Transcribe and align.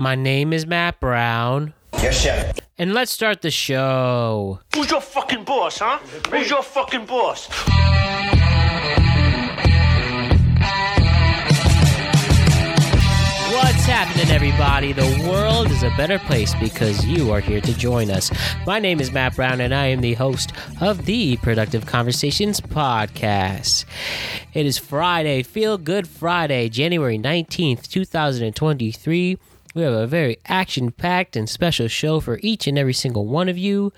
My 0.00 0.14
name 0.14 0.52
is 0.52 0.64
Matt 0.64 1.00
Brown. 1.00 1.74
Yes, 1.94 2.22
chef. 2.22 2.60
And 2.78 2.94
let's 2.94 3.10
start 3.10 3.42
the 3.42 3.50
show. 3.50 4.60
Who's 4.72 4.92
your 4.92 5.00
fucking 5.00 5.42
boss, 5.42 5.80
huh? 5.80 5.98
Who's 6.30 6.48
your 6.48 6.62
fucking 6.62 7.04
boss? 7.04 7.48
What's 13.50 13.86
happening, 13.86 14.30
everybody? 14.30 14.92
The 14.92 15.26
world 15.28 15.68
is 15.72 15.82
a 15.82 15.90
better 15.96 16.20
place 16.20 16.54
because 16.60 17.04
you 17.04 17.32
are 17.32 17.40
here 17.40 17.60
to 17.60 17.76
join 17.76 18.08
us. 18.08 18.30
My 18.68 18.78
name 18.78 19.00
is 19.00 19.10
Matt 19.10 19.34
Brown, 19.34 19.60
and 19.60 19.74
I 19.74 19.86
am 19.86 20.00
the 20.00 20.14
host 20.14 20.52
of 20.80 21.06
the 21.06 21.38
Productive 21.38 21.86
Conversations 21.86 22.60
podcast. 22.60 23.84
It 24.54 24.64
is 24.64 24.78
Friday, 24.78 25.42
Feel 25.42 25.76
Good 25.76 26.06
Friday, 26.06 26.68
January 26.68 27.18
19th, 27.18 27.88
2023. 27.88 29.38
We 29.78 29.84
have 29.84 29.94
a 29.94 30.08
very 30.08 30.38
action 30.46 30.90
packed 30.90 31.36
and 31.36 31.48
special 31.48 31.86
show 31.86 32.18
for 32.18 32.40
each 32.42 32.66
and 32.66 32.76
every 32.76 32.92
single 32.92 33.26
one 33.26 33.48
of 33.48 33.56
you, 33.56 33.92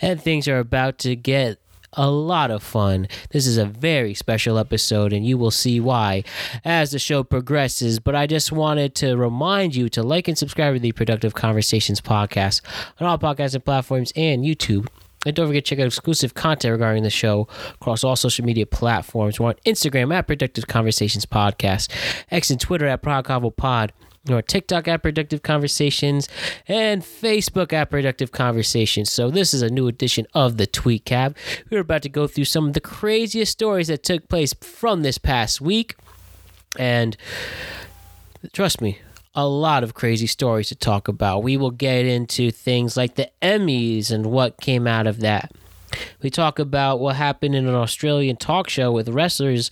and 0.00 0.18
things 0.18 0.48
are 0.48 0.58
about 0.58 0.96
to 1.00 1.14
get 1.14 1.58
a 1.92 2.10
lot 2.10 2.50
of 2.50 2.62
fun. 2.62 3.06
This 3.28 3.46
is 3.46 3.58
a 3.58 3.66
very 3.66 4.14
special 4.14 4.56
episode, 4.56 5.12
and 5.12 5.26
you 5.26 5.36
will 5.36 5.50
see 5.50 5.78
why 5.78 6.24
as 6.64 6.92
the 6.92 6.98
show 6.98 7.22
progresses. 7.22 7.98
But 7.98 8.14
I 8.14 8.26
just 8.26 8.50
wanted 8.50 8.94
to 8.94 9.14
remind 9.14 9.76
you 9.76 9.90
to 9.90 10.02
like 10.02 10.26
and 10.26 10.38
subscribe 10.38 10.72
to 10.72 10.80
the 10.80 10.92
Productive 10.92 11.34
Conversations 11.34 12.00
podcast 12.00 12.62
on 12.98 13.06
all 13.06 13.18
podcasting 13.18 13.62
platforms 13.62 14.14
and 14.16 14.42
YouTube. 14.42 14.88
And 15.26 15.36
don't 15.36 15.48
forget 15.48 15.66
to 15.66 15.68
check 15.68 15.80
out 15.80 15.86
exclusive 15.86 16.32
content 16.32 16.72
regarding 16.72 17.02
the 17.02 17.10
show 17.10 17.46
across 17.74 18.04
all 18.04 18.16
social 18.16 18.46
media 18.46 18.64
platforms. 18.64 19.38
We're 19.38 19.48
on 19.48 19.54
Instagram 19.66 20.14
at 20.14 20.26
Productive 20.26 20.66
Conversations 20.66 21.26
Podcast, 21.26 21.90
X 22.30 22.48
and 22.48 22.58
Twitter 22.58 22.86
at 22.86 23.02
ProdConvoPod 23.02 23.90
or 24.28 24.42
TikTok 24.42 24.86
at 24.86 25.02
Productive 25.02 25.42
Conversations, 25.42 26.28
and 26.68 27.02
Facebook 27.02 27.72
at 27.72 27.90
Productive 27.90 28.32
Conversations. 28.32 29.10
So 29.10 29.30
this 29.30 29.54
is 29.54 29.62
a 29.62 29.70
new 29.70 29.88
edition 29.88 30.26
of 30.34 30.56
the 30.56 30.66
Tweet 30.66 31.04
Cap. 31.04 31.36
We're 31.70 31.80
about 31.80 32.02
to 32.02 32.08
go 32.08 32.26
through 32.26 32.44
some 32.44 32.66
of 32.66 32.74
the 32.74 32.80
craziest 32.80 33.52
stories 33.52 33.88
that 33.88 34.02
took 34.02 34.28
place 34.28 34.52
from 34.54 35.02
this 35.02 35.18
past 35.18 35.60
week, 35.60 35.96
and 36.78 37.16
trust 38.52 38.80
me. 38.80 38.98
A 39.32 39.46
lot 39.46 39.84
of 39.84 39.94
crazy 39.94 40.26
stories 40.26 40.68
to 40.70 40.74
talk 40.74 41.06
about. 41.06 41.44
We 41.44 41.56
will 41.56 41.70
get 41.70 42.04
into 42.04 42.50
things 42.50 42.96
like 42.96 43.14
the 43.14 43.30
Emmys 43.40 44.10
and 44.10 44.26
what 44.26 44.60
came 44.60 44.88
out 44.88 45.06
of 45.06 45.20
that. 45.20 45.52
We 46.20 46.30
talk 46.30 46.58
about 46.58 46.98
what 46.98 47.14
happened 47.14 47.54
in 47.54 47.68
an 47.68 47.74
Australian 47.74 48.36
talk 48.36 48.68
show 48.68 48.90
with 48.90 49.08
wrestlers 49.08 49.70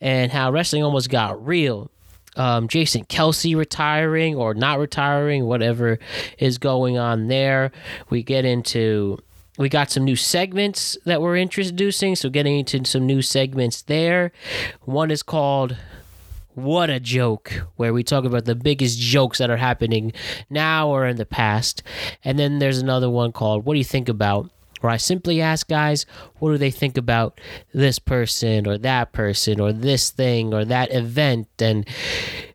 and 0.00 0.32
how 0.32 0.50
wrestling 0.50 0.82
almost 0.82 1.10
got 1.10 1.46
real 1.46 1.92
um, 2.38 2.68
Jason 2.68 3.04
Kelce 3.04 3.56
retiring 3.56 4.34
or 4.36 4.54
not 4.54 4.78
retiring, 4.78 5.44
whatever 5.46 5.98
is 6.38 6.56
going 6.58 6.96
on 6.96 7.28
there. 7.28 7.72
We 8.08 8.22
get 8.22 8.44
into 8.44 9.18
we 9.58 9.68
got 9.68 9.90
some 9.90 10.04
new 10.04 10.14
segments 10.14 10.96
that 11.04 11.20
we're 11.20 11.36
introducing, 11.36 12.14
so 12.14 12.30
getting 12.30 12.60
into 12.60 12.84
some 12.84 13.06
new 13.06 13.20
segments 13.22 13.82
there. 13.82 14.30
One 14.84 15.10
is 15.10 15.24
called 15.24 15.76
what 16.54 16.90
a 16.90 17.00
joke, 17.00 17.52
where 17.76 17.92
we 17.92 18.02
talk 18.02 18.24
about 18.24 18.44
the 18.44 18.54
biggest 18.54 18.98
jokes 18.98 19.38
that 19.38 19.50
are 19.50 19.56
happening 19.56 20.12
now 20.48 20.88
or 20.88 21.06
in 21.06 21.16
the 21.16 21.26
past. 21.26 21.82
And 22.24 22.38
then 22.38 22.58
there's 22.58 22.78
another 22.78 23.10
one 23.10 23.32
called 23.32 23.64
What 23.64 23.74
Do 23.74 23.78
You 23.78 23.84
Think 23.84 24.08
About? 24.08 24.50
Where 24.80 24.92
I 24.92 24.96
simply 24.96 25.40
ask 25.40 25.68
guys, 25.68 26.06
what 26.38 26.50
do 26.50 26.58
they 26.58 26.70
think 26.70 26.96
about 26.96 27.40
this 27.72 27.98
person 27.98 28.66
or 28.66 28.78
that 28.78 29.12
person 29.12 29.60
or 29.60 29.72
this 29.72 30.10
thing 30.10 30.54
or 30.54 30.64
that 30.64 30.92
event? 30.92 31.48
And 31.58 31.86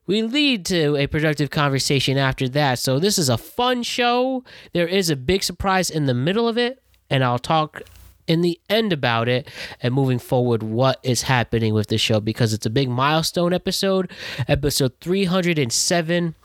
we 0.06 0.22
lead 0.22 0.66
to 0.68 0.96
a 0.96 1.08
productive 1.08 1.50
conversation 1.50 2.18
after 2.18 2.50
that. 2.50 2.80
So 2.80 3.00
this 3.00 3.18
is 3.18 3.30
a 3.30 3.38
fun 3.38 3.84
show. 3.84 4.44
There 4.74 4.88
is 4.88 5.10
a 5.10 5.16
big 5.16 5.44
surprise 5.44 5.90
in 5.90 6.06
the 6.06 6.14
middle 6.14 6.48
of 6.48 6.58
it, 6.58 6.82
and 7.10 7.24
I'll 7.24 7.40
talk 7.40 7.82
in 8.28 8.42
the 8.42 8.60
end 8.70 8.94
about 8.94 9.28
it 9.28 9.50
and 9.82 9.94
moving 9.94 10.20
forward 10.20 10.64
what 10.64 11.00
is 11.04 11.24
happening 11.24 11.74
with 11.74 11.88
the 11.88 11.98
show 11.98 12.20
because 12.20 12.54
it's 12.54 12.66
a 12.66 12.70
big 12.70 12.90
milestone 12.90 13.54
episode, 13.54 14.10
episode 14.48 14.94
307 15.02 16.36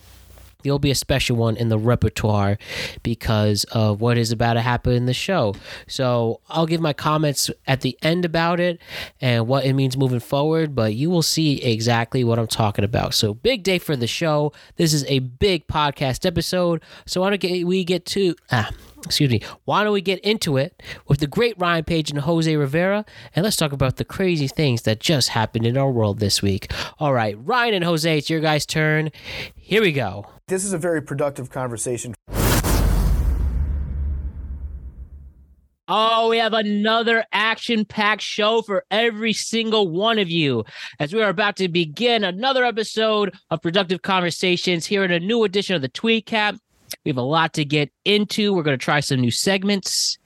There'll 0.65 0.81
be 0.81 0.91
a 0.91 0.97
special 0.97 1.37
one 1.37 1.57
in 1.57 1.69
the 1.69 1.79
repertoire 1.79 2.59
because 3.05 3.63
of 3.71 4.01
what 4.01 4.19
is 4.19 4.33
about 4.33 4.55
to 4.55 4.61
happen 4.61 4.93
in 4.93 5.07
the 5.07 5.15
show. 5.15 5.55
So 5.87 6.41
I'll 6.49 6.67
give 6.67 6.81
my 6.81 6.93
comments 6.93 7.49
at 7.69 7.83
the 7.83 7.97
end 8.03 8.25
about 8.25 8.59
it 8.59 8.81
and 9.21 9.47
what 9.47 9.65
it 9.65 9.75
means 9.75 9.97
moving 9.97 10.19
forward, 10.19 10.75
but 10.75 10.95
you 10.95 11.11
will 11.11 11.23
see 11.23 11.63
exactly 11.63 12.25
what 12.25 12.41
I'm 12.41 12.49
talking 12.49 12.85
about. 12.85 13.15
So 13.15 13.35
big 13.35 13.63
day 13.63 13.79
for 13.79 13.95
the 13.95 14.09
show. 14.09 14.53
This 14.75 14.93
is 14.93 15.05
a 15.05 15.21
big 15.21 15.69
podcast 15.69 16.27
episode. 16.27 16.83
So 17.07 17.21
why 17.21 17.31
don't 17.37 17.65
we 17.65 17.85
get 17.85 18.05
to 18.07 18.35
ah, 18.51 18.69
excuse 19.05 19.31
me, 19.31 19.41
why 19.65 19.85
don't 19.85 19.93
we 19.93 20.01
get 20.01 20.19
into 20.21 20.57
it 20.57 20.83
with 21.07 21.21
the 21.21 21.29
great 21.29 21.55
Ryan 21.57 21.85
Page 21.85 22.11
and 22.11 22.19
Jose 22.19 22.57
Rivera, 22.57 23.05
and 23.37 23.45
let's 23.45 23.57
talk 23.57 23.71
about 23.71 23.95
the 23.95 24.05
crazy 24.05 24.49
things 24.49 24.83
that 24.83 24.99
just 24.99 25.29
happened 25.29 25.67
in 25.67 25.77
our 25.79 25.93
world 25.93 26.19
this 26.19 26.43
week. 26.43 26.73
All 26.99 27.13
right, 27.13 27.37
Ryan 27.39 27.75
and 27.75 27.85
Jose, 27.85 28.19
it's 28.19 28.29
your 28.29 28.41
guys' 28.41 28.67
turn. 28.67 29.13
Here 29.55 29.83
we 29.83 29.93
go. 29.93 30.27
This 30.49 30.65
is 30.65 30.73
a 30.73 30.79
very 30.79 31.03
productive 31.03 31.51
conversation. 31.51 32.15
Oh, 35.91 36.29
we 36.31 36.39
have 36.39 36.55
another 36.55 37.25
action 37.33 37.85
packed 37.85 38.23
show 38.23 38.63
for 38.63 38.85
every 38.91 39.35
single 39.35 39.89
one 39.91 40.19
of 40.19 40.31
you 40.31 40.65
as 41.01 41.13
we 41.13 41.23
are 41.23 41.29
about 41.29 41.57
to 41.57 41.69
begin 41.69 42.25
another 42.25 42.65
episode 42.65 43.35
of 43.51 43.61
Productive 43.61 44.01
Conversations 44.01 44.87
here 44.87 45.05
in 45.05 45.11
a 45.11 45.21
new 45.21 45.45
edition 45.45 45.77
of 45.77 45.83
the 45.83 45.89
Tweet 45.89 46.25
Cap. 46.25 46.57
We 47.05 47.11
have 47.11 47.19
a 47.19 47.23
lot 47.23 47.53
to 47.55 47.65
get 47.67 47.93
into. 48.07 48.55
We're 48.55 48.63
going 48.63 48.79
to 48.79 48.83
try 48.83 49.01
some 49.01 49.21
new 49.21 49.31
segments 49.31 50.17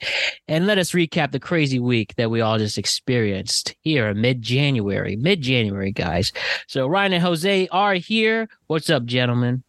and 0.46 0.68
let 0.68 0.78
us 0.78 0.92
recap 0.92 1.32
the 1.32 1.40
crazy 1.40 1.80
week 1.80 2.14
that 2.14 2.30
we 2.30 2.40
all 2.40 2.58
just 2.58 2.78
experienced 2.78 3.74
here 3.80 4.08
in 4.08 4.20
mid 4.20 4.40
January. 4.40 5.16
Mid 5.16 5.42
January, 5.42 5.90
guys. 5.90 6.32
So, 6.68 6.86
Ryan 6.86 7.14
and 7.14 7.22
Jose 7.24 7.66
are 7.68 7.94
here. 7.94 8.48
What's 8.68 8.88
up, 8.90 9.04
gentlemen? 9.04 9.64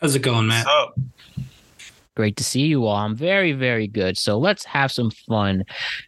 How's 0.00 0.14
it 0.14 0.22
going, 0.22 0.46
Matt? 0.46 0.64
What's 0.64 0.78
up? 0.78 0.98
Great 2.16 2.36
to 2.36 2.44
see 2.44 2.62
you 2.62 2.86
all. 2.86 2.96
I'm 2.96 3.14
very, 3.14 3.52
very 3.52 3.86
good. 3.86 4.16
So 4.16 4.38
let's 4.38 4.64
have 4.64 4.90
some 4.90 5.10
fun 5.10 5.64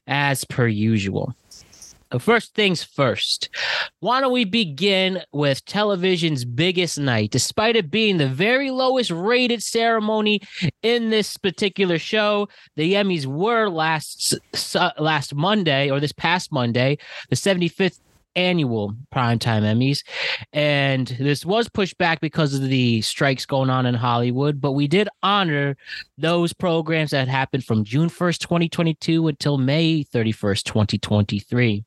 as 0.06 0.44
per 0.44 0.66
usual. 0.66 1.34
First 2.18 2.54
things 2.54 2.82
first, 2.82 3.48
why 4.00 4.20
don't 4.20 4.32
we 4.32 4.44
begin 4.44 5.22
with 5.32 5.64
television's 5.64 6.44
biggest 6.44 6.98
night? 6.98 7.30
Despite 7.30 7.76
it 7.76 7.90
being 7.90 8.16
the 8.18 8.28
very 8.28 8.70
lowest 8.70 9.10
rated 9.10 9.62
ceremony 9.62 10.40
in 10.82 11.10
this 11.10 11.36
particular 11.36 11.98
show, 11.98 12.48
the 12.76 12.94
Emmys 12.94 13.24
were 13.24 13.68
last 13.68 14.34
last 14.98 15.34
Monday 15.34 15.90
or 15.90 16.00
this 16.00 16.12
past 16.12 16.52
Monday, 16.52 16.98
the 17.30 17.36
75th 17.36 17.98
annual 18.36 18.94
primetime 19.14 19.62
Emmys. 19.62 20.02
And 20.52 21.08
this 21.18 21.44
was 21.44 21.68
pushed 21.68 21.98
back 21.98 22.20
because 22.20 22.54
of 22.54 22.62
the 22.62 23.00
strikes 23.02 23.46
going 23.46 23.70
on 23.70 23.86
in 23.86 23.94
Hollywood, 23.94 24.60
but 24.60 24.72
we 24.72 24.88
did 24.88 25.08
honor 25.22 25.76
those 26.18 26.52
programs 26.52 27.10
that 27.10 27.28
happened 27.28 27.64
from 27.64 27.84
June 27.84 28.08
1st, 28.08 28.38
2022 28.38 29.28
until 29.28 29.58
May 29.58 30.04
31st, 30.04 30.64
2023. 30.64 31.84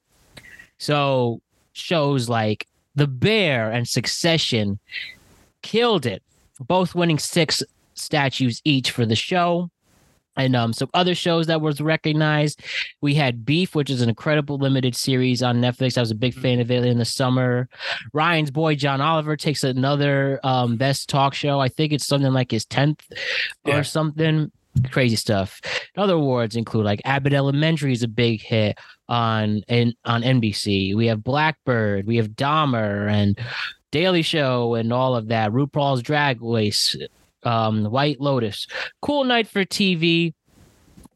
So 0.78 1.42
shows 1.74 2.30
like 2.30 2.68
The 2.96 3.08
Bear 3.08 3.72
and 3.72 3.88
Succession 3.88 4.80
killed 5.62 6.06
it, 6.06 6.24
both 6.60 6.96
winning 6.96 7.20
six 7.20 7.64
statues 7.96 8.62
each 8.66 8.92
for 8.92 9.06
the 9.06 9.16
show 9.16 9.70
and 10.38 10.56
um, 10.56 10.74
some 10.74 10.90
other 10.94 11.16
shows 11.16 11.48
that 11.48 11.62
was 11.62 11.80
recognized. 11.82 12.62
We 13.02 13.16
had 13.16 13.46
Beef, 13.46 13.76
which 13.76 13.90
is 13.90 14.02
an 14.02 14.10
incredible 14.10 14.58
limited 14.58 14.96
series 14.96 15.42
on 15.44 15.62
Netflix. 15.62 15.98
I 15.98 16.02
was 16.02 16.12
a 16.12 16.16
big 16.16 16.34
fan 16.34 16.60
of 16.60 16.70
it 16.72 16.86
in 16.86 16.98
the 16.98 17.06
summer. 17.06 17.70
Ryan's 18.14 18.52
boy 18.52 18.76
John 18.76 19.02
Oliver 19.02 19.36
takes 19.38 19.64
another 19.64 20.40
um, 20.44 20.76
best 20.78 21.10
talk 21.10 21.34
show. 21.34 21.60
I 21.60 21.70
think 21.70 21.94
it's 21.94 22.06
something 22.08 22.34
like 22.34 22.52
his 22.52 22.66
tenth 22.66 23.04
Yeah. 23.66 23.78
or 23.78 23.84
something. 23.84 24.52
Crazy 24.92 25.16
stuff. 25.16 25.62
Other 25.96 26.16
awards 26.16 26.58
include 26.58 26.84
like 26.84 27.02
Abbott 27.06 27.32
Elementary 27.32 27.94
is 27.94 28.04
a 28.04 28.10
big 28.10 28.42
hit 28.42 28.78
on 29.08 29.60
in 29.70 29.94
on 30.04 30.22
NBC. 30.22 30.94
We 30.96 31.08
have 31.08 31.24
Black 31.24 31.58
Bird, 31.66 32.06
we 32.06 32.18
have 32.18 32.30
Dahmer 32.32 33.10
and 33.10 33.40
Daily 33.92 34.22
Show 34.22 34.76
and 34.76 34.92
all 34.92 35.16
of 35.16 35.30
that. 35.30 35.52
RuPaul's 35.52 36.02
Drag 36.02 36.42
Race, 36.42 36.94
um, 37.46 37.86
White 37.86 38.20
Lotus. 38.20 38.68
Cool 39.02 39.24
night 39.24 39.48
for 39.48 39.64
TV, 39.66 40.34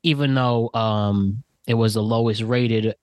even 0.04 0.36
though 0.36 0.70
um 0.74 1.44
it 1.68 1.76
was 1.76 1.94
the 1.94 2.04
lowest 2.04 2.42
rated. 2.42 2.96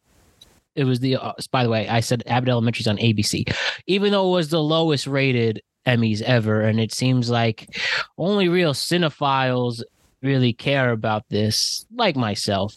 It 0.74 0.84
was 0.84 1.00
the 1.00 1.16
uh, 1.16 1.32
by 1.50 1.62
the 1.64 1.70
way, 1.70 1.88
I 1.88 2.00
said 2.00 2.22
Abbott 2.26 2.50
Elementary's 2.50 2.86
on 2.86 2.98
ABC, 2.98 3.54
even 3.86 4.12
though 4.12 4.28
it 4.28 4.32
was 4.32 4.50
the 4.50 4.62
lowest 4.62 5.06
rated 5.06 5.62
Emmys 5.86 6.20
ever, 6.22 6.60
and 6.62 6.80
it 6.80 6.92
seems 6.92 7.30
like 7.30 7.78
only 8.18 8.48
real 8.48 8.74
cinephiles 8.74 9.82
really 10.22 10.52
care 10.52 10.90
about 10.90 11.22
this, 11.30 11.86
like 11.94 12.16
myself. 12.16 12.74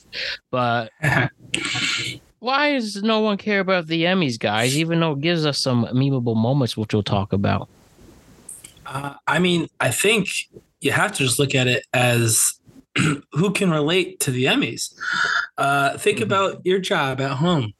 But 0.51 0.91
why 2.39 2.73
does 2.73 3.01
no 3.01 3.19
one 3.19 3.37
care 3.37 3.59
about 3.59 3.87
the 3.87 4.03
Emmys, 4.03 4.39
guys? 4.39 4.77
Even 4.77 4.99
though 4.99 5.13
it 5.13 5.21
gives 5.21 5.45
us 5.45 5.57
some 5.59 5.85
memeable 5.87 6.35
moments, 6.35 6.77
which 6.77 6.93
we'll 6.93 7.03
talk 7.03 7.33
about. 7.33 7.67
Uh, 8.89 9.13
I 9.27 9.39
mean, 9.39 9.67
I 9.79 9.91
think 9.91 10.29
you 10.81 10.91
have 10.91 11.11
to 11.13 11.23
just 11.23 11.39
look 11.39 11.53
at 11.53 11.67
it 11.67 11.85
as 11.93 12.59
who 13.33 13.51
can 13.51 13.69
relate 13.69 14.19
to 14.21 14.31
the 14.31 14.45
Emmys. 14.45 14.93
Uh, 15.57 15.97
think 15.97 16.17
mm-hmm. 16.17 16.23
about 16.23 16.61
your 16.65 16.79
job 16.79 17.21
at 17.21 17.31
home. 17.31 17.73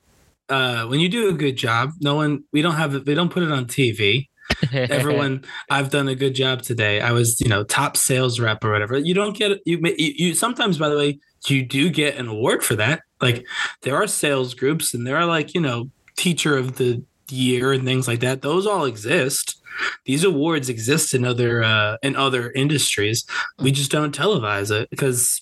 Uh, 0.50 0.86
when 0.86 1.00
you 1.00 1.10
do 1.10 1.30
a 1.30 1.34
good 1.34 1.56
job, 1.58 1.92
no 2.00 2.16
one 2.16 2.44
we 2.52 2.62
don't 2.62 2.76
have. 2.76 3.06
They 3.06 3.14
don't 3.14 3.32
put 3.32 3.44
it 3.44 3.52
on 3.52 3.66
TV. 3.66 4.28
Everyone, 4.74 5.44
I've 5.70 5.92
done 5.92 6.08
a 6.08 6.16
good 6.16 6.34
job 6.34 6.64
today. 6.64 7.02
I 7.02 7.12
was, 7.12 7.40
you 7.40 7.48
know, 7.48 7.64
top 7.64 7.96
sales 7.96 8.40
rep 8.40 8.64
or 8.64 8.72
whatever. 8.72 8.98
You 8.98 9.14
don't 9.14 9.38
get 9.38 9.60
you. 9.66 9.78
You, 9.78 9.92
you 9.98 10.34
sometimes, 10.34 10.80
by 10.80 10.90
the 10.90 10.98
way, 10.98 11.20
you 11.48 11.64
do 11.64 11.90
get 11.90 12.18
an 12.18 12.28
award 12.28 12.64
for 12.64 12.76
that. 12.76 13.02
Like 13.22 13.46
there 13.82 13.96
are 13.96 14.08
sales 14.08 14.56
groups, 14.56 14.94
and 14.94 15.06
there 15.06 15.18
are 15.18 15.26
like 15.26 15.54
you 15.54 15.62
know, 15.62 15.90
teacher 16.18 16.58
of 16.58 16.78
the 16.78 17.04
year 17.30 17.72
and 17.72 17.86
things 17.86 18.08
like 18.08 18.22
that. 18.22 18.42
Those 18.42 18.66
all 18.66 18.86
exist. 18.86 19.59
These 20.06 20.24
awards 20.24 20.70
exist 20.70 21.14
in 21.14 21.26
other 21.26 21.64
uh, 21.64 21.98
in 22.02 22.16
other 22.16 22.52
industries. 22.52 23.26
We 23.60 23.72
just 23.72 23.92
don't 23.92 24.16
televise 24.16 24.72
it 24.72 24.90
because 24.90 25.42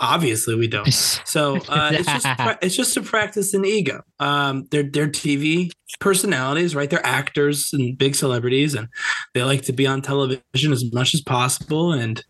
obviously 0.00 0.54
we 0.54 0.68
don't. 0.68 0.86
So 1.26 1.56
uh, 1.68 1.90
it's 1.92 2.06
just 2.08 2.26
it's 2.62 2.76
just 2.76 2.96
a 2.96 3.02
practice 3.02 3.52
in 3.52 3.64
ego. 3.64 4.02
Um, 4.20 4.66
they're 4.70 4.84
they're 4.84 5.08
TV 5.08 5.70
personalities, 6.00 6.74
right? 6.74 6.88
They're 6.88 7.04
actors 7.04 7.72
and 7.72 7.98
big 7.98 8.14
celebrities, 8.14 8.74
and 8.74 8.88
they 9.34 9.42
like 9.42 9.62
to 9.62 9.72
be 9.72 9.86
on 9.86 10.02
television 10.02 10.72
as 10.72 10.90
much 10.92 11.14
as 11.14 11.20
possible. 11.20 11.92
And 11.92 12.24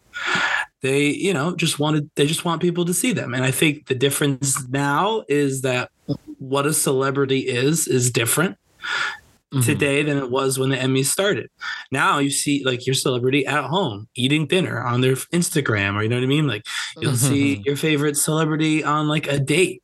they, 0.83 1.09
you 1.09 1.33
know, 1.33 1.55
just 1.55 1.79
wanted 1.79 2.11
they 2.17 2.27
just 2.27 2.45
want 2.45 2.63
people 2.63 2.85
to 2.87 2.95
see 2.95 3.13
them. 3.13 3.35
And 3.35 3.45
I 3.45 3.51
think 3.51 3.87
the 3.87 3.95
difference 3.95 4.67
now 4.69 5.25
is 5.29 5.63
that 5.63 5.91
what 6.39 6.67
a 6.67 6.73
celebrity 6.73 7.41
is 7.41 7.87
is 7.87 8.11
different 8.11 8.57
mm-hmm. 9.53 9.65
today 9.65 10.03
than 10.03 10.19
it 10.19 10.31
was 10.31 10.59
when 10.59 10.71
the 10.71 10.77
Emmys 10.77 11.07
started. 11.07 11.49
Now 11.91 12.19
you 12.19 12.31
see 12.31 12.65
like 12.65 12.87
your 12.87 12.95
celebrity 12.95 13.47
at 13.47 13.65
home 13.65 14.09
eating 14.15 14.47
dinner 14.47 14.83
on 14.83 15.01
their 15.01 15.15
Instagram, 15.15 15.95
or 15.95 16.03
you 16.03 16.09
know 16.09 16.17
what 16.17 16.25
I 16.25 16.29
mean? 16.29 16.47
Like 16.47 16.65
you'll 16.97 17.13
mm-hmm. 17.13 17.33
see 17.33 17.63
your 17.65 17.77
favorite 17.77 18.17
celebrity 18.17 18.83
on 18.85 19.09
like 19.09 19.27
a 19.27 19.39
date. 19.39 19.83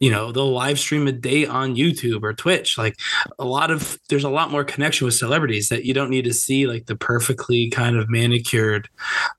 You 0.00 0.10
know, 0.10 0.32
they'll 0.32 0.50
live 0.50 0.80
stream 0.80 1.06
a 1.06 1.12
date 1.12 1.48
on 1.48 1.76
YouTube 1.76 2.24
or 2.24 2.32
Twitch. 2.32 2.76
Like 2.76 2.96
a 3.38 3.44
lot 3.44 3.70
of 3.70 3.98
there's 4.08 4.24
a 4.24 4.30
lot 4.30 4.50
more 4.50 4.64
connection 4.64 5.04
with 5.04 5.14
celebrities 5.14 5.68
that 5.68 5.84
you 5.84 5.94
don't 5.94 6.10
need 6.10 6.24
to 6.24 6.34
see 6.34 6.66
like 6.66 6.86
the 6.86 6.96
perfectly 6.96 7.70
kind 7.70 7.96
of 7.96 8.10
manicured 8.10 8.88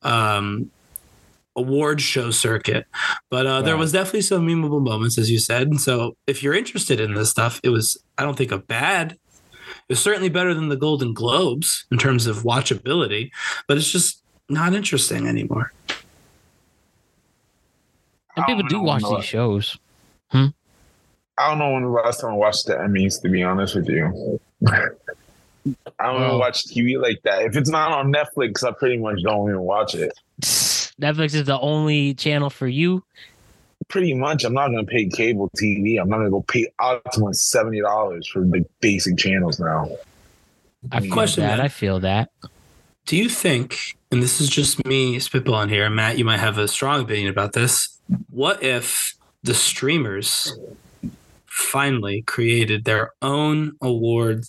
um 0.04 0.72
award 1.56 2.02
show 2.02 2.32
circuit. 2.32 2.86
But 3.30 3.46
uh, 3.46 3.50
right. 3.50 3.66
there 3.66 3.78
was 3.78 3.92
definitely 3.92 4.22
some 4.22 4.46
memorable 4.46 4.80
moments, 4.80 5.18
as 5.18 5.30
you 5.30 5.40
said. 5.40 5.68
And 5.68 5.80
so, 5.80 6.16
if 6.26 6.42
you're 6.42 6.54
interested 6.54 7.00
in 7.00 7.14
this 7.14 7.30
stuff, 7.30 7.60
it 7.64 7.70
was 7.70 8.02
I 8.18 8.24
don't 8.24 8.38
think 8.38 8.52
a 8.52 8.60
bad 8.60 9.18
it's 9.90 10.02
certainly 10.02 10.30
better 10.30 10.54
than 10.54 10.70
the 10.70 10.76
Golden 10.76 11.14
Globes 11.14 11.86
in 11.92 11.98
terms 11.98 12.28
of 12.28 12.38
watchability, 12.38 13.32
but 13.68 13.78
it's 13.78 13.92
just 13.92 14.22
not 14.50 14.74
interesting 14.74 15.28
anymore. 15.28 15.72
And 18.36 18.46
people 18.46 18.64
do 18.64 18.82
watch 18.82 19.04
these 19.04 19.26
shows. 19.26 19.78
Hmm? 20.32 20.48
I 21.38 21.50
don't 21.50 21.60
know 21.60 21.74
when 21.74 21.84
the 21.84 21.90
last 21.90 22.22
time 22.22 22.32
I 22.32 22.36
watched 22.36 22.66
the 22.66 22.74
Emmys, 22.74 23.22
to 23.22 23.30
be 23.30 23.44
honest 23.44 23.76
with 23.76 23.88
you. 23.90 24.40
I 24.68 26.12
don't 26.12 26.24
oh. 26.24 26.38
watch 26.38 26.66
TV 26.66 27.02
like 27.02 27.22
that. 27.24 27.44
If 27.44 27.56
it's 27.56 27.70
not 27.70 27.92
on 27.92 28.12
Netflix, 28.12 28.64
I 28.64 28.72
pretty 28.72 28.98
much 28.98 29.22
don't 29.24 29.50
even 29.50 29.62
watch 29.62 29.96
it. 29.96 30.12
Netflix 30.42 31.34
is 31.34 31.46
the 31.46 31.60
only 31.60 32.14
channel 32.14 32.50
for 32.50 32.68
you 32.68 33.04
pretty 33.88 34.14
much 34.14 34.44
I'm 34.44 34.54
not 34.54 34.70
gonna 34.70 34.84
pay 34.84 35.08
cable 35.08 35.50
TV. 35.58 36.00
I'm 36.00 36.10
not 36.10 36.18
gonna 36.18 36.30
go 36.30 36.42
pay 36.42 36.68
Optimum 36.80 37.34
seventy 37.34 37.82
dollars 37.82 38.28
for 38.28 38.42
the 38.42 38.66
basic 38.80 39.18
channels 39.18 39.60
now. 39.60 39.90
I 40.92 41.02
feel 41.02 41.12
question 41.12 41.44
that. 41.44 41.60
I 41.60 41.68
feel 41.68 42.00
that. 42.02 42.30
Do 43.06 43.18
you 43.18 43.30
think, 43.30 43.98
and 44.12 44.24
this 44.24 44.40
is 44.40 44.50
just 44.50 44.86
me 44.86 45.18
spitballing 45.18 45.70
here, 45.70 45.90
Matt, 45.90 46.18
you 46.18 46.26
might 46.26 46.40
have 46.40 46.58
a 46.58 46.68
strong 46.68 47.02
opinion 47.02 47.30
about 47.30 47.54
this. 47.54 48.00
What 48.30 48.64
if 48.64 49.16
the 49.44 49.54
streamers 49.54 50.58
finally 51.46 52.22
created 52.22 52.86
their 52.86 53.12
own 53.22 53.74
award 53.82 54.46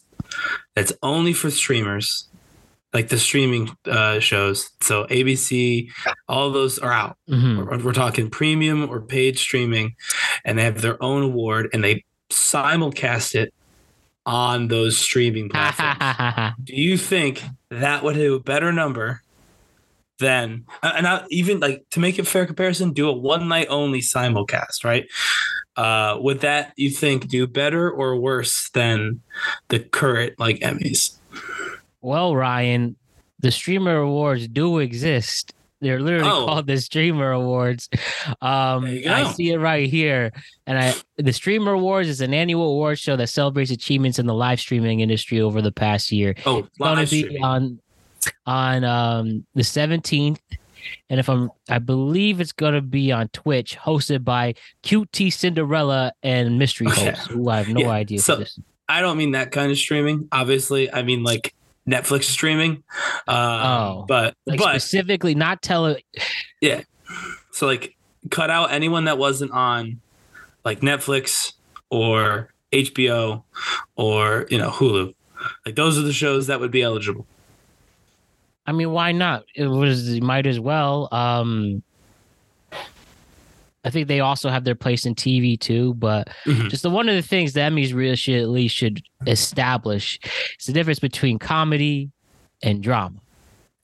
that's 0.74 0.92
only 1.02 1.32
for 1.32 1.50
streamers 1.50 2.28
like 2.94 3.08
the 3.08 3.18
streaming 3.18 3.76
uh, 3.86 4.20
shows. 4.20 4.70
So 4.80 5.04
ABC, 5.06 5.90
all 6.28 6.50
those 6.50 6.78
are 6.78 6.92
out. 6.92 7.18
Mm-hmm. 7.28 7.68
We're, 7.68 7.84
we're, 7.84 7.92
talking 7.92 8.30
premium 8.30 8.88
or 8.88 9.00
paid 9.00 9.36
streaming, 9.36 9.96
and 10.44 10.56
they 10.56 10.62
have 10.62 10.80
their 10.80 11.02
own 11.02 11.22
award, 11.22 11.68
and 11.72 11.82
they 11.82 12.04
simulcast 12.30 13.34
it 13.34 13.52
on 14.24 14.68
those 14.68 14.96
streaming 14.96 15.48
platforms. 15.50 16.54
Do 16.64 16.74
you 16.74 16.96
think 16.96 17.42
that 17.70 18.02
would 18.04 18.14
do 18.14 18.36
a 18.36 18.40
better 18.40 18.72
number 18.72 19.22
than, 20.18 20.64
and 20.82 21.06
I, 21.06 21.24
even 21.28 21.60
like 21.60 21.84
to 21.90 22.00
make 22.00 22.18
a 22.18 22.24
fair 22.24 22.46
comparison, 22.46 22.92
do 22.92 23.08
a 23.08 23.12
one 23.12 23.48
night 23.48 23.66
only 23.68 24.00
simulcast, 24.00 24.84
right? 24.84 25.06
Uh, 25.76 26.16
would 26.20 26.40
that 26.40 26.72
you 26.76 26.88
think 26.88 27.26
do 27.26 27.46
better 27.48 27.90
or 27.90 28.16
worse 28.16 28.70
than 28.70 29.20
the 29.68 29.80
current 29.80 30.38
like 30.38 30.60
Emmys? 30.60 31.16
Well, 32.04 32.36
Ryan, 32.36 32.96
the 33.40 33.50
streamer 33.50 33.96
awards 33.96 34.46
do 34.46 34.78
exist. 34.78 35.54
They're 35.80 36.00
literally 36.00 36.28
oh. 36.28 36.44
called 36.44 36.66
the 36.66 36.76
streamer 36.78 37.32
awards. 37.32 37.88
Um, 38.42 38.84
I 38.84 39.32
see 39.34 39.50
it 39.50 39.58
right 39.58 39.88
here, 39.88 40.30
and 40.66 40.78
I 40.78 40.94
the 41.16 41.32
streamer 41.32 41.72
awards 41.72 42.08
is 42.08 42.20
an 42.20 42.34
annual 42.34 42.72
award 42.72 42.98
show 42.98 43.16
that 43.16 43.28
celebrates 43.28 43.70
achievements 43.70 44.18
in 44.18 44.26
the 44.26 44.34
live 44.34 44.60
streaming 44.60 45.00
industry 45.00 45.40
over 45.40 45.62
the 45.62 45.72
past 45.72 46.12
year. 46.12 46.34
Oh, 46.44 46.58
it's 46.58 46.78
going 46.78 47.06
to 47.06 47.10
be 47.10 47.38
on 47.38 47.80
on 48.44 48.84
um, 48.84 49.46
the 49.54 49.64
seventeenth, 49.64 50.42
and 51.08 51.18
if 51.18 51.30
I'm, 51.30 51.50
I 51.70 51.78
believe 51.78 52.38
it's 52.38 52.52
going 52.52 52.74
to 52.74 52.82
be 52.82 53.12
on 53.12 53.28
Twitch, 53.28 53.78
hosted 53.78 54.24
by 54.24 54.54
QTCinderella 54.82 56.12
and 56.22 56.58
mystery 56.58 56.86
okay. 56.88 57.12
host, 57.12 57.28
who 57.28 57.48
I 57.48 57.58
have 57.58 57.68
no 57.68 57.80
yeah. 57.80 57.90
idea. 57.90 58.18
So 58.20 58.44
I 58.90 59.00
don't 59.00 59.16
mean 59.16 59.32
that 59.32 59.52
kind 59.52 59.72
of 59.72 59.78
streaming. 59.78 60.28
Obviously, 60.32 60.92
I 60.92 61.02
mean 61.02 61.22
like 61.22 61.54
Netflix 61.88 62.24
streaming. 62.24 62.82
Uh, 63.28 63.32
oh, 64.00 64.04
but 64.08 64.34
like 64.46 64.58
but 64.58 64.70
specifically 64.70 65.34
not 65.34 65.62
tele. 65.62 66.02
Yeah, 66.60 66.82
so 67.52 67.66
like 67.66 67.96
cut 68.30 68.50
out 68.50 68.72
anyone 68.72 69.04
that 69.04 69.18
wasn't 69.18 69.52
on 69.52 70.00
like 70.64 70.80
Netflix 70.80 71.52
or 71.90 72.52
HBO 72.72 73.42
or 73.96 74.46
you 74.50 74.58
know 74.58 74.70
Hulu. 74.70 75.14
Like 75.66 75.74
those 75.74 75.98
are 75.98 76.02
the 76.02 76.12
shows 76.12 76.46
that 76.46 76.60
would 76.60 76.70
be 76.70 76.82
eligible. 76.82 77.26
I 78.66 78.72
mean, 78.72 78.90
why 78.92 79.12
not? 79.12 79.44
It 79.54 79.66
was 79.66 80.20
might 80.20 80.46
as 80.46 80.58
well. 80.58 81.08
Um 81.12 81.82
I 83.84 83.90
think 83.90 84.08
they 84.08 84.20
also 84.20 84.48
have 84.48 84.64
their 84.64 84.74
place 84.74 85.06
in 85.06 85.14
TV 85.14 85.58
too. 85.58 85.94
But 85.94 86.28
mm-hmm. 86.44 86.68
just 86.68 86.82
the, 86.82 86.90
one 86.90 87.08
of 87.08 87.14
the 87.14 87.22
things 87.22 87.52
the 87.52 87.60
Emmys 87.60 87.94
really 87.94 88.16
should 88.16 88.40
at 88.40 88.48
least 88.48 88.74
should 88.74 89.02
establish 89.26 90.18
is 90.58 90.66
the 90.66 90.72
difference 90.72 90.98
between 90.98 91.38
comedy 91.38 92.10
and 92.62 92.82
drama. 92.82 93.20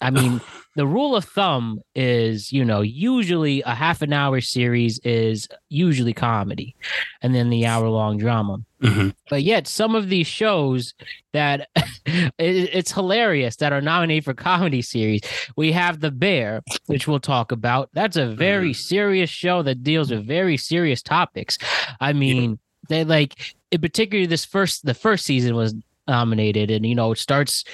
I 0.01 0.11
mean, 0.11 0.41
the 0.77 0.87
rule 0.87 1.17
of 1.17 1.25
thumb 1.25 1.81
is, 1.95 2.53
you 2.53 2.65
know, 2.65 2.81
usually 2.81 3.61
a 3.63 3.75
half 3.75 4.03
an 4.03 4.13
hour 4.13 4.41
series 4.41 4.99
is 5.01 5.49
usually 5.69 6.13
comedy 6.13 6.77
and 7.23 7.35
then 7.35 7.51
the 7.51 7.67
hour 7.67 7.89
long 7.89 8.19
drama. 8.19 8.59
Mm-hmm. 8.81 9.11
But 9.29 9.43
yet, 9.43 9.67
some 9.67 9.95
of 9.95 10.09
these 10.09 10.29
shows 10.29 10.95
that 11.33 11.69
it, 11.77 12.31
it's 12.39 12.93
hilarious 12.93 13.57
that 13.57 13.73
are 13.73 13.81
nominated 13.81 14.25
for 14.25 14.35
comedy 14.35 14.81
series. 14.81 15.23
We 15.57 15.73
have 15.73 16.01
The 16.01 16.13
Bear, 16.13 16.63
which 16.87 17.09
we'll 17.09 17.21
talk 17.21 17.53
about. 17.53 17.91
That's 17.93 18.17
a 18.17 18.29
very 18.29 18.71
mm-hmm. 18.71 18.81
serious 18.81 19.31
show 19.31 19.63
that 19.63 19.83
deals 19.83 20.11
with 20.11 20.27
very 20.27 20.57
serious 20.57 21.03
topics. 21.03 21.59
I 22.01 22.13
mean, 22.13 22.59
yeah. 22.89 22.89
they 22.89 23.05
like, 23.05 23.55
in 23.71 23.81
particular, 23.81 24.27
this 24.27 24.45
first 24.45 24.87
the 24.87 24.95
first 24.95 25.27
season 25.27 25.57
was 25.57 25.75
nominated. 26.07 26.71
And, 26.71 26.85
you 26.87 26.95
know, 26.95 27.13
it 27.13 27.19
starts 27.19 27.65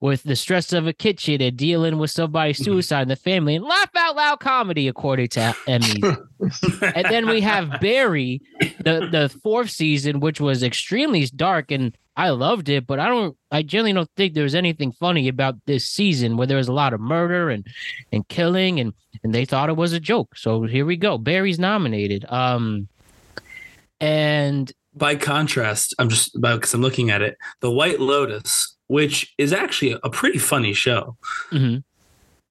with 0.00 0.22
the 0.22 0.36
stress 0.36 0.72
of 0.72 0.86
a 0.86 0.92
kitchen 0.92 1.40
and 1.40 1.56
dealing 1.56 1.98
with 1.98 2.10
somebody's 2.10 2.56
mm-hmm. 2.56 2.64
suicide 2.72 3.02
in 3.02 3.08
the 3.08 3.16
family 3.16 3.56
and 3.56 3.64
laugh 3.64 3.90
out 3.96 4.16
loud 4.16 4.40
comedy, 4.40 4.88
according 4.88 5.28
to 5.28 5.54
Emmy. 5.66 6.02
and 6.94 7.06
then 7.06 7.28
we 7.28 7.40
have 7.40 7.80
Barry, 7.80 8.40
the, 8.60 9.08
the 9.10 9.34
fourth 9.42 9.70
season, 9.70 10.20
which 10.20 10.40
was 10.40 10.62
extremely 10.62 11.26
dark 11.26 11.70
and 11.70 11.96
I 12.16 12.30
loved 12.30 12.68
it, 12.68 12.86
but 12.86 13.00
I 13.00 13.08
don't 13.08 13.36
I 13.50 13.62
generally 13.62 13.94
don't 13.94 14.10
think 14.16 14.34
there 14.34 14.42
was 14.42 14.54
anything 14.54 14.92
funny 14.92 15.28
about 15.28 15.54
this 15.66 15.86
season 15.86 16.36
where 16.36 16.46
there 16.46 16.58
was 16.58 16.68
a 16.68 16.72
lot 16.72 16.92
of 16.92 17.00
murder 17.00 17.48
and 17.48 17.66
and 18.12 18.26
killing 18.28 18.80
and 18.80 18.92
and 19.24 19.34
they 19.34 19.44
thought 19.44 19.70
it 19.70 19.76
was 19.76 19.92
a 19.92 20.00
joke. 20.00 20.36
So 20.36 20.64
here 20.64 20.84
we 20.84 20.96
go. 20.96 21.16
Barry's 21.16 21.58
nominated. 21.58 22.26
Um 22.28 22.88
and 24.00 24.70
by 24.94 25.16
contrast, 25.16 25.94
I'm 25.98 26.08
just 26.08 26.34
about 26.34 26.60
because 26.60 26.74
I'm 26.74 26.82
looking 26.82 27.10
at 27.10 27.22
it. 27.22 27.36
The 27.60 27.70
White 27.70 28.00
Lotus, 28.00 28.76
which 28.88 29.32
is 29.38 29.52
actually 29.52 29.98
a 30.02 30.10
pretty 30.10 30.38
funny 30.38 30.72
show, 30.72 31.16
mm-hmm. 31.50 31.78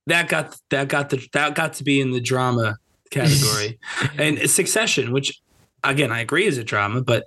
that 0.08 0.28
got 0.28 0.58
that 0.70 0.88
got 0.88 1.10
the 1.10 1.26
that 1.34 1.56
got 1.56 1.74
to 1.74 1.84
be 1.84 2.02
in 2.02 2.12
the 2.12 2.22
drama 2.22 2.78
category, 3.12 3.80
and 4.18 4.50
Succession, 4.50 5.12
which 5.12 5.42
again 5.84 6.12
I 6.12 6.20
agree 6.20 6.46
is 6.46 6.58
a 6.58 6.64
drama, 6.64 7.02
but 7.02 7.26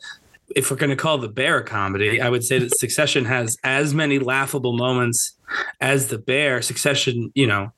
if 0.55 0.71
we're 0.71 0.77
going 0.77 0.91
to 0.91 0.97
call 0.97 1.19
the 1.19 1.29
bear 1.29 1.59
a 1.59 1.65
comedy, 1.65 2.21
I 2.21 2.29
would 2.29 2.45
say 2.45 2.59
that 2.59 2.79
Succession 2.79 3.25
has 3.25 3.57
as 3.65 3.95
many 3.95 4.19
laughable 4.19 4.77
moments 4.77 5.33
as 5.81 6.09
the 6.09 6.19
bear, 6.19 6.61
Succession, 6.61 7.33
you 7.35 7.47
know, 7.47 7.73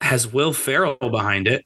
has 0.00 0.32
Will 0.32 0.52
Ferrell 0.52 0.96
behind 0.96 1.48
it 1.48 1.64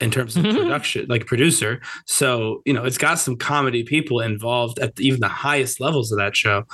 in 0.00 0.10
terms 0.10 0.36
of 0.36 0.44
mm-hmm. 0.44 0.56
production, 0.56 1.06
like 1.08 1.26
producer. 1.26 1.80
So, 2.06 2.62
you 2.64 2.72
know, 2.72 2.84
it's 2.84 2.98
got 2.98 3.18
some 3.18 3.36
comedy 3.36 3.82
people 3.82 4.20
involved 4.20 4.78
at 4.78 4.98
even 5.00 5.20
the 5.20 5.28
highest 5.28 5.80
levels 5.80 6.12
of 6.12 6.18
that 6.18 6.36
show. 6.36 6.64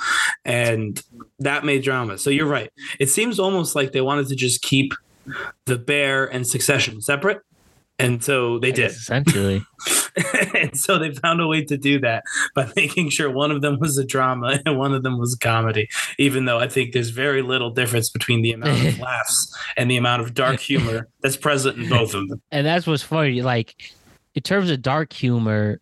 And 0.43 1.01
that 1.39 1.65
made 1.65 1.83
drama. 1.83 2.17
So 2.17 2.29
you're 2.29 2.45
right. 2.47 2.71
It 2.99 3.09
seems 3.09 3.39
almost 3.39 3.75
like 3.75 3.91
they 3.93 4.01
wanted 4.01 4.27
to 4.27 4.35
just 4.35 4.61
keep 4.61 4.93
the 5.65 5.77
bear 5.77 6.25
and 6.25 6.45
succession 6.45 7.01
separate. 7.01 7.41
And 7.97 8.21
so 8.23 8.59
they 8.59 8.71
did. 8.73 8.91
essentially. 8.91 9.63
and 10.55 10.77
so 10.77 10.97
they 10.99 11.13
found 11.13 11.39
a 11.41 11.47
way 11.47 11.63
to 11.63 11.77
do 11.77 11.99
that 12.01 12.23
by 12.53 12.69
making 12.75 13.09
sure 13.09 13.29
one 13.31 13.51
of 13.51 13.61
them 13.61 13.79
was 13.79 13.97
a 13.97 14.03
drama 14.05 14.59
and 14.65 14.77
one 14.77 14.93
of 14.93 15.03
them 15.03 15.17
was 15.17 15.33
a 15.33 15.37
comedy, 15.39 15.87
even 16.19 16.45
though 16.45 16.59
I 16.59 16.67
think 16.67 16.93
there's 16.93 17.09
very 17.09 17.41
little 17.41 17.69
difference 17.69 18.09
between 18.09 18.41
the 18.41 18.51
amount 18.51 18.85
of 18.85 18.99
laughs 18.99 19.55
and 19.77 19.89
the 19.89 19.97
amount 19.97 20.21
of 20.23 20.33
dark 20.33 20.59
humor 20.59 21.07
that's 21.21 21.37
present 21.37 21.77
in 21.77 21.87
both 21.89 22.13
of 22.13 22.27
them. 22.27 22.41
and 22.51 22.65
that's 22.67 22.85
what's 22.85 23.03
funny. 23.03 23.41
Like 23.41 23.75
in 24.33 24.41
terms 24.41 24.69
of 24.69 24.81
dark 24.81 25.13
humor, 25.13 25.79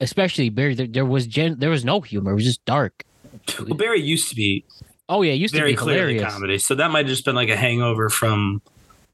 especially 0.00 0.48
Barry, 0.50 0.74
there, 0.74 0.86
there 0.88 1.06
was 1.06 1.26
gen- 1.26 1.58
there 1.60 1.70
was 1.70 1.84
no 1.84 2.00
humor. 2.00 2.32
It 2.32 2.34
was 2.36 2.44
just 2.44 2.64
dark. 2.64 3.04
Well, 3.60 3.74
Barry 3.74 4.00
used 4.00 4.28
to 4.30 4.34
be 4.34 4.64
Oh 5.08 5.22
yeah, 5.22 5.32
used 5.34 5.54
very 5.54 5.72
to 5.72 5.76
be 5.76 5.82
clearly 5.84 6.14
hilarious. 6.14 6.32
comedy, 6.32 6.58
so 6.58 6.74
that 6.76 6.90
might 6.90 7.00
have 7.00 7.08
just 7.08 7.24
been 7.24 7.34
like 7.36 7.50
a 7.50 7.56
hangover 7.56 8.08
from 8.08 8.62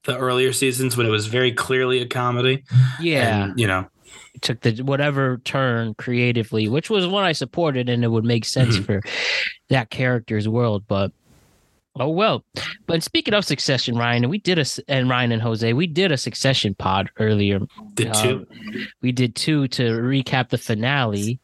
the 0.04 0.16
earlier 0.16 0.52
seasons 0.52 0.96
when 0.96 1.06
it 1.06 1.10
was 1.10 1.26
very 1.26 1.52
clearly 1.52 2.00
a 2.00 2.06
comedy. 2.06 2.64
Yeah, 3.00 3.44
And, 3.44 3.60
you 3.60 3.66
know, 3.66 3.86
it 4.34 4.42
took 4.42 4.60
the 4.60 4.82
whatever 4.82 5.38
turn 5.44 5.94
creatively, 5.94 6.68
which 6.68 6.88
was 6.90 7.06
one 7.06 7.24
I 7.24 7.32
supported, 7.32 7.88
and 7.88 8.02
it 8.04 8.08
would 8.08 8.24
make 8.24 8.44
sense 8.44 8.76
Mhm. 8.78 8.86
for 8.86 9.02
that 9.68 9.90
character's 9.90 10.48
world. 10.48 10.84
But 10.88 11.12
oh 11.96 12.08
well. 12.08 12.44
But 12.86 13.02
speaking 13.02 13.34
of 13.34 13.44
Succession, 13.44 13.96
Ryan, 13.96 14.24
and 14.24 14.30
we 14.30 14.38
did 14.38 14.58
a 14.58 14.64
and 14.88 15.08
Ryan 15.10 15.32
and 15.32 15.42
Jose, 15.42 15.72
we 15.72 15.86
did 15.86 16.12
a 16.12 16.16
Succession 16.16 16.74
pod 16.74 17.10
earlier. 17.18 17.60
did 17.94 18.14
two. 18.14 18.46
Um, 18.50 18.86
we 19.02 19.12
did 19.12 19.34
two 19.34 19.68
to 19.68 19.82
recap 19.82 20.48
the 20.48 20.58
finale, 20.58 21.38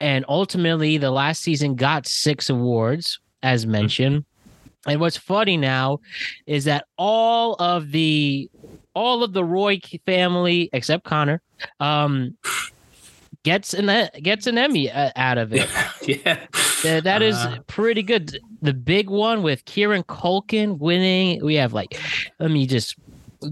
and 0.00 0.24
ultimately 0.28 0.98
the 0.98 1.10
last 1.10 1.40
season 1.42 1.74
got 1.74 2.06
six 2.06 2.50
awards, 2.50 3.18
as 3.42 3.64
Mm-hmm. 3.64 3.72
And 4.86 5.00
what's 5.00 5.16
funny 5.16 5.56
now 5.56 6.00
is 6.46 6.64
that 6.64 6.84
all 6.96 7.54
of 7.54 7.90
the 7.90 8.48
all 8.94 9.22
of 9.22 9.32
the 9.32 9.44
Roy 9.44 9.80
family 10.06 10.70
except 10.72 11.04
Connor 11.04 11.40
um 11.80 12.36
gets 13.42 13.74
an 13.74 14.08
gets 14.22 14.46
an 14.46 14.58
Emmy 14.58 14.90
uh, 14.90 15.10
out 15.16 15.38
of 15.38 15.52
it. 15.52 15.68
yeah. 16.02 16.46
Th- 16.82 17.02
that 17.04 17.22
is 17.22 17.36
Uh, 17.36 17.58
pretty 17.66 18.02
good. 18.02 18.38
The 18.62 18.74
big 18.74 19.08
one 19.10 19.42
with 19.42 19.64
Kieran 19.64 20.02
Culkin 20.04 20.78
winning. 20.78 21.44
We 21.44 21.54
have 21.56 21.72
like, 21.72 21.98
let 22.40 22.50
me 22.50 22.66
just 22.66 22.96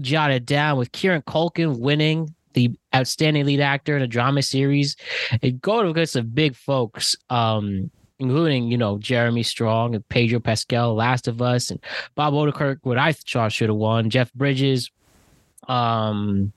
jot 0.01 0.31
it 0.31 0.45
down 0.45 0.77
with 0.77 0.91
Kieran 0.91 1.21
Culkin 1.23 1.79
winning 1.79 2.33
the 2.53 2.71
outstanding 2.95 3.45
lead 3.45 3.59
actor 3.61 3.95
in 3.95 4.01
a 4.01 4.07
drama 4.07 4.41
series. 4.41 4.95
It 5.41 5.61
go 5.61 5.79
against 5.87 6.13
some 6.13 6.27
big 6.27 6.55
folks, 6.55 7.15
um, 7.29 7.91
including 8.19 8.71
you 8.71 8.77
know 8.77 8.97
Jeremy 8.97 9.43
Strong 9.43 9.95
and 9.95 10.07
Pedro 10.09 10.39
Pascal, 10.39 10.93
Last 10.95 11.27
of 11.27 11.41
Us, 11.41 11.69
and 11.71 11.79
Bob 12.15 12.33
Odenkirk. 12.33 12.79
What 12.83 12.97
I 12.97 13.13
thought 13.13 13.51
should 13.51 13.69
have 13.69 13.77
won. 13.77 14.09
Jeff 14.09 14.33
Bridges, 14.33 14.91
um, 15.67 16.51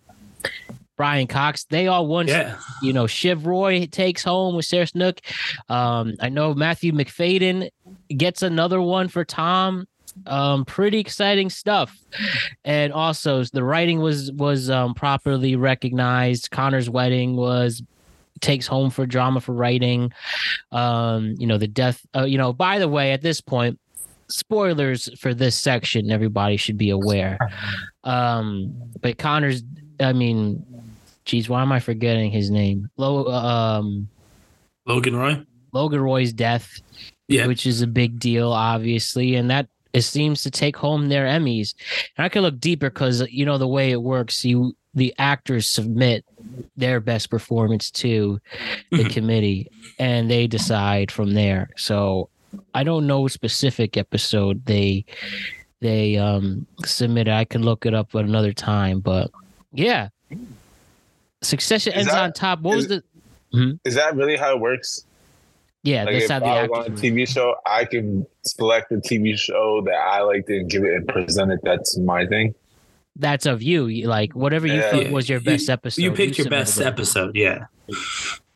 Brian 0.97 1.27
Cox. 1.27 1.65
They 1.65 1.87
all 1.87 2.07
won 2.07 2.29
Yeah. 2.29 2.57
you 2.83 2.93
know, 2.93 3.07
Shiv 3.07 3.47
Roy 3.47 3.87
takes 3.87 4.23
home 4.23 4.55
with 4.55 4.67
Sarah 4.67 4.87
Snook. 4.87 5.21
Um, 5.69 6.15
I 6.21 6.29
know 6.29 6.55
Matthew 6.55 6.93
Macfadyen 6.93 7.71
gets 8.15 8.43
another 8.43 8.81
one 8.83 9.09
for 9.09 9.25
Tom. 9.25 9.87
Um, 10.27 10.65
pretty 10.65 10.99
exciting 10.99 11.51
stuff. 11.51 11.97
And 12.65 12.93
also 12.93 13.45
the 13.45 13.63
writing 13.63 14.01
was 14.01 14.33
was 14.33 14.69
um 14.69 14.93
properly 14.95 15.55
recognized. 15.57 16.51
Connor's 16.51 16.91
wedding 16.91 17.37
was 17.37 17.83
takes 18.41 18.67
home 18.67 18.91
for 18.91 19.07
drama 19.07 19.41
for 19.41 19.53
writing. 19.55 20.13
Um, 20.73 21.35
you 21.39 21.47
know, 21.47 21.59
the 21.59 21.69
death 21.69 22.05
uh, 22.17 22.25
you 22.25 22.39
know, 22.39 22.53
by 22.53 22.79
the 22.79 22.89
way, 22.89 23.13
at 23.13 23.23
this 23.23 23.41
point, 23.41 23.79
spoilers 24.29 25.09
for 25.19 25.35
this 25.35 25.61
section, 25.61 26.11
everybody 26.11 26.57
should 26.57 26.79
be 26.79 26.91
aware. 26.91 27.39
Um, 28.05 28.73
but 29.01 29.19
Connor's 29.19 29.63
I 30.01 30.13
mean, 30.15 30.65
geez, 31.25 31.49
why 31.49 31.61
am 31.63 31.73
I 31.73 31.81
forgetting 31.81 32.31
his 32.31 32.51
name? 32.51 32.89
Lo, 32.97 33.27
um, 33.27 34.09
Logan 34.87 35.15
Roy. 35.15 35.45
Logan 35.73 36.01
Roy's 36.01 36.33
death, 36.33 36.81
Yeah. 37.29 37.47
which 37.47 37.67
is 37.67 37.83
a 37.83 37.87
big 37.87 38.19
deal, 38.19 38.51
obviously, 38.53 39.35
and 39.37 39.51
that 39.51 39.69
it 39.93 40.03
seems 40.03 40.43
to 40.43 40.51
take 40.51 40.77
home 40.77 41.09
their 41.09 41.27
Emmys. 41.27 41.75
And 42.17 42.25
I 42.25 42.29
can 42.29 42.43
look 42.43 42.59
deeper 42.61 42.89
because 42.91 43.21
you 43.31 43.45
know 43.45 43.59
the 43.59 43.69
way 43.69 43.91
it 43.91 44.03
works. 44.03 44.45
You 44.45 44.75
the 44.95 45.15
actors 45.19 45.69
submit 45.69 46.25
their 46.77 47.01
best 47.01 47.31
performance 47.31 47.91
to 47.93 48.41
the 48.91 49.05
Mhm. 49.05 49.11
committee, 49.13 49.69
and 49.99 50.31
they 50.31 50.47
decide 50.47 51.11
from 51.11 51.35
there. 51.35 51.71
So 51.77 52.29
I 52.75 52.83
don't 52.85 53.07
know 53.07 53.29
specific 53.29 53.97
episode 53.97 54.65
they 54.67 55.05
they 55.81 56.17
um 56.17 56.67
submitted. 56.85 57.33
I 57.33 57.45
can 57.45 57.63
look 57.63 57.87
it 57.87 57.95
up 57.95 58.15
at 58.15 58.25
another 58.25 58.53
time, 58.53 59.01
but 59.01 59.31
yeah. 59.73 60.09
Succession 61.43 61.93
Is 61.95 62.01
ends 62.01 62.13
that- 62.13 62.23
on 62.23 62.33
top. 62.33 62.61
What 62.61 62.77
was 62.77 62.85
is- 62.91 63.03
the 63.53 63.79
Is 63.85 63.95
that 63.95 64.15
really 64.15 64.37
how 64.37 64.55
it 64.55 64.61
works? 64.61 65.05
yeah? 65.83 66.05
Like 66.05 66.15
that's 66.19 66.31
how 66.31 66.39
the 66.41 66.47
I 66.47 66.67
was 66.67 66.87
on 66.87 66.93
a. 66.93 66.97
TV 66.97 67.27
show, 67.27 67.55
I 67.67 67.85
can 67.87 68.27
select 68.45 68.93
a 68.93 68.97
TV 68.97 69.37
show 69.39 69.81
that 69.87 69.95
I 69.95 70.21
liked 70.23 70.49
and 70.51 70.69
give 70.71 70.85
it 70.85 70.95
and 70.95 71.09
present 71.09 71.51
it. 71.53 71.61
That's 71.63 71.97
my 71.99 72.27
thing. 72.27 72.55
That's 73.21 73.47
of 73.47 73.63
you. 73.63 73.87
You- 73.87 74.09
Like 74.09 74.33
whatever 74.35 74.67
you 74.67 74.81
Yeah. 74.81 74.91
felt 74.91 75.11
was 75.11 75.29
your 75.29 75.41
best 75.41 75.69
you, 75.69 75.73
episode. 75.75 76.03
You 76.03 76.11
picked 76.13 76.39
your 76.39 76.49
best 76.51 76.81
it. 76.81 76.87
episode. 76.87 77.37
Yeah. 77.37 77.67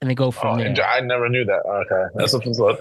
and 0.00 0.10
they 0.10 0.14
go 0.14 0.26
Oh, 0.26 0.30
from 0.30 0.60
and 0.60 0.76
there. 0.76 0.86
I 0.86 1.00
never 1.00 1.28
knew 1.28 1.44
that. 1.44 1.62
Okay, 1.66 2.04
that's 2.14 2.32
what's 2.34 2.60
up. 2.60 2.78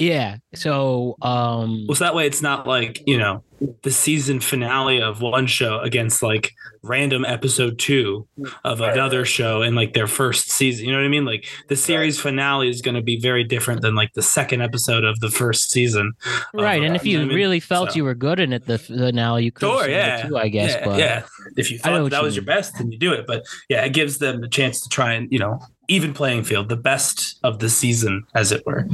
Yeah. 0.00 0.36
So 0.54 1.16
um 1.22 1.84
Well, 1.86 1.94
so 1.96 2.04
that 2.04 2.14
way 2.14 2.26
it's 2.26 2.42
not 2.42 2.66
like, 2.66 3.06
you 3.06 3.18
know, 3.18 3.44
the 3.82 3.90
season 3.90 4.40
finale 4.40 5.02
of 5.02 5.20
one 5.20 5.46
show 5.46 5.80
against 5.80 6.22
like 6.22 6.52
random 6.82 7.26
episode 7.26 7.78
two 7.78 8.26
of 8.64 8.80
Right. 8.80 8.94
another 8.94 9.26
show 9.26 9.60
in 9.60 9.74
like 9.74 9.92
their 9.92 10.06
first 10.06 10.50
season. 10.50 10.86
You 10.86 10.92
know 10.92 10.98
what 10.98 11.04
I 11.04 11.08
mean? 11.08 11.26
Like 11.26 11.44
the 11.68 11.76
series 11.76 12.18
finale 12.18 12.70
is 12.70 12.80
going 12.80 12.94
to 12.94 13.02
be 13.02 13.20
very 13.20 13.44
different 13.44 13.82
than 13.82 13.94
like 13.94 14.14
the 14.14 14.22
second 14.22 14.62
episode 14.62 15.04
of 15.04 15.20
the 15.20 15.30
first 15.30 15.70
season. 15.70 16.12
of, 16.54 16.60
right, 16.62 16.82
and 16.82 16.92
uh, 16.92 16.94
if 16.94 17.04
you 17.04 17.12
you 17.12 17.18
know 17.18 17.24
what 17.24 17.26
I 17.26 17.28
mean? 17.28 17.36
really 17.36 17.60
felt 17.60 17.90
So- 17.90 17.96
you 17.96 18.04
were 18.04 18.14
good 18.14 18.40
in 18.40 18.54
it, 18.54 18.64
the 18.66 18.78
finale 18.78 19.44
you 19.44 19.52
could 19.52 19.68
Sure, 19.68 19.86
yeah. 19.88 20.24
it 20.24 20.28
too, 20.28 20.38
I 20.38 20.48
guess. 20.48 20.70
yeah, 20.72 20.84
but 20.86 20.98
yeah. 20.98 21.22
If 21.58 21.70
you 21.70 21.78
thought 21.78 22.08
that 22.10 22.16
you 22.16 22.22
was 22.24 22.36
your 22.36 22.44
best, 22.46 22.78
then 22.78 22.90
you 22.90 22.98
do 22.98 23.12
it. 23.12 23.26
But 23.26 23.44
yeah, 23.68 23.84
it 23.84 23.92
gives 23.92 24.16
them 24.18 24.42
a 24.42 24.48
chance 24.48 24.80
to 24.80 24.88
try 24.88 25.12
and, 25.12 25.30
you 25.30 25.38
know, 25.38 25.58
even 25.90 26.14
playing 26.14 26.44
field, 26.44 26.68
the 26.68 26.76
best 26.76 27.38
of 27.42 27.58
the 27.58 27.68
season, 27.68 28.24
as 28.34 28.52
it 28.52 28.64
were. 28.64 28.86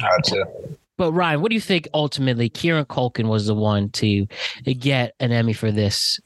Gotcha. 0.00 0.46
But 0.96 1.12
Ryan, 1.12 1.40
what 1.40 1.50
do 1.50 1.54
you 1.54 1.60
think 1.60 1.88
ultimately 1.94 2.48
Kieran 2.48 2.84
Culkin 2.84 3.28
was 3.28 3.46
the 3.46 3.54
one 3.54 3.90
to 3.90 4.26
get 4.64 5.14
an 5.20 5.32
Emmy 5.32 5.52
for 5.52 5.70
this? 5.70 6.20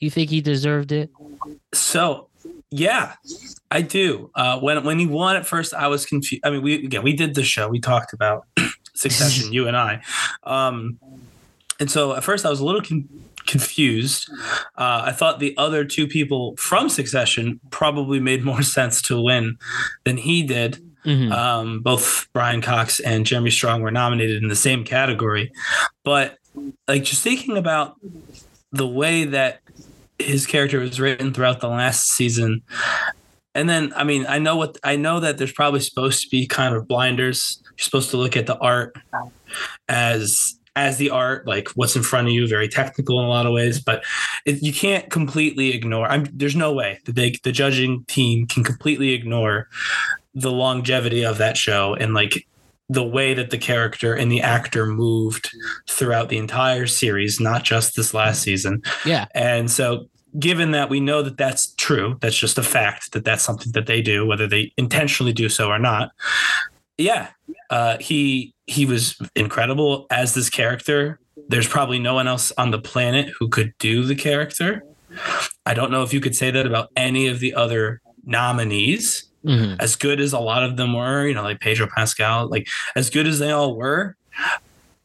You 0.00 0.10
think 0.10 0.30
he 0.30 0.40
deserved 0.40 0.92
it? 0.92 1.10
So, 1.72 2.28
yeah, 2.70 3.14
I 3.70 3.82
do. 3.82 4.30
Uh, 4.34 4.58
when 4.60 4.82
when 4.84 4.98
he 4.98 5.06
won 5.06 5.36
at 5.36 5.46
first, 5.46 5.74
I 5.74 5.88
was 5.88 6.06
confused. 6.06 6.44
I 6.44 6.50
mean, 6.50 6.62
we 6.62 6.74
again 6.74 7.02
we 7.02 7.14
did 7.14 7.34
the 7.34 7.44
show. 7.44 7.68
We 7.68 7.80
talked 7.80 8.12
about 8.12 8.46
Succession, 8.94 9.52
you 9.52 9.66
and 9.66 9.76
I. 9.76 10.02
Um, 10.44 10.98
and 11.80 11.90
so 11.90 12.14
at 12.14 12.24
first, 12.24 12.46
I 12.46 12.50
was 12.50 12.60
a 12.60 12.64
little 12.64 12.82
con- 12.82 13.08
confused. 13.46 14.30
Uh, 14.76 15.02
I 15.06 15.12
thought 15.12 15.38
the 15.38 15.54
other 15.56 15.84
two 15.84 16.06
people 16.06 16.56
from 16.56 16.88
Succession 16.88 17.60
probably 17.70 18.20
made 18.20 18.44
more 18.44 18.62
sense 18.76 19.02
to 19.02 19.20
win 19.20 19.56
than 20.04 20.16
he 20.16 20.42
did. 20.42 20.78
Mhm. 21.04 21.30
Um, 21.32 21.80
both 21.80 22.28
Brian 22.32 22.62
Cox 22.62 22.98
and 23.00 23.26
Jeremy 23.26 23.50
Strong 23.50 23.82
were 23.82 23.90
nominated 23.90 24.42
in 24.42 24.48
the 24.48 24.56
same 24.56 24.84
category, 24.84 25.52
but 26.02 26.38
like 26.88 27.04
just 27.04 27.22
thinking 27.22 27.58
about 27.58 27.96
the 28.72 28.86
way 28.86 29.24
that 29.24 29.60
his 30.18 30.46
character 30.46 30.80
was 30.80 30.98
written 30.98 31.34
throughout 31.34 31.60
the 31.60 31.68
last 31.68 32.08
season, 32.08 32.62
and 33.54 33.68
then 33.68 33.92
I 33.94 34.04
mean 34.04 34.24
I 34.28 34.38
know 34.38 34.56
what 34.56 34.78
I 34.82 34.96
know 34.96 35.20
that 35.20 35.36
there's 35.36 35.52
probably 35.52 35.80
supposed 35.80 36.22
to 36.22 36.28
be 36.30 36.46
kind 36.46 36.74
of 36.74 36.88
blinders. 36.88 37.62
You're 37.76 37.84
supposed 37.84 38.10
to 38.12 38.16
look 38.16 38.34
at 38.34 38.46
the 38.46 38.56
art 38.58 38.96
as 39.88 40.58
as 40.76 40.98
the 40.98 41.10
art, 41.10 41.46
like 41.46 41.68
what's 41.70 41.96
in 41.96 42.02
front 42.02 42.26
of 42.26 42.34
you, 42.34 42.48
very 42.48 42.68
technical 42.68 43.20
in 43.20 43.26
a 43.26 43.28
lot 43.28 43.46
of 43.46 43.52
ways, 43.52 43.80
but 43.80 44.04
it, 44.44 44.62
you 44.62 44.72
can't 44.72 45.10
completely 45.10 45.70
ignore. 45.70 46.06
I'm, 46.06 46.26
there's 46.32 46.56
no 46.56 46.72
way 46.72 47.00
that 47.04 47.14
they, 47.14 47.36
the 47.42 47.52
judging 47.52 48.04
team 48.06 48.46
can 48.46 48.64
completely 48.64 49.12
ignore 49.12 49.68
the 50.34 50.50
longevity 50.50 51.24
of 51.24 51.38
that 51.38 51.56
show 51.56 51.94
and 51.94 52.12
like 52.12 52.46
the 52.88 53.04
way 53.04 53.34
that 53.34 53.50
the 53.50 53.58
character 53.58 54.14
and 54.14 54.30
the 54.30 54.42
actor 54.42 54.86
moved 54.86 55.50
throughout 55.88 56.28
the 56.28 56.38
entire 56.38 56.86
series, 56.86 57.40
not 57.40 57.62
just 57.62 57.96
this 57.96 58.12
last 58.12 58.42
season. 58.42 58.82
Yeah. 59.06 59.26
And 59.34 59.70
so, 59.70 60.08
given 60.38 60.72
that 60.72 60.90
we 60.90 60.98
know 60.98 61.22
that 61.22 61.36
that's 61.36 61.72
true, 61.74 62.18
that's 62.20 62.36
just 62.36 62.58
a 62.58 62.62
fact 62.62 63.12
that 63.12 63.24
that's 63.24 63.44
something 63.44 63.72
that 63.72 63.86
they 63.86 64.02
do, 64.02 64.26
whether 64.26 64.46
they 64.48 64.72
intentionally 64.76 65.32
do 65.32 65.48
so 65.48 65.68
or 65.68 65.78
not. 65.78 66.10
Yeah, 66.98 67.28
uh, 67.74 67.98
he 67.98 68.54
he 68.66 68.86
was 68.86 69.18
incredible 69.34 70.06
as 70.10 70.32
this 70.34 70.48
character. 70.48 71.18
there's 71.48 71.68
probably 71.68 71.98
no 71.98 72.14
one 72.14 72.28
else 72.28 72.52
on 72.56 72.70
the 72.70 72.78
planet 72.78 73.26
who 73.36 73.48
could 73.48 73.70
do 73.78 74.04
the 74.04 74.14
character. 74.14 74.82
I 75.66 75.74
don't 75.74 75.90
know 75.90 76.02
if 76.04 76.12
you 76.14 76.20
could 76.20 76.36
say 76.36 76.50
that 76.52 76.64
about 76.64 76.88
any 76.96 77.26
of 77.26 77.40
the 77.40 77.52
other 77.54 78.00
nominees. 78.24 79.24
Mhm. 79.44 79.76
As 79.80 79.96
good 79.96 80.20
as 80.20 80.32
a 80.32 80.38
lot 80.38 80.62
of 80.62 80.76
them 80.78 80.94
were, 80.94 81.26
you 81.26 81.34
know, 81.34 81.42
like 81.42 81.60
Pedro 81.60 81.86
Pascal, 81.94 82.48
like 82.48 82.66
as 82.96 83.10
good 83.10 83.26
as 83.26 83.38
they 83.40 83.50
all 83.50 83.76
were, 83.76 84.16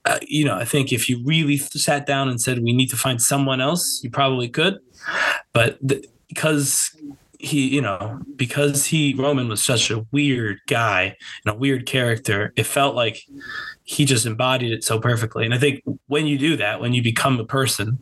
uh, 0.06 0.20
you 0.22 0.46
know, 0.46 0.56
I 0.56 0.66
think 0.66 0.94
if 0.94 1.10
you 1.10 1.22
really 1.26 1.58
sat 1.58 2.06
down 2.06 2.30
and 2.30 2.40
said 2.40 2.60
we 2.64 2.72
need 2.72 2.90
to 2.92 2.96
find 3.06 3.20
someone 3.22 3.60
else, 3.60 4.00
you 4.04 4.10
probably 4.12 4.48
could. 4.48 4.76
But 5.52 5.78
because 6.30 6.92
he, 7.40 7.70
you 7.70 7.82
know, 7.82 8.20
because 8.36 8.86
he 8.86 9.14
Roman 9.14 9.48
was 9.48 9.64
such 9.64 9.90
a 9.90 10.06
weird 10.12 10.60
guy 10.68 11.16
and 11.46 11.56
a 11.56 11.58
weird 11.58 11.86
character, 11.86 12.54
it 12.58 12.66
felt 12.66 12.96
like 12.96 13.24
he 13.84 14.06
just 14.06 14.26
embodied 14.26 14.72
it 14.72 14.84
so 14.84 15.00
perfectly. 15.00 15.46
And 15.46 15.54
I 15.54 15.58
think 15.58 15.82
when 16.08 16.28
you 16.28 16.38
do 16.38 16.58
that, 16.58 16.82
when 16.82 16.94
you 16.94 17.02
become 17.02 17.40
a 17.40 17.46
person, 17.46 17.98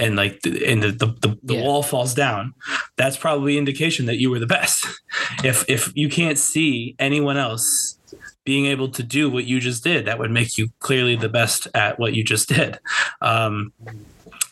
and 0.00 0.16
like 0.16 0.40
and 0.44 0.82
the 0.82 0.92
the, 0.92 1.06
the, 1.20 1.38
the 1.42 1.54
Yeah. 1.54 1.62
wall 1.62 1.82
falls 1.82 2.14
down, 2.14 2.52
that's 2.96 3.16
probably 3.16 3.58
indication 3.58 4.06
that 4.06 4.18
you 4.18 4.30
were 4.30 4.38
the 4.38 4.46
best. 4.46 4.86
if 5.44 5.64
if 5.68 5.92
you 5.94 6.08
can't 6.08 6.38
see 6.38 6.94
anyone 6.98 7.36
else 7.36 7.98
being 8.44 8.66
able 8.66 8.88
to 8.88 9.02
do 9.02 9.28
what 9.28 9.44
you 9.44 9.60
just 9.60 9.84
did, 9.84 10.06
that 10.06 10.18
would 10.18 10.30
make 10.30 10.56
you 10.56 10.68
clearly 10.78 11.16
the 11.16 11.28
best 11.28 11.68
at 11.74 11.98
what 11.98 12.14
you 12.14 12.24
just 12.24 12.48
did. 12.48 12.78
Um, 13.20 13.72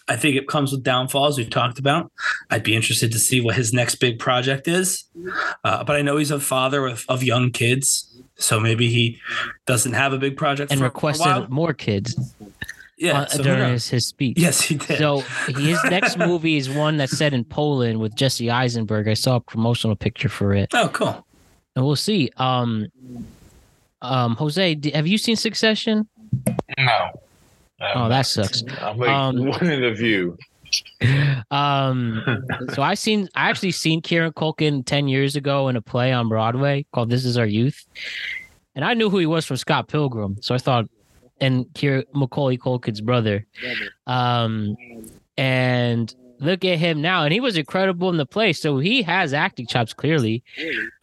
I 0.09 0.17
think 0.17 0.37
it 0.37 0.47
comes 0.49 0.71
with 0.73 0.83
downfalls 0.85 1.37
we 1.37 1.45
talked 1.47 1.79
about. 1.79 2.13
I'd 2.51 2.63
be 2.63 2.77
interested 2.77 3.11
to 3.13 3.19
see 3.19 3.41
what 3.41 3.57
his 3.57 3.73
next 3.73 3.97
big 3.97 4.19
project 4.19 4.69
is. 4.69 5.05
Uh, 5.65 5.83
but 5.85 5.97
I 5.97 6.03
know 6.03 6.17
he's 6.17 6.31
a 6.31 6.39
father 6.39 6.87
of, 6.87 7.05
of 7.09 7.23
young 7.25 7.51
kids, 7.51 8.07
so 8.37 8.61
maybe 8.61 8.89
he 8.89 9.19
doesn't 9.67 9.95
have 9.95 10.13
a 10.13 10.19
big 10.19 10.37
project 10.37 10.71
And 10.71 10.79
for, 10.79 10.85
for 10.85 10.87
a 10.87 10.89
requested 10.91 11.27
while. 11.27 11.49
more 11.49 11.73
kids 11.75 12.15
Yeah, 12.99 13.21
uh, 13.23 13.27
so 13.27 13.43
during 13.43 13.73
his, 13.73 13.89
his 13.89 14.07
speech. 14.07 14.39
yes, 14.39 14.61
he 14.61 14.77
did. 14.77 14.99
So 14.99 15.21
his 15.49 15.83
next 15.85 16.17
movie 16.31 16.57
is 16.57 16.71
one 16.71 16.97
that's 16.99 17.17
set 17.17 17.35
in 17.35 17.45
Poland 17.45 17.99
with 17.99 18.15
Jesse 18.15 18.49
Eisenberg. 18.51 19.09
I 19.09 19.15
saw 19.15 19.37
a 19.37 19.41
promotional 19.41 19.97
picture 19.97 20.29
for 20.29 20.55
it, 20.55 20.71
oh, 20.73 20.89
cool. 20.93 21.27
and 21.75 21.85
we'll 21.85 21.97
see. 21.97 22.31
Um, 22.37 22.87
um, 24.03 24.37
Jose, 24.37 24.79
have 24.95 25.07
you 25.07 25.19
seen 25.19 25.37
Succession? 25.37 26.07
No. 26.79 27.11
Oh, 27.81 28.09
that 28.09 28.23
sucks. 28.23 28.63
I'm 28.81 28.99
like 28.99 29.09
Um, 29.11 29.47
one 29.47 29.67
in 29.67 29.83
the 29.83 29.93
view. 29.93 30.37
Um, 31.51 32.23
so 32.75 32.83
I 32.83 32.95
seen 32.95 33.29
I 33.35 33.49
actually 33.51 33.73
seen 33.73 34.01
Kieran 34.03 34.33
Culkin 34.33 34.85
ten 34.85 35.09
years 35.09 35.37
ago 35.37 35.69
in 35.69 35.77
a 35.77 35.83
play 35.83 36.13
on 36.13 36.29
Broadway 36.29 36.87
called 36.93 37.11
This 37.11 37.25
Is 37.25 37.39
Our 37.39 37.47
Youth, 37.47 37.87
and 38.75 38.85
I 38.85 38.95
knew 38.95 39.09
who 39.11 39.19
he 39.19 39.27
was 39.27 39.45
from 39.45 39.57
Scott 39.57 39.89
Pilgrim. 39.89 40.37
So 40.41 40.55
I 40.55 40.59
thought, 40.59 40.87
and 41.41 41.67
Kieran 41.75 42.05
Macaulay 42.15 42.59
Culkin's 42.59 43.01
brother, 43.01 43.47
um, 44.07 44.77
and 45.37 46.15
look 46.39 46.65
at 46.65 46.79
him 46.79 47.01
now, 47.01 47.25
and 47.25 47.33
he 47.33 47.41
was 47.41 47.57
incredible 47.57 48.11
in 48.11 48.17
the 48.17 48.27
play. 48.27 48.53
So 48.53 48.79
he 48.79 49.03
has 49.03 49.33
acting 49.33 49.67
chops 49.67 49.93
clearly. 49.95 50.43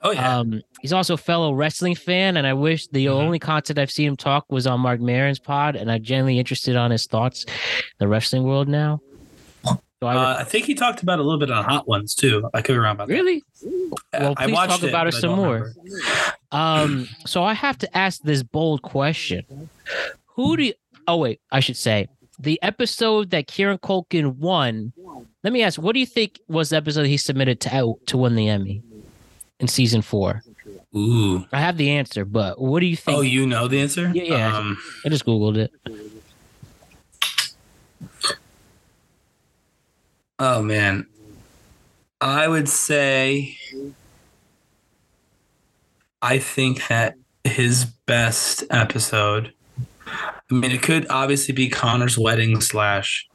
Oh 0.01 0.11
yeah. 0.11 0.37
Um, 0.39 0.61
he's 0.81 0.93
also 0.93 1.15
a 1.15 1.17
fellow 1.17 1.53
wrestling 1.53 1.95
fan, 1.95 2.37
and 2.37 2.45
I 2.47 2.53
wish 2.53 2.87
the 2.87 3.07
Mhm. 3.07 3.11
only 3.11 3.39
content 3.39 3.79
I've 3.79 3.91
seen 3.91 4.07
him 4.09 4.17
talk 4.17 4.45
was 4.49 4.67
on 4.67 4.79
Marc 4.81 4.99
Maron's 5.01 5.39
pod, 5.39 5.75
and 5.75 5.91
I'm 5.91 6.03
genuinely 6.03 6.39
interested 6.39 6.75
on 6.75 6.91
his 6.91 7.05
thoughts 7.07 7.45
the 7.99 8.07
wrestling 8.07 8.43
world 8.43 8.67
now. 8.67 9.01
So 9.65 10.07
I 10.09 10.15
Uh, 10.15 10.35
I 10.39 10.43
think 10.43 10.65
he 10.65 10.75
talked 10.75 11.01
about 11.01 11.19
a 11.19 11.23
little 11.23 11.39
bit 11.39 11.49
on 11.49 11.63
Hot 11.63 11.87
Ones 11.87 12.13
too. 12.13 12.49
I 12.53 12.61
could 12.61 12.73
be 12.73 12.77
wrong 12.79 12.91
about 12.95 13.07
that. 13.07 13.13
really 13.13 13.41
Well, 14.11 14.33
I 14.37 14.45
please 14.45 14.53
watched 14.53 14.71
talk 14.71 14.83
about 14.83 15.05
but 15.05 15.13
it 15.13 15.21
some 15.21 15.35
more. 15.35 15.71
Um, 16.51 17.07
so 17.25 17.43
I 17.43 17.53
have 17.53 17.77
to 17.79 17.97
ask 17.97 18.21
this 18.21 18.43
bold 18.43 18.81
question: 18.81 19.69
Who 20.35 20.57
do? 20.57 20.63
You, 20.65 20.73
oh 21.07 21.17
wait, 21.17 21.39
I 21.51 21.61
should 21.61 21.77
say 21.77 22.07
the 22.39 22.61
episode 22.61 23.29
that 23.31 23.47
Kieran 23.47 23.77
Culkin 23.77 24.35
won. 24.37 24.93
Let 25.43 25.53
me 25.53 25.63
ask: 25.63 25.81
What 25.81 25.93
do 25.93 25.99
you 25.99 26.05
think 26.05 26.39
was 26.47 26.69
the 26.69 26.77
episode 26.77 27.05
he 27.05 27.17
submitted 27.17 27.59
to 27.61 27.75
out 27.75 27.99
to 28.07 28.17
win 28.17 28.35
the 28.35 28.49
Emmy 28.49 28.81
in 29.59 29.67
season 29.67 30.01
four? 30.01 30.41
Ooh. 30.95 31.45
I 31.51 31.59
have 31.59 31.77
the 31.77 31.89
answer, 31.91 32.23
but 32.25 32.59
what 32.61 32.79
do 32.79 32.85
you 32.85 32.95
think? 32.95 33.17
Oh, 33.17 33.21
you 33.21 33.47
know 33.47 33.67
the 33.67 33.81
answer? 33.81 34.11
Yeah, 34.13 34.23
yeah. 34.23 34.57
Um, 34.57 34.77
I 35.05 35.09
just 35.09 35.25
googled 35.25 35.57
it. 35.57 35.71
oh 40.39 40.61
man, 40.61 41.07
I 42.21 42.47
would 42.47 42.69
say. 42.69 43.57
I 46.21 46.39
think 46.39 46.87
that 46.87 47.17
his 47.43 47.83
best 47.83 48.63
episode. 48.69 49.53
I 50.07 50.53
mean, 50.53 50.71
it 50.71 50.81
could 50.81 51.07
obviously 51.09 51.53
be 51.53 51.69
Connor's 51.69 52.17
wedding 52.17 52.61
slash. 52.61 53.27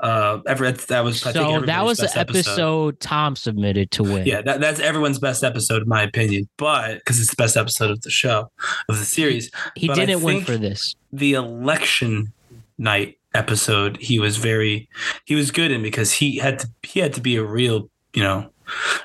Uh, 0.00 0.40
ever 0.46 0.70
that 0.70 1.02
was 1.02 1.26
I 1.26 1.32
think 1.32 1.44
So 1.44 1.66
that 1.66 1.84
was 1.84 1.98
the 1.98 2.04
best 2.04 2.16
episode. 2.16 3.00
Tom 3.00 3.34
submitted 3.36 3.90
to 3.92 4.02
win. 4.02 4.26
Yeah, 4.26 4.42
that, 4.42 4.60
that's 4.60 4.80
everyone's 4.80 5.18
best 5.18 5.42
episode, 5.42 5.82
in 5.82 5.88
my 5.88 6.02
opinion. 6.02 6.48
But 6.56 6.98
because 6.98 7.18
it's 7.20 7.30
the 7.30 7.36
best 7.36 7.56
episode 7.56 7.90
of 7.90 8.02
the 8.02 8.10
show, 8.10 8.50
of 8.88 8.98
the 8.98 9.04
series, 9.04 9.50
he 9.74 9.90
I 9.90 9.94
didn't 9.94 10.22
win 10.22 10.44
for 10.44 10.56
this. 10.56 10.94
the 11.12 11.34
election 11.34 12.32
night 12.76 13.18
episode, 13.34 13.96
he 13.98 14.18
was 14.18 14.36
very, 14.36 14.88
he 15.24 15.34
was 15.34 15.50
good 15.50 15.70
in 15.70 15.82
because 15.82 16.12
he 16.12 16.36
had 16.38 16.60
to, 16.60 16.68
he 16.82 17.00
had 17.00 17.12
to 17.14 17.20
be 17.20 17.36
a 17.36 17.44
real, 17.44 17.90
you 18.14 18.22
know, 18.22 18.50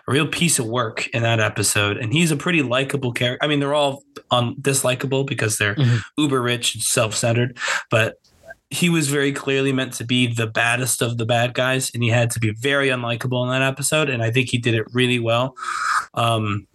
a 0.07 0.11
real 0.11 0.27
piece 0.27 0.59
of 0.59 0.65
work 0.65 1.07
in 1.07 1.23
that 1.23 1.39
episode, 1.39 1.97
and 1.97 2.13
he's 2.13 2.31
a 2.31 2.35
pretty 2.35 2.61
likable 2.61 3.11
character. 3.11 3.43
I 3.43 3.47
mean, 3.47 3.59
they're 3.59 3.73
all 3.73 4.03
um 4.31 4.55
dislikable 4.61 5.25
because 5.25 5.57
they're 5.57 5.75
Mhm. 5.75 6.01
uber 6.17 6.41
rich 6.41 6.75
and 6.75 6.83
self 6.83 7.15
centered, 7.15 7.57
but 7.89 8.15
he 8.69 8.89
was 8.89 9.07
very 9.07 9.31
clearly 9.31 9.71
meant 9.71 9.93
to 9.93 10.03
be 10.03 10.25
the 10.25 10.47
baddest 10.47 11.01
of 11.01 11.17
the 11.17 11.25
bad 11.25 11.53
guys, 11.53 11.91
and 11.93 12.01
he 12.01 12.09
had 12.09 12.31
to 12.31 12.39
be 12.39 12.49
very 12.51 12.87
unlikable 12.89 13.43
in 13.43 13.49
that 13.51 13.61
episode, 13.61 14.09
and 14.09 14.23
I 14.23 14.31
think 14.31 14.49
he 14.49 14.57
did 14.57 14.73
it 14.73 14.85
really 14.93 15.19
well. 15.19 15.55
Um, 16.15 16.65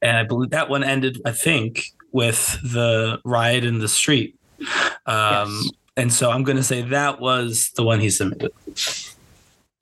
and 0.00 0.16
I 0.16 0.22
believe 0.24 0.50
that 0.50 0.68
one 0.70 0.82
ended, 0.82 1.20
I 1.26 1.32
think, 1.32 1.84
with 2.12 2.58
the 2.62 3.20
riot 3.24 3.64
in 3.64 3.78
the 3.78 3.88
street. 3.88 4.36
Um, 5.06 5.60
Yes. 5.64 5.70
And 5.94 6.10
so 6.10 6.30
I'm 6.30 6.42
going 6.42 6.56
to 6.56 6.62
say 6.62 6.80
that 6.80 7.20
was 7.20 7.70
the 7.76 7.82
one 7.82 8.00
he 8.00 8.08
submitted. 8.08 8.50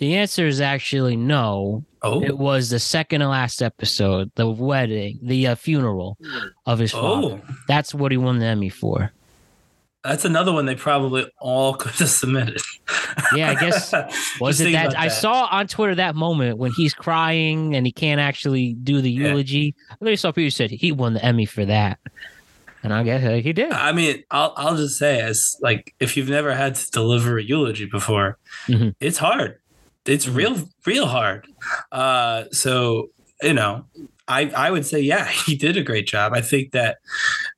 The 0.01 0.17
answer 0.17 0.45
is 0.49 0.61
actually 0.61 1.15
no. 1.15 1.85
Oh, 2.03 2.23
It 2.23 2.39
was 2.39 2.71
the 2.71 2.79
second 2.79 3.21
to 3.21 3.29
last 3.29 3.63
episode, 3.63 4.31
the 4.35 4.49
wedding, 4.49 5.19
the 5.23 5.49
uh, 5.49 5.55
funeral 5.55 6.17
of 6.67 6.79
his 6.79 6.93
father. 6.93 7.41
oh, 7.47 7.55
That's 7.69 7.95
what 7.95 8.11
he 8.11 8.17
won 8.17 8.39
the 8.39 8.47
Emmy 8.47 8.71
for. 8.71 9.13
that's 10.03 10.25
another 10.25 10.51
one 10.51 10.65
they 10.65 10.75
probably 10.75 11.31
all 11.41 11.75
could 11.81 11.93
have 11.93 12.09
submitted. 12.09 12.61
Yeah, 13.35 13.51
I 13.51 13.55
guess- 13.55 13.93
Was 14.41 14.59
it 14.63 14.73
that, 14.73 14.99
I 14.99 15.09
saw 15.09 15.47
on 15.51 15.67
Twitter 15.67 15.95
that 15.97 16.15
moment 16.15 16.57
when 16.57 16.71
he's 16.75 16.95
crying 16.95 17.75
and 17.77 17.85
he 17.87 17.93
can't 17.93 18.19
actually 18.21 18.73
do 18.73 19.03
the 19.03 19.11
Yeah. 19.11 19.29
eulogy? 19.29 19.75
I 19.91 19.95
literally 20.01 20.17
saw 20.17 20.33
people 20.33 20.51
said 20.53 20.71
he 20.71 20.93
won 20.93 21.13
the 21.13 21.23
Emmy 21.23 21.45
for 21.45 21.67
that, 21.67 21.99
and 22.83 22.95
I 22.95 23.03
guess 23.03 23.23
uh, 23.23 23.43
he 23.43 23.53
did. 23.53 23.73
I 23.73 23.93
mean, 23.93 24.25
I'll 24.31 24.55
I'll 24.57 24.77
just 24.77 24.97
say 24.99 25.21
as 25.21 25.55
like 25.61 25.95
if 26.01 26.17
you've 26.17 26.31
never 26.31 26.55
had 26.55 26.77
to 26.77 26.91
deliver 26.93 27.37
a 27.37 27.43
eulogy 27.43 27.85
before, 27.85 28.39
Mhm. 28.69 28.95
it's 29.01 29.19
hard. 29.19 29.60
It's 30.07 30.27
Mhm. 30.27 30.35
real 30.35 30.69
real 30.87 31.07
hard. 31.07 31.47
Uh, 31.93 32.45
so 32.53 33.11
you 33.43 33.55
know, 33.55 33.85
I 34.29 34.51
I 34.51 34.71
would 34.71 34.87
say 34.87 35.01
yeah, 35.01 35.27
he 35.47 35.57
did 35.57 35.77
a 35.77 35.83
great 35.83 36.07
job. 36.07 36.33
I 36.35 36.41
think 36.41 36.73
that 36.73 36.99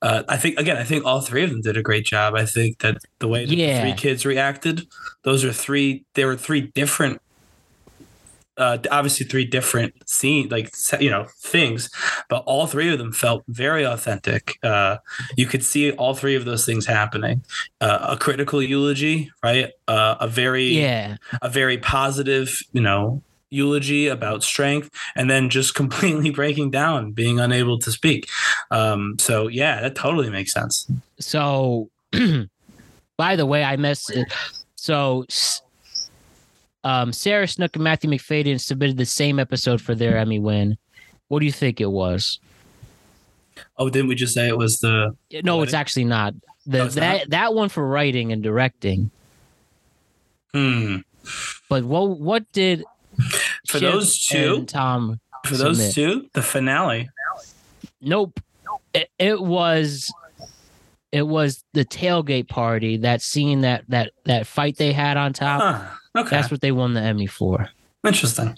uh, 0.02 0.22
I 0.28 0.36
think 0.36 0.58
again, 0.58 0.76
I 0.76 0.84
think 0.84 1.04
all 1.04 1.20
three 1.20 1.42
of 1.44 1.50
them 1.50 1.60
did 1.60 1.76
a 1.76 1.82
great 1.82 2.04
job. 2.06 2.34
I 2.34 2.46
think 2.46 2.78
that 2.80 2.98
the 3.20 3.28
way 3.28 3.44
Yeah. 3.44 3.76
the 3.84 3.90
three 3.90 3.96
kids 4.00 4.24
reacted, 4.26 4.86
those 5.22 5.44
are 5.44 5.52
three. 5.52 6.04
There 6.14 6.26
were 6.26 6.36
three 6.36 6.62
different. 6.74 7.20
Uh, 8.56 8.78
obviously, 8.90 9.24
three 9.26 9.44
different 9.44 9.94
scene, 10.08 10.48
like 10.48 10.70
you 11.00 11.10
know, 11.10 11.26
things, 11.40 11.90
but 12.28 12.42
all 12.44 12.66
three 12.66 12.92
of 12.92 12.98
them 12.98 13.12
felt 13.12 13.42
very 13.48 13.84
authentic. 13.84 14.58
Uh, 14.62 14.98
you 15.36 15.46
could 15.46 15.64
see 15.64 15.92
all 15.92 16.14
three 16.14 16.34
of 16.34 16.44
those 16.44 16.66
things 16.66 16.86
happening. 16.86 17.42
Uh, 17.80 18.08
a 18.10 18.16
critical 18.16 18.62
eulogy, 18.62 19.30
right? 19.42 19.70
Uh, 19.88 20.16
a 20.20 20.28
very 20.28 20.66
yeah, 20.66 21.16
a 21.40 21.48
very 21.48 21.78
positive, 21.78 22.60
you 22.72 22.80
know, 22.80 23.22
eulogy 23.52 24.08
about 24.08 24.42
strength, 24.42 24.90
and 25.14 25.30
then 25.30 25.48
just 25.48 25.74
completely 25.82 26.30
breaking 26.30 26.70
down, 26.70 27.12
being 27.12 27.38
unable 27.38 27.78
to 27.78 27.92
speak. 27.92 28.28
Um, 28.70 29.16
so 29.18 29.48
yeah, 29.48 29.80
that 29.80 29.94
totally 29.94 30.30
makes 30.30 30.52
sense. 30.52 30.90
So, 31.18 31.90
by 33.16 33.36
the 33.36 33.46
way, 33.46 33.62
I 33.62 33.76
missed. 33.76 34.10
It. 34.10 34.32
So, 34.74 35.26
um, 36.84 37.12
Sarah 37.12 37.46
Snook 37.48 37.74
and 37.76 37.84
Matthew 37.84 38.10
Macfadyen 38.10 38.60
submitted 38.60 38.96
the 38.96 39.06
same 39.06 39.38
episode 39.38 39.80
for 39.80 39.94
their 39.94 40.16
Emmy 40.18 40.38
win. 40.38 40.76
What 41.28 41.40
do 41.40 41.46
you 41.46 41.52
think 41.52 41.80
it 41.80 41.90
was? 41.90 42.40
Oh, 43.76 43.88
didn't 43.90 44.08
we 44.08 44.14
just 44.14 44.34
say 44.34 44.48
it 44.48 44.56
was 44.56 44.78
the? 44.80 45.14
No, 45.44 45.62
it's 45.62 45.74
actually 45.74 46.04
not. 46.04 46.34
The, 46.66 46.78
No, 46.78 46.88
that 46.88 47.18
not? 47.18 47.30
that 47.30 47.54
one 47.54 47.68
for 47.68 47.86
writing 47.86 48.32
and 48.32 48.42
directing. 48.42 49.10
Hmm. 50.52 50.98
But 51.68 51.84
what 51.84 52.18
what 52.18 52.50
did 52.52 52.84
For 53.68 53.78
Shiv 53.78 53.92
those 53.92 54.26
two, 54.26 54.64
Tom? 54.64 55.20
for 55.46 55.56
those 55.56 55.78
submit? 55.78 55.94
two, 55.94 56.28
the 56.34 56.42
finale. 56.42 57.08
Nope. 58.00 58.40
It, 58.94 59.10
it 59.18 59.40
was 59.40 60.12
it 61.12 61.22
was 61.22 61.64
the 61.72 61.84
tailgate 61.84 62.48
party. 62.48 62.98
That 62.98 63.22
scene, 63.22 63.62
that 63.62 63.84
that 63.88 64.12
that 64.24 64.46
fight 64.46 64.76
they 64.76 64.92
had 64.92 65.16
on 65.16 65.32
top. 65.32 65.60
Huh. 65.60 65.96
Okay. 66.16 66.36
That's 66.36 66.50
what 66.50 66.60
they 66.60 66.72
won 66.72 66.94
the 66.94 67.00
Emmy 67.00 67.26
for. 67.26 67.68
Interesting. 68.06 68.56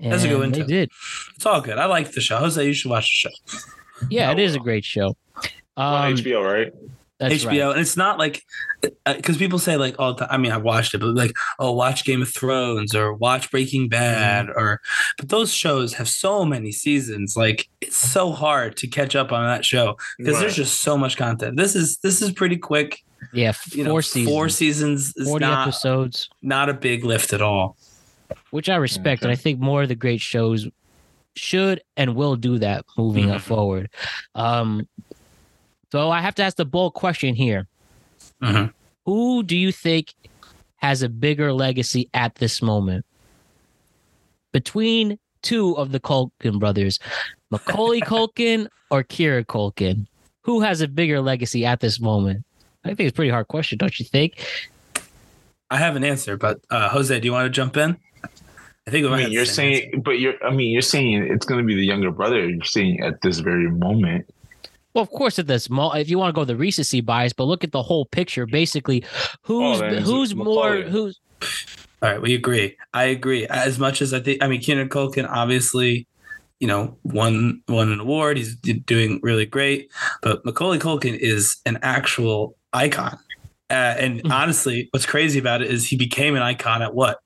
That's 0.00 0.24
a 0.24 0.28
good 0.28 0.32
And 0.34 0.40
one, 0.40 0.52
They 0.52 0.60
too. 0.60 0.66
did. 0.66 0.90
It's 1.36 1.46
all 1.46 1.60
good. 1.60 1.78
I 1.78 1.86
like 1.86 2.12
the 2.12 2.20
show. 2.20 2.38
Jose, 2.38 2.64
you 2.66 2.72
should 2.72 2.90
watch 2.90 3.04
the 3.22 3.28
show. 3.30 4.08
Yeah, 4.10 4.32
it 4.32 4.38
is 4.40 4.54
a 4.54 4.58
great 4.58 4.84
show. 4.84 5.16
on 5.76 6.10
Um, 6.12 6.16
HBO, 6.16 6.42
right? 6.44 6.72
That's 7.18 7.44
HBO, 7.44 7.46
right. 7.66 7.72
and 7.72 7.80
it's 7.80 7.96
not 7.96 8.18
like 8.18 8.42
because 9.06 9.36
people 9.36 9.58
say 9.58 9.76
like 9.76 9.94
all 9.98 10.14
the 10.14 10.20
time. 10.26 10.28
I 10.32 10.36
mean, 10.36 10.50
I've 10.52 10.62
watched 10.64 10.94
it, 10.94 10.98
but 10.98 11.14
like, 11.14 11.32
oh, 11.58 11.72
watch 11.72 12.04
Game 12.04 12.22
of 12.22 12.28
Thrones 12.28 12.94
or 12.94 13.14
watch 13.14 13.50
Breaking 13.50 13.88
Bad, 13.88 14.46
Mm-hmm. 14.46 14.58
or 14.58 14.80
but 15.18 15.28
those 15.28 15.52
shows 15.54 15.94
have 15.94 16.08
so 16.08 16.44
many 16.44 16.72
seasons. 16.72 17.36
Like, 17.36 17.68
it's 17.80 17.96
so 17.96 18.32
hard 18.32 18.76
to 18.78 18.86
catch 18.88 19.14
up 19.14 19.30
on 19.32 19.46
that 19.46 19.64
show 19.64 19.96
because 20.18 20.38
there's 20.40 20.56
just 20.56 20.82
so 20.82 20.96
much 20.98 21.16
content. 21.16 21.56
This 21.56 21.76
is 21.76 21.98
this 21.98 22.20
is 22.20 22.32
pretty 22.32 22.56
quick. 22.56 23.04
Yeah, 23.32 23.50
f- 23.50 23.74
You 23.74 23.84
four 23.84 23.94
know, 23.94 24.00
seasons, 24.00 24.28
four 24.34 24.48
seasons 24.48 25.12
is 25.16 25.28
forty 25.28 25.44
not 25.46 25.66
episodes, 25.68 26.28
not 26.42 26.68
a 26.68 26.74
big 26.74 27.04
lift 27.04 27.32
at 27.32 27.40
all. 27.40 27.76
which 28.50 28.68
I 28.68 28.76
respect, 28.76 29.22
and 29.22 29.30
I 29.30 29.36
think 29.36 29.60
more 29.60 29.82
of 29.82 29.88
the 29.88 29.94
great 29.94 30.20
shows 30.20 30.66
should 31.36 31.82
and 31.96 32.14
will 32.14 32.36
do 32.36 32.58
that 32.58 32.84
moving 32.98 33.26
Mhm. 33.26 33.34
up 33.36 33.40
forward. 33.40 33.88
Um, 34.34 34.86
so 35.94 36.10
I 36.10 36.20
have 36.20 36.34
to 36.34 36.42
ask 36.42 36.56
the 36.56 36.64
bold 36.64 36.94
question 36.94 37.36
here: 37.36 37.68
Mhm. 38.42 38.72
Who 39.06 39.44
do 39.44 39.56
you 39.56 39.70
think 39.70 40.12
has 40.78 41.02
a 41.02 41.08
bigger 41.08 41.52
legacy 41.52 42.10
at 42.12 42.34
this 42.34 42.60
moment 42.60 43.06
between 44.50 45.20
two 45.42 45.78
of 45.78 45.92
the 45.92 46.00
Culkin 46.00 46.58
brothers, 46.58 46.98
Macaulay 47.52 48.00
Culkin 48.12 48.66
or 48.90 49.04
Kieran 49.04 49.44
Culkin? 49.44 50.08
Who 50.42 50.62
has 50.62 50.80
a 50.80 50.88
bigger 50.88 51.20
legacy 51.20 51.64
at 51.64 51.78
this 51.78 52.00
moment? 52.00 52.44
I 52.84 52.88
think 52.88 53.06
it's 53.06 53.12
a 53.12 53.14
pretty 53.14 53.30
hard 53.30 53.46
question, 53.46 53.78
don't 53.78 53.96
you 54.00 54.04
think? 54.04 54.44
I 55.70 55.76
have 55.76 55.94
an 55.94 56.02
answer, 56.02 56.36
but 56.36 56.58
uh, 56.70 56.88
Jose, 56.88 57.20
do 57.20 57.24
you 57.24 57.32
want 57.32 57.46
to 57.46 57.50
jump 57.50 57.76
in? 57.76 57.96
I 58.88 58.90
think 58.90 59.06
I 59.06 59.16
mean, 59.16 59.30
you're 59.30 59.44
saying, 59.44 59.84
answer. 59.84 60.00
but 60.00 60.18
you're. 60.18 60.44
I 60.44 60.50
mean, 60.50 60.72
you're 60.72 60.82
saying 60.82 61.28
it's 61.30 61.46
going 61.46 61.60
to 61.60 61.64
be 61.64 61.76
the 61.76 61.86
younger 61.86 62.10
brother. 62.10 62.48
You're 62.48 62.64
saying 62.64 63.00
at 63.00 63.22
this 63.22 63.38
very 63.38 63.70
moment. 63.70 64.26
Well, 64.94 65.02
of 65.02 65.10
course, 65.10 65.38
at 65.40 65.48
this 65.48 65.64
small, 65.64 65.92
if 65.92 66.08
you 66.08 66.18
want 66.18 66.34
to 66.34 66.38
go 66.38 66.44
the 66.44 66.56
recency 66.56 67.00
bias, 67.00 67.32
but 67.32 67.44
look 67.44 67.64
at 67.64 67.72
the 67.72 67.82
whole 67.82 68.06
picture. 68.06 68.46
Basically, 68.46 69.04
who's 69.42 69.80
then 69.80 69.94
it's 69.94 70.06
who's 70.08 70.34
more 70.34 70.82
who's 70.82 71.18
All 72.02 72.10
right, 72.10 72.22
we 72.22 72.34
agree. 72.34 72.76
I 72.92 73.04
agree. 73.04 73.46
As 73.48 73.78
much 73.78 74.00
as 74.00 74.14
I 74.14 74.20
think, 74.20 74.42
I 74.42 74.46
mean, 74.46 74.60
Keenan 74.60 74.88
Culkin 74.88 75.28
obviously, 75.28 76.06
you 76.60 76.68
know, 76.68 76.96
won 77.02 77.60
won 77.68 77.90
an 77.90 77.98
award. 78.00 78.36
He's 78.36 78.54
doing 78.56 79.18
really 79.22 79.46
great. 79.46 79.90
But 80.22 80.44
Macaulay 80.44 80.78
Culkin 80.78 81.16
is 81.18 81.56
an 81.66 81.78
actual 81.82 82.56
icon. 82.72 83.18
Uh, 83.70 83.96
and 83.98 84.22
Mhm. 84.22 84.30
honestly, 84.30 84.88
what's 84.92 85.06
crazy 85.06 85.38
about 85.40 85.60
it 85.60 85.70
is 85.70 85.88
he 85.88 85.96
became 85.96 86.36
an 86.36 86.42
icon 86.42 86.82
at 86.82 86.94
what, 86.94 87.18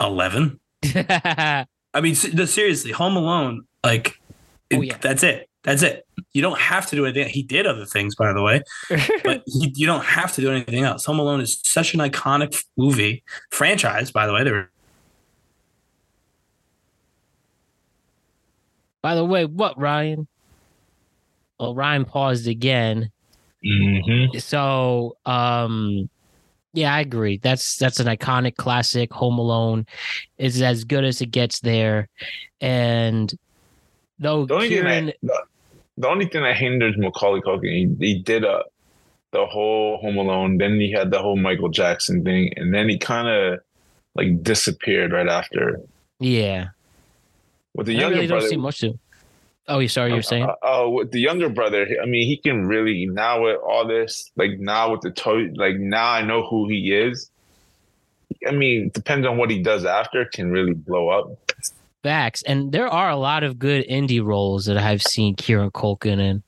eleven? 0.00 0.60
I 0.84 2.00
mean, 2.02 2.14
no, 2.34 2.44
seriously, 2.44 2.92
Home 2.92 3.16
Alone, 3.16 3.64
like, 3.82 4.20
Oh, 4.74 4.82
yeah. 4.82 4.98
that's 5.00 5.22
it. 5.22 5.48
That's 5.66 5.82
it. 5.82 6.06
You 6.32 6.42
don't 6.42 6.58
have 6.60 6.86
to 6.86 6.96
do 6.96 7.04
anything. 7.04 7.28
He 7.28 7.42
did 7.42 7.66
other 7.66 7.84
things, 7.84 8.14
by 8.14 8.32
the 8.32 8.40
way, 8.40 8.62
but 9.24 9.42
he, 9.46 9.72
you 9.74 9.84
don't 9.84 10.04
have 10.04 10.32
to 10.34 10.40
do 10.40 10.52
anything 10.52 10.84
else. 10.84 11.04
Home 11.06 11.18
Alone 11.18 11.40
is 11.40 11.60
such 11.64 11.92
an 11.92 11.98
iconic 11.98 12.64
movie 12.76 13.24
franchise, 13.50 14.12
by 14.12 14.28
the 14.28 14.32
way. 14.32 14.44
They're 14.44 14.70
By 19.02 19.16
the 19.16 19.24
way, 19.24 19.44
what 19.44 19.76
Ryan? 19.76 20.28
Well, 21.58 21.74
Ryan 21.74 22.04
paused 22.04 22.46
again. 22.46 23.10
Mm-hmm. 23.64 24.38
So, 24.38 25.16
um, 25.26 26.08
yeah, 26.74 26.94
I 26.94 27.00
agree. 27.00 27.38
That's 27.38 27.76
that's 27.76 27.98
an 27.98 28.06
iconic 28.06 28.54
classic. 28.54 29.12
Home 29.12 29.38
Alone 29.38 29.86
is 30.38 30.62
as 30.62 30.84
good 30.84 31.04
as 31.04 31.20
it 31.22 31.32
gets 31.32 31.58
there, 31.58 32.08
and 32.60 33.32
though 34.18 34.46
The 34.46 34.54
only 34.54 34.68
Kieran, 34.68 35.12
that 35.22 35.42
the, 35.96 36.08
only 36.08 36.26
thing 36.26 36.42
that 36.42 36.56
hinders 36.56 36.96
Macaulay 36.96 37.40
Culkin, 37.40 37.98
he, 37.98 38.06
he 38.06 38.22
did 38.22 38.44
a 38.44 38.62
the 39.32 39.46
whole 39.46 39.98
Home 39.98 40.16
Alone, 40.16 40.58
then 40.58 40.80
he 40.80 40.90
had 40.90 41.10
the 41.10 41.18
whole 41.18 41.36
Michael 41.36 41.68
Jackson 41.68 42.24
thing, 42.24 42.52
and 42.56 42.72
then 42.72 42.88
he 42.88 42.96
kind 42.96 43.28
of 43.28 43.60
like 44.14 44.42
disappeared 44.42 45.12
right 45.12 45.28
after. 45.28 45.80
yeah, 46.18 46.68
With 47.74 47.86
the 47.86 47.96
I 47.96 48.00
younger 48.00 48.16
really 48.16 48.26
don't 48.28 48.38
brother, 48.38 48.48
see 48.48 48.56
much 48.56 48.78
to. 48.80 48.98
Oh, 49.68 49.80
you 49.80 49.88
sorry, 49.88 50.10
you 50.10 50.16
were 50.16 50.20
uh, 50.20 50.22
saying? 50.22 50.44
Uh, 50.44 50.54
oh, 50.62 50.90
with 50.90 51.10
the 51.10 51.20
younger 51.20 51.48
brother, 51.48 51.86
I 52.00 52.06
mean, 52.06 52.26
he 52.26 52.36
can 52.36 52.66
really 52.66 53.06
now 53.06 53.42
with 53.42 53.58
all 53.60 53.86
this, 53.86 54.30
like 54.36 54.58
now 54.58 54.92
with 54.92 55.00
the 55.00 55.10
toy, 55.10 55.50
like 55.54 55.76
now 55.76 56.08
I 56.08 56.22
know 56.22 56.46
who 56.46 56.68
he 56.68 56.94
is. 56.94 57.30
I 58.46 58.52
mean, 58.52 58.90
depends 58.94 59.26
on 59.26 59.38
what 59.38 59.50
he 59.50 59.62
does 59.62 59.84
after, 59.84 60.24
can 60.24 60.50
really 60.50 60.74
blow 60.74 61.08
up. 61.08 61.45
Facts. 62.06 62.42
And 62.42 62.70
there 62.70 62.86
are 62.86 63.10
a 63.10 63.16
lot 63.16 63.42
of 63.42 63.58
good 63.58 63.84
indie 63.88 64.24
roles 64.24 64.66
that 64.66 64.76
I've 64.78 65.02
seen 65.02 65.34
Kieran 65.34 65.72
Culkin 65.72 66.20
in. 66.20 66.42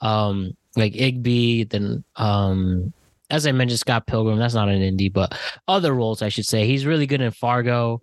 Um, 0.00 0.56
like 0.76 0.92
Igby, 0.92 1.68
then 1.68 2.04
um 2.14 2.92
as 3.28 3.44
I 3.44 3.50
mentioned, 3.52 3.80
Scott 3.80 4.06
Pilgrim, 4.06 4.38
that's 4.38 4.54
not 4.54 4.68
an 4.68 4.80
indie, 4.80 5.12
but 5.12 5.36
other 5.66 5.94
roles 5.94 6.22
I 6.22 6.28
should 6.28 6.46
say. 6.46 6.64
He's 6.64 6.86
really 6.86 7.06
good 7.06 7.20
in 7.20 7.32
Fargo. 7.32 8.00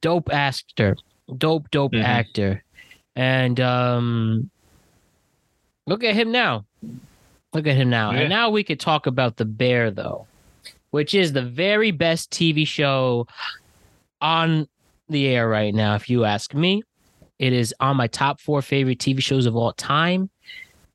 Dope 0.00 0.32
actor. 0.32 0.96
Dope, 1.36 1.70
dope 1.70 1.92
Mhm. 1.92 2.02
actor. 2.02 2.64
And 3.14 3.60
um 3.60 4.50
look 5.86 6.02
at 6.02 6.14
him 6.14 6.32
now. 6.32 6.64
Look 7.54 7.68
at 7.68 7.76
him 7.76 7.88
now. 7.88 8.10
Yeah. 8.10 8.20
And 8.22 8.30
now 8.30 8.50
we 8.50 8.64
could 8.64 8.80
talk 8.80 9.06
about 9.06 9.36
The 9.36 9.44
Bear 9.44 9.92
though, 9.92 10.26
which 10.90 11.14
is 11.14 11.32
the 11.32 11.42
very 11.42 11.92
best 11.92 12.32
TV 12.32 12.66
show 12.66 13.28
on 14.20 14.66
the 15.08 15.28
air 15.28 15.48
right 15.48 15.74
now, 15.74 15.94
if 15.94 16.08
you 16.10 16.24
ask 16.24 16.54
me. 16.54 16.82
It 17.38 17.52
is 17.52 17.74
on 17.78 17.96
my 17.96 18.08
top 18.08 18.40
four 18.40 18.62
favorite 18.62 18.98
TV 18.98 19.22
shows 19.22 19.46
of 19.46 19.54
all 19.54 19.72
time. 19.72 20.28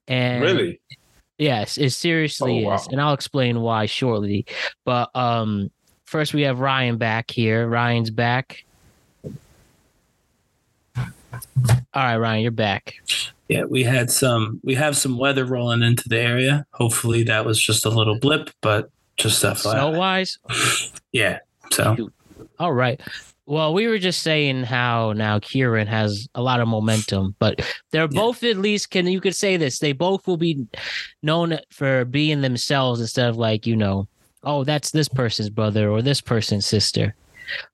And 0.10 0.44
really? 0.44 0.82
yes, 1.38 1.78
it 1.78 1.92
seriously 1.92 2.66
Oh, 2.66 2.70
wow. 2.70 2.76
is. 2.76 2.88
And 2.88 3.00
I'll 3.00 3.14
explain 3.14 3.62
why 3.62 3.86
shortly. 3.86 4.46
But 4.84 5.16
um 5.16 5.72
first 6.06 6.34
we 6.34 6.42
have 6.42 6.60
Ryan 6.60 6.98
back 6.98 7.32
here. 7.32 7.68
Ryan's 7.68 8.10
back. 8.10 8.66
All 10.98 11.06
right, 11.96 12.18
Ryan, 12.18 12.42
you're 12.42 12.52
back. 12.52 12.96
Yeah, 13.48 13.64
we 13.64 13.84
had 13.84 14.12
some 14.12 14.60
we 14.64 14.76
have 14.76 14.98
some 14.98 15.18
weather 15.18 15.46
rolling 15.46 15.82
into 15.82 16.08
the 16.10 16.20
area. 16.20 16.66
Hopefully 16.72 17.24
that 17.24 17.46
was 17.46 17.62
just 17.62 17.86
a 17.86 17.90
little 17.90 18.20
blip, 18.20 18.50
but 18.62 18.90
just 19.16 19.38
stuff 19.40 19.60
Snow 19.60 19.92
wise. 19.92 20.40
Yeah. 21.12 21.40
So 21.72 22.10
All 22.60 22.74
right. 22.74 23.00
Well, 23.46 23.74
we 23.74 23.88
were 23.88 24.00
just 24.00 24.22
saying 24.22 24.64
how 24.64 25.12
now 25.14 25.40
Kieran 25.40 25.88
has 25.88 26.28
a 26.34 26.42
lot 26.42 26.62
of 26.62 26.68
momentum, 26.68 27.36
but 27.40 27.60
they're 27.92 28.08
both 28.08 28.42
at 28.44 28.58
least 28.58 28.90
can 28.90 29.06
you 29.06 29.20
could 29.20 29.36
say 29.36 29.58
this, 29.58 29.80
they 29.80 29.92
both 29.92 30.26
will 30.28 30.38
be 30.38 30.66
known 31.22 31.60
for 31.70 32.06
being 32.06 32.40
themselves 32.42 33.02
instead 33.02 33.28
of 33.30 33.36
like, 33.36 33.68
you 33.68 33.76
know, 33.76 34.08
oh, 34.44 34.64
that's 34.64 34.92
this 34.92 35.10
person's 35.10 35.50
brother 35.50 35.90
or 35.90 36.02
this 36.02 36.22
person's 36.22 36.66
sister. 36.66 37.16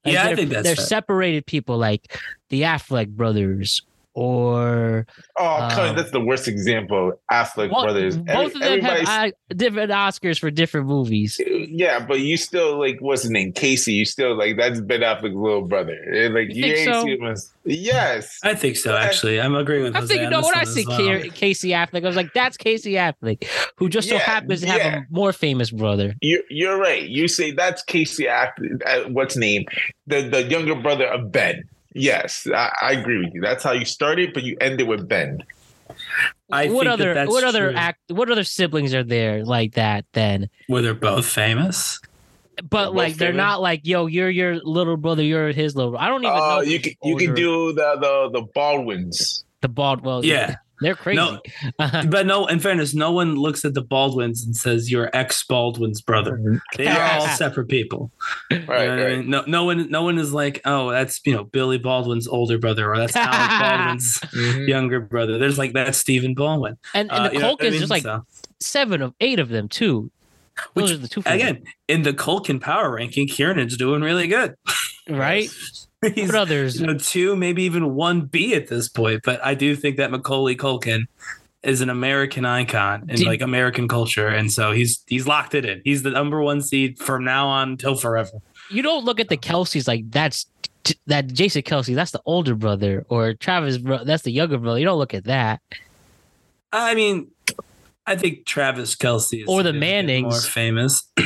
Like, 0.04 0.14
Yeah, 0.16 0.26
I 0.26 0.36
think 0.36 0.50
that's 0.50 0.64
they're 0.64 0.76
fair. 0.76 0.86
separated 0.86 1.46
people 1.46 1.78
like 1.78 2.20
the 2.50 2.64
Affleck 2.64 3.10
brothers 3.10 3.84
or 4.20 5.06
Oh, 5.38 5.70
Um, 5.80 5.96
that's 5.96 6.12
the 6.12 6.20
worst 6.20 6.48
example. 6.48 7.14
Affleck 7.32 7.72
Well, 7.72 7.84
brothers. 7.84 8.18
both 8.18 8.54
of 8.54 8.62
them 8.62 8.82
have 8.82 9.08
uh, 9.08 9.32
different 9.56 9.92
Oscars 9.92 10.38
for 10.38 10.52
different 10.52 10.88
movies. 10.88 11.40
Yeah, 11.48 12.06
but 12.06 12.20
you 12.20 12.36
still 12.38 12.78
like 12.78 12.98
what's 13.00 13.22
his 13.22 13.32
name? 13.32 13.54
Casey. 13.54 13.94
You 13.94 14.06
still 14.06 14.36
like 14.38 14.58
that's 14.58 14.82
Ben 14.82 15.02
Affleck's 15.02 15.36
little 15.36 15.62
brother. 15.62 15.94
And, 15.94 16.34
like 16.34 16.50
You 16.50 16.56
you, 16.66 16.76
think 16.76 16.78
ain't 16.88 16.94
so? 16.94 17.04
see 17.06 17.18
him 17.18 17.36
yes. 17.66 18.40
I 18.44 18.56
think 18.56 18.76
so 18.76 18.96
actually. 18.96 19.40
I'm 19.40 19.56
agreeing 19.56 19.84
with 19.84 19.96
I 19.96 20.00
Jose 20.02 20.14
think 20.14 20.24
you 20.24 20.30
know 20.30 20.42
this 20.42 20.46
when 20.48 20.56
I 20.58 20.64
see 20.66 20.86
well. 20.88 21.32
Casey 21.34 21.70
Affleck, 21.70 22.04
I 22.04 22.08
was 22.08 22.16
like, 22.16 22.34
"That's 22.34 22.58
Casey 22.58 22.94
Affleck," 22.94 23.46
who 23.78 23.88
just 23.90 24.10
so 24.10 24.16
Yeah, 24.16 24.22
happens 24.22 24.62
to 24.62 24.68
have 24.68 24.94
a 24.94 25.06
more 25.10 25.32
famous 25.32 25.72
brother. 25.72 26.16
You're 26.22 26.42
you're 26.50 26.78
right. 26.78 27.04
You 27.04 27.28
say 27.28 27.52
that's 27.52 27.82
Casey 27.84 28.26
Affleck. 28.26 28.82
Uh, 28.86 29.10
what's 29.10 29.38
name? 29.38 29.66
The 30.08 30.22
the 30.24 30.44
younger 30.44 30.76
brother 30.76 31.06
of 31.08 31.32
Ben. 31.32 31.64
Yes, 31.94 32.48
I, 32.54 32.72
I 32.82 32.92
agree 32.94 33.18
with 33.24 33.34
you. 33.34 33.42
That's 33.42 33.64
how 33.64 33.72
you 33.72 33.86
started, 33.86 34.34
but 34.34 34.44
you 34.44 34.58
ended 34.62 34.88
with 34.88 35.08
Ben. 35.08 35.44
I 36.52 36.68
what 36.70 36.86
think 36.86 36.86
that 36.86 36.88
other 36.88 37.14
that's 37.14 37.30
what 37.32 37.44
other 37.44 37.70
true. 37.70 37.78
act 37.78 38.00
what 38.10 38.30
other 38.30 38.44
siblings 38.44 38.94
are 38.94 39.04
there 39.04 39.44
like 39.44 39.74
that 39.74 40.06
then? 40.14 40.50
Where 40.68 40.82
they're 40.82 40.94
both 40.94 41.26
famous. 41.26 42.00
But 42.58 42.88
both 42.88 42.96
like 42.96 43.16
they're 43.16 43.30
famous? 43.30 43.38
not 43.38 43.62
like 43.62 43.82
yo, 43.88 44.06
you're 44.06 44.30
your 44.30 44.58
little 44.58 44.98
brother, 44.98 45.24
you're 45.24 45.52
his 45.52 45.76
little. 45.76 45.98
I 45.98 46.08
don't 46.08 46.24
even 46.24 46.36
Oh, 46.38 46.56
know. 46.58 46.62
you 46.62 46.80
can 46.80 46.94
you 47.04 47.16
can 47.18 47.34
do 47.34 47.74
the 47.74 47.96
the 48.00 48.40
the 48.40 48.46
Baldwins. 48.54 49.44
the 49.62 49.68
bald. 49.70 50.02
Well, 50.02 50.24
Yeah. 50.24 50.56
They're 50.82 50.96
crazy. 50.96 51.18
No. 51.18 51.40
But 52.10 52.26
no, 52.26 52.46
in 52.48 52.60
fairness, 52.60 52.94
no 52.94 53.12
one 53.12 53.36
looks 53.36 53.66
at 53.66 53.74
the 53.74 53.82
Baldwins 53.82 54.44
and 54.46 54.56
says 54.56 54.90
you're 54.92 55.10
ex 55.14 55.44
Baldwin's 55.46 56.02
brother. 56.02 56.62
They 56.78 56.88
are 56.88 57.20
all 57.20 57.28
separate 57.30 57.68
people. 57.68 58.12
You 58.50 58.58
Right, 58.60 58.68
know 58.68 58.68
what 58.68 58.80
I 59.00 59.04
right. 59.06 59.18
mean? 59.20 59.30
No, 59.30 59.44
no 59.48 59.64
one, 59.66 59.90
no 59.90 60.04
one 60.04 60.18
is 60.18 60.34
like, 60.34 60.62
oh, 60.66 60.92
that's 60.92 61.20
you 61.26 61.34
know 61.34 61.44
Billy 61.44 61.78
Baldwin's 61.78 62.28
older 62.28 62.58
brother, 62.58 62.92
or 62.92 62.98
that's 62.98 63.16
Alec 63.16 63.50
Baldwin's 63.62 64.20
Mhm. 64.20 64.68
younger 64.68 65.00
brother. 65.00 65.38
There's 65.38 65.58
like 65.58 65.74
that's 65.74 65.98
Stephen 65.98 66.34
Baldwin. 66.34 66.78
and 66.94 67.12
and 67.12 67.26
Uh, 67.26 67.28
the 67.30 67.34
you 67.36 67.40
know 67.40 67.58
I 67.60 67.64
mean? 67.70 67.74
just 67.80 67.90
like 67.90 68.04
So- 68.04 68.26
seven 68.60 69.02
of 69.02 69.14
eight 69.22 69.40
of 69.40 69.50
them 69.50 69.68
too. 69.70 70.12
Those 70.76 70.84
Which, 70.84 70.92
are 70.92 70.98
the 70.98 71.08
two 71.08 71.22
for 71.22 71.30
me, 71.30 71.36
Again, 71.36 71.64
in 71.88 72.02
the 72.04 72.12
Culkin 72.12 72.60
power 72.60 72.92
ranking, 72.96 73.28
Kiernan's 73.30 73.78
doing 73.78 74.02
really 74.02 74.28
good. 74.28 74.56
right? 75.10 75.50
He's 76.16 76.28
What 76.28 76.36
others? 76.36 76.80
you 76.80 76.88
know, 76.88 76.98
two, 76.98 77.36
maybe 77.36 77.64
even 77.64 77.94
one 77.96 78.22
B 78.22 78.54
at 78.56 78.68
this 78.68 78.88
point. 78.90 79.22
But 79.24 79.44
I 79.46 79.54
do 79.54 79.76
think 79.76 79.98
that 79.98 80.12
Macaulay 80.12 80.56
Culkin 80.56 81.08
is 81.62 81.82
an 81.82 81.90
American 81.90 82.46
icon 82.46 83.02
in 83.10 83.18
Did- 83.18 83.28
like 83.28 83.42
American 83.42 83.88
culture, 83.88 84.28
and 84.28 84.52
so 84.52 84.72
he's 84.72 85.04
he's 85.08 85.28
locked 85.28 85.54
it 85.56 85.66
in. 85.66 85.82
He's 85.84 86.04
the 86.04 86.12
number 86.12 86.42
one 86.42 86.62
seed 86.62 86.98
from 87.00 87.24
now 87.26 87.48
on 87.48 87.76
till 87.78 87.96
forever. 87.96 88.32
You 88.72 88.82
don't 88.82 89.04
look 89.04 89.20
at 89.20 89.28
the 89.30 89.36
Kelces 89.38 89.88
like 89.88 90.10
that's 90.10 90.46
that 91.08 91.28
Jason 91.34 91.64
Kelce. 91.64 91.94
That's 91.96 92.12
the 92.12 92.22
older 92.26 92.56
brother, 92.56 93.06
or 93.10 93.34
Travis. 93.34 93.78
bro- 93.78 94.06
That's 94.06 94.24
the 94.24 94.32
younger 94.32 94.58
brother. 94.58 94.80
You 94.80 94.86
don't 94.86 95.00
look 95.00 95.14
at 95.14 95.26
that. 95.26 95.62
I 96.72 96.96
mean, 96.96 97.30
I 98.06 98.16
think 98.16 98.46
Travis 98.46 98.96
Kelce 98.96 99.42
is 99.42 99.48
Or 99.50 99.64
the 99.64 99.72
significantly 99.72 100.22
more 100.22 100.40
famous. 100.40 101.04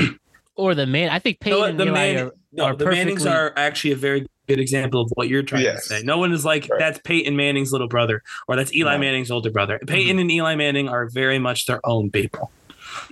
Or 0.55 0.75
the 0.75 0.85
man. 0.85 1.09
I 1.09 1.17
think 1.17 1.39
Peyton 1.39 1.63
and 1.71 1.79
the 1.79 1.85
Eli 1.85 2.13
Man- 2.13 2.25
are, 2.27 2.31
no, 2.51 2.63
are 2.65 2.75
the 2.75 2.85
Mannings 2.85 3.25
are 3.25 3.53
actually 3.57 3.93
a 3.93 3.95
very 3.95 4.27
good 4.47 4.59
example 4.59 5.01
of 5.01 5.09
what 5.15 5.29
you're 5.29 5.43
trying 5.43 5.63
Yes. 5.63 5.87
to 5.87 5.99
say. 5.99 6.03
No 6.03 6.17
one 6.17 6.31
is 6.33 6.43
like 6.43 6.67
Right. 6.69 6.79
that's 6.79 6.99
Peyton 7.03 7.35
Manning's 7.35 7.71
little 7.71 7.87
brother 7.87 8.21
or 8.47 8.55
that's 8.55 8.73
Eli 8.75 8.93
No. 8.93 8.99
Manning's 8.99 9.31
older 9.31 9.49
brother. 9.51 9.75
Mm-hmm. 9.75 9.93
Peyton 9.93 10.19
and 10.19 10.31
Eli 10.31 10.55
Manning 10.55 10.89
are 10.89 11.07
very 11.07 11.39
much 11.39 11.65
their 11.65 11.79
own 11.85 12.11
people. 12.11 12.51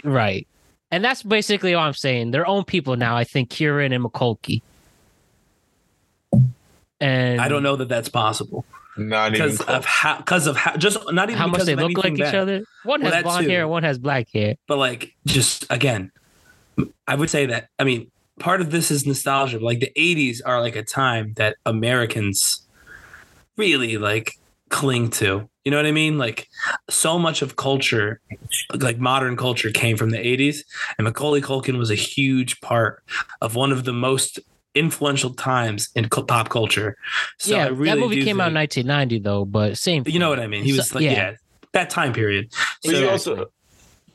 right, 0.04 0.46
and 0.92 1.04
that's 1.04 1.24
basically 1.24 1.74
all 1.74 1.86
I'm 1.88 1.94
saying. 1.94 2.32
Their 2.32 2.46
own 2.48 2.64
people 2.66 2.96
now. 2.98 3.16
I 3.16 3.24
think 3.24 3.50
Kieran 3.50 3.94
and 3.94 4.04
McCulkey. 4.04 4.62
And 7.00 7.42
I 7.42 7.48
don't 7.48 7.64
know 7.64 7.76
that 7.78 7.90
that's 7.90 8.10
possible 8.10 8.64
Not 8.96 9.34
even 9.34 9.48
because 9.48 9.58
close. 9.60 9.78
of 9.78 9.86
how 9.86 10.18
because 10.18 10.48
of 10.48 10.56
how 10.56 10.76
just 10.78 11.00
not 11.12 11.30
even 11.30 11.40
how 11.40 11.48
much 11.48 11.64
they 11.64 11.76
look 11.76 11.98
like 11.98 12.06
anything 12.08 12.28
each 12.28 12.34
other. 12.36 12.64
One 12.84 13.02
Well, 13.02 13.12
has 13.12 13.20
that 13.20 13.24
blonde 13.24 13.46
too. 13.46 13.50
hair, 13.52 13.68
one 13.68 13.84
has 13.84 13.98
black 13.98 14.28
hair. 14.32 14.56
but 14.68 14.78
like 14.78 15.16
just 15.26 15.66
again, 15.72 16.12
I 17.08 17.16
would 17.16 17.30
say 17.30 17.48
that 17.48 17.70
I 17.80 17.86
mean 17.86 18.12
part 18.42 18.60
of 18.62 18.72
this 18.72 18.92
is 18.92 19.06
nostalgia. 19.06 19.60
Like 19.60 19.80
the 19.80 19.92
'80s 19.98 20.42
are 20.46 20.60
like 20.62 20.76
a 20.76 20.84
time 20.84 21.34
that 21.38 21.56
Americans 21.66 22.66
really 23.58 23.98
like 23.98 24.34
cling 24.70 25.10
to. 25.12 25.48
You 25.64 25.72
know 25.72 25.78
what 25.78 25.86
I 25.86 25.92
mean? 25.92 26.18
Like 26.18 26.48
so 26.90 27.20
much 27.20 27.42
of 27.42 27.56
culture, 27.56 28.20
like 28.74 28.98
modern 28.98 29.38
culture, 29.38 29.70
came 29.72 29.96
from 29.98 30.10
the 30.10 30.18
'80s, 30.18 30.64
and 30.98 31.06
Macaulay 31.06 31.42
Culkin 31.42 31.78
was 31.78 31.92
a 31.92 31.96
huge 31.96 32.60
part 32.62 33.04
of 33.42 33.56
one 33.56 33.72
of 33.72 33.84
the 33.86 33.94
most 33.94 34.40
influential 34.74 35.34
times 35.34 35.90
in 35.96 36.08
cu- 36.10 36.24
pop 36.26 36.50
culture. 36.50 36.98
So 37.38 37.56
yeah, 37.56 37.66
I 37.66 37.68
really 37.68 37.84
that 37.90 38.00
movie 38.00 38.16
do 38.16 38.24
came 38.26 38.40
out 38.42 38.48
in 38.48 38.54
1990 38.56 39.20
though, 39.20 39.46
but 39.46 39.78
same. 39.78 40.04
You 40.08 40.18
know 40.20 40.30
what 40.30 40.40
I 40.40 40.48
mean? 40.48 40.64
He 40.64 40.74
was 40.74 40.90
So- 40.90 40.96
like, 40.96 41.06
yeah. 41.06 41.12
yeah. 41.12 41.32
that 41.74 41.90
time 41.90 42.12
period. 42.14 42.52
But 42.84 42.92
you 42.96 42.98
So- 43.02 43.10
also, 43.10 43.52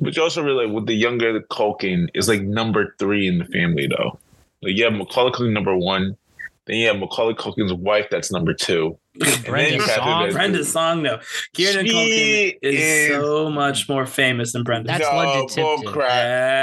but 0.00 0.16
you 0.16 0.22
also 0.22 0.42
realize 0.42 0.70
with 0.70 0.86
the 0.86 0.94
younger 0.94 1.32
the 1.32 1.40
Culkin 1.40 2.08
is 2.14 2.28
like 2.28 2.42
number 2.42 2.94
three 2.98 3.26
in 3.28 3.38
the 3.38 3.44
family 3.46 3.86
though. 3.86 4.18
Like 4.62 4.76
you 4.76 4.84
have 4.84 4.92
Macaulay 4.94 5.30
Culkin 5.32 5.52
number 5.52 5.76
one, 5.76 6.16
then 6.66 6.76
you 6.76 6.86
have 6.88 6.98
Macaulay 6.98 7.34
Culkin's 7.34 7.72
wife 7.72 8.06
that's 8.10 8.30
number 8.32 8.52
two. 8.54 8.98
And 9.24 9.44
Brenda 9.46 9.80
Song. 9.88 10.26
the- 10.28 10.32
Brenda's 10.34 10.70
song, 10.72 11.02
no. 11.02 11.18
Kieran 11.54 11.86
She 11.86 11.92
Culkin 11.92 12.58
is, 12.60 12.80
is- 12.80 13.08
so 13.16 13.48
much 13.48 13.88
more 13.88 14.04
famous 14.04 14.52
than 14.52 14.62
Brenda. 14.62 14.88
That's 14.88 15.00
no, 15.08 15.16
London 15.16 15.48
Tipton. 15.48 15.90
crap. 15.92 16.08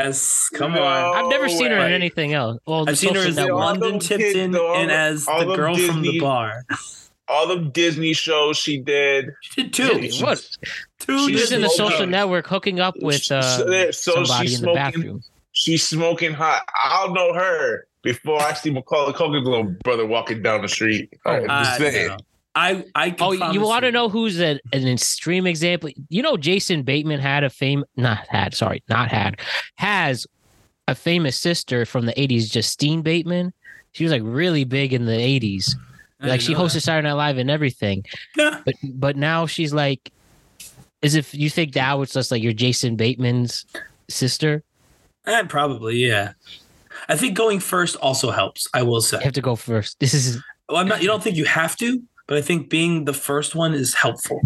yes, 0.05 0.49
come 0.53 0.73
No. 0.73 0.83
on. 0.83 1.15
I've 1.25 1.29
never 1.31 1.49
seen 1.49 1.71
her 1.71 1.77
in 1.85 1.91
anything 1.93 2.33
else. 2.33 2.59
Well, 2.67 2.87
I've 2.87 2.97
seen 2.99 3.15
her 3.15 3.23
Social 3.23 3.39
as 3.39 3.49
London 3.49 3.97
Tipton 3.99 4.55
and 4.55 4.91
as 4.91 5.25
the 5.25 5.37
them 5.45 5.55
girl 5.55 5.75
from 5.75 6.03
the 6.03 6.19
bar. 6.19 6.63
All 7.27 7.47
the 7.47 7.57
Disney 7.69 8.13
shows 8.13 8.57
she 8.57 8.77
did. 8.79 9.29
She 9.41 9.63
did 9.63 9.73
two. 9.73 9.99
Yeah, 10.01 10.23
What? 10.25 10.57
Two 10.99 11.27
She 11.29 11.33
was 11.35 11.51
in 11.51 11.61
the 11.61 11.69
social 11.69 11.99
shows. 11.99 12.09
network 12.09 12.47
hooking 12.47 12.79
up 12.79 12.95
with 13.01 13.31
uh, 13.31 13.41
So- 13.41 13.91
so 13.91 14.11
somebody 14.25 14.47
she's 14.47 14.59
in 14.59 14.65
the 14.67 14.73
bathroom. 14.73 15.23
She's 15.51 15.87
smoking 15.87 16.33
hot. 16.33 16.63
I'll 16.83 17.13
know 17.13 17.33
her 17.33 17.85
before 18.01 18.41
I 18.41 18.53
see 18.53 18.71
Macaulay 18.71 19.13
Culkin's 19.13 19.45
little 19.47 19.75
brother 19.83 20.05
walking 20.05 20.41
down 20.41 20.61
the 20.63 20.67
street. 20.67 21.13
Oh, 21.25 21.31
I'm 21.31 21.49
Uh, 21.49 21.77
saying. 21.77 22.07
no. 22.09 22.17
I, 22.55 22.83
I 22.95 23.09
can 23.11 23.17
Oh, 23.21 23.31
you 23.51 23.61
want 23.61 23.83
to 23.83 23.91
know 23.91 24.09
who's 24.09 24.39
a, 24.39 24.59
an 24.73 24.87
extreme 24.87 25.47
example? 25.47 25.89
You 26.09 26.21
know, 26.21 26.37
Jason 26.37 26.83
Bateman 26.83 27.19
had 27.19 27.43
a 27.43 27.49
fame, 27.49 27.83
not 27.97 28.27
had, 28.29 28.53
sorry, 28.53 28.83
not 28.89 29.09
had, 29.09 29.39
has 29.75 30.27
a 30.87 30.93
famous 30.95 31.35
sister 31.37 31.85
from 31.85 32.05
the 32.05 32.13
80s, 32.13 32.51
Justine 32.51 33.01
Bateman. 33.01 33.53
She 33.93 34.03
was 34.03 34.11
like 34.11 34.21
really 34.23 34.65
big 34.65 34.93
in 34.93 35.05
the 35.05 35.13
80s. 35.13 35.75
I 36.23 36.27
Like 36.27 36.41
she 36.41 36.53
know 36.53 36.59
hosted 36.61 36.81
Saturday 36.81 37.07
Night 37.07 37.13
Live 37.13 37.37
and 37.37 37.51
everything. 37.51 38.05
that. 38.37 38.63
But 38.65 38.75
but 38.83 39.17
now 39.17 39.45
she's 39.45 39.73
like, 39.73 40.11
as 41.03 41.15
if 41.15 41.33
you 41.35 41.49
think 41.49 41.75
now 41.75 42.01
it's 42.01 42.13
just 42.13 42.31
like 42.31 42.41
your 42.41 42.53
Jason 42.53 42.95
Bateman's 42.95 43.65
sister. 44.09 44.63
Yeah, 45.27 45.39
eh, 45.39 45.43
probably, 45.43 45.97
yeah. 45.97 46.33
I 47.09 47.15
think 47.17 47.35
going 47.35 47.59
first 47.59 47.95
also 47.97 48.31
helps. 48.31 48.67
I 48.73 48.83
will 48.83 49.01
say 49.01 49.17
You 49.17 49.23
have 49.23 49.33
to 49.33 49.41
go 49.41 49.55
first. 49.55 49.97
This 49.99 50.13
is 50.13 50.41
Well, 50.69 50.77
I'm 50.77 50.87
not. 50.87 51.01
You 51.01 51.07
don't 51.07 51.21
think 51.23 51.35
you 51.35 51.45
have 51.45 51.75
to, 51.77 52.01
but 52.27 52.37
I 52.37 52.41
think 52.41 52.69
being 52.69 53.05
the 53.05 53.13
first 53.13 53.55
one 53.55 53.73
is 53.73 53.93
helpful. 53.93 54.41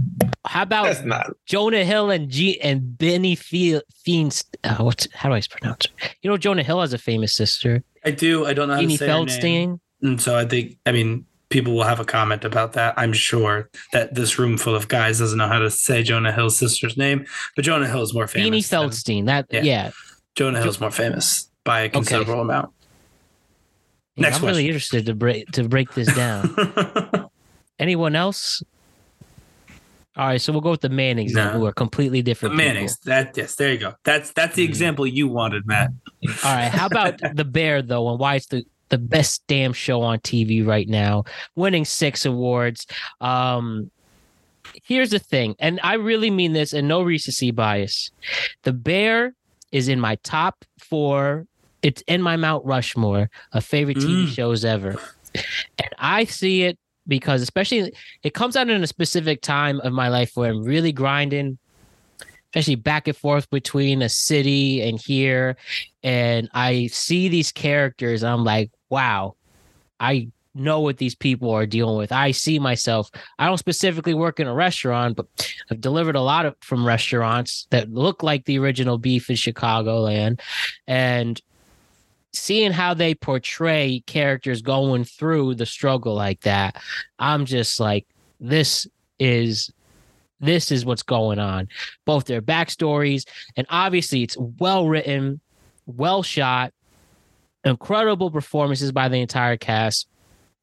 how 0.46 0.63
about 0.63 0.86
That's 0.86 1.04
not. 1.04 1.32
Jonah 1.46 1.84
Hill 1.86 2.10
and 2.10 2.30
G 2.30 2.60
and 2.62 2.98
Benny 2.98 3.36
Fe- 3.36 3.82
Fiends. 4.04 4.44
Uh, 4.63 4.78
what's 4.78 5.08
how 5.13 5.30
do 5.30 5.36
I 5.36 5.42
pronounce 5.50 5.86
it? 5.86 6.16
You 6.22 6.30
know, 6.32 6.38
Jonah 6.38 6.63
Hill 6.63 6.82
has 6.82 6.94
a 6.94 6.98
famous 6.98 7.36
sister, 7.36 7.84
I 8.06 8.12
do. 8.12 8.46
I 8.46 8.54
don't 8.54 8.68
know 8.70 8.76
how 8.76 8.82
to 8.82 8.88
Beanie 8.88 8.98
say 8.98 9.08
her 9.08 9.13
name. 9.13 9.28
Feldstein. 9.28 9.80
And 10.02 10.22
so 10.22 10.38
I 10.38 10.46
think, 10.46 10.78
I 10.86 10.92
mean, 10.92 11.26
people 11.50 11.74
will 11.74 11.84
have 11.84 12.00
a 12.00 12.06
comment 12.06 12.44
about 12.46 12.74
that. 12.74 12.94
I'm 12.98 13.14
sure 13.14 13.70
that 13.94 14.14
this 14.16 14.38
room 14.38 14.58
full 14.58 14.76
of 14.76 14.88
guys 14.88 15.20
doesn't 15.20 15.38
know 15.38 15.48
how 15.48 15.60
to 15.60 15.70
say 15.70 16.04
Jonah 16.04 16.32
Hill's 16.32 16.58
sister's 16.58 16.98
name, 16.98 17.26
but 17.56 17.64
Jonah 17.66 17.88
Hill 17.88 18.02
is 18.02 18.14
more 18.14 18.28
famous. 18.28 18.50
Beanie 18.50 18.68
Feldstein. 18.68 19.26
That 19.28 19.46
Yeah. 19.52 19.62
yeah. 19.64 19.92
Jonah 20.36 20.62
Hill's 20.62 20.80
more 20.80 20.92
famous 20.92 21.50
by 21.64 21.82
a 21.82 21.90
considerable 21.90 22.42
amount. 22.42 22.72
Yeah, 24.16 24.24
Next 24.24 24.40
I'm 24.40 24.46
really 24.46 24.68
interested 24.68 25.06
to 25.06 25.14
break 25.16 25.52
to 25.52 25.68
break 25.68 25.94
this 25.94 26.14
down. 26.16 26.56
Anyone 27.80 28.16
else? 28.16 28.64
All 30.16 30.26
right, 30.26 30.42
so 30.42 30.52
we'll 30.52 30.62
go 30.62 30.72
with 30.72 30.82
the 30.82 30.90
Mannings, 30.90 31.34
No. 31.34 31.50
who 31.50 31.66
are 31.68 31.72
completely 31.72 32.22
the 32.22 32.32
different. 32.32 32.56
people. 32.56 32.66
Mannings. 32.74 32.98
That 33.06 33.38
yes, 33.38 33.54
there 33.56 33.72
you 33.72 33.78
go. 33.78 33.94
That's 34.04 34.32
that's 34.32 34.56
the 34.56 34.66
Mhm. 34.66 34.70
example 34.70 35.06
you 35.06 35.28
wanted, 35.28 35.68
Matt. 35.68 35.92
All 36.44 36.56
right, 36.56 36.70
how 36.70 36.88
about 36.88 37.20
the 37.36 37.46
Bear 37.46 37.84
though, 37.84 38.10
and 38.10 38.20
why 38.20 38.36
it's 38.36 38.48
the 38.48 38.64
the 38.89 38.97
best 38.97 39.43
damn 39.47 39.73
show 39.73 40.02
on 40.02 40.19
TV 40.19 40.65
right 40.65 40.88
now, 40.88 41.23
winning 41.56 41.86
six 41.86 42.26
awards. 42.26 42.86
Um, 43.21 43.91
here's 44.84 45.10
the 45.10 45.19
thing, 45.19 45.56
and 45.60 45.80
I 45.84 45.95
really 45.95 46.32
mean 46.32 46.54
this, 46.54 46.73
and 46.73 46.88
no 46.88 47.02
recency 47.02 47.52
bias. 47.52 48.12
The 48.63 48.73
Bear 48.73 49.34
is 49.71 49.88
in 49.88 50.00
my 50.00 50.15
top 50.23 50.63
four. 50.80 51.45
It's 51.82 52.02
in 52.08 52.21
my 52.21 52.38
Mount 52.38 52.65
Rushmore 52.65 53.30
of 53.54 53.63
favorite 53.63 53.97
TV 53.97 54.23
Mm. 54.23 54.28
shows 54.28 54.65
ever, 54.65 54.95
and 55.36 55.89
I 55.97 56.23
see 56.26 56.63
it 56.63 56.78
because, 57.08 57.41
especially, 57.41 57.93
it 58.23 58.34
comes 58.34 58.56
out 58.56 58.69
in 58.69 58.84
a 58.84 58.88
specific 58.88 59.41
time 59.41 59.80
of 59.82 59.93
my 59.93 60.10
life 60.10 60.32
where 60.36 60.50
I'm 60.52 60.63
really 60.63 60.91
grinding 60.91 61.58
especially 62.54 62.76
back 62.76 63.08
and 63.08 63.17
forth 63.17 63.50
between 63.50 64.02
a 64.02 64.10
city 64.10 64.82
and 64.82 65.00
here. 65.00 65.58
And 66.02 66.50
I 66.54 66.88
see 66.88 67.28
these 67.28 67.52
characters, 67.52 68.23
I'm 68.23 68.43
like, 68.45 68.71
wow, 68.89 69.36
I 70.00 70.30
know 70.60 70.80
what 70.80 70.97
these 70.97 71.15
people 71.15 71.52
are 71.52 71.65
dealing 71.65 71.97
with. 71.97 72.12
I 72.12 72.32
see 72.32 72.60
myself. 72.60 73.10
I 73.39 73.45
don't 73.45 73.58
specifically 73.58 74.13
work 74.13 74.39
in 74.39 74.47
a 74.47 74.54
restaurant, 74.54 75.15
but 75.15 75.28
I've 75.69 75.82
delivered 75.82 76.15
a 76.15 76.21
lot 76.21 76.45
of 76.45 76.56
from 76.62 76.86
restaurants 76.86 77.67
that 77.69 77.91
look 77.91 78.23
like 78.23 78.45
the 78.45 78.60
original 78.60 78.97
beef 78.97 79.30
in 79.30 79.36
Chicagoland. 79.36 80.39
And 80.88 81.41
seeing 82.34 82.71
how 82.71 82.93
they 82.93 83.15
portray 83.15 84.04
characters 84.06 84.62
going 84.62 85.04
through 85.04 85.56
the 85.56 85.65
struggle 85.65 86.15
like 86.15 86.41
that, 86.41 86.82
I'm 87.19 87.45
just 87.45 87.80
like, 87.80 88.06
this 88.39 88.88
is 89.19 89.71
this 90.39 90.71
is 90.71 90.86
what's 90.86 91.02
going 91.02 91.39
on 91.39 91.67
both 92.06 92.26
their 92.26 92.43
backstories 92.43 93.28
and 93.56 93.65
obviously 93.71 94.21
it's 94.21 94.38
well 94.38 94.88
written 94.88 95.41
well 95.88 96.21
shot 96.21 96.71
incredible 97.68 98.32
performances 98.32 98.92
by 98.92 99.10
the 99.10 99.18
entire 99.20 99.58
cast. 99.58 100.08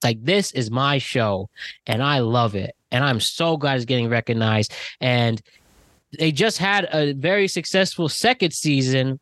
Like 0.03 0.23
this 0.25 0.53
is 0.53 0.71
my 0.71 0.99
show 0.99 1.49
and 1.87 2.03
i 2.03 2.19
love 2.19 2.55
it 2.55 2.77
and 2.91 3.03
i'm 3.03 3.21
so 3.21 3.57
glad 3.57 3.77
it's 3.77 3.85
getting 3.87 4.09
recognized. 4.11 4.73
And 5.01 5.41
they 6.19 6.31
just 6.31 6.59
had 6.59 6.89
a 6.93 7.13
very 7.13 7.49
successful 7.49 8.09
second 8.09 8.53
season 8.53 9.19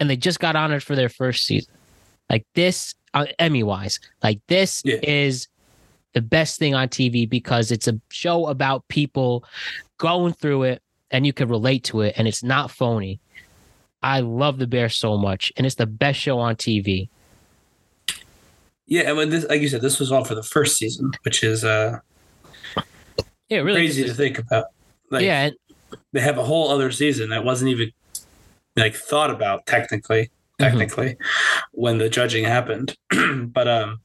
and 0.00 0.08
they 0.10 0.16
just 0.16 0.40
got 0.40 0.56
honored 0.56 0.82
for 0.82 0.96
their 0.96 1.08
first 1.08 1.46
season. 1.46 1.72
Like 2.30 2.46
this 2.54 2.94
uh, 3.14 3.26
emmy 3.38 3.62
wise 3.62 3.98
like 4.22 4.40
this 4.48 4.82
Yeah. 4.84 4.96
is 5.02 5.48
the 6.12 6.20
best 6.22 6.58
thing 6.58 6.74
on 6.74 6.88
tv 6.88 7.28
because 7.28 7.70
it's 7.70 7.88
a 7.88 7.98
show 8.10 8.46
about 8.46 8.86
people 8.88 9.44
going 9.98 10.32
through 10.34 10.64
it 10.64 10.82
and 11.10 11.26
you 11.26 11.32
can 11.32 11.48
relate 11.48 11.84
to 11.84 12.00
it 12.02 12.14
and 12.16 12.26
it's 12.28 12.42
not 12.42 12.70
phony 12.70 13.20
i 14.06 14.20
love 14.20 14.58
the 14.58 14.66
bear 14.66 14.88
so 14.88 15.18
much 15.18 15.52
and 15.56 15.66
it's 15.66 15.74
the 15.76 15.86
best 15.86 16.18
show 16.18 16.38
on 16.38 16.54
tv 16.54 17.08
Yeah, 18.86 19.02
and 19.08 19.16
when 19.16 19.30
this, 19.30 19.44
like 19.50 19.60
you 19.60 19.68
said, 19.68 19.82
this 19.82 19.98
was 19.98 20.12
all 20.12 20.24
for 20.24 20.36
the 20.36 20.44
first 20.44 20.76
season, 20.78 21.10
which 21.24 21.42
is 21.42 21.64
uh 21.64 21.98
yeah 23.48 23.58
really. 23.58 23.80
crazy 23.80 24.04
to 24.04 24.14
think 24.14 24.38
about. 24.38 24.66
Like, 25.10 25.22
yeah 25.22 25.50
they 26.12 26.20
have 26.20 26.38
a 26.38 26.44
whole 26.44 26.70
other 26.70 26.90
season 26.92 27.30
that 27.30 27.44
wasn't 27.44 27.70
even 27.70 27.90
like 28.76 28.94
thought 28.94 29.30
about 29.30 29.66
technically 29.66 30.30
technically 30.58 31.16
when 31.72 31.98
the 31.98 32.08
judging 32.08 32.44
happened. 32.44 32.96
But 33.56 33.66
um 33.66 34.00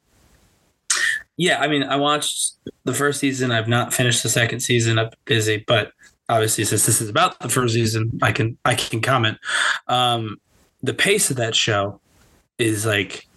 yeah 1.38 1.60
i 1.62 1.68
mean 1.68 1.84
i 1.84 1.96
watched 1.96 2.58
the 2.86 2.94
first 2.94 3.20
season. 3.20 3.52
I've 3.52 3.68
not 3.68 3.94
finished 3.94 4.24
the 4.24 4.30
second 4.30 4.62
season. 4.62 4.98
I'm 4.98 5.12
busy 5.26 5.64
but 5.68 5.92
obviously 6.32 6.64
since 6.64 6.86
this 6.86 7.02
is 7.02 7.10
about 7.10 7.38
the 7.40 7.50
first 7.50 7.74
season 7.76 8.10
i 8.24 8.32
can 8.32 8.58
i 8.66 8.74
can 8.74 9.02
comment 9.02 9.38
um 9.88 10.38
the 10.82 10.94
pace 10.94 11.30
of 11.30 11.38
that 11.38 11.56
show 11.56 12.00
is 12.58 12.86
like 12.86 13.28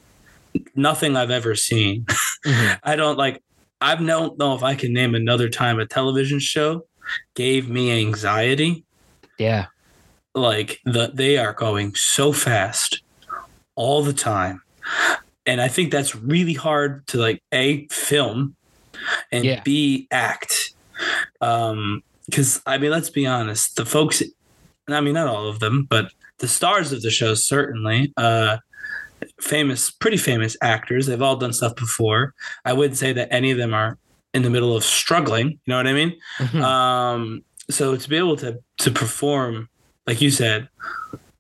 nothing 0.75 1.17
i've 1.17 1.31
ever 1.31 1.55
seen 1.55 2.07
Mhm. 2.47 2.79
I 2.83 2.95
don't 2.97 3.17
like. 3.17 3.43
I 3.81 3.95
don't 3.97 4.39
know 4.39 4.55
if 4.55 4.63
I 4.63 4.75
can 4.75 4.93
name 4.93 5.15
another 5.15 5.49
time 5.49 5.79
a 5.81 5.87
television 5.87 6.39
show 6.41 6.85
gave 7.35 7.71
me 7.71 7.91
anxiety. 7.91 8.85
Yeah. 9.39 9.67
Like 10.35 10.79
the 10.85 11.11
they 11.15 11.39
are 11.39 11.55
going 11.55 11.95
so 11.95 12.35
fast 12.35 13.01
all 13.77 14.03
the 14.03 14.13
time, 14.13 14.61
and 15.47 15.59
I 15.63 15.69
think 15.69 15.91
that's 15.91 16.15
really 16.15 16.53
hard 16.53 17.07
to 17.09 17.19
like 17.19 17.43
a 17.51 17.87
film 17.89 18.57
and 19.33 19.43
Yeah. 19.47 19.63
b 19.65 20.07
act. 20.11 20.75
Um, 21.41 22.03
because 22.27 22.63
I 22.67 22.79
mean, 22.79 22.91
let's 22.91 23.11
be 23.11 23.27
honest, 23.27 23.77
the 23.77 23.85
folks. 23.87 24.23
I 24.89 25.01
mean, 25.01 25.15
not 25.15 25.29
all 25.29 25.49
of 25.49 25.61
them, 25.61 25.87
but 25.89 26.13
the 26.39 26.49
stars 26.49 26.93
of 26.93 27.03
the 27.03 27.11
show 27.11 27.35
certainly. 27.35 28.13
Uh, 28.17 28.59
famous, 29.41 29.91
pretty 29.91 30.17
famous 30.17 30.57
actors. 30.63 31.07
They've 31.07 31.23
all 31.23 31.37
done 31.37 31.53
stuff 31.53 31.77
before. 31.77 32.35
I 32.65 32.73
wouldn't 32.73 32.99
say 32.99 33.13
that 33.15 33.29
any 33.31 33.51
of 33.51 33.59
them 33.59 33.73
are 33.73 33.99
in 34.35 34.43
the 34.43 34.51
middle 34.51 34.77
of 34.77 34.85
struggling. 34.85 35.51
You 35.51 35.59
know 35.69 35.77
what 35.77 35.87
I 35.87 35.93
mean? 35.93 36.19
Mhm. 36.39 36.61
Um, 36.63 37.45
so 37.71 37.97
to 37.97 38.09
be 38.09 38.17
able 38.17 38.37
to 38.37 38.59
to 38.79 38.91
perform, 38.91 39.69
like 40.07 40.21
you 40.21 40.31
said, 40.31 40.69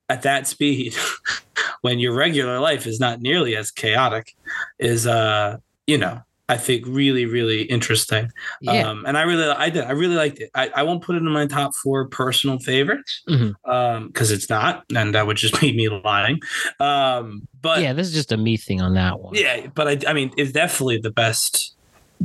at 0.08 0.22
that 0.22 0.46
speed, 0.46 0.94
when 1.82 1.98
your 1.98 2.14
regular 2.14 2.58
life 2.60 2.86
is 2.86 3.00
not 3.00 3.20
nearly 3.20 3.56
as 3.56 3.70
chaotic, 3.70 4.34
is 4.78 5.06
uh, 5.06 5.58
you 5.86 5.98
know, 5.98 6.22
I 6.48 6.58
think 6.58 6.84
really, 6.86 7.24
really 7.24 7.62
interesting. 7.62 8.30
yeah. 8.60 8.86
Um, 8.88 9.04
and 9.06 9.16
I 9.16 9.22
really, 9.22 9.48
I 9.48 9.70
did, 9.70 9.84
I 9.84 9.92
really 9.92 10.14
liked 10.16 10.40
it. 10.40 10.50
I, 10.54 10.70
I 10.76 10.82
won't 10.82 11.02
put 11.02 11.16
it 11.16 11.18
in 11.18 11.28
my 11.30 11.46
top 11.46 11.74
four 11.74 12.06
personal 12.08 12.58
favorites 12.58 13.22
Mhm. 13.28 13.54
um, 13.64 14.08
because 14.08 14.30
it's 14.30 14.50
not, 14.50 14.84
and 14.94 15.14
that 15.14 15.26
would 15.26 15.38
just 15.38 15.58
be 15.60 15.74
me 15.74 15.88
lying. 15.88 16.40
Um, 16.80 17.48
but 17.62 17.80
yeah. 17.80 17.94
This 17.94 18.08
is 18.08 18.12
just 18.12 18.30
a 18.30 18.36
me 18.36 18.58
thing 18.58 18.82
on 18.82 18.92
that 18.94 19.20
one. 19.20 19.34
yeah, 19.34 19.68
but 19.74 19.88
I, 19.88 20.10
I 20.10 20.12
mean, 20.12 20.32
it's 20.36 20.52
definitely 20.52 20.98
the 20.98 21.10
best 21.10 21.74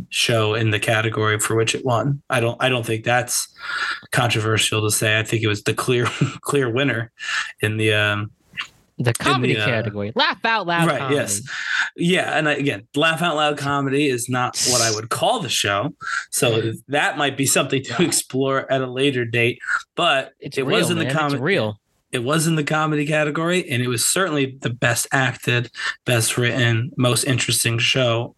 show 0.09 0.53
in 0.53 0.71
the 0.71 0.79
category 0.79 1.39
for 1.39 1.55
which 1.55 1.73
it 1.73 1.85
won. 1.85 2.21
I 2.29 2.41
don't, 2.41 2.61
I 2.61 2.67
don't 2.67 2.85
think 2.85 3.05
that's 3.05 3.47
controversial 4.11 4.81
to 4.81 4.91
say. 4.91 5.17
I 5.19 5.23
think 5.23 5.43
it 5.43 5.47
was 5.47 5.63
the 5.63 5.73
clear, 5.73 6.05
clear 6.41 6.69
winner 6.69 7.11
in 7.61 7.77
the, 7.77 7.93
um, 7.93 8.31
The 8.97 9.13
comedy 9.13 9.57
uh, 9.57 9.65
category. 9.65 10.11
Laugh 10.15 10.43
out 10.43 10.67
loud. 10.67 10.87
right. 10.87 10.97
comedy. 10.99 11.15
Yes. 11.15 11.41
Yeah. 11.99 12.37
And 12.37 12.49
I, 12.49 12.53
again, 12.53 12.87
laugh 12.95 13.21
out 13.21 13.35
loud 13.35 13.57
comedy 13.57 14.07
is 14.09 14.29
not 14.29 14.57
what 14.69 14.81
I 14.81 14.93
would 14.95 15.09
call 15.19 15.39
the 15.39 15.49
show. 15.49 15.93
So 16.31 16.73
that 16.87 17.17
might 17.17 17.37
be 17.37 17.45
something 17.45 17.83
to 17.83 18.03
explore 18.03 18.71
at 18.71 18.81
a 18.81 18.87
later 18.87 19.25
date, 19.25 19.59
but 19.95 20.33
It's 20.39 20.57
it 20.57 20.65
real, 20.65 20.77
was 20.79 20.89
in 20.89 20.97
the 20.99 21.09
comedy. 21.11 21.41
Real. 21.41 21.79
it 22.11 22.23
was 22.23 22.47
in 22.47 22.55
the 22.55 22.63
comedy 22.63 23.05
category 23.05 23.69
and 23.69 23.83
it 23.83 23.87
was 23.87 24.03
certainly 24.03 24.57
the 24.61 24.69
best 24.71 25.05
acted 25.11 25.69
best 26.05 26.37
written 26.37 26.91
most 26.97 27.23
interesting 27.25 27.77
show 27.77 28.35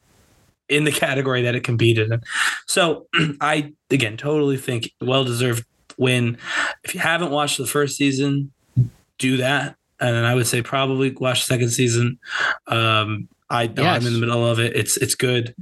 in 0.67 0.84
the 0.84 0.91
category 0.91 1.41
that 1.41 1.56
it 1.56 1.63
competed 1.63 2.12
in 2.12 2.21
so 2.67 3.08
i 3.41 3.71
again 3.89 4.17
totally 4.17 4.58
think 4.58 4.91
well 5.00 5.24
deserved 5.24 5.63
win 5.97 6.38
if 6.84 6.93
you 6.93 7.00
haven't 7.00 7.32
watched 7.32 7.58
the 7.58 7.65
first 7.65 7.95
season 7.95 8.52
do 9.17 9.38
that 9.38 9.76
and 10.02 10.15
then 10.15 10.26
i 10.26 10.36
would 10.36 10.47
say 10.47 10.62
probably 10.62 11.12
watch 11.12 11.43
second 11.43 11.69
season 11.69 12.17
um 12.67 13.28
I, 13.51 13.63
I'm 13.63 13.75
Yes. 13.77 14.05
in 14.05 14.13
the 14.13 14.19
middle 14.19 14.45
of 14.45 14.59
it. 14.59 14.75
It's 14.75 14.97
it's 14.97 15.13
good. 15.15 15.53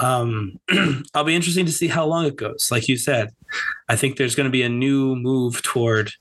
Um, 0.00 0.58
I'll 1.14 1.24
be 1.24 1.34
interesting 1.34 1.66
to 1.66 1.72
see 1.72 1.88
how 1.88 2.06
long 2.06 2.24
it 2.26 2.36
goes. 2.36 2.68
Like 2.70 2.88
you 2.88 2.96
said, 2.96 3.30
I 3.88 3.96
think 3.96 4.16
there's 4.16 4.34
going 4.34 4.46
to 4.46 4.50
be 4.50 4.62
a 4.62 4.68
new 4.68 5.16
move 5.16 5.60
toward 5.62 6.12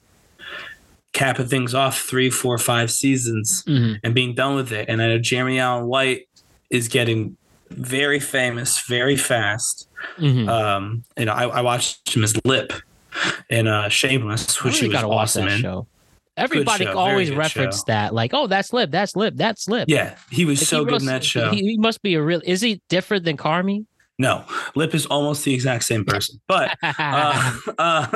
capping 1.13 1.47
things 1.47 1.73
off 1.75 1.99
three, 2.01 2.29
four, 2.29 2.57
five 2.57 2.89
seasons 2.89 3.63
Mhm. 3.67 3.99
and 4.03 4.15
being 4.15 4.33
done 4.33 4.55
with 4.55 4.71
it. 4.71 4.87
And 4.89 5.01
I 5.01 5.07
know 5.09 5.17
Jeremy 5.19 5.59
Allen 5.59 5.85
White 5.87 6.27
is 6.69 6.87
getting 6.87 7.37
very 7.69 8.19
famous 8.19 8.79
very 8.87 9.15
fast. 9.17 9.87
Mhm. 10.17 10.47
Um, 10.49 11.03
you 11.17 11.25
know, 11.25 11.33
I, 11.33 11.47
I 11.47 11.61
watched 11.61 12.15
him 12.15 12.23
as 12.23 12.33
Lip 12.45 12.73
in 13.49 13.67
uh, 13.67 13.89
Shameless, 13.89 14.63
which 14.63 14.81
really 14.81 14.95
he 14.95 14.95
was 14.95 15.03
awesome 15.03 15.47
in. 15.47 15.61
show. 15.61 15.87
Everybody 16.41 16.85
show, 16.85 16.97
always 16.97 17.29
very 17.29 17.35
good 17.35 17.37
reference 17.37 17.77
show. 17.77 17.83
that, 17.87 18.13
like, 18.13 18.31
"Oh, 18.33 18.47
that's 18.47 18.73
Lip, 18.73 18.91
that's 18.91 19.15
Lip, 19.15 19.33
that's 19.37 19.67
Lip." 19.67 19.85
Yeah, 19.87 20.15
he 20.29 20.45
was 20.45 20.59
Like, 20.61 20.67
so 20.67 20.79
he 20.79 20.85
good 20.85 20.91
must- 20.93 21.03
in 21.03 21.07
that 21.07 21.23
show. 21.23 21.51
He, 21.51 21.61
he 21.61 21.77
must 21.77 22.01
be 22.01 22.15
a 22.15 22.21
real. 22.21 22.41
Is 22.43 22.61
he 22.61 22.81
different 22.89 23.25
than 23.25 23.37
Carmy? 23.37 23.85
no, 24.19 24.45
Lip 24.75 24.93
is 24.93 25.07
almost 25.07 25.43
the 25.45 25.53
exact 25.53 25.83
same 25.83 26.05
person, 26.05 26.39
but 26.47 26.77
uh, 26.83 27.53
uh, 27.79 28.07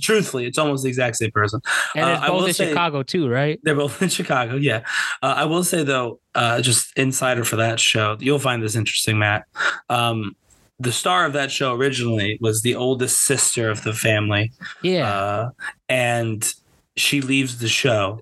truthfully, 0.00 0.44
it's 0.44 0.58
almost 0.58 0.82
the 0.82 0.88
exact 0.88 1.14
same 1.16 1.30
person. 1.30 1.60
and 1.94 2.10
it's 2.10 2.22
uh, 2.22 2.28
both 2.28 2.48
in 2.48 2.54
say- 2.54 2.68
Chicago 2.70 3.02
too, 3.04 3.28
right? 3.28 3.60
They're 3.62 3.76
both 3.76 4.02
in 4.02 4.08
Chicago. 4.08 4.56
Yeah. 4.56 4.80
Uh, 5.22 5.34
I 5.36 5.44
will 5.44 5.62
say 5.62 5.84
though, 5.84 6.18
uh, 6.34 6.60
just 6.62 6.96
insider 6.98 7.44
for 7.44 7.54
that 7.56 7.78
show, 7.78 8.16
you'll 8.18 8.40
find 8.40 8.60
this 8.60 8.74
interesting, 8.74 9.20
Matt. 9.20 9.44
Um, 9.88 10.34
the 10.80 10.90
star 10.90 11.26
of 11.26 11.32
that 11.34 11.52
show 11.52 11.74
originally 11.76 12.38
was 12.40 12.62
the 12.62 12.74
oldest 12.74 13.20
sister 13.20 13.70
of 13.70 13.84
the 13.84 13.92
family, 13.92 14.50
Yeah. 14.82 15.08
uh, 15.08 15.50
and 15.88 16.52
she 16.96 17.20
leaves 17.20 17.58
the 17.58 17.68
show, 17.68 18.20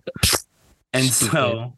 and 0.93 1.05
Stupid. 1.07 1.33
so. 1.33 1.73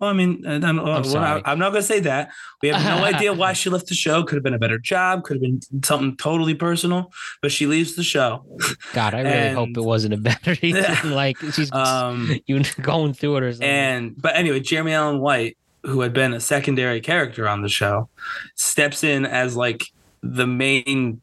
Well, 0.00 0.10
I 0.10 0.12
mean, 0.12 0.46
uh, 0.46 0.60
I'm, 0.62 0.78
I'm, 0.78 1.02
sorry. 1.02 1.42
I'm 1.44 1.58
not 1.58 1.70
going 1.72 1.82
to 1.82 1.86
say 1.86 1.98
that. 2.00 2.30
We 2.62 2.68
have 2.68 2.84
no 2.84 3.04
idea 3.16 3.32
why 3.34 3.52
she 3.52 3.68
left 3.68 3.88
the 3.88 3.96
show. 3.96 4.22
Could 4.22 4.36
have 4.36 4.44
been 4.44 4.54
a 4.54 4.58
better 4.58 4.78
job. 4.78 5.24
Could 5.24 5.38
have 5.38 5.42
been 5.42 5.60
something 5.84 6.16
totally 6.16 6.54
personal. 6.54 7.12
But 7.42 7.50
she 7.50 7.66
leaves 7.66 7.96
the 7.96 8.04
show. 8.04 8.44
God, 8.92 9.14
I 9.14 9.22
really 9.22 9.54
hope 9.56 9.70
it 9.76 9.80
wasn't 9.82 10.14
a 10.14 10.16
better 10.16 10.54
reason. 10.62 11.10
like 11.10 11.36
she's 11.52 11.72
Um, 11.72 12.30
you 12.46 12.62
going 12.80 13.12
through 13.12 13.38
it 13.38 13.42
or 13.42 13.52
something. 13.52 13.68
And 13.68 14.22
but 14.22 14.36
anyway, 14.36 14.60
Jeremy 14.60 14.92
Allen 14.92 15.18
White, 15.18 15.58
who 15.84 16.02
had 16.02 16.12
been 16.12 16.32
a 16.32 16.38
secondary 16.38 17.00
character 17.00 17.48
on 17.48 17.62
the 17.62 17.68
show, 17.68 18.08
steps 18.54 19.02
in 19.02 19.26
as 19.26 19.56
like 19.56 19.82
the 20.22 20.46
main 20.46 21.22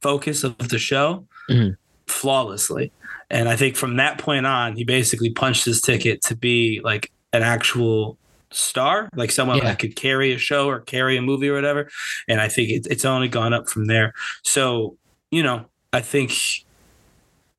focus 0.00 0.44
of 0.44 0.56
the 0.58 0.78
show 0.78 1.26
Mhm. 1.50 1.76
flawlessly. 2.06 2.92
And 3.32 3.48
I 3.48 3.56
think 3.56 3.74
from 3.76 3.96
that 3.96 4.18
point 4.18 4.46
on, 4.46 4.76
he 4.76 4.84
basically 4.84 5.30
punched 5.30 5.64
his 5.64 5.80
ticket 5.80 6.22
to 6.22 6.36
be 6.36 6.80
like 6.84 7.10
an 7.32 7.42
actual 7.42 8.18
star, 8.50 9.08
like 9.16 9.30
someone 9.32 9.56
Yeah. 9.56 9.64
that 9.64 9.78
could 9.78 9.96
carry 9.96 10.32
a 10.32 10.38
show 10.38 10.68
or 10.68 10.80
carry 10.80 11.16
a 11.16 11.22
movie 11.22 11.48
or 11.48 11.54
whatever. 11.54 11.88
And 12.28 12.40
I 12.40 12.48
think 12.48 12.68
it, 12.70 12.86
it's 12.90 13.04
only 13.06 13.28
gone 13.28 13.52
up 13.54 13.68
from 13.70 13.86
there. 13.86 14.12
So, 14.44 14.96
you 15.30 15.42
know, 15.42 15.64
I 15.92 16.00
think 16.02 16.32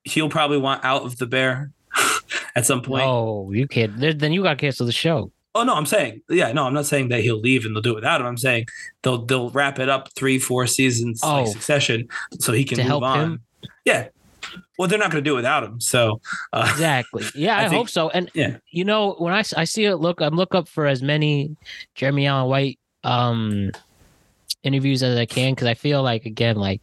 he'll 0.04 0.30
probably 0.30 0.58
want 0.60 0.86
out 0.86 1.04
of 1.04 1.18
the 1.18 1.26
bear 1.26 1.72
at 2.56 2.66
some 2.66 2.82
point. 2.82 3.04
oh, 3.06 3.52
you 3.52 3.68
can't. 3.68 4.00
Then 4.00 4.32
you 4.32 4.44
got 4.44 4.52
to 4.52 4.56
cancel 4.58 4.86
the 4.86 4.92
show. 4.92 5.32
Oh 5.56 5.64
no, 5.64 5.76
I'm 5.76 5.86
saying 5.86 6.22
yeah, 6.30 6.52
no, 6.52 6.66
I'm 6.66 6.74
not 6.74 6.88
saying 6.88 7.10
that 7.10 7.22
he'll 7.22 7.40
leave 7.40 7.64
and 7.66 7.76
they'll 7.76 7.82
do 7.84 7.92
it 7.92 7.96
without 7.96 8.22
him. 8.22 8.26
I'm 8.28 8.38
saying 8.40 8.66
they'll 9.04 9.24
they'll 9.24 9.52
wrap 9.52 9.78
it 9.78 9.88
up 9.88 10.10
three, 10.16 10.40
four 10.40 10.66
seasons 10.66 11.22
like 11.24 11.46
Oh. 11.48 11.52
succession, 11.52 12.08
so 12.40 12.54
he 12.54 12.64
can 12.64 12.88
move 12.90 13.04
on. 13.04 13.20
him? 13.20 13.42
Yeah. 13.86 14.08
Well, 14.78 14.88
they're 14.88 15.00
not 15.00 15.12
going 15.12 15.24
to 15.24 15.30
do 15.30 15.34
it 15.34 15.38
without 15.38 15.64
him. 15.64 15.80
So 15.80 16.20
uh, 16.52 16.68
Exactly. 16.72 17.24
Yeah, 17.36 17.58
I 17.58 17.66
I, 17.66 17.70
think- 17.70 17.78
hope 17.78 17.90
so. 17.90 18.10
And 18.10 18.30
yeah. 18.34 18.58
you 18.72 18.84
know, 18.86 19.14
when 19.20 19.34
I, 19.34 19.44
I 19.56 19.64
see 19.66 19.86
it, 19.86 19.98
look, 19.98 20.22
I'm 20.22 20.36
look 20.36 20.56
up 20.56 20.68
for 20.68 20.88
as 20.88 21.02
many 21.04 21.56
Jeremy 21.96 22.28
Allen 22.28 22.50
White 22.50 22.80
um 23.04 23.72
interviews 24.64 25.04
as 25.04 25.18
I 25.18 25.26
can 25.26 25.54
because 25.54 25.68
I 25.68 25.74
feel 25.74 26.02
like 26.02 26.26
again, 26.26 26.56
like 26.56 26.82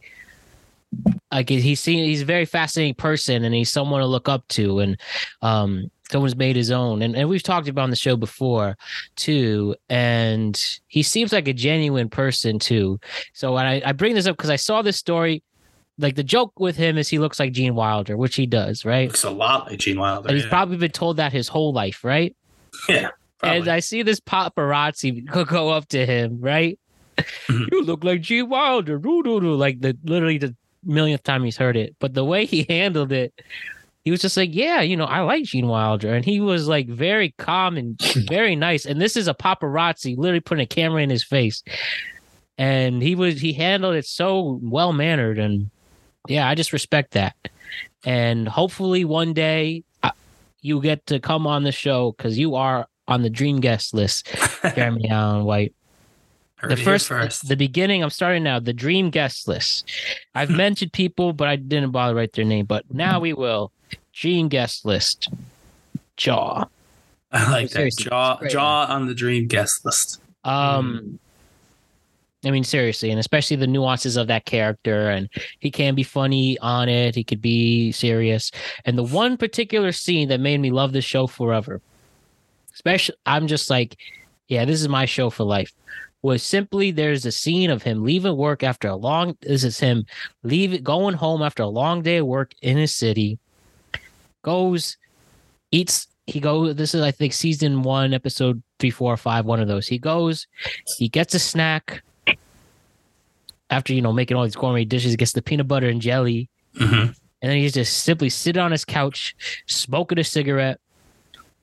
like 1.31 1.49
he's 1.49 1.79
seen 1.79 2.05
he's 2.05 2.21
a 2.21 2.25
very 2.25 2.45
fascinating 2.45 2.93
person 2.95 3.43
and 3.43 3.55
he's 3.55 3.71
someone 3.71 4.01
to 4.01 4.05
look 4.07 4.27
up 4.29 4.47
to 4.49 4.79
and 4.79 4.99
um 5.41 5.89
someone's 6.11 6.35
made 6.35 6.57
his 6.57 6.69
own 6.71 7.01
and, 7.01 7.15
and 7.15 7.29
we've 7.29 7.41
talked 7.41 7.69
about 7.69 7.83
on 7.83 7.89
the 7.89 7.95
show 7.95 8.17
before 8.17 8.77
too 9.15 9.73
and 9.89 10.79
he 10.87 11.01
seems 11.01 11.31
like 11.31 11.47
a 11.47 11.53
genuine 11.53 12.09
person 12.09 12.59
too 12.59 12.99
so 13.31 13.53
when 13.53 13.65
I, 13.65 13.81
I 13.85 13.93
bring 13.93 14.13
this 14.13 14.27
up 14.27 14.35
because 14.35 14.49
I 14.49 14.57
saw 14.57 14.81
this 14.81 14.97
story 14.97 15.41
like 16.01 16.15
the 16.15 16.23
joke 16.23 16.59
with 16.59 16.75
him 16.75 16.97
is 16.97 17.07
he 17.07 17.19
looks 17.19 17.39
like 17.39 17.53
Gene 17.53 17.75
Wilder 17.75 18.17
which 18.17 18.35
he 18.35 18.45
does 18.45 18.83
right 18.83 19.07
looks 19.07 19.23
a 19.23 19.29
lot 19.29 19.67
like 19.67 19.79
Gene 19.79 19.99
Wilder. 19.99 20.27
and 20.27 20.35
he's 20.35 20.45
yeah. 20.45 20.49
probably 20.49 20.77
been 20.77 20.91
told 20.91 21.17
that 21.17 21.31
his 21.31 21.47
whole 21.47 21.71
life, 21.73 22.03
right? 22.03 22.35
yeah. 22.89 23.09
And. 23.43 23.67
I 23.67 23.79
see 23.79 24.03
this 24.03 24.19
paparazzi 24.19 25.25
go- 25.47 25.69
up 25.69 25.87
to 25.89 26.05
him, 26.05 26.39
right? 26.41 26.77
Mhm. 27.17 27.71
you 27.71 27.83
look 27.83 28.03
like 28.03 28.21
Gene 28.21 28.49
Wilder, 28.49 28.99
like 28.99 29.81
the 29.81 29.97
literally 30.03 30.37
the 30.37 30.55
millionth 30.83 31.23
time 31.23 31.43
he's 31.43 31.57
heard 31.57 31.75
it. 31.77 31.95
But 31.99 32.13
the 32.13 32.25
way 32.25 32.45
he 32.45 32.65
handled 32.69 33.11
it, 33.11 33.33
he 34.03 34.11
was 34.11 34.21
just 34.21 34.37
like, 34.37 34.49
"Yeah, 34.53 34.81
you 34.81 34.97
know, 34.97 35.05
I 35.05 35.21
like 35.21 35.43
Gene 35.43 35.67
Wilder," 35.67 36.13
and 36.13 36.25
he 36.25 36.39
was 36.39 36.67
like 36.67 36.87
very 36.87 37.33
calm 37.37 37.77
and 37.77 37.99
very 38.27 38.55
nice. 38.55 38.85
And 38.85 39.01
this 39.01 39.15
is 39.17 39.27
a 39.27 39.33
paparazzi 39.33 40.17
literally 40.17 40.39
putting 40.39 40.63
a 40.63 40.67
camera 40.67 41.01
in 41.01 41.09
his 41.09 41.23
face, 41.23 41.63
and 42.57 43.01
he 43.01 43.15
was 43.15 43.39
he 43.41 43.53
handled 43.53 43.95
it 43.95 44.05
so 44.05 44.59
well 44.61 44.93
mannered, 44.93 45.37
and 45.39 45.69
yeah, 46.27 46.47
I 46.47 46.55
just 46.55 46.73
respect 46.73 47.11
that. 47.11 47.35
and 48.05 48.47
hopefully 48.47 49.05
one 49.05 49.33
day 49.33 49.83
uh, 50.03 50.11
you 50.61 50.81
get 50.81 51.05
to 51.07 51.19
come 51.19 51.47
on 51.47 51.63
the 51.63 51.71
show 51.71 52.13
because 52.13 52.37
you 52.37 52.55
are 52.55 52.87
on 53.07 53.21
the 53.21 53.29
dream 53.29 53.59
guest 53.59 53.93
list, 53.93 54.27
Jeremy 54.75 55.09
Allen 55.09 55.43
White. 55.43 55.73
Heard 56.55 56.71
the 56.71 56.77
first, 56.77 57.07
first. 57.07 57.47
the 57.47 57.55
beginning. 57.55 58.03
I'm 58.03 58.11
starting 58.11 58.43
now. 58.43 58.59
The 58.59 58.73
dream 58.73 59.09
guest 59.09 59.47
list. 59.47 59.89
I've 60.35 60.49
mentioned 60.65 60.93
people, 60.93 61.33
but 61.33 61.47
I 61.47 61.55
didn't 61.55 61.89
bother 61.91 62.13
write 62.13 62.33
their 62.33 62.45
name. 62.45 62.65
But 62.67 62.85
now 62.93 63.19
we 63.19 63.33
will. 63.33 63.71
Dream 64.13 64.47
guest 64.47 64.85
list. 64.85 65.27
Jaw. 66.17 66.65
I 67.31 67.51
like 67.51 67.69
that. 67.69 67.77
Seriously, 67.77 68.03
Jaw 68.05 68.39
jaw 68.47 68.85
on 68.85 69.07
the 69.07 69.15
dream 69.15 69.47
guest 69.47 69.85
list. 69.85 70.21
Um, 70.43 71.17
I 72.43 72.49
mean, 72.49 72.63
seriously, 72.63 73.11
and 73.11 73.19
especially 73.19 73.57
the 73.57 73.67
nuances 73.67 74.17
of 74.17 74.27
that 74.27 74.45
character, 74.45 75.09
and 75.09 75.29
he 75.59 75.69
can 75.69 75.93
be 75.93 76.03
funny 76.03 76.57
on 76.59 76.89
it. 76.89 77.13
He 77.13 77.23
could 77.23 77.41
be 77.41 77.91
serious, 77.91 78.51
and 78.85 78.97
the 78.97 79.03
one 79.03 79.37
particular 79.37 79.91
scene 79.91 80.29
that 80.29 80.39
made 80.39 80.59
me 80.59 80.71
love 80.71 80.91
this 80.91 81.05
show 81.05 81.27
forever, 81.27 81.81
especially, 82.73 83.15
I'm 83.27 83.47
just 83.47 83.69
like, 83.69 83.97
yeah, 84.47 84.65
this 84.65 84.81
is 84.81 84.89
my 84.89 85.05
show 85.05 85.29
for 85.29 85.43
life. 85.43 85.71
Was 86.23 86.43
simply 86.43 86.91
there's 86.91 87.25
a 87.25 87.31
scene 87.31 87.71
of 87.71 87.81
him 87.81 88.03
leaving 88.03 88.37
work 88.37 88.63
after 88.63 88.87
a 88.87 88.95
long. 88.95 89.37
This 89.41 89.63
is 89.63 89.79
him 89.79 90.05
leaving, 90.43 90.83
going 90.83 91.15
home 91.15 91.41
after 91.41 91.63
a 91.63 91.67
long 91.67 92.03
day 92.03 92.17
of 92.17 92.27
work 92.27 92.53
in 92.61 92.77
his 92.77 92.93
city. 92.93 93.39
Goes, 94.43 94.97
eats. 95.71 96.07
He 96.27 96.39
goes. 96.39 96.75
This 96.75 96.93
is 96.93 97.01
I 97.01 97.11
think 97.11 97.33
season 97.33 97.81
one, 97.81 98.13
episode 98.13 98.61
three, 98.77 98.91
four, 98.91 99.17
five. 99.17 99.45
One 99.45 99.59
of 99.59 99.67
those. 99.67 99.87
He 99.87 99.97
goes. 99.97 100.45
He 100.97 101.09
gets 101.09 101.33
a 101.33 101.39
snack 101.39 102.03
after 103.71 103.93
you 103.93 104.01
know 104.01 104.13
making 104.13 104.37
all 104.37 104.43
these 104.43 104.55
gourmet 104.55 104.85
dishes. 104.85 105.15
Gets 105.15 105.31
the 105.31 105.41
peanut 105.41 105.67
butter 105.67 105.87
and 105.89 106.01
jelly, 106.01 106.49
Mhm. 106.75 107.15
and 107.41 107.51
then 107.51 107.57
he's 107.57 107.73
just 107.73 108.03
simply 108.03 108.29
sitting 108.29 108.61
on 108.61 108.71
his 108.71 108.85
couch, 108.85 109.35
smoking 109.65 110.19
a 110.19 110.23
cigarette, 110.23 110.79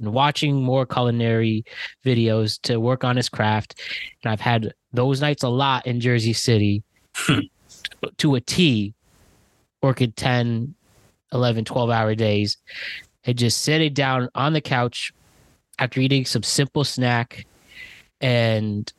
and 0.01 0.13
watching 0.13 0.63
more 0.63 0.85
culinary 0.87 1.65
videos 2.05 2.61
to 2.63 2.79
work 2.81 3.05
on 3.05 3.17
his 3.17 3.29
craft. 3.29 3.75
And 4.25 4.33
I've 4.33 4.41
had 4.41 4.73
those 4.93 5.21
nights 5.21 5.43
a 5.43 5.49
lot 5.49 5.87
in 5.87 6.01
Jersey 6.01 6.33
City 6.33 6.83
to 8.17 8.35
a 8.35 8.41
T, 8.41 8.95
working 9.83 10.13
10, 10.13 10.75
11, 11.33 11.65
12 11.65 11.91
hour 11.91 12.15
days, 12.15 12.57
and 13.25 13.37
just 13.37 13.61
sitting 13.61 13.93
down 13.93 14.29
on 14.35 14.53
the 14.55 14.61
couch 14.61 15.13
after 15.79 16.01
eating 16.01 16.25
some 16.25 16.43
simple 16.43 16.85
snack 16.85 17.47
and 18.21 18.93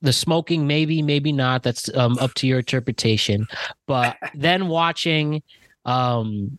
the 0.00 0.12
smoking 0.12 0.66
maybe 0.66 1.02
maybe 1.02 1.32
not. 1.32 1.62
That's 1.62 1.94
um, 1.96 2.18
up 2.18 2.34
to 2.34 2.46
your 2.46 2.58
interpretation. 2.58 3.46
But 3.86 4.16
then 4.34 4.68
watching 4.68 5.42
um 5.84 6.58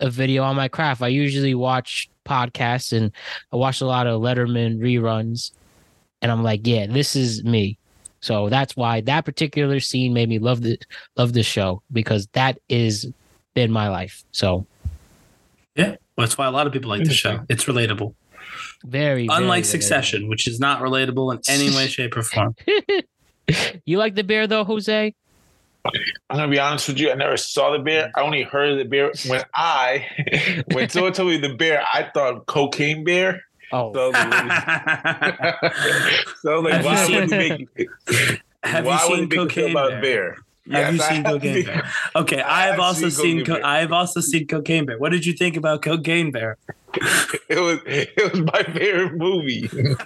a 0.00 0.10
video 0.10 0.44
on 0.44 0.56
my 0.56 0.68
craft. 0.68 1.02
I 1.02 1.08
usually 1.08 1.54
watch 1.54 2.08
podcasts 2.24 2.92
and 2.96 3.10
i 3.52 3.56
watch 3.56 3.80
a 3.80 3.86
lot 3.86 4.06
of 4.06 4.20
letterman 4.20 4.78
reruns. 4.78 5.50
And 6.20 6.30
i'm 6.30 6.42
like 6.42 6.66
yeah 6.66 6.86
this 6.86 7.16
is 7.16 7.44
me. 7.44 7.78
So 8.20 8.48
that's 8.48 8.76
why 8.76 9.00
that 9.02 9.24
particular 9.24 9.78
scene 9.80 10.12
made 10.12 10.28
me 10.28 10.38
love 10.38 10.62
the 10.62 10.78
love 11.16 11.32
the 11.32 11.42
show 11.42 11.82
because 11.92 12.26
that 12.32 12.58
is 12.68 13.10
been 13.54 13.70
my 13.70 13.88
life. 13.88 14.24
So 14.32 14.66
Yeah, 15.74 15.96
well, 16.16 16.26
that's 16.26 16.36
why 16.36 16.46
a 16.46 16.50
lot 16.50 16.66
of 16.66 16.72
people 16.72 16.90
like 16.90 17.04
the 17.04 17.14
show. 17.14 17.40
It's 17.48 17.64
relatable, 17.64 18.14
very 18.84 19.26
very 19.26 19.42
unlike 19.42 19.64
relatable. 19.64 19.66
Succession, 19.66 20.28
which 20.28 20.46
is 20.46 20.60
not 20.60 20.80
relatable 20.82 21.32
in 21.34 21.40
any 21.48 21.74
way, 21.74 21.86
shape, 21.88 22.16
or 22.16 22.22
form. 22.22 22.54
you 23.84 23.98
like 23.98 24.14
the 24.14 24.22
bear 24.24 24.46
though 24.46 24.64
jose 24.64 25.14
I'm 26.28 26.36
gonna 26.36 26.48
be 26.48 26.58
honest 26.58 26.88
with 26.88 26.98
you. 27.00 27.10
I 27.10 27.14
never 27.14 27.36
saw 27.38 27.72
the 27.72 27.78
bear. 27.78 28.10
I 28.14 28.20
only 28.20 28.42
heard 28.42 28.70
of 28.72 28.78
the 28.78 28.84
bear 28.84 29.10
when 29.26 29.42
I, 29.54 30.62
when 30.72 30.88
someone 30.90 31.12
told 31.14 31.30
me 31.30 31.38
the 31.38 31.54
bear, 31.54 31.82
I 31.92 32.10
thought 32.12 32.44
cocaine 32.46 33.04
bear. 33.04 33.42
oh 33.72 33.92
So, 33.94 34.12
I 34.14 35.54
was 35.60 35.62
like, 35.62 35.74
so 36.42 36.60
like 36.60 36.72
Have 36.74 36.82
you 36.84 36.90
why 36.90 36.96
seen- 37.06 37.14
would 37.20 37.32
it 37.32 37.68
make? 37.76 37.88
Have 38.64 38.84
why 38.84 39.02
you 39.04 39.10
would 39.10 39.16
seen 39.18 39.24
it 39.24 39.28
make 39.30 39.32
you 39.32 39.38
feel 39.38 39.46
Cocaine 39.46 39.70
about 39.70 39.90
Bear? 39.90 39.98
a 39.98 40.02
bear? 40.02 40.36
Have 40.84 40.94
you 40.94 41.00
Yes, 41.00 41.08
I 41.08 41.14
seen 41.14 41.24
have 41.24 41.32
Cocaine 41.34 41.54
seen- 41.54 41.64
Bear? 41.66 41.90
Okay, 42.16 42.40
I 42.42 42.50
I 42.58 42.62
have 42.64 42.70
have 42.72 42.80
also 42.80 43.08
seen 43.08 43.36
seen. 43.38 43.44
Co- 43.46 43.60
I 43.64 43.78
have 43.78 43.92
also 43.92 44.20
seen 44.20 44.46
Cocaine 44.46 44.84
Bear. 44.84 44.98
What 44.98 45.12
did 45.12 45.24
you 45.24 45.32
think 45.32 45.56
about 45.56 45.80
Cocaine 45.82 46.30
Bear? 46.32 46.58
It 47.48 47.58
was 47.58 47.78
it 47.86 48.32
was 48.32 48.40
my 48.42 48.62
favorite 48.62 49.14
movie. 49.14 49.68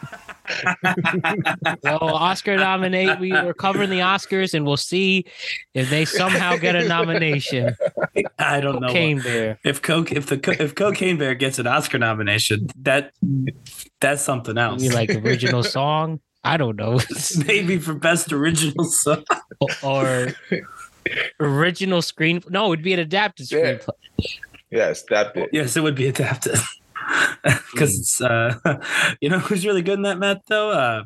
Well, 1.83 2.15
Oscar 2.17 2.57
nominate. 2.57 3.19
We 3.21 3.33
were 3.33 3.55
covering 3.55 3.91
the 3.91 4.01
Oscars, 4.01 4.55
and 4.55 4.67
we'll 4.67 4.77
see 4.77 5.25
if 5.75 5.89
they 5.91 6.05
somehow 6.05 6.57
get 6.57 6.75
a 6.75 6.87
nomination. 6.87 7.77
I 8.39 8.61
don't 8.61 8.81
know. 8.81 8.89
Cocaine 8.89 9.21
Bear. 9.21 9.59
If 9.65 9.83
Coke, 9.83 10.13
if 10.13 10.27
the 10.27 10.57
if 10.61 10.75
Cocaine 10.75 11.17
Bear 11.17 11.35
gets 11.35 11.59
an 11.59 11.67
Oscar 11.67 11.99
nomination, 11.99 12.69
that 12.81 13.13
that's 14.01 14.23
something 14.23 14.59
else. 14.59 14.83
You 14.83 14.91
like 14.91 15.11
original 15.11 15.63
song? 15.63 16.21
I 16.45 16.57
don't 16.57 16.77
know, 16.77 16.99
Maybe 17.47 17.79
for 17.79 17.95
best 17.95 18.33
original 18.33 18.85
song. 18.85 19.23
or 19.83 20.29
original 21.39 22.03
screen. 22.03 22.43
No, 22.49 22.73
it'd 22.73 22.85
be 22.85 22.93
an 22.93 22.99
adapted 22.99 23.51
Yeah. 23.51 23.79
Screenplay. 24.73 24.79
yes, 24.79 25.05
that. 25.11 25.49
Yes, 25.53 25.77
it 25.77 25.83
would 25.83 25.95
be 25.95 26.07
adapted. 26.09 26.59
Because 27.73 27.99
it's 27.99 28.21
uh, 28.21 28.55
you 29.21 29.29
know 29.29 29.41
who's 29.41 29.67
really 29.67 29.83
good 29.83 29.95
in 29.95 30.03
that, 30.03 30.19
Matt? 30.19 30.43
Though 30.47 30.71
uh, 30.71 31.05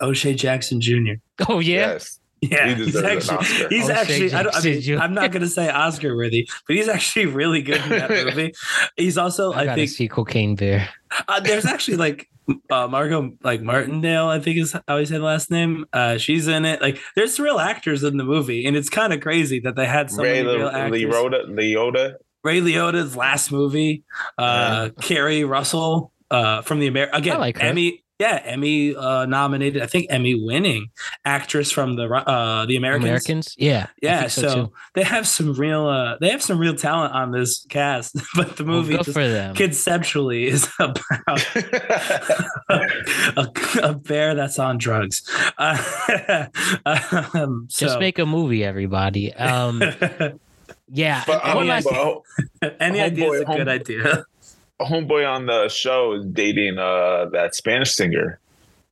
O'Shea 0.00 0.34
Jackson 0.34 0.80
Jr. 0.80 1.14
Oh 1.48 1.58
yeah, 1.58 1.92
Yes. 1.92 2.18
Yeah, 2.40 2.74
He 2.74 2.84
he's 2.84 2.96
actually 2.96 3.44
he's 3.68 3.84
O'Shea 3.90 3.92
actually 3.94 4.32
I 4.32 4.42
don't, 4.44 4.54
I 4.54 4.60
mean, 4.60 4.98
I'm 5.00 5.14
not 5.14 5.32
gonna 5.32 5.48
say 5.48 5.68
Oscar 5.70 6.14
worthy, 6.14 6.48
but 6.66 6.76
he's 6.76 6.88
actually 6.88 7.26
really 7.26 7.62
good 7.62 7.80
in 7.82 7.88
that 7.88 8.10
movie. 8.26 8.54
He's 8.96 9.18
also 9.18 9.52
I, 9.52 9.60
I, 9.60 9.64
gotta 9.64 9.80
think 9.80 9.90
see 9.90 10.06
Cocaine 10.08 10.54
Bear. 10.54 10.88
uh, 11.26 11.40
there's 11.40 11.64
actually 11.66 11.96
like 11.96 12.28
uh, 12.70 12.86
Margo 12.86 13.32
like 13.42 13.60
Martindale 13.60 14.28
I 14.28 14.38
think 14.38 14.58
is 14.58 14.76
how 14.86 14.98
he 14.98 15.06
said 15.06 15.20
the 15.20 15.24
last 15.24 15.50
name. 15.50 15.86
Uh, 15.92 16.18
she's 16.18 16.46
in 16.46 16.64
it. 16.64 16.80
Like 16.80 17.00
there's 17.16 17.40
real 17.40 17.58
actors 17.58 18.04
in 18.04 18.18
the 18.18 18.24
movie, 18.24 18.66
and 18.66 18.76
it's 18.76 18.88
kind 18.88 19.12
of 19.12 19.20
crazy 19.20 19.58
that 19.60 19.74
they 19.74 19.86
had 19.86 20.10
so 20.10 20.22
Ray 20.22 20.42
many 20.42 20.56
real 20.58 20.66
Le- 20.66 20.72
actors. 20.72 21.02
Liotta, 21.02 21.46
Liotta. 21.48 22.14
Ray 22.44 22.60
Liotta's 22.60 23.16
last 23.16 23.50
movie, 23.52 24.04
uh, 24.38 24.90
Keri 25.00 25.44
Russell 25.44 26.12
uh, 26.30 26.62
from 26.62 26.78
the 26.80 26.86
Amer 26.86 27.08
again 27.12 27.38
like. 27.40 27.62
Emmy, 27.62 28.04
yeah, 28.18 28.40
Emmy 28.44 28.96
uh, 28.96 29.26
nominated. 29.26 29.80
I 29.80 29.86
think 29.86 30.06
Emmy 30.10 30.34
winning 30.34 30.90
actress 31.24 31.70
from 31.70 31.94
the 31.94 32.04
uh, 32.08 32.66
the 32.66 32.74
Americans. 32.76 33.04
Americans, 33.04 33.54
yeah, 33.56 33.86
Yeah, 34.02 34.20
think 34.26 34.30
so, 34.50 34.72
they 34.94 35.04
have 35.04 35.26
some 35.28 35.52
real 35.54 35.86
uh, 35.86 36.16
they 36.20 36.30
have 36.30 36.42
some 36.42 36.58
real 36.58 36.74
talent 36.74 37.14
on 37.14 37.30
this 37.30 37.64
cast, 37.68 38.16
but 38.34 38.56
the 38.56 38.64
Well, 38.64 38.78
movie 38.78 38.96
good 38.96 39.04
just 39.04 39.12
for 39.16 39.28
them. 39.28 39.54
conceptually 39.54 40.46
is 40.48 40.68
about 40.80 40.98
a, 42.68 43.48
a 43.84 43.94
bear 43.94 44.34
that's 44.34 44.58
on 44.58 44.78
drugs. 44.78 45.22
Uh, 45.56 46.46
um, 47.34 47.66
Just 47.70 48.00
make 48.00 48.18
a 48.18 48.26
movie, 48.26 48.64
everybody. 48.64 49.32
Um, 49.34 49.80
yeah, 50.90 51.22
But, 51.26 51.42
and 51.42 51.50
um, 51.52 51.56
one 51.56 51.66
last- 51.68 51.88
but 52.60 52.76
any 52.80 53.00
idea 53.00 53.30
is 53.32 53.40
a 53.40 53.44
Homeboy- 53.44 53.56
good 53.56 53.58
Home- 53.58 53.68
idea. 53.68 54.24
a 54.80 54.84
homeboy 54.84 55.28
on 55.28 55.46
the 55.46 55.68
show 55.68 56.12
is 56.14 56.24
dating 56.26 56.78
uh 56.78 57.26
that 57.32 57.54
Spanish 57.54 57.94
singer. 57.94 58.38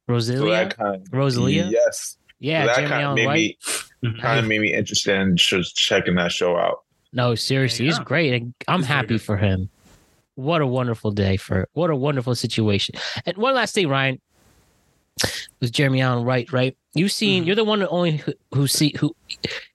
Rosalia, 0.09 0.51
that 0.69 0.77
kind 0.77 1.07
Rosalia, 1.13 1.69
Yes. 1.71 2.17
yeah, 2.39 2.63
so 2.63 2.67
that 2.67 2.75
Jeremy 2.77 2.89
kind 2.91 3.07
of 3.07 3.15
made 3.15 3.27
White. 3.27 3.57
me 4.03 4.21
kind 4.21 4.39
of 4.39 4.47
made 4.47 4.61
me 4.61 4.73
interested 4.75 5.19
in 5.21 5.37
just 5.37 5.77
checking 5.77 6.15
that 6.17 6.31
show 6.33 6.57
out. 6.57 6.83
No, 7.13 7.35
seriously, 7.35 7.87
he's 7.87 7.99
go. 7.99 8.05
great. 8.05 8.33
and 8.35 8.55
I'm 8.69 8.81
He's 8.81 8.89
happy 8.89 9.07
good. 9.09 9.23
for 9.23 9.37
him. 9.37 9.69
What 10.35 10.61
a 10.61 10.67
wonderful 10.67 11.11
day 11.13 11.37
for 11.39 11.67
what 11.73 11.91
a 11.91 11.97
wonderful 11.97 12.35
situation. 12.35 12.95
And 13.25 13.37
one 13.37 13.55
last 13.55 13.75
thing, 13.75 13.89
Ryan, 13.89 14.21
was 15.61 15.71
Jeremy 15.71 16.03
Allen 16.03 16.25
right? 16.25 16.51
Right? 16.53 16.77
You've 16.97 17.13
seen. 17.13 17.43
Mhm. 17.43 17.47
You're 17.47 17.57
the 17.57 17.65
one 17.65 17.87
only 17.89 18.17
who, 18.19 18.33
who 18.55 18.67
see 18.67 18.95
who 18.99 19.15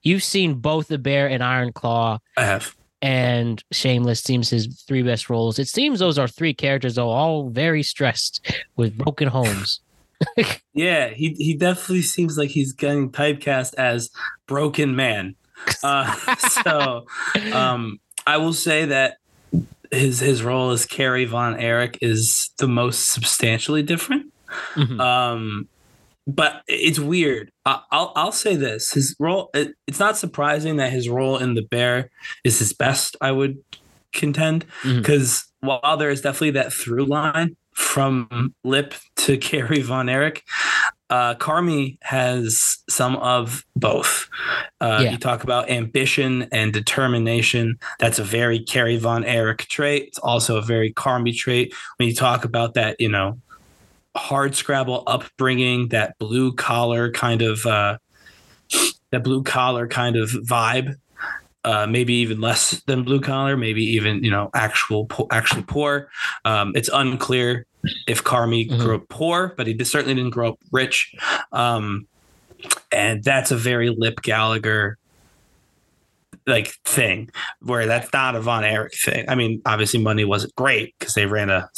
you've 0.02 0.22
seen 0.24 0.54
both 0.54 0.88
the 0.88 0.98
Bear 0.98 1.28
and 1.28 1.42
Iron 1.42 1.72
Claw 1.72 2.18
I 2.36 2.44
have. 2.44 2.74
and 3.00 3.62
Shameless. 3.72 4.20
Seems 4.22 4.50
his 4.50 4.82
three 4.88 5.02
best 5.02 5.30
roles. 5.30 5.58
It 5.58 5.68
seems 5.68 5.98
those 6.00 6.18
are 6.18 6.28
three 6.28 6.52
characters, 6.54 6.96
though, 6.96 7.08
all 7.10 7.48
very 7.48 7.82
stressed 7.82 8.52
with 8.76 8.96
broken 8.98 9.28
homes. 9.28 9.80
Yeah, 10.74 11.08
he 11.08 11.30
he 11.36 11.54
definitely 11.54 12.02
seems 12.02 12.38
like 12.38 12.50
he's 12.50 12.72
getting 12.72 13.10
typecast 13.10 13.74
as 13.74 14.10
broken 14.46 14.94
man. 14.96 15.34
Uh, 15.82 16.12
so 16.64 17.06
um, 17.52 18.00
I 18.26 18.36
will 18.38 18.52
say 18.52 18.84
that 18.86 19.18
his 19.92 20.18
his 20.20 20.42
role 20.42 20.70
as 20.70 20.86
Kerry 20.86 21.24
Von 21.24 21.58
Erich 21.60 21.98
is 22.00 22.50
the 22.58 22.66
most 22.66 23.10
substantially 23.10 23.82
different. 23.82 24.32
Mhm. 24.74 25.00
Um, 25.00 25.68
but 26.26 26.62
it's 26.68 26.98
weird. 26.98 27.50
I'll 27.66 28.12
I'll 28.14 28.32
say 28.32 28.56
this: 28.56 28.92
his 28.92 29.16
role. 29.18 29.50
It's 29.86 29.98
not 30.00 30.16
surprising 30.16 30.76
that 30.76 30.92
his 30.92 31.08
role 31.08 31.38
in 31.38 31.54
the 31.54 31.62
Bear 31.62 32.10
is 32.44 32.58
his 32.58 32.72
best. 32.72 33.16
I 33.20 33.32
would 33.32 33.58
contend 34.12 34.66
because 34.82 35.44
while 35.60 35.96
there 35.96 36.10
is 36.10 36.20
definitely 36.20 36.50
that 36.52 36.72
through 36.72 37.06
line 37.06 37.56
from 37.72 38.54
Lip 38.64 38.94
to 39.16 39.36
Kerry 39.38 39.80
Von 39.80 40.08
Erich, 40.08 40.44
uh, 41.08 41.34
Carmy 41.36 41.96
has 42.02 42.78
some 42.90 43.16
of 43.16 43.64
both. 43.74 44.28
Uh, 44.80 44.98
Yeah. 45.02 45.12
You 45.12 45.18
talk 45.18 45.42
about 45.44 45.70
ambition 45.70 46.42
and 46.52 46.72
determination. 46.72 47.78
That's 47.98 48.18
a 48.18 48.24
very 48.24 48.60
Kerry 48.60 48.96
Von 48.98 49.24
Erich 49.24 49.66
trait. 49.68 50.04
It's 50.08 50.18
also 50.18 50.56
a 50.56 50.62
very 50.62 50.92
Carmy 50.92 51.34
trait. 51.34 51.72
When 51.96 52.08
you 52.08 52.14
talk 52.14 52.44
about 52.44 52.74
that, 52.74 53.00
you 53.00 53.08
know, 53.08 53.38
hard 54.16 54.54
scrabble 54.54 55.02
upbringing, 55.06 55.88
that 55.88 56.18
blue 56.18 56.52
collar 56.52 57.10
kind 57.10 57.42
of 57.42 57.64
uh, 57.66 57.98
that 59.10 59.22
blue 59.24 59.42
collar 59.42 59.86
kind 59.86 60.16
of 60.16 60.30
vibe. 60.30 60.96
Uh, 61.64 61.86
maybe 61.86 62.14
even 62.14 62.40
less 62.40 62.82
than 62.88 63.04
blue 63.04 63.20
collar, 63.20 63.56
maybe 63.56 63.84
even 63.84 64.24
you 64.24 64.30
know 64.30 64.50
actual 64.52 65.06
po- 65.06 65.28
actually 65.30 65.62
poor. 65.62 66.08
Um, 66.44 66.72
it's 66.74 66.90
unclear 66.92 67.66
if 68.08 68.24
Carmy 68.24 68.68
Mhm. 68.68 68.80
grew 68.80 68.96
up 68.96 69.08
poor, 69.08 69.54
but 69.56 69.68
he 69.68 69.84
certainly 69.84 70.14
didn't 70.16 70.30
grow 70.30 70.50
up 70.50 70.58
rich. 70.72 71.14
Um, 71.52 72.08
and 72.90 73.22
that's 73.22 73.52
a 73.52 73.56
very 73.56 73.90
Lip 73.90 74.22
Gallagher 74.22 74.98
like 76.48 76.68
thing, 76.84 77.30
where 77.60 77.86
that's 77.86 78.12
not 78.12 78.34
a 78.34 78.40
Von 78.40 78.64
Erich 78.64 78.98
thing. 79.00 79.24
I 79.28 79.36
mean, 79.36 79.62
obviously, 79.64 80.00
money 80.00 80.24
wasn't 80.24 80.56
great 80.56 80.96
because 80.98 81.14
they 81.14 81.26
ran 81.26 81.48
a 81.48 81.70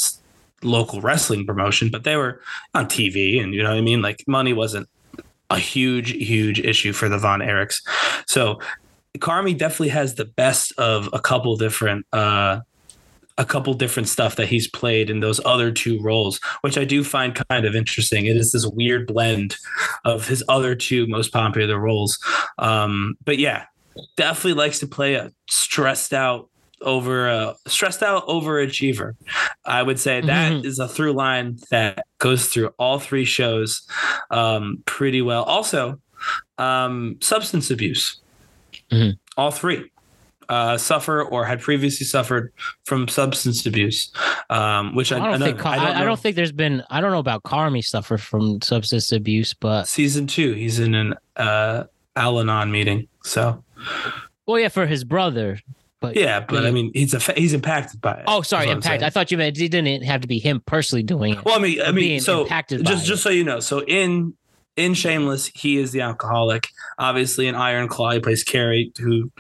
local 0.65 1.01
wrestling 1.01 1.47
promotion, 1.47 1.91
but 1.91 2.05
they 2.05 2.17
were 2.17 2.41
on 2.75 2.87
TV, 2.87 3.43
and 3.43 3.55
you 3.55 3.63
know 3.63 3.71
what 3.71 3.79
I 3.79 3.83
mean. 3.83 4.03
Like, 4.03 4.25
money 4.27 4.53
wasn't 4.53 4.89
a 5.51 5.59
huge, 5.59 6.11
huge 6.11 6.61
issue 6.61 6.93
for 6.93 7.09
the 7.09 7.19
Von 7.19 7.41
Erichs. 7.41 7.83
So, 8.27 8.61
Carmy 9.19 9.57
definitely 9.57 9.91
has 9.91 10.17
the 10.17 10.25
best 10.25 10.73
of 10.79 11.09
a 11.13 11.21
couple 11.21 11.57
different. 11.57 12.07
uh 12.13 12.61
a 13.37 13.45
couple 13.45 13.75
different 13.75 14.09
stuff 14.09 14.37
that 14.37 14.47
he's 14.47 14.69
played 14.69 15.11
in 15.11 15.21
those 15.21 15.41
other 15.45 15.73
two 15.73 16.01
roles, 16.01 16.39
which 16.61 16.79
I 16.79 16.85
do 16.85 17.03
find 17.03 17.35
kind 17.35 17.65
of 17.65 17.75
interesting. 17.75 18.27
It 18.27 18.37
is 18.37 18.53
this 18.53 18.67
weird 18.67 19.07
blend 19.07 19.57
of 20.05 20.29
his 20.29 20.45
other 20.49 20.75
two 20.75 21.07
most 21.09 21.33
popular 21.33 21.79
roles. 21.79 22.19
Um, 22.59 23.17
but 23.25 23.39
yeah, 23.39 23.65
definitely 24.17 24.55
likes 24.55 24.79
to 24.81 24.87
play 24.87 25.15
a 25.15 25.33
stressed 25.49 26.15
out 26.15 26.49
over 26.85 27.29
a 27.29 27.55
stressed 27.67 28.03
out 28.03 28.27
overachiever. 28.29 29.15
I 29.65 29.83
would 29.83 29.99
say 29.99 30.21
that 30.21 30.65
is 30.65 30.79
Mhm. 30.79 30.85
a 30.85 30.89
through 30.89 31.13
line 31.15 31.59
that 31.71 32.07
goes 32.19 32.47
through 32.49 32.69
all 32.79 32.99
three 32.99 33.25
shows 33.25 33.83
um, 34.31 34.83
pretty 34.87 35.23
well. 35.23 35.43
Also, 35.45 35.99
um, 36.59 37.17
substance 37.21 37.71
abuse. 37.71 38.21
Mhm. 38.93 39.19
All 39.37 39.51
three 39.51 39.91
uh, 40.51 40.77
suffer 40.77 41.23
or 41.23 41.47
had 41.47 41.59
previously 41.63 42.05
suffered 42.05 42.53
from 42.85 43.09
substance 43.09 43.65
abuse, 43.65 44.13
um, 44.51 44.95
which 44.95 45.11
I, 45.11 45.17
I 45.17 45.19
don't 45.21 45.29
another- 45.37 45.45
think 45.47 45.59
Car- 45.59 45.73
I, 45.77 45.77
I, 45.93 46.01
know. 46.01 46.05
don't 46.05 46.21
think 46.21 46.37
there's 46.37 46.53
been 46.53 46.83
I 46.91 47.01
don't 47.01 47.13
know 47.13 47.19
about 47.19 47.43
Carmy 47.45 47.83
suffer 47.83 48.19
from 48.19 48.61
substance 48.61 49.11
abuse, 49.11 49.55
but 49.55 49.89
season 49.89 50.27
two. 50.27 50.53
He's 50.53 50.79
in 50.81 50.95
an 50.95 51.15
uh, 51.37 51.85
Al-Anon 52.17 52.71
meeting, 52.71 53.09
so 53.25 53.65
well, 54.47 54.59
yeah, 54.59 54.69
for 54.69 54.85
his 54.87 55.03
brother. 55.03 55.59
But 56.05 56.17
yeah. 56.17 56.41
But 56.41 56.67
I 56.67 56.71
mean, 56.71 56.91
he's 56.95 57.15
a 57.15 57.33
he's 57.33 57.53
impacted 57.53 58.01
by 58.01 58.15
it. 58.15 58.25
oh, 58.27 58.43
sorry, 58.43 58.67
what 58.67 58.73
I'm 58.73 58.77
impact. 58.79 59.03
I 59.03 59.11
thought 59.11 59.31
you 59.31 59.39
meant 59.39 59.59
it 59.59 59.69
didn't 59.69 60.03
have 60.05 60.21
to 60.21 60.29
be 60.29 60.39
him 60.39 60.61
personally 60.65 61.03
doing 61.03 61.35
it. 61.35 61.45
Well, 61.45 61.57
I 61.57 61.59
mean, 61.59 61.81
I 61.83 61.93
mean, 61.93 62.21
so 62.21 62.43
impacted 62.43 62.85
just 62.87 63.07
just 63.07 63.23
so 63.23 63.31
you 63.31 63.45
know, 63.45 63.61
so 63.61 63.83
in 63.83 64.35
in 64.77 64.95
Shameless, 64.95 65.51
he 65.55 65.79
is 65.79 65.93
the 65.93 66.01
alcoholic. 66.01 66.69
Obviously, 66.99 67.47
in 67.47 67.55
Iron 67.55 67.89
Claw, 67.89 68.11
he 68.13 68.21
plays 68.21 68.43
Kerry, 68.45 68.93
who 68.99 69.31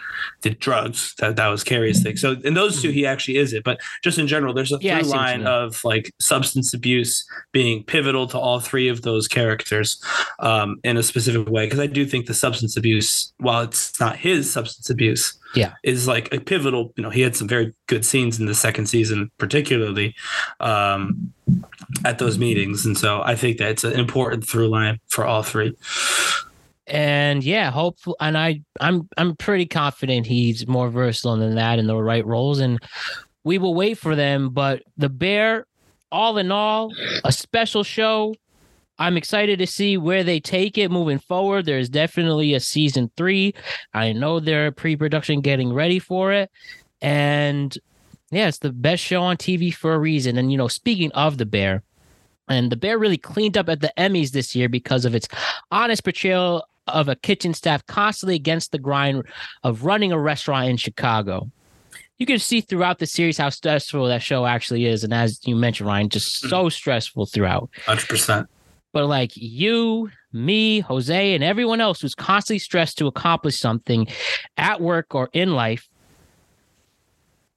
did 0.42 0.58
drugs. 0.58 1.14
That 1.18 1.36
that 1.36 1.48
was 1.48 1.64
Kerry's 1.64 2.02
thing. 2.02 2.16
So 2.16 2.36
in 2.44 2.54
those 2.54 2.80
two, 2.82 2.90
he 2.90 3.06
actually 3.06 3.36
is 3.38 3.52
it. 3.52 3.64
But 3.64 3.80
just 4.02 4.18
in 4.18 4.26
general, 4.26 4.54
there's 4.54 4.72
a 4.72 4.78
Yeah, 4.80 4.98
through 4.98 5.04
see 5.04 5.10
what 5.10 5.16
you 5.16 5.38
line 5.38 5.46
of 5.46 5.80
like 5.84 6.12
substance 6.20 6.74
abuse 6.74 7.24
being 7.52 7.84
pivotal 7.84 8.26
to 8.28 8.38
all 8.38 8.60
three 8.60 8.88
of 8.88 9.02
those 9.02 9.28
characters 9.28 10.02
um, 10.40 10.76
in 10.84 10.96
a 10.96 11.02
specific 11.02 11.48
way. 11.48 11.66
Because 11.66 11.80
I 11.80 11.86
do 11.86 12.06
think 12.06 12.26
the 12.26 12.34
substance 12.34 12.76
abuse, 12.76 13.32
while 13.38 13.62
it's 13.62 13.98
not 14.00 14.16
his 14.16 14.52
substance 14.52 14.90
abuse, 14.90 15.36
Yeah. 15.54 15.72
is 15.82 16.06
like 16.08 16.32
a 16.34 16.40
pivotal. 16.40 16.92
You 16.96 17.02
know, 17.02 17.10
he 17.10 17.20
had 17.22 17.36
some 17.36 17.48
very 17.48 17.72
good 17.86 18.04
scenes 18.04 18.38
in 18.40 18.46
the 18.46 18.54
second 18.54 18.86
season, 18.86 19.30
particularly. 19.38 20.14
Um, 20.60 21.32
at 22.04 22.18
those 22.18 22.38
meetings. 22.38 22.86
And 22.86 22.96
so 22.96 23.22
I 23.22 23.34
think 23.36 23.58
that's 23.58 23.84
an 23.84 23.92
important 23.92 24.46
through 24.48 24.68
line 24.68 25.00
for 25.08 25.24
all 25.24 25.42
three. 25.42 25.76
and 26.86 27.42
yeah, 27.42 27.70
hopeful. 27.70 28.16
And 28.20 28.36
I, 28.36 28.60
I'm, 28.80 29.08
I'm 29.16 29.36
pretty 29.36 29.66
confident 29.66 30.26
he's 30.26 30.66
more 30.66 30.90
versatile 30.90 31.36
than 31.36 31.54
that 31.54 31.78
in 31.78 31.86
the 31.86 31.96
right 31.96 32.26
roles, 32.26 32.58
and 32.60 32.78
we 33.42 33.58
will 33.58 33.74
wait 33.74 33.98
for 33.98 34.14
them. 34.14 34.50
But 34.50 34.82
the 34.96 35.08
Bear, 35.08 35.66
all 36.12 36.38
in 36.38 36.52
all, 36.52 36.92
a 37.24 37.32
special 37.32 37.82
show. 37.82 38.34
I'm 38.96 39.16
excited 39.16 39.58
to 39.58 39.66
see 39.66 39.96
where 39.96 40.22
they 40.22 40.38
take 40.38 40.78
it 40.78 40.88
moving 40.88 41.18
forward. 41.18 41.66
There's 41.66 41.88
definitely 41.88 42.54
a 42.54 42.60
season 42.60 43.10
three. 43.16 43.52
I 43.92 44.12
know 44.12 44.38
they're 44.38 44.70
pre-production 44.70 45.40
getting 45.40 45.72
ready 45.72 45.98
for 45.98 46.32
it, 46.32 46.48
and 47.02 47.76
yeah, 48.30 48.48
it's 48.48 48.58
the 48.58 48.72
best 48.72 49.02
show 49.02 49.22
on 49.22 49.36
TV 49.36 49.72
for 49.72 49.94
a 49.94 49.98
reason. 49.98 50.38
And 50.38 50.50
you 50.50 50.58
know, 50.58 50.68
speaking 50.68 51.12
of 51.12 51.38
the 51.38 51.46
Bear. 51.46 51.82
And 52.46 52.70
the 52.70 52.76
Bear 52.76 52.98
really 52.98 53.16
cleaned 53.16 53.56
up 53.56 53.70
at 53.70 53.80
the 53.80 53.92
Emmys 53.96 54.32
this 54.32 54.54
year 54.54 54.68
because 54.68 55.06
of 55.06 55.14
its 55.14 55.26
honest 55.70 56.04
portrayal 56.04 56.66
of 56.86 57.08
a 57.08 57.16
kitchen 57.16 57.54
staff 57.54 57.86
constantly 57.86 58.34
against 58.34 58.72
the 58.72 58.78
grind 58.78 59.24
of 59.62 59.84
running 59.84 60.12
a 60.12 60.18
restaurant 60.18 60.68
in 60.68 60.76
Chicago. 60.76 61.50
You 62.18 62.26
can 62.26 62.38
see 62.38 62.60
throughout 62.60 62.98
the 62.98 63.06
series 63.06 63.38
how 63.38 63.48
stressful 63.48 64.06
that 64.06 64.22
show 64.22 64.46
actually 64.46 64.86
is. 64.86 65.04
And 65.04 65.12
as 65.12 65.40
you 65.46 65.56
mentioned, 65.56 65.88
Ryan, 65.88 66.08
just 66.08 66.42
mm-hmm. 66.42 66.50
so 66.50 66.68
stressful 66.68 67.26
throughout. 67.26 67.70
100%. 67.86 68.46
But 68.92 69.06
like 69.06 69.32
you, 69.34 70.10
me, 70.32 70.80
Jose, 70.80 71.34
and 71.34 71.42
everyone 71.42 71.80
else 71.80 72.00
who's 72.00 72.14
constantly 72.14 72.60
stressed 72.60 72.98
to 72.98 73.08
accomplish 73.08 73.58
something 73.58 74.06
at 74.56 74.80
work 74.80 75.14
or 75.14 75.30
in 75.32 75.54
life, 75.54 75.88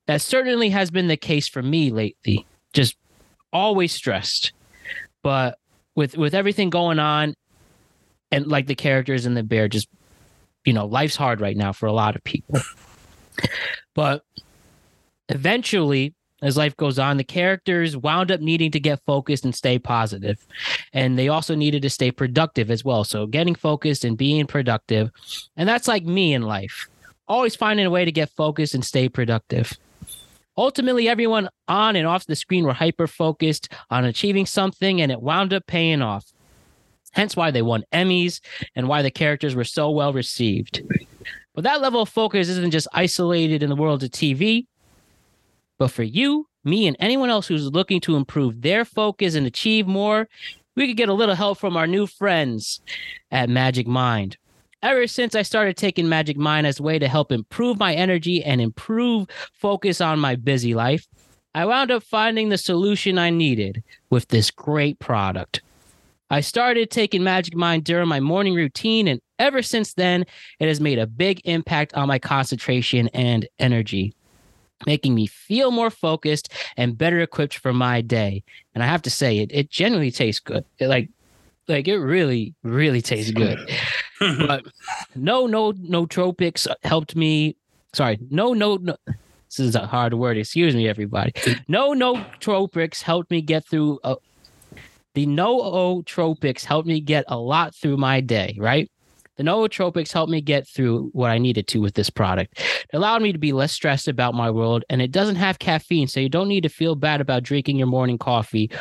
that 0.07 0.21
certainly 0.21 0.69
has 0.69 0.89
been 0.89 1.07
the 1.07 1.17
case 1.17 1.47
for 1.47 1.61
me 1.61 1.91
lately. 1.91 2.45
Just 2.73 2.95
always 3.53 3.93
stressed. 3.93 4.53
But 5.21 5.59
with 5.95 6.17
with 6.17 6.33
everything 6.33 6.69
going 6.69 6.99
on, 6.99 7.35
and 8.31 8.47
like 8.47 8.67
the 8.67 8.75
characters 8.75 9.25
in 9.25 9.33
the 9.33 9.43
bear, 9.43 9.67
just 9.67 9.87
you 10.65 10.73
know, 10.73 10.85
life's 10.85 11.15
hard 11.15 11.39
right 11.39 11.55
now 11.55 11.71
for 11.71 11.85
a 11.85 11.93
lot 11.93 12.15
of 12.15 12.23
people. 12.23 12.59
But 13.93 14.23
eventually, 15.29 16.13
as 16.41 16.57
life 16.57 16.75
goes 16.77 16.99
on, 16.99 17.17
the 17.17 17.23
characters 17.23 17.97
wound 17.97 18.31
up 18.31 18.41
needing 18.41 18.71
to 18.71 18.79
get 18.79 19.01
focused 19.05 19.43
and 19.43 19.55
stay 19.55 19.79
positive. 19.79 20.45
And 20.93 21.17
they 21.17 21.29
also 21.29 21.55
needed 21.55 21.81
to 21.81 21.89
stay 21.89 22.11
productive 22.11 22.69
as 22.69 22.83
well. 22.83 23.03
So 23.03 23.25
getting 23.25 23.55
focused 23.55 24.05
and 24.05 24.17
being 24.17 24.45
productive. 24.45 25.09
And 25.55 25.67
that's 25.67 25.87
like 25.87 26.03
me 26.03 26.33
in 26.33 26.43
life. 26.43 26.87
Always 27.27 27.55
finding 27.55 27.85
a 27.85 27.89
way 27.89 28.05
to 28.05 28.11
get 28.11 28.29
focused 28.29 28.75
and 28.75 28.85
stay 28.85 29.09
productive. 29.09 29.73
Ultimately, 30.57 31.07
everyone 31.07 31.49
on 31.67 31.95
and 31.95 32.07
off 32.07 32.25
the 32.25 32.35
screen 32.35 32.63
were 32.63 32.73
hyper 32.73 33.07
focused 33.07 33.69
on 33.91 34.05
achieving 34.05 34.45
something, 34.45 35.01
and 35.01 35.11
it 35.11 35.21
wound 35.21 35.53
up 35.53 35.67
paying 35.67 36.01
off. 36.01 36.25
Hence 37.11 37.35
why 37.35 37.51
they 37.51 37.61
won 37.61 37.83
Emmys 37.93 38.41
and 38.75 38.87
why 38.87 39.01
the 39.01 39.11
characters 39.11 39.55
were 39.55 39.63
so 39.63 39.89
well 39.91 40.13
received. 40.13 40.81
But 41.53 41.63
that 41.63 41.81
level 41.81 42.01
of 42.01 42.09
focus 42.09 42.49
isn't 42.49 42.71
just 42.71 42.87
isolated 42.93 43.63
in 43.63 43.69
the 43.69 43.75
world 43.75 44.03
of 44.03 44.11
TV, 44.11 44.65
but 45.77 45.91
for 45.91 46.03
you, 46.03 46.47
me, 46.63 46.87
and 46.87 46.97
anyone 46.99 47.29
else 47.29 47.47
who's 47.47 47.71
looking 47.71 48.01
to 48.01 48.15
improve 48.15 48.61
their 48.61 48.83
focus 48.83 49.35
and 49.35 49.47
achieve 49.47 49.87
more, 49.87 50.27
we 50.75 50.87
could 50.87 50.97
get 50.97 51.09
a 51.09 51.13
little 51.13 51.35
help 51.35 51.57
from 51.57 51.77
our 51.77 51.87
new 51.87 52.05
friends 52.05 52.81
at 53.31 53.49
Magic 53.49 53.87
Mind. 53.87 54.37
Ever 54.83 55.07
since 55.07 55.33
I 55.33 55.41
started 55.41 55.75
taking 55.75 56.07
Magic 56.07 56.37
Mind 56.37 56.67
as 56.67 56.79
a 56.79 56.83
way 56.83 56.99
to 56.99 57.07
help 57.07 57.31
improve 57.31 57.79
my 57.79 57.95
energy 57.95 58.43
and 58.43 58.61
improve 58.61 59.27
focus 59.51 60.01
on 60.01 60.19
my 60.19 60.35
busy 60.35 60.75
life, 60.75 61.07
I 61.55 61.65
wound 61.65 61.89
up 61.89 62.03
finding 62.03 62.49
the 62.49 62.59
solution 62.59 63.17
I 63.17 63.31
needed 63.31 63.83
with 64.11 64.27
this 64.27 64.51
great 64.51 64.99
product. 64.99 65.63
I 66.29 66.41
started 66.41 66.91
taking 66.91 67.23
Magic 67.23 67.55
Mind 67.55 67.85
during 67.85 68.07
my 68.07 68.19
morning 68.19 68.53
routine, 68.53 69.07
and 69.07 69.19
ever 69.39 69.63
since 69.63 69.93
then, 69.93 70.25
it 70.59 70.67
has 70.67 70.79
made 70.79 70.99
a 70.99 71.07
big 71.07 71.41
impact 71.45 71.95
on 71.95 72.07
my 72.07 72.19
concentration 72.19 73.07
and 73.15 73.47
energy, 73.57 74.13
making 74.85 75.15
me 75.15 75.25
feel 75.25 75.71
more 75.71 75.89
focused 75.89 76.53
and 76.75 76.97
better 76.97 77.19
equipped 77.19 77.57
for 77.57 77.73
my 77.73 78.01
day. 78.01 78.43
And 78.75 78.83
I 78.83 78.87
have 78.87 79.01
to 79.03 79.09
say, 79.09 79.39
it, 79.39 79.49
it 79.51 79.71
genuinely 79.71 80.11
tastes 80.11 80.39
good. 80.39 80.65
It, 80.77 80.87
like, 80.87 81.09
like 81.67 81.87
it 81.87 81.97
really, 81.97 82.55
really 82.63 83.01
tastes 83.01 83.31
good. 83.31 83.59
but 84.19 84.65
no, 85.15 85.47
no, 85.47 85.73
no 85.77 86.05
tropics 86.05 86.67
helped 86.83 87.15
me. 87.15 87.55
Sorry, 87.93 88.19
no, 88.29 88.53
no, 88.53 88.77
no. 88.77 88.95
This 89.05 89.59
is 89.59 89.75
a 89.75 89.85
hard 89.85 90.13
word. 90.13 90.37
Excuse 90.37 90.75
me, 90.75 90.87
everybody. 90.87 91.33
No, 91.67 91.93
no 91.93 92.25
tropics 92.39 93.01
helped 93.01 93.31
me 93.31 93.41
get 93.41 93.65
through. 93.65 93.99
A, 94.03 94.17
the 95.13 95.25
nootropics 95.25 96.63
helped 96.63 96.87
me 96.87 96.99
get 96.99 97.25
a 97.27 97.37
lot 97.37 97.73
through 97.73 97.97
my 97.97 98.21
day. 98.21 98.55
Right. 98.59 98.91
The 99.37 99.43
nootropics 99.43 100.11
helped 100.11 100.31
me 100.31 100.41
get 100.41 100.67
through 100.67 101.09
what 101.13 101.29
I 101.29 101.37
needed 101.37 101.67
to 101.67 101.81
with 101.81 101.93
this 101.93 102.09
product. 102.09 102.59
It 102.59 102.95
allowed 102.95 103.21
me 103.21 103.31
to 103.31 103.37
be 103.37 103.53
less 103.53 103.71
stressed 103.71 104.07
about 104.07 104.33
my 104.33 104.49
world, 104.49 104.83
and 104.89 105.01
it 105.01 105.11
doesn't 105.11 105.35
have 105.35 105.59
caffeine, 105.59 106.07
so 106.07 106.19
you 106.19 106.29
don't 106.29 106.47
need 106.47 106.63
to 106.63 106.69
feel 106.69 106.95
bad 106.95 107.21
about 107.21 107.43
drinking 107.43 107.77
your 107.77 107.87
morning 107.87 108.17
coffee, 108.17 108.71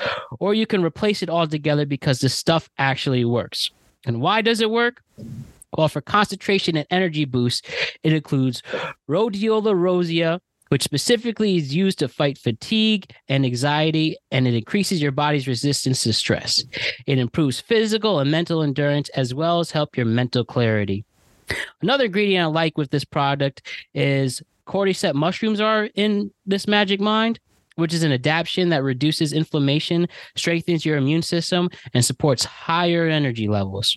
or 0.40 0.54
you 0.54 0.66
can 0.66 0.82
replace 0.82 1.22
it 1.22 1.30
altogether 1.30 1.84
because 1.84 2.20
this 2.20 2.34
stuff 2.34 2.70
actually 2.78 3.24
works. 3.24 3.70
And 4.06 4.20
why 4.20 4.40
does 4.40 4.60
it 4.60 4.70
work? 4.70 5.02
Well, 5.76 5.88
for 5.88 6.00
concentration 6.00 6.76
and 6.76 6.86
energy 6.90 7.26
boost, 7.26 7.68
it 8.02 8.12
includes 8.12 8.62
rhodiola 9.10 9.74
rosea, 9.74 10.40
which 10.68 10.82
specifically 10.82 11.56
is 11.56 11.74
used 11.74 11.98
to 11.98 12.08
fight 12.08 12.38
fatigue 12.38 13.10
and 13.28 13.44
anxiety, 13.44 14.16
and 14.30 14.46
it 14.46 14.54
increases 14.54 15.00
your 15.00 15.12
body's 15.12 15.46
resistance 15.46 16.02
to 16.02 16.12
stress. 16.12 16.62
It 17.06 17.18
improves 17.18 17.60
physical 17.60 18.20
and 18.20 18.30
mental 18.30 18.62
endurance 18.62 19.08
as 19.10 19.34
well 19.34 19.60
as 19.60 19.70
help 19.70 19.96
your 19.96 20.06
mental 20.06 20.44
clarity. 20.44 21.04
Another 21.80 22.06
ingredient 22.06 22.44
I 22.44 22.46
like 22.46 22.76
with 22.76 22.90
this 22.90 23.04
product 23.04 23.62
is 23.94 24.42
cordyceps 24.66 25.14
mushrooms 25.14 25.60
are 25.60 25.84
in 25.94 26.32
this 26.44 26.66
magic 26.66 27.00
mind 27.00 27.38
which 27.76 27.94
is 27.94 28.02
an 28.02 28.12
adaptation 28.12 28.70
that 28.70 28.82
reduces 28.82 29.32
inflammation, 29.32 30.08
strengthens 30.34 30.84
your 30.84 30.96
immune 30.96 31.22
system, 31.22 31.70
and 31.94 32.04
supports 32.04 32.44
higher 32.44 33.06
energy 33.06 33.48
levels. 33.48 33.96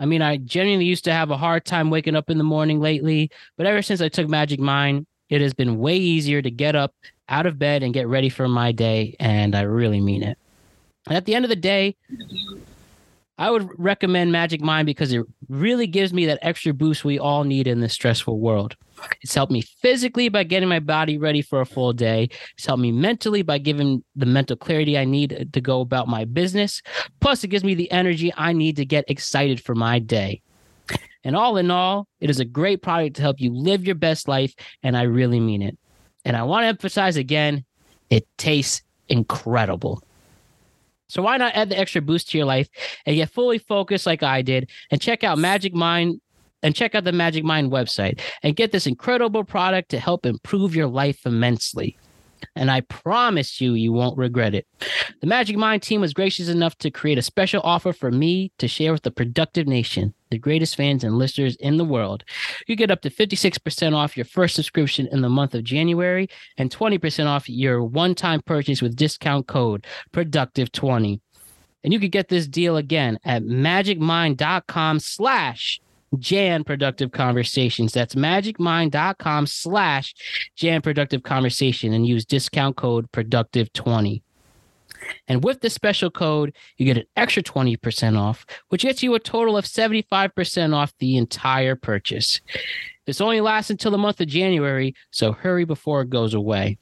I 0.00 0.06
mean, 0.06 0.22
I 0.22 0.38
genuinely 0.38 0.86
used 0.86 1.04
to 1.04 1.12
have 1.12 1.30
a 1.30 1.36
hard 1.36 1.64
time 1.64 1.90
waking 1.90 2.16
up 2.16 2.30
in 2.30 2.38
the 2.38 2.44
morning 2.44 2.80
lately, 2.80 3.30
but 3.56 3.66
ever 3.66 3.82
since 3.82 4.00
I 4.00 4.08
took 4.08 4.28
Magic 4.28 4.60
Mind, 4.60 5.06
it 5.28 5.40
has 5.40 5.54
been 5.54 5.78
way 5.78 5.96
easier 5.96 6.42
to 6.42 6.50
get 6.50 6.74
up 6.74 6.94
out 7.28 7.46
of 7.46 7.58
bed 7.58 7.82
and 7.82 7.92
get 7.92 8.08
ready 8.08 8.28
for 8.28 8.48
my 8.48 8.72
day. 8.72 9.14
And 9.20 9.54
I 9.54 9.62
really 9.62 10.00
mean 10.00 10.22
it. 10.22 10.38
And 11.06 11.16
at 11.16 11.24
the 11.24 11.34
end 11.34 11.44
of 11.44 11.48
the 11.48 11.56
day, 11.56 11.96
I 13.38 13.50
would 13.50 13.70
recommend 13.78 14.32
Magic 14.32 14.60
Mind 14.60 14.86
because 14.86 15.12
it 15.12 15.24
really 15.48 15.86
gives 15.86 16.12
me 16.12 16.26
that 16.26 16.40
extra 16.42 16.74
boost 16.74 17.04
we 17.04 17.18
all 17.18 17.44
need 17.44 17.68
in 17.68 17.80
this 17.80 17.92
stressful 17.92 18.40
world. 18.40 18.76
It's 19.22 19.34
helped 19.34 19.52
me 19.52 19.62
physically 19.62 20.28
by 20.28 20.42
getting 20.42 20.68
my 20.68 20.80
body 20.80 21.18
ready 21.18 21.40
for 21.40 21.60
a 21.60 21.66
full 21.66 21.92
day. 21.92 22.30
It's 22.56 22.66
helped 22.66 22.82
me 22.82 22.90
mentally 22.90 23.42
by 23.42 23.58
giving 23.58 24.02
the 24.16 24.26
mental 24.26 24.56
clarity 24.56 24.98
I 24.98 25.04
need 25.04 25.50
to 25.52 25.60
go 25.60 25.80
about 25.80 26.08
my 26.08 26.24
business. 26.24 26.82
Plus, 27.20 27.44
it 27.44 27.48
gives 27.48 27.62
me 27.62 27.74
the 27.74 27.90
energy 27.92 28.32
I 28.36 28.52
need 28.52 28.76
to 28.76 28.84
get 28.84 29.04
excited 29.08 29.62
for 29.62 29.76
my 29.76 30.00
day. 30.00 30.42
And 31.24 31.36
all 31.36 31.56
in 31.56 31.70
all, 31.70 32.06
it 32.20 32.30
is 32.30 32.40
a 32.40 32.44
great 32.44 32.82
product 32.82 33.16
to 33.16 33.22
help 33.22 33.40
you 33.40 33.52
live 33.52 33.84
your 33.84 33.94
best 33.94 34.28
life. 34.28 34.54
And 34.82 34.96
I 34.96 35.02
really 35.02 35.40
mean 35.40 35.62
it. 35.62 35.76
And 36.24 36.36
I 36.36 36.42
want 36.42 36.64
to 36.64 36.68
emphasize 36.68 37.16
again, 37.16 37.64
it 38.10 38.26
tastes 38.36 38.82
incredible. 39.08 40.02
So 41.08 41.22
why 41.22 41.38
not 41.38 41.54
add 41.54 41.70
the 41.70 41.78
extra 41.78 42.02
boost 42.02 42.30
to 42.30 42.38
your 42.38 42.46
life 42.46 42.68
and 43.06 43.16
get 43.16 43.30
fully 43.30 43.58
focused 43.58 44.06
like 44.06 44.22
I 44.22 44.42
did 44.42 44.70
and 44.90 45.00
check 45.00 45.24
out 45.24 45.38
Magic 45.38 45.74
Mind 45.74 46.20
and 46.62 46.74
check 46.74 46.94
out 46.94 47.04
the 47.04 47.12
Magic 47.12 47.44
Mind 47.44 47.72
website 47.72 48.20
and 48.42 48.56
get 48.56 48.72
this 48.72 48.86
incredible 48.86 49.44
product 49.44 49.90
to 49.90 49.98
help 49.98 50.26
improve 50.26 50.74
your 50.74 50.88
life 50.88 51.24
immensely. 51.24 51.96
And 52.54 52.70
I 52.70 52.82
promise 52.82 53.60
you, 53.60 53.72
you 53.72 53.92
won't 53.92 54.18
regret 54.18 54.54
it. 54.54 54.66
The 55.20 55.26
Magic 55.26 55.56
Mind 55.56 55.82
team 55.82 56.00
was 56.00 56.12
gracious 56.12 56.48
enough 56.48 56.76
to 56.78 56.90
create 56.90 57.18
a 57.18 57.22
special 57.22 57.62
offer 57.64 57.92
for 57.92 58.10
me 58.10 58.52
to 58.58 58.68
share 58.68 58.92
with 58.92 59.02
the 59.02 59.10
Productive 59.10 59.66
Nation, 59.66 60.14
the 60.30 60.38
greatest 60.38 60.76
fans 60.76 61.04
and 61.04 61.18
listeners 61.18 61.56
in 61.56 61.76
the 61.76 61.84
world. 61.84 62.24
You 62.66 62.76
get 62.76 62.90
up 62.90 63.02
to 63.02 63.10
56% 63.10 63.94
off 63.94 64.16
your 64.16 64.26
first 64.26 64.54
subscription 64.54 65.08
in 65.10 65.20
the 65.20 65.28
month 65.28 65.54
of 65.54 65.64
January 65.64 66.28
and 66.56 66.70
20% 66.70 67.26
off 67.26 67.48
your 67.48 67.82
one 67.82 68.14
time 68.14 68.40
purchase 68.42 68.82
with 68.82 68.96
discount 68.96 69.46
code 69.46 69.86
Productive20. 70.12 71.20
And 71.84 71.92
you 71.92 72.00
can 72.00 72.10
get 72.10 72.28
this 72.28 72.46
deal 72.46 72.76
again 72.76 73.18
at 73.24 73.42
magicmind.com 73.42 75.00
slash 75.00 75.80
Jan 76.18 76.64
Productive 76.64 77.12
Conversations. 77.12 77.92
That's 77.92 78.14
magicmind.com 78.14 79.46
slash 79.46 80.14
Jan 80.56 80.82
Productive 80.82 81.22
Conversation 81.22 81.92
and 81.92 82.06
use 82.06 82.24
discount 82.24 82.76
code 82.76 83.10
Productive20. 83.12 84.22
And 85.26 85.44
with 85.44 85.60
the 85.60 85.70
special 85.70 86.10
code, 86.10 86.54
you 86.76 86.86
get 86.86 86.98
an 86.98 87.06
extra 87.16 87.42
20% 87.42 88.18
off, 88.18 88.44
which 88.68 88.82
gets 88.82 89.02
you 89.02 89.14
a 89.14 89.20
total 89.20 89.56
of 89.56 89.64
75% 89.64 90.74
off 90.74 90.92
the 90.98 91.16
entire 91.16 91.76
purchase. 91.76 92.40
This 93.06 93.20
only 93.20 93.40
lasts 93.40 93.70
until 93.70 93.90
the 93.90 93.98
month 93.98 94.20
of 94.20 94.28
January, 94.28 94.94
so 95.10 95.32
hurry 95.32 95.64
before 95.64 96.02
it 96.02 96.10
goes 96.10 96.34
away. 96.34 96.78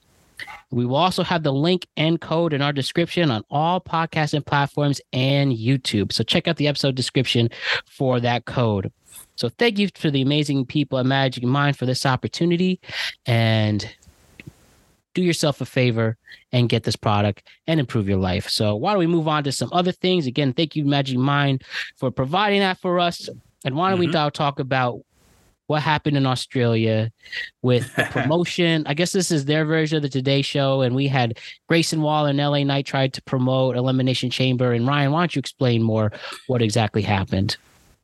We 0.71 0.85
will 0.85 0.97
also 0.97 1.23
have 1.23 1.43
the 1.43 1.53
link 1.53 1.87
and 1.97 2.21
code 2.21 2.53
in 2.53 2.61
our 2.61 2.73
description 2.73 3.31
on 3.31 3.43
all 3.51 3.81
podcasting 3.81 4.45
platforms 4.45 5.01
and 5.13 5.53
YouTube. 5.53 6.13
So 6.13 6.25
check 6.25 6.49
out 6.49 6.57
the 6.57 6.69
episode 6.69 6.95
description 6.95 7.49
for 7.87 8.21
that 8.21 8.45
code. 8.45 8.93
So 9.37 9.49
thank 9.49 9.79
you 9.79 9.89
to 9.89 10.11
the 10.11 10.23
amazing 10.23 10.67
people 10.67 10.99
at 10.99 11.07
Magic 11.07 11.45
Mind 11.45 11.79
for 11.79 11.87
this 11.87 12.05
opportunity 12.05 12.81
and 13.25 13.89
do 15.17 15.23
yourself 15.23 15.63
a 15.63 15.67
favor 15.67 16.19
and 16.53 16.69
get 16.69 16.85
this 16.85 16.95
product 16.95 17.43
and 17.67 17.81
improve 17.81 18.07
your 18.07 18.19
life. 18.19 18.49
So 18.49 18.77
why 18.77 18.93
don't 18.93 18.99
we 18.99 19.07
move 19.07 19.27
on 19.27 19.45
to 19.45 19.53
some 19.53 19.71
other 19.73 19.93
things? 19.93 20.27
Again, 20.27 20.53
thank 20.53 20.77
you 20.77 20.85
Magic 20.85 21.17
Mind 21.17 21.65
for 21.97 22.11
providing 22.11 22.61
that 22.61 22.79
for 22.79 23.01
us. 23.01 23.29
And 23.65 23.75
why 23.75 23.89
don't 23.89 23.99
mm-hmm. 23.99 24.09
we 24.09 24.13
now 24.13 24.29
talk 24.29 24.61
about 24.61 25.01
what 25.69 25.83
happened 25.83 26.19
in 26.19 26.27
Australia 26.27 27.11
with 27.63 27.93
the 27.97 28.05
promotion. 28.11 28.85
I 28.87 28.93
guess 28.93 29.11
this 29.11 29.31
is 29.31 29.47
their 29.47 29.65
version 29.65 29.97
of 29.97 30.03
the 30.03 30.09
Today 30.09 30.43
Show, 30.43 30.83
and 30.83 30.95
we 30.95 31.09
had 31.09 31.39
Grayson 31.67 32.03
Waller 32.03 32.29
and 32.29 32.39
LA 32.39 32.63
Knight 32.63 32.87
tried 32.87 33.15
to 33.15 33.23
promote 33.23 33.75
Elimination 33.75 34.31
Chamber. 34.31 34.73
And 34.75 34.87
Ryan, 34.87 35.13
why 35.13 35.23
don't 35.23 35.35
you 35.35 35.41
explain 35.41 35.83
more 35.83 36.13
what 36.47 36.63
exactly 36.63 37.03
happened? 37.03 37.57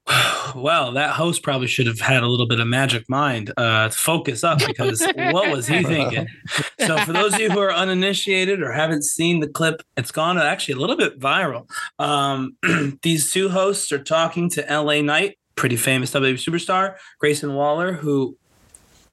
Well, 0.54 0.92
that 0.92 1.14
host 1.14 1.42
probably 1.42 1.66
should 1.66 1.86
have 1.86 1.98
had 1.98 2.22
a 2.22 2.26
little 2.26 2.46
bit 2.46 2.60
of 2.60 2.66
magic 2.66 3.08
mind 3.08 3.54
uh, 3.56 3.88
to 3.88 3.96
focus 3.96 4.44
up 4.44 4.58
because 4.58 5.02
what 5.16 5.50
was 5.50 5.66
he 5.66 5.82
thinking? 5.82 6.28
So, 6.80 6.98
for 6.98 7.12
those 7.14 7.32
of 7.32 7.40
you 7.40 7.48
who 7.48 7.60
are 7.60 7.72
uninitiated 7.72 8.60
or 8.60 8.72
haven't 8.72 9.04
seen 9.04 9.40
the 9.40 9.46
clip, 9.46 9.82
it's 9.96 10.10
gone 10.10 10.36
actually 10.36 10.74
a 10.74 10.78
little 10.78 10.96
bit 10.96 11.18
viral. 11.18 11.70
Um, 11.98 12.56
these 13.02 13.30
two 13.30 13.48
hosts 13.48 13.92
are 13.92 14.02
talking 14.02 14.50
to 14.50 14.66
LA 14.68 15.00
Knight 15.00 15.38
pretty 15.54 15.76
famous 15.76 16.10
WWE 16.12 16.34
superstar, 16.34 16.96
Grayson 17.18 17.54
Waller, 17.54 17.92
who, 17.92 18.36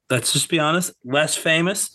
let's 0.08 0.32
just 0.32 0.48
be 0.48 0.58
honest, 0.58 0.92
less 1.04 1.36
famous, 1.36 1.90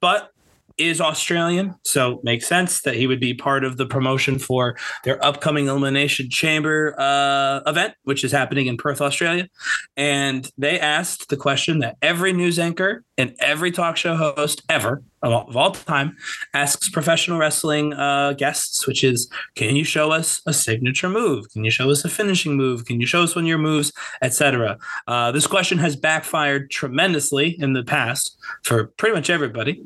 but 0.00 0.30
is 0.78 1.00
Australian, 1.00 1.74
so 1.84 2.20
makes 2.22 2.46
sense 2.46 2.82
that 2.82 2.94
he 2.94 3.06
would 3.06 3.20
be 3.20 3.34
part 3.34 3.64
of 3.64 3.76
the 3.76 3.86
promotion 3.86 4.38
for 4.38 4.76
their 5.04 5.22
upcoming 5.24 5.66
Elimination 5.66 6.30
Chamber 6.30 6.94
uh, 6.98 7.60
event, 7.66 7.94
which 8.04 8.24
is 8.24 8.32
happening 8.32 8.66
in 8.66 8.76
Perth, 8.76 9.00
Australia. 9.00 9.48
And 9.96 10.50
they 10.56 10.78
asked 10.78 11.28
the 11.28 11.36
question 11.36 11.80
that 11.80 11.96
every 12.02 12.32
news 12.32 12.58
anchor 12.58 13.04
and 13.16 13.34
every 13.40 13.72
talk 13.72 13.96
show 13.96 14.16
host 14.16 14.62
ever 14.68 15.02
of 15.22 15.32
all, 15.32 15.48
of 15.48 15.56
all 15.56 15.72
time 15.72 16.16
asks 16.54 16.88
professional 16.88 17.38
wrestling 17.38 17.92
uh, 17.92 18.32
guests, 18.34 18.86
which 18.86 19.02
is, 19.02 19.28
can 19.56 19.74
you 19.74 19.84
show 19.84 20.12
us 20.12 20.40
a 20.46 20.52
signature 20.52 21.08
move? 21.08 21.50
Can 21.50 21.64
you 21.64 21.70
show 21.70 21.90
us 21.90 22.04
a 22.04 22.08
finishing 22.08 22.56
move? 22.56 22.84
Can 22.84 23.00
you 23.00 23.06
show 23.06 23.22
us 23.22 23.34
one 23.34 23.44
of 23.44 23.48
your 23.48 23.58
moves, 23.58 23.92
etc. 24.22 24.78
Uh, 25.06 25.32
this 25.32 25.46
question 25.46 25.78
has 25.78 25.96
backfired 25.96 26.70
tremendously 26.70 27.56
in 27.58 27.72
the 27.72 27.82
past 27.82 28.36
for 28.62 28.86
pretty 28.96 29.14
much 29.14 29.30
everybody. 29.30 29.82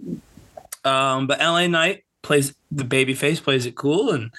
Um, 0.85 1.27
but 1.27 1.39
LA 1.39 1.67
Knight 1.67 2.05
plays 2.23 2.55
the 2.71 2.85
baby 2.85 3.15
face, 3.15 3.41
plays 3.41 3.67
it 3.67 3.75
cool, 3.75 4.11
and 4.11 4.31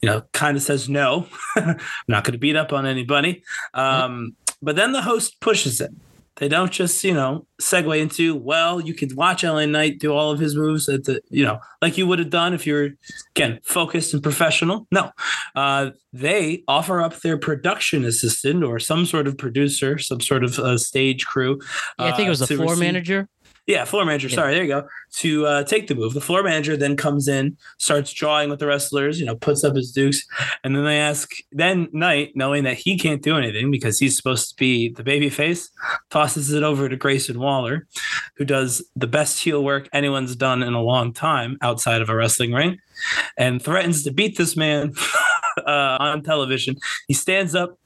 you 0.00 0.08
know, 0.08 0.22
kind 0.32 0.56
of 0.56 0.62
says 0.62 0.88
no, 0.88 1.26
I'm 1.56 1.78
not 2.08 2.24
going 2.24 2.32
to 2.32 2.38
beat 2.38 2.56
up 2.56 2.72
on 2.72 2.86
anybody. 2.86 3.42
Um, 3.74 4.36
but 4.60 4.76
then 4.76 4.92
the 4.92 5.02
host 5.02 5.40
pushes 5.40 5.80
it. 5.80 5.90
They 6.36 6.48
don't 6.48 6.72
just, 6.72 7.04
you 7.04 7.12
know, 7.12 7.46
segue 7.60 8.00
into, 8.00 8.34
well, 8.34 8.80
you 8.80 8.94
can 8.94 9.14
watch 9.14 9.44
LA 9.44 9.66
Knight 9.66 9.98
do 9.98 10.12
all 10.14 10.30
of 10.30 10.40
his 10.40 10.56
moves 10.56 10.88
at 10.88 11.04
the, 11.04 11.20
you 11.28 11.44
know, 11.44 11.60
like 11.82 11.98
you 11.98 12.06
would 12.06 12.18
have 12.18 12.30
done 12.30 12.54
if 12.54 12.66
you're, 12.66 12.90
again, 13.36 13.60
focused 13.62 14.14
and 14.14 14.22
professional. 14.22 14.86
No, 14.90 15.10
uh, 15.54 15.90
they 16.12 16.64
offer 16.66 17.02
up 17.02 17.20
their 17.20 17.36
production 17.36 18.04
assistant 18.04 18.64
or 18.64 18.78
some 18.78 19.04
sort 19.04 19.26
of 19.26 19.36
producer, 19.36 19.98
some 19.98 20.20
sort 20.20 20.42
of 20.42 20.58
uh, 20.58 20.78
stage 20.78 21.26
crew. 21.26 21.60
Yeah, 21.98 22.06
I 22.06 22.12
think 22.12 22.28
it 22.28 22.30
was 22.30 22.40
a 22.40 22.44
uh, 22.44 22.56
floor 22.56 22.70
receive- 22.70 22.80
manager. 22.80 23.28
Yeah, 23.66 23.84
floor 23.84 24.04
manager. 24.04 24.26
Yeah. 24.26 24.34
Sorry, 24.34 24.54
there 24.54 24.64
you 24.64 24.68
go. 24.68 24.88
To 25.18 25.46
uh, 25.46 25.64
take 25.64 25.86
the 25.86 25.94
move, 25.94 26.14
the 26.14 26.20
floor 26.20 26.42
manager 26.42 26.76
then 26.76 26.96
comes 26.96 27.28
in, 27.28 27.56
starts 27.78 28.12
drawing 28.12 28.50
with 28.50 28.58
the 28.58 28.66
wrestlers. 28.66 29.20
You 29.20 29.26
know, 29.26 29.36
puts 29.36 29.62
up 29.62 29.76
his 29.76 29.92
dukes, 29.92 30.26
and 30.64 30.74
then 30.74 30.84
they 30.84 30.98
ask. 30.98 31.30
Then 31.52 31.88
Knight, 31.92 32.32
knowing 32.34 32.64
that 32.64 32.76
he 32.76 32.98
can't 32.98 33.22
do 33.22 33.36
anything 33.36 33.70
because 33.70 34.00
he's 34.00 34.16
supposed 34.16 34.48
to 34.50 34.56
be 34.56 34.88
the 34.90 35.04
baby 35.04 35.30
face, 35.30 35.70
tosses 36.10 36.52
it 36.52 36.64
over 36.64 36.88
to 36.88 36.96
Grayson 36.96 37.38
Waller, 37.38 37.86
who 38.36 38.44
does 38.44 38.84
the 38.96 39.06
best 39.06 39.38
heel 39.38 39.62
work 39.62 39.88
anyone's 39.92 40.34
done 40.34 40.64
in 40.64 40.74
a 40.74 40.82
long 40.82 41.12
time 41.12 41.56
outside 41.62 42.02
of 42.02 42.08
a 42.08 42.16
wrestling 42.16 42.52
ring, 42.52 42.78
and 43.38 43.62
threatens 43.62 44.02
to 44.02 44.12
beat 44.12 44.36
this 44.38 44.56
man 44.56 44.92
uh, 45.66 45.98
on 46.00 46.24
television. 46.24 46.74
He 47.06 47.14
stands 47.14 47.54
up, 47.54 47.78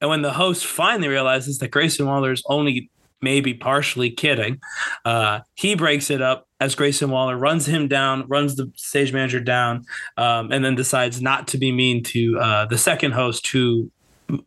and 0.00 0.08
when 0.08 0.22
the 0.22 0.32
host 0.32 0.64
finally 0.66 1.08
realizes 1.08 1.58
that 1.58 1.72
Grayson 1.72 2.06
Waller 2.06 2.30
is 2.30 2.44
only 2.46 2.90
maybe 3.22 3.54
partially 3.54 4.10
kidding. 4.10 4.60
Uh, 5.04 5.40
he 5.54 5.74
breaks 5.74 6.10
it 6.10 6.22
up 6.22 6.46
as 6.60 6.74
Grayson 6.74 7.10
Waller 7.10 7.36
runs 7.36 7.66
him 7.66 7.88
down, 7.88 8.26
runs 8.28 8.56
the 8.56 8.70
stage 8.76 9.12
manager 9.12 9.40
down, 9.40 9.84
um, 10.16 10.52
and 10.52 10.64
then 10.64 10.74
decides 10.74 11.20
not 11.20 11.48
to 11.48 11.58
be 11.58 11.72
mean 11.72 12.02
to 12.04 12.38
uh, 12.38 12.66
the 12.66 12.78
second 12.78 13.12
host 13.12 13.46
who 13.48 13.90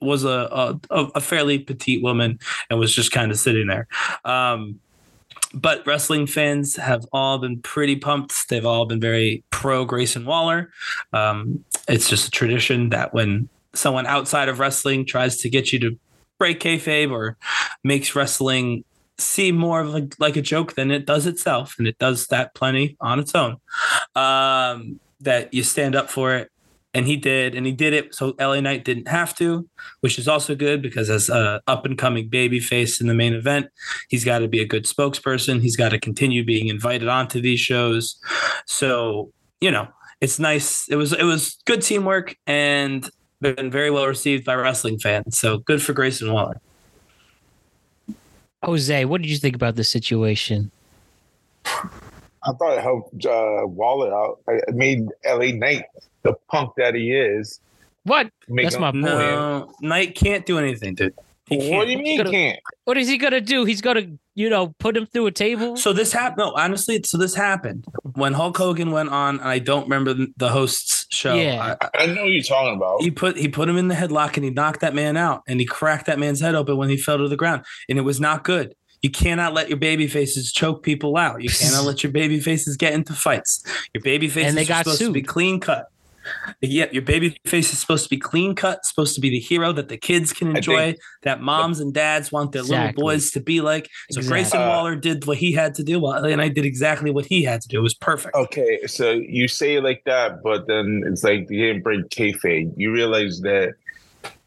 was 0.02 0.26
a 0.26 0.78
a, 0.90 1.04
a 1.16 1.22
fairly 1.22 1.60
petite 1.60 2.04
woman 2.04 2.40
and 2.70 2.80
was 2.80 2.94
just 2.94 3.12
kind 3.12 3.32
of 3.32 3.40
sitting 3.40 3.68
there. 3.68 3.88
Um, 4.26 4.80
but 5.54 5.86
wrestling 5.88 6.28
fans 6.28 6.76
have 6.76 7.06
all 7.12 7.40
been 7.40 7.62
pretty 7.62 7.96
pumped. 7.96 8.50
They've 8.50 8.66
all 8.66 8.86
been 8.86 9.00
very 9.00 9.44
pro 9.50 9.86
Grayson 9.86 10.26
Waller. 10.26 10.72
Um, 11.12 11.64
it's 11.88 12.10
just 12.10 12.28
a 12.28 12.32
tradition 12.32 12.90
that 12.90 13.14
when 13.14 13.50
someone 13.74 14.06
outside 14.06 14.50
of 14.50 14.60
wrestling 14.60 15.06
tries 15.06 15.38
to 15.38 15.50
get 15.50 15.72
you 15.72 15.80
to 15.80 15.98
break 16.40 16.60
kayfabe 16.60 17.12
or 17.12 17.38
makes 17.84 18.16
wrestling 18.16 18.84
seem 19.18 19.56
more 19.56 19.82
of 19.82 20.20
like 20.20 20.36
a 20.36 20.42
joke 20.42 20.74
than 20.74 20.92
it 20.92 21.06
does 21.06 21.28
itself, 21.28 21.76
and 21.78 21.88
it 21.88 21.98
does 22.00 22.28
that 22.28 22.54
plenty 22.56 22.98
on 23.02 23.20
its 23.20 23.36
own. 23.36 23.58
Um, 24.16 25.00
that 25.22 25.54
you 25.54 25.64
stand 25.64 25.96
up 25.96 26.10
for 26.10 26.36
it, 26.36 26.50
and 26.94 27.06
he 27.06 27.18
did, 27.18 27.54
and 27.54 27.66
he 27.66 27.74
did 27.74 27.94
it. 27.94 28.16
So 28.16 28.36
LA 28.40 28.62
Knight 28.62 28.86
didn't 28.86 29.10
have 29.10 29.36
to, 29.36 29.68
which 30.00 30.18
is 30.18 30.28
also 30.28 30.56
good 30.56 30.82
because 30.82 31.10
as 31.10 31.30
a 31.30 31.62
up 31.68 31.86
and 31.86 31.98
coming 31.98 32.30
baby 32.30 32.60
face 32.60 33.02
in 33.02 33.08
the 33.08 33.14
main 33.14 33.34
event, 33.34 33.68
he's 34.08 34.24
got 34.24 34.40
to 34.40 34.48
be 34.48 34.62
a 34.62 34.66
good 34.66 34.86
spokesperson. 34.86 35.62
He's 35.62 35.76
got 35.76 35.90
to 35.90 36.00
continue 36.00 36.44
being 36.46 36.68
invited 36.68 37.08
onto 37.08 37.42
these 37.42 37.60
shows. 37.60 38.18
So 38.66 39.32
you 39.62 39.72
know, 39.72 39.90
it's 40.22 40.40
nice. 40.40 40.88
It 40.90 40.96
was 40.96 41.14
it 41.14 41.24
was 41.24 41.58
good 41.66 41.82
teamwork 41.82 42.36
and 42.48 43.10
been 43.42 43.72
very 43.72 43.90
well 43.92 44.06
received 44.06 44.46
by 44.46 44.56
wrestling 44.56 45.00
fans. 45.00 45.38
So 45.38 45.60
good 45.60 45.82
for 45.82 45.94
Grayson 45.94 46.32
Waller. 46.32 46.60
Jose, 48.64 49.06
what 49.06 49.22
did 49.22 49.30
you 49.32 49.38
think 49.38 49.56
about 49.56 49.76
the 49.76 49.84
situation? 49.84 50.72
I 51.66 52.52
thought 52.58 52.78
it 52.78 52.82
helped 52.82 53.26
uh, 53.26 53.62
Waller 53.66 54.14
out. 54.14 54.40
It 54.48 54.76
made 54.76 55.08
LA 55.26 55.52
Knight 55.54 55.86
the 56.24 56.34
punk 56.52 56.72
that 56.78 56.96
he 56.96 57.14
is. 57.14 57.60
What? 58.04 58.30
Make 58.48 58.66
That's 58.66 58.80
my 58.80 58.92
point. 58.92 59.04
No, 59.04 59.72
Knight 59.82 60.16
can't 60.16 60.46
do 60.46 60.58
anything, 60.58 60.96
dude. 60.96 61.14
He 61.46 61.58
What 61.58 61.64
can't. 61.70 61.86
do 61.86 61.92
you 61.92 61.98
mean 62.00 62.18
Gonna- 62.18 62.32
can't? 62.32 62.60
What 62.86 62.98
is 62.98 63.08
he 63.08 63.18
gonna 63.18 63.42
do? 63.42 63.66
He's 63.66 63.82
gonna, 63.82 64.08
you 64.40 64.50
know, 64.50 64.74
put 64.80 64.96
him 64.96 65.06
through 65.06 65.26
a 65.28 65.32
table. 65.32 65.76
So 65.76 65.92
this 65.92 66.14
happened. 66.14 66.38
No, 66.38 66.54
honestly, 66.56 67.02
so 67.04 67.18
this 67.18 67.36
happened 67.36 67.84
when 68.14 68.32
Hulk 68.34 68.56
Hogan 68.58 68.92
went 68.92 69.10
on. 69.10 69.38
And 69.40 69.48
I 69.50 69.60
don't 69.60 69.84
remember 69.84 70.14
the- 70.14 70.32
the 70.38 70.48
host's 70.48 71.06
show. 71.10 71.36
Yeah. 71.36 71.76
I- 71.82 71.90
I 72.04 72.06
know 72.06 72.22
what 72.22 72.32
you're 72.32 72.42
talking 72.44 72.76
about. 72.78 73.02
he 73.02 73.12
put 73.12 73.36
he 73.38 73.50
put 73.50 73.68
him 73.68 73.76
in 73.78 73.90
the 73.90 73.96
headlock 73.96 74.38
and 74.38 74.46
he 74.46 74.50
knocked 74.50 74.80
that 74.80 74.96
man 74.96 75.18
out 75.18 75.42
and 75.48 75.60
he 75.60 75.66
cracked 75.66 76.06
that 76.06 76.20
man's 76.20 76.40
head 76.40 76.56
open 76.56 76.78
when 76.78 76.88
he 76.90 76.96
fell 76.96 77.18
to 77.18 77.28
the 77.28 77.36
ground 77.36 77.64
and 77.90 77.98
it 78.00 78.04
was 78.04 78.22
not 78.22 78.46
good. 78.46 78.74
You 79.02 79.10
cannot 79.10 79.54
let 79.54 79.68
your 79.70 79.78
baby 79.78 80.08
faces 80.08 80.52
choke 80.54 80.84
people 80.84 81.18
out. 81.18 81.42
You 81.42 81.50
cannot 81.50 81.84
let 81.90 82.02
your 82.04 82.12
baby 82.14 82.40
faces 82.40 82.78
get 82.78 82.94
into 82.94 83.14
fights. 83.14 83.62
Your 83.94 84.02
baby 84.04 84.30
faces 84.30 84.50
And 84.50 84.58
they 84.58 84.64
are 84.64 84.66
got 84.68 84.86
supposed 84.86 85.00
to 85.02 85.12
be 85.12 85.22
clean 85.22 85.60
cut. 85.60 85.88
Yep, 86.62 86.94
your 86.94 87.02
baby 87.04 87.38
face 87.46 87.72
is 87.72 87.80
supposed 87.80 88.04
to 88.04 88.10
be 88.10 88.18
clean 88.18 88.54
cut, 88.56 88.86
supposed 88.86 89.16
to 89.16 89.22
be 89.22 89.30
the 89.30 89.40
hero 89.40 89.72
that 89.72 89.88
the 89.90 89.98
kids 89.98 90.34
can 90.34 90.56
enjoy, 90.56 90.92
think- 90.94 90.98
that 91.24 91.42
moms 91.42 91.80
and 91.80 91.94
dads 91.94 92.32
want 92.32 92.52
their 92.52 92.62
Exactly. 92.62 92.88
little 92.88 93.02
boys 93.10 93.32
to 93.32 93.40
be 93.40 93.62
like. 93.62 93.86
So 94.12 94.20
Exactly. 94.20 94.30
Grayson 94.30 94.62
Uh, 94.62 94.68
Waller 94.70 94.96
did 94.96 95.26
what 95.26 95.38
he 95.38 95.52
had 95.54 95.74
to 95.76 95.84
do, 95.84 96.06
and 96.08 96.42
I 96.42 96.50
did 96.50 96.66
exactly 96.66 97.12
what 97.12 97.26
he 97.26 97.44
had 97.44 97.62
to 97.62 97.68
do. 97.68 97.80
It 97.80 97.84
was 97.84 97.94
perfect. 97.94 98.36
Okay, 98.36 98.80
so 98.88 99.12
you 99.12 99.48
say 99.48 99.76
it 99.76 99.84
like 99.84 100.02
that, 100.06 100.44
but 100.44 100.68
then 100.68 101.04
it's 101.06 101.24
like 101.24 101.48
you 101.50 101.68
didn't 101.68 101.84
break 101.84 102.08
kayfabe. 102.10 102.72
You 102.76 102.92
realize 102.92 103.40
that 103.42 103.76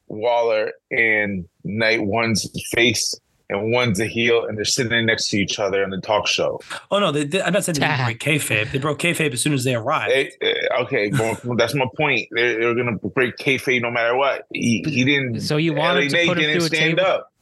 Waller 0.08 0.72
and 0.90 1.46
Knight 1.64 2.02
one's 2.02 2.46
face 2.74 3.14
and 3.52 3.72
one's 3.72 4.00
a 4.00 4.06
heel, 4.06 4.46
and 4.46 4.56
they're 4.56 4.64
sitting 4.64 5.06
next 5.06 5.28
to 5.30 5.38
each 5.38 5.58
other 5.58 5.84
on 5.84 5.90
the 5.90 6.00
talk 6.00 6.26
show. 6.26 6.60
Oh 6.90 6.98
no, 6.98 7.12
they, 7.12 7.24
did 7.24 7.42
I'm 7.42 7.52
not 7.52 7.64
saying 7.64 7.74
they 7.74 7.80
didn't 7.86 7.96
Ta- 7.98 8.04
break 8.06 8.18
kayfabe. 8.20 8.70
They 8.72 8.78
broke 8.78 8.98
kayfabe 8.98 9.32
as 9.32 9.40
soon 9.42 9.52
as 9.52 9.64
they 9.64 9.74
arrived. 9.74 10.12
They, 10.40 10.56
uh, 10.72 10.82
okay, 10.82 11.10
well, 11.12 11.38
that's 11.56 11.74
my 11.74 11.86
point. 11.96 12.28
They're, 12.32 12.58
they're 12.60 12.74
gonna 12.74 12.96
break 12.98 13.36
kayfabe 13.36 13.82
no 13.82 13.90
matter 13.90 14.16
what. 14.16 14.46
He, 14.52 14.84
he 14.86 15.04
didn't. 15.04 15.40
So 15.42 15.56
you 15.56 15.74
want 15.74 15.98
him 15.98 16.04
LA 16.04 16.08
to 16.10 16.16
Knight 16.16 16.28
put 16.28 16.38
him 16.38 16.42
didn't 16.44 16.56
through 16.60 16.66
a 16.66 16.68
stand 16.76 16.96
table? 16.98 17.10
up. 17.10 17.32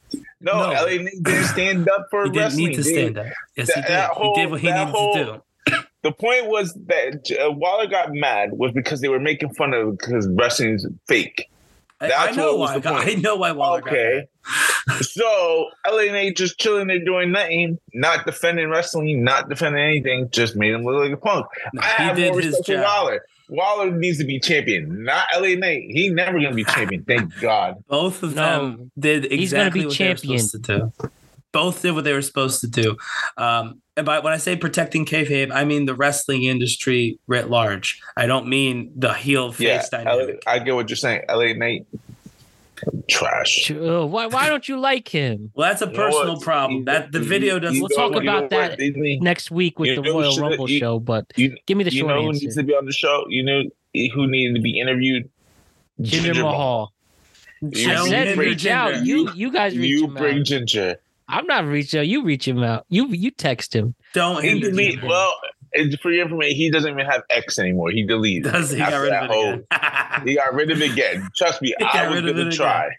No, 0.41 0.53
No. 0.53 0.71
LA 0.73 0.85
Knight 1.03 1.23
didn't 1.23 1.43
stand 1.53 1.89
up 1.89 2.07
for 2.11 2.23
He 2.25 2.29
didn't 2.31 2.43
wrestling. 2.43 2.67
need 2.67 2.75
to 2.75 2.83
They- 2.83 2.91
stand 2.93 3.17
up. 3.17 3.25
Yes, 3.55 3.71
he 3.73 3.81
did. 3.81 3.89
that 3.89 4.09
whole- 4.11 4.35
he 4.35 4.41
did 4.41 4.51
what 4.51 4.59
he 4.61 4.67
needed 4.71 4.87
whole- 4.87 5.13
to 5.13 5.23
do. 5.67 5.77
the 6.03 6.11
point 6.11 6.47
was 6.47 6.73
that 6.87 7.31
uh, 7.39 7.51
Waller 7.51 7.87
got 7.87 8.09
mad 8.11 8.49
was 8.53 8.71
because 8.71 9.01
they 9.01 9.07
were 9.07 9.19
making 9.19 9.53
fun 9.53 9.73
of 9.73 9.97
because 9.97 10.27
wrestling's 10.29 10.85
fake. 11.07 11.47
I, 12.01 12.11
I 12.29 12.31
know 12.31 12.55
what 12.55 12.57
was 12.57 12.69
why. 12.71 12.79
the 12.79 12.89
I, 12.89 13.03
point. 13.05 13.17
I 13.17 13.21
know 13.21 13.35
why 13.35 13.51
Waller 13.51 13.81
got 13.81 13.89
Okay. 13.93 14.27
Mad. 14.87 15.03
so 15.05 15.67
LA 15.89 16.11
Knight 16.11 16.35
just 16.35 16.59
chilling 16.59 16.87
there 16.87 17.03
doing 17.03 17.31
nothing, 17.31 17.79
not 17.93 18.25
defending 18.25 18.69
wrestling, 18.69 19.23
not 19.23 19.49
defending 19.49 19.81
anything, 19.83 20.29
just 20.31 20.55
made 20.55 20.73
him 20.73 20.83
look 20.83 21.03
like 21.03 21.11
a 21.11 21.17
punk. 21.17 21.45
No, 21.73 21.81
I 21.81 21.87
he 21.97 22.03
have 22.03 22.15
did 22.15 22.31
more 22.31 22.41
his 22.41 22.47
respect 22.47 22.65
for 22.65 22.73
job. 22.73 22.83
Waller. 22.83 23.25
Waller 23.49 23.91
needs 23.91 24.17
to 24.17 24.23
be 24.23 24.39
champion, 24.39 25.03
not 25.03 25.25
LA 25.35 25.55
Knight. 25.55 25.83
He 25.89 26.09
never 26.09 26.39
gonna 26.39 26.53
be 26.53 26.63
champion. 26.63 27.03
Thank 27.03 27.37
God. 27.41 27.83
Both 27.89 28.23
of 28.23 28.33
No. 28.35 28.41
them 28.43 28.91
did 28.97 29.25
exactly 29.25 29.37
He's 29.37 29.51
gonna 29.53 29.71
be 29.71 29.85
what 29.85 29.95
champion. 29.95 30.27
they 30.29 30.33
were 30.35 30.39
supposed 30.39 30.65
to 30.65 30.79
do. 30.99 31.09
Both 31.51 31.81
did 31.81 31.91
what 31.91 32.05
they 32.05 32.13
were 32.13 32.21
supposed 32.21 32.61
to 32.61 32.67
do. 32.67 32.95
Um, 33.35 33.81
and 33.97 34.05
by 34.05 34.19
when 34.19 34.31
I 34.31 34.37
say 34.37 34.55
protecting 34.55 35.05
kayfabe, 35.05 35.51
I 35.51 35.65
mean 35.65 35.85
the 35.85 35.93
wrestling 35.95 36.43
industry 36.43 37.19
writ 37.27 37.49
large. 37.49 37.99
I 38.15 38.25
don't 38.25 38.47
mean 38.47 38.93
the 38.95 39.13
heel 39.13 39.53
Yeah, 39.59 39.79
face 39.79 39.89
LA, 39.91 39.97
dynamic. 40.05 40.43
I 40.47 40.59
get 40.59 40.73
what 40.75 40.89
you're 40.89 40.95
saying. 40.95 41.23
LA 41.27 41.51
Knight, 41.51 41.85
trash. 43.09 43.71
Uh, 43.71 44.05
why? 44.05 44.27
Why 44.27 44.47
don't 44.49 44.67
you 44.67 44.79
like 44.79 45.07
him? 45.07 45.51
Well, 45.53 45.69
that's 45.69 45.81
a 45.81 45.85
You 45.87 45.91
personal 45.93 46.39
problem. 46.39 46.79
You- 46.79 46.85
that 46.85 47.11
the 47.11 47.19
video 47.19 47.59
doesn't. 47.59 47.79
We'll 47.79 47.89
talk 47.89 48.13
you 48.15 48.21
know 48.23 48.37
about 48.37 48.49
that 48.51 48.77
Disney? 48.77 49.19
Next 49.21 49.51
week 49.51 49.79
with 49.79 49.89
You 49.89 49.95
the 50.01 50.11
Royal 50.11 50.31
should- 50.31 50.41
Rumble 50.41 50.69
you- 50.69 50.79
show, 50.79 50.99
but 50.99 51.25
You, 51.35 51.55
give 51.65 51.77
me 51.77 51.83
the 51.83 51.91
you 51.93 51.99
short 52.01 52.09
know 52.15 52.21
who 52.23 52.29
answer. 52.29 52.45
needs 52.45 52.55
to 52.55 52.63
be 52.63 52.73
on 52.75 52.85
the 52.85 52.93
show? 52.93 53.25
You 53.29 53.43
know 53.43 53.63
who 54.13 54.27
needed 54.27 54.55
to 54.55 54.61
be 54.61 54.79
interviewed? 54.79 55.29
Jinder 56.01 56.41
Mahal. 56.41 56.93
I 57.63 57.69
said 57.73 58.27
Jinder 58.35 58.37
reach 58.37 58.65
out. 58.65 59.05
You 59.05 59.29
you 59.35 59.51
guys 59.51 59.77
reach 59.77 59.89
You 59.91 60.05
him 60.05 60.13
bring 60.15 60.39
out. 60.39 60.45
Ginger. 60.45 60.95
I'm 61.27 61.45
not 61.45 61.65
reaching 61.65 61.99
out. 61.99 62.07
You 62.07 62.23
reach 62.23 62.47
him 62.47 62.63
out. 62.63 62.85
You 62.89 63.07
you 63.09 63.31
text 63.31 63.75
him. 63.75 63.93
don't 64.13 64.41
He 64.43 64.49
hinder 64.49 64.69
delete, 64.71 65.03
well, 65.03 65.33
and 65.73 65.99
for 65.99 66.11
your 66.11 66.23
information, 66.23 66.55
he 66.57 66.69
doesn't 66.71 66.91
even 66.91 67.05
have 67.05 67.23
X 67.29 67.57
anymore. 67.59 67.91
He 67.91 68.03
deleted. 68.03 68.51
Does 68.51 68.71
he 68.71 68.81
After 68.81 68.91
got 68.91 69.01
rid 69.01 69.13
of 69.13 69.23
it 69.23 69.29
whole- 69.31 69.53
again? 69.53 69.65
He 70.27 70.35
got 70.35 70.53
rid 70.53 70.71
of 70.71 70.81
it 70.81 70.91
again. 70.91 71.29
Trust 71.35 71.61
me, 71.61 71.73
He 71.79 71.85
I 71.85 72.07
was 72.09 72.21
rid 72.23 72.35
going 72.35 72.47
it 72.47 72.51
to 72.51 72.57
try 72.57 72.89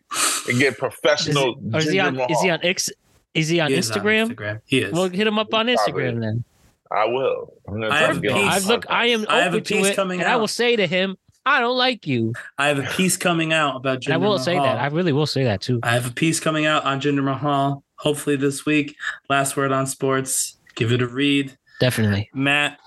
and 0.49 0.59
get 0.59 0.73
Is, 0.73 0.79
professional. 0.79 1.57
is 1.75 1.91
he 1.91 2.01
oh, 2.01 2.07
on? 2.07 2.19
Is 2.31 2.41
he 2.41 2.51
on 2.51 2.59
X? 2.63 2.91
Is 3.35 3.49
he 3.49 3.61
on 3.61 3.71
He 3.71 3.77
is 3.77 3.91
Instagram? 3.91 4.35
Instagram. 4.35 4.61
He 4.65 4.79
is. 4.81 4.93
Well, 4.93 5.09
hit 5.09 5.27
him 5.27 5.39
up 5.39 5.53
on 5.55 5.67
Probably. 5.67 5.75
Instagram 5.77 6.21
then. 6.21 6.45
I 6.91 7.07
will. 7.07 7.53
I'm 7.69 7.75
gonna 7.75 7.87
I 7.87 7.89
try 7.91 7.99
have 8.01 8.13
to 8.13 8.19
a 8.19 8.23
get 8.23 8.33
piece- 8.35 8.51
I 8.51 8.55
his 8.57 8.69
look. 8.69 8.87
I 8.91 9.07
am 9.07 9.27
I 9.29 9.41
have 9.43 9.55
a 9.55 9.61
to 9.61 9.75
piece 9.75 9.87
it, 9.89 9.97
coming 9.97 10.21
and 10.21 10.29
I 10.29 10.37
will 10.37 10.49
say 10.49 10.77
to 10.77 10.87
him, 10.87 11.17
"I 11.47 11.61
don't 11.61 11.77
like 11.79 12.07
you." 12.07 12.33
I 12.59 12.69
have 12.69 12.79
a 12.79 12.83
piece 12.83 13.17
coming 13.17 13.53
out 13.53 13.77
about 13.77 14.01
Jinder 14.01 14.07
And 14.07 14.15
I 14.15 14.17
will 14.19 14.33
Mahal. 14.33 14.39
say 14.45 14.55
that. 14.57 14.79
I 14.79 14.87
really 14.89 15.13
will 15.13 15.27
say 15.27 15.45
that 15.45 15.61
too. 15.63 15.81
I 15.83 15.93
have 15.95 16.07
a 16.07 16.13
piece 16.13 16.39
coming 16.41 16.67
out 16.67 16.85
on 16.85 17.01
Jinder 17.01 17.23
Mahal. 17.25 17.83
Hopefully 17.97 18.37
this 18.37 18.67
week. 18.67 18.97
Last 19.31 19.57
word 19.57 19.73
on 19.73 19.87
sports. 19.87 20.59
Give 20.75 20.93
it 20.93 21.01
a 21.01 21.07
read. 21.07 21.57
Definitely. 21.83 22.31
Matt 22.33 22.79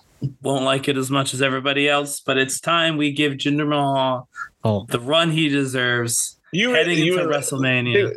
won't 0.41 0.63
like 0.63 0.87
it 0.87 0.95
as 0.95 1.11
much 1.11 1.33
as 1.33 1.41
everybody 1.41 1.89
else, 1.89 2.21
but 2.21 2.37
it's 2.37 2.61
time 2.61 2.95
we 2.95 3.11
give 3.11 3.33
Jinder 3.33 3.67
Mahal 3.67 4.29
Oh, 4.63 4.85
the 4.87 5.01
run 5.01 5.31
he 5.31 5.49
deserves 5.49 6.39
You 6.53 6.71
heading 6.71 6.99
you 6.99 7.19
into 7.19 7.29
WrestleMania. 7.29 8.13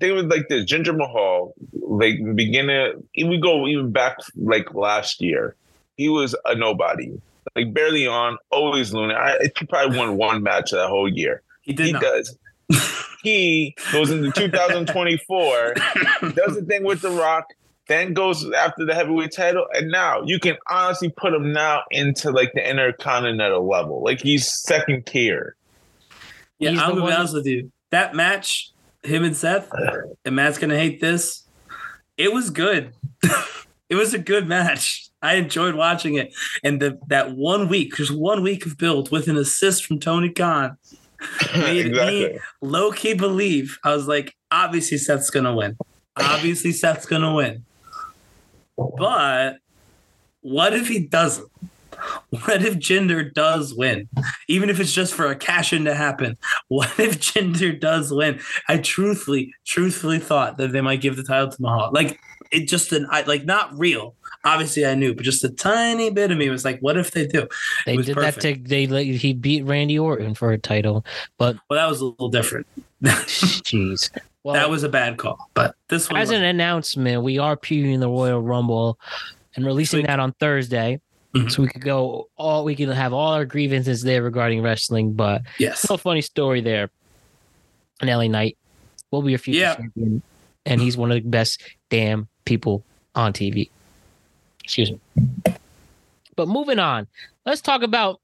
They, 0.00 0.06
they 0.06 0.12
was 0.12 0.24
like 0.24 0.48
the 0.48 0.64
Jinder 0.64 0.96
Mahal, 0.96 1.52
like 1.74 2.14
beginning. 2.34 3.04
We 3.14 3.38
go 3.38 3.66
even 3.66 3.92
back 3.92 4.16
like 4.34 4.72
last 4.72 5.20
year. 5.20 5.56
He 5.98 6.08
was 6.08 6.34
a 6.46 6.54
nobody, 6.54 7.12
like 7.54 7.74
barely 7.74 8.06
on, 8.06 8.38
always 8.50 8.94
loony. 8.94 9.12
I, 9.12 9.38
he 9.42 9.66
probably 9.66 9.98
won 9.98 10.16
one 10.16 10.42
match 10.42 10.70
that 10.70 10.88
whole 10.88 11.06
year. 11.06 11.42
He 11.60 11.74
did 11.74 11.86
he 11.86 11.92
not. 11.92 12.00
does. 12.00 12.38
he 13.22 13.76
goes 13.92 14.10
into 14.10 14.32
2024, 14.32 15.74
does 15.74 16.56
the 16.56 16.64
thing 16.66 16.82
with 16.82 17.02
The 17.02 17.10
Rock, 17.10 17.44
then 17.86 18.14
goes 18.14 18.50
after 18.52 18.84
the 18.84 18.94
heavyweight 18.94 19.32
title, 19.32 19.66
and 19.74 19.90
now 19.90 20.22
you 20.24 20.38
can 20.38 20.56
honestly 20.70 21.10
put 21.10 21.34
him 21.34 21.52
now 21.52 21.82
into 21.90 22.30
like 22.30 22.52
the 22.54 22.68
intercontinental 22.68 23.68
level. 23.68 24.02
Like 24.02 24.20
he's 24.20 24.50
second 24.50 25.06
tier. 25.06 25.56
Yeah, 26.58 26.70
He's 26.70 26.80
I'm 26.80 26.90
gonna 26.90 27.06
be 27.06 27.12
honest 27.12 27.34
with 27.34 27.46
you. 27.46 27.70
That 27.90 28.14
match, 28.14 28.70
him 29.02 29.24
and 29.24 29.36
Seth, 29.36 29.70
and 30.24 30.36
Matt's 30.36 30.58
gonna 30.58 30.78
hate 30.78 31.00
this. 31.00 31.46
It 32.16 32.32
was 32.32 32.50
good. 32.50 32.92
it 33.88 33.96
was 33.96 34.14
a 34.14 34.18
good 34.18 34.48
match. 34.48 35.08
I 35.20 35.34
enjoyed 35.34 35.74
watching 35.74 36.14
it, 36.14 36.34
and 36.62 36.80
the 36.80 36.98
that 37.08 37.36
one 37.36 37.68
week, 37.68 37.96
just 37.96 38.14
one 38.14 38.42
week 38.42 38.66
of 38.66 38.78
build 38.78 39.10
with 39.10 39.28
an 39.28 39.36
assist 39.36 39.84
from 39.84 39.98
Tony 39.98 40.30
Khan, 40.30 40.76
made 41.54 41.92
me 41.92 42.38
low 42.62 42.92
key 42.92 43.14
believe. 43.14 43.78
I 43.84 43.94
was 43.94 44.06
like, 44.06 44.34
obviously 44.50 44.98
Seth's 44.98 45.30
gonna 45.30 45.54
win. 45.54 45.76
Obviously 46.16 46.72
Seth's 46.72 47.06
gonna 47.06 47.34
win. 47.34 47.64
But 48.76 49.58
what 50.40 50.74
if 50.74 50.88
he 50.88 51.00
doesn't? 51.00 51.50
What 52.30 52.62
if 52.62 52.74
Jinder 52.74 53.32
does 53.32 53.72
win? 53.74 54.08
Even 54.48 54.68
if 54.68 54.80
it's 54.80 54.92
just 54.92 55.14
for 55.14 55.26
a 55.26 55.36
cash 55.36 55.72
in 55.72 55.84
to 55.84 55.94
happen. 55.94 56.36
What 56.68 56.98
if 56.98 57.20
Jinder 57.20 57.78
does 57.78 58.12
win? 58.12 58.40
I 58.68 58.78
truthfully, 58.78 59.54
truthfully 59.64 60.18
thought 60.18 60.58
that 60.58 60.72
they 60.72 60.80
might 60.80 61.00
give 61.00 61.16
the 61.16 61.22
title 61.22 61.50
to 61.50 61.62
Mahal. 61.62 61.90
Like 61.92 62.18
it 62.50 62.68
just 62.68 62.92
an 62.92 63.06
I 63.10 63.22
like 63.22 63.44
not 63.44 63.76
real. 63.78 64.14
Obviously 64.44 64.84
I 64.84 64.94
knew, 64.94 65.14
but 65.14 65.24
just 65.24 65.44
a 65.44 65.48
tiny 65.48 66.10
bit 66.10 66.30
of 66.30 66.38
me 66.38 66.50
was 66.50 66.64
like, 66.64 66.80
what 66.80 66.96
if 66.96 67.12
they 67.12 67.26
do? 67.26 67.48
they 67.86 67.96
did 67.96 68.16
that 68.16 68.40
to 68.40 68.56
they 68.56 68.86
let 68.86 69.06
he 69.06 69.32
beat 69.32 69.64
Randy 69.64 69.98
Orton 69.98 70.34
for 70.34 70.52
a 70.52 70.58
title, 70.58 71.04
but 71.38 71.56
Well, 71.68 71.78
that 71.78 71.88
was 71.88 72.00
a 72.00 72.06
little 72.06 72.28
different. 72.28 72.66
Jeez. 73.02 74.10
Well, 74.44 74.54
that 74.54 74.68
was 74.68 74.82
a 74.84 74.88
bad 74.90 75.16
call, 75.16 75.50
but 75.54 75.74
this 75.88 76.10
one 76.10 76.20
as 76.20 76.28
an 76.28 76.34
wasn't. 76.34 76.44
announcement, 76.50 77.22
we 77.22 77.38
are 77.38 77.56
previewing 77.56 78.00
the 78.00 78.08
Royal 78.08 78.42
Rumble 78.42 78.98
and 79.56 79.64
releasing 79.64 80.00
Sweet. 80.00 80.06
that 80.08 80.20
on 80.20 80.32
Thursday. 80.34 81.00
Mhm. 81.34 81.50
So 81.50 81.62
we 81.62 81.68
could 81.68 81.82
go 81.82 82.28
all 82.36 82.62
we 82.64 82.76
can 82.76 82.90
have 82.90 83.12
all 83.14 83.32
our 83.32 83.46
grievances 83.46 84.02
there 84.02 84.22
regarding 84.22 84.60
wrestling, 84.62 85.14
but 85.14 85.42
yes. 85.58 85.88
a 85.90 85.96
funny 85.98 86.20
story 86.20 86.60
there. 86.60 86.90
And 88.00 88.10
LA 88.10 88.28
Knight 88.28 88.56
will 89.10 89.22
be 89.22 89.30
your 89.32 89.38
future 89.38 89.60
Yeah. 89.60 89.74
champion, 89.76 90.22
and 90.66 90.80
he's 90.80 90.96
one 90.96 91.10
of 91.10 91.22
the 91.22 91.28
best 91.28 91.62
damn 91.88 92.28
people 92.44 92.84
on 93.14 93.32
TV. 93.32 93.70
Excuse 94.62 94.92
me. 94.92 95.00
But 96.36 96.48
moving 96.48 96.78
on, 96.78 97.06
let's 97.46 97.60
talk 97.62 97.82
about 97.82 98.20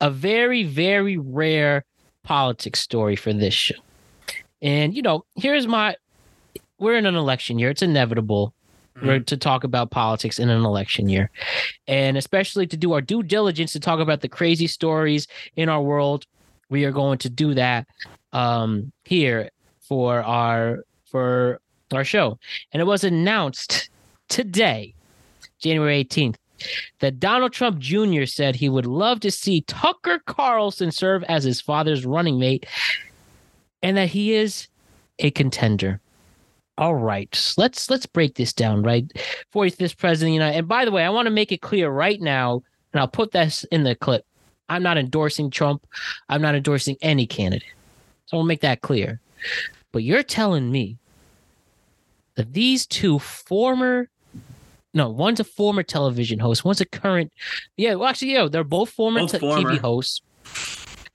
a 0.00 0.08
very, 0.10 0.62
very 0.62 1.16
rare 1.16 1.84
politics 2.22 2.78
story 2.80 3.16
for 3.16 3.32
this 3.32 3.54
show. 3.54 3.74
And 4.62 4.94
you 4.94 5.02
know, 5.02 5.24
here's 5.36 5.66
my 5.66 5.96
we're 6.78 6.96
in 6.96 7.06
an 7.06 7.16
election 7.16 7.58
year. 7.58 7.70
It's 7.70 7.82
inevitable 7.82 8.54
we're 9.00 9.20
to 9.20 9.36
talk 9.36 9.64
about 9.64 9.90
politics 9.90 10.38
in 10.38 10.50
an 10.50 10.64
election 10.64 11.08
year. 11.08 11.30
And 11.86 12.16
especially 12.16 12.66
to 12.68 12.76
do 12.76 12.92
our 12.92 13.00
due 13.00 13.22
diligence 13.22 13.72
to 13.72 13.80
talk 13.80 14.00
about 14.00 14.20
the 14.20 14.28
crazy 14.28 14.66
stories 14.66 15.26
in 15.56 15.68
our 15.68 15.82
world. 15.82 16.26
We 16.68 16.84
are 16.84 16.92
going 16.92 17.18
to 17.18 17.30
do 17.30 17.54
that 17.54 17.86
um 18.32 18.92
here 19.04 19.50
for 19.80 20.22
our 20.22 20.84
for 21.04 21.60
our 21.92 22.04
show. 22.04 22.38
And 22.72 22.80
it 22.80 22.86
was 22.86 23.04
announced 23.04 23.90
today, 24.28 24.94
January 25.58 26.04
18th, 26.04 26.36
that 27.00 27.20
Donald 27.20 27.52
Trump 27.52 27.78
Jr. 27.78 28.24
said 28.24 28.56
he 28.56 28.68
would 28.68 28.86
love 28.86 29.20
to 29.20 29.30
see 29.30 29.62
Tucker 29.62 30.20
Carlson 30.26 30.90
serve 30.90 31.22
as 31.24 31.44
his 31.44 31.60
father's 31.60 32.06
running 32.06 32.38
mate 32.38 32.66
and 33.82 33.96
that 33.96 34.08
he 34.08 34.34
is 34.34 34.68
a 35.18 35.30
contender. 35.30 36.00
All 36.78 36.94
right, 36.94 37.52
let's 37.56 37.90
let's 37.90 38.06
break 38.06 38.34
this 38.34 38.52
down, 38.52 38.82
right? 38.82 39.04
45th 39.54 39.98
president 39.98 40.28
of 40.28 40.30
the 40.30 40.32
United. 40.32 40.58
And 40.58 40.68
by 40.68 40.84
the 40.84 40.90
way, 40.90 41.04
I 41.04 41.10
want 41.10 41.26
to 41.26 41.30
make 41.30 41.52
it 41.52 41.60
clear 41.60 41.90
right 41.90 42.20
now, 42.20 42.62
and 42.92 43.00
I'll 43.00 43.08
put 43.08 43.32
this 43.32 43.64
in 43.64 43.82
the 43.82 43.94
clip. 43.94 44.24
I'm 44.68 44.82
not 44.82 44.96
endorsing 44.96 45.50
Trump. 45.50 45.86
I'm 46.30 46.40
not 46.40 46.54
endorsing 46.54 46.96
any 47.02 47.26
candidate. 47.26 47.68
So 48.26 48.38
I'll 48.38 48.44
make 48.44 48.62
that 48.62 48.80
clear. 48.80 49.20
But 49.92 50.02
you're 50.02 50.22
telling 50.22 50.72
me 50.72 50.96
that 52.36 52.54
these 52.54 52.86
two 52.86 53.18
former 53.18 54.08
no, 54.94 55.08
one's 55.08 55.40
a 55.40 55.44
former 55.44 55.82
television 55.82 56.38
host, 56.38 56.64
one's 56.64 56.80
a 56.80 56.86
current 56.86 57.32
yeah, 57.76 57.94
well 57.94 58.08
actually, 58.08 58.32
yeah, 58.32 58.48
they're 58.50 58.64
both 58.64 58.90
former, 58.90 59.20
Both 59.20 59.32
t- 59.32 59.38
former. 59.38 59.72
TV 59.72 59.78
hosts. 59.78 60.22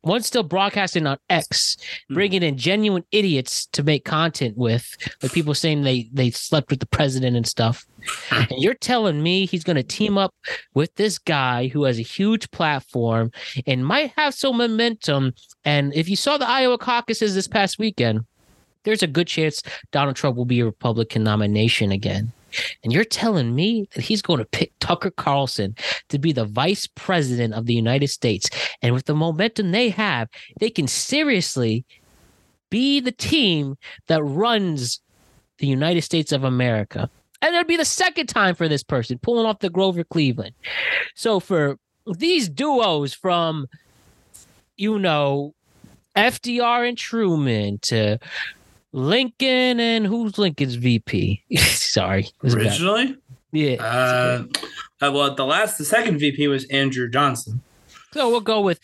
One's 0.03 0.27
still 0.27 0.43
broadcasting 0.43 1.05
on 1.07 1.17
X, 1.29 1.75
Hmm. 2.07 2.13
bringing 2.13 2.43
in 2.43 2.57
genuine 2.57 3.03
idiots 3.11 3.65
to 3.73 3.83
make 3.83 4.05
content 4.05 4.57
with, 4.57 4.95
like 5.21 5.33
people 5.33 5.53
saying 5.53 5.81
they 5.83 6.09
they 6.13 6.31
slept 6.31 6.69
with 6.69 6.79
the 6.79 6.85
president 6.85 7.35
and 7.35 7.47
stuff. 7.47 7.85
and 8.31 8.47
you're 8.51 8.73
telling 8.73 9.21
me 9.21 9.45
he's 9.45 9.63
going 9.65 9.75
to 9.75 9.83
team 9.83 10.17
up 10.17 10.33
with 10.73 10.93
this 10.95 11.17
guy 11.17 11.67
who 11.67 11.83
has 11.83 11.99
a 11.99 12.03
huge 12.03 12.49
platform 12.51 13.31
and 13.65 13.85
might 13.85 14.13
have 14.15 14.33
some 14.33 14.57
momentum. 14.57 15.33
And 15.65 15.93
if 15.93 16.07
you 16.07 16.15
saw 16.15 16.37
the 16.37 16.47
Iowa 16.47 16.77
caucuses 16.77 17.35
this 17.35 17.47
past 17.47 17.77
weekend, 17.79 18.21
there's 18.83 19.03
a 19.03 19.07
good 19.07 19.27
chance 19.27 19.61
Donald 19.91 20.15
Trump 20.15 20.37
will 20.37 20.45
be 20.45 20.61
a 20.61 20.65
Republican 20.65 21.23
nomination 21.23 21.91
again. 21.91 22.31
And 22.83 22.93
you're 22.93 23.03
telling 23.03 23.55
me 23.55 23.87
that 23.93 24.03
he's 24.03 24.21
going 24.21 24.39
to 24.39 24.45
pick 24.45 24.71
Tucker 24.79 25.11
Carlson 25.11 25.75
to 26.09 26.19
be 26.19 26.31
the 26.31 26.45
vice 26.45 26.87
president 26.87 27.53
of 27.53 27.65
the 27.65 27.73
United 27.73 28.07
States. 28.07 28.49
And 28.81 28.93
with 28.93 29.05
the 29.05 29.15
momentum 29.15 29.71
they 29.71 29.89
have, 29.89 30.29
they 30.59 30.69
can 30.69 30.87
seriously 30.87 31.85
be 32.69 32.99
the 32.99 33.11
team 33.11 33.77
that 34.07 34.23
runs 34.23 35.01
the 35.59 35.67
United 35.67 36.01
States 36.01 36.31
of 36.31 36.43
America. 36.43 37.09
And 37.41 37.53
it'll 37.53 37.67
be 37.67 37.77
the 37.77 37.85
second 37.85 38.27
time 38.27 38.55
for 38.55 38.67
this 38.67 38.83
person 38.83 39.19
pulling 39.19 39.45
off 39.45 39.59
the 39.59 39.69
Grover 39.69 40.03
Cleveland. 40.03 40.55
So 41.15 41.39
for 41.39 41.77
these 42.05 42.49
duos 42.49 43.13
from, 43.13 43.67
you 44.75 44.97
know, 44.97 45.53
FDR 46.15 46.87
and 46.87 46.97
Truman 46.97 47.77
to 47.83 48.17
Lincoln 48.93 49.79
and 49.79 50.05
who's 50.05 50.37
Lincoln's 50.37 50.75
VP? 50.75 51.43
Sorry. 51.57 52.23
it 52.25 52.33
was 52.41 52.55
bad. 52.55 52.63
Originally, 52.65 53.17
Yeah. 53.51 53.75
uh, 53.81 54.43
uh, 55.01 55.11
well, 55.11 55.35
the 55.35 55.45
last, 55.45 55.77
the 55.77 55.85
second 55.85 56.19
VP 56.19 56.47
was 56.47 56.65
Andrew 56.65 57.09
Johnson. 57.09 57.61
So 58.13 58.29
we'll 58.29 58.41
go 58.41 58.61
with 58.61 58.79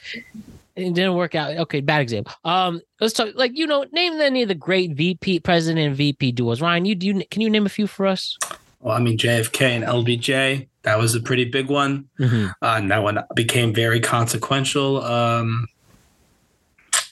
it 0.75 0.93
didn't 0.93 1.13
work 1.13 1.35
out. 1.35 1.55
Okay, 1.55 1.81
bad 1.81 2.01
example. 2.01 2.33
Um, 2.43 2.81
let's 2.99 3.13
talk 3.13 3.29
like 3.35 3.51
you 3.55 3.67
know, 3.67 3.85
name 3.91 4.19
any 4.19 4.41
of 4.41 4.47
the 4.47 4.55
great 4.55 4.91
VP 4.93 5.39
president 5.41 5.85
and 5.85 5.95
VP 5.95 6.31
duos. 6.31 6.61
Ryan, 6.61 6.85
you 6.85 6.95
do 6.95 7.07
you 7.07 7.23
can 7.29 7.41
you 7.41 7.49
name 7.49 7.65
a 7.65 7.69
few 7.69 7.85
for 7.87 8.07
us? 8.07 8.37
Well, 8.79 8.95
I 8.95 8.99
mean, 8.99 9.17
JFK 9.17 9.61
and 9.61 9.83
LBJ, 9.85 10.67
that 10.81 10.97
was 10.99 11.15
a 11.15 11.21
pretty 11.21 11.45
big 11.45 11.69
one. 11.69 12.09
Mm-hmm. 12.19 12.45
Uh, 12.61 12.75
and 12.77 12.91
that 12.91 13.01
one 13.03 13.19
became 13.35 13.73
very 13.73 13.99
consequential. 14.01 15.01
Um, 15.03 15.67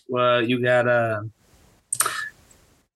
well, 0.10 0.42
you 0.42 0.60
got 0.62 0.88
uh, 0.88 1.22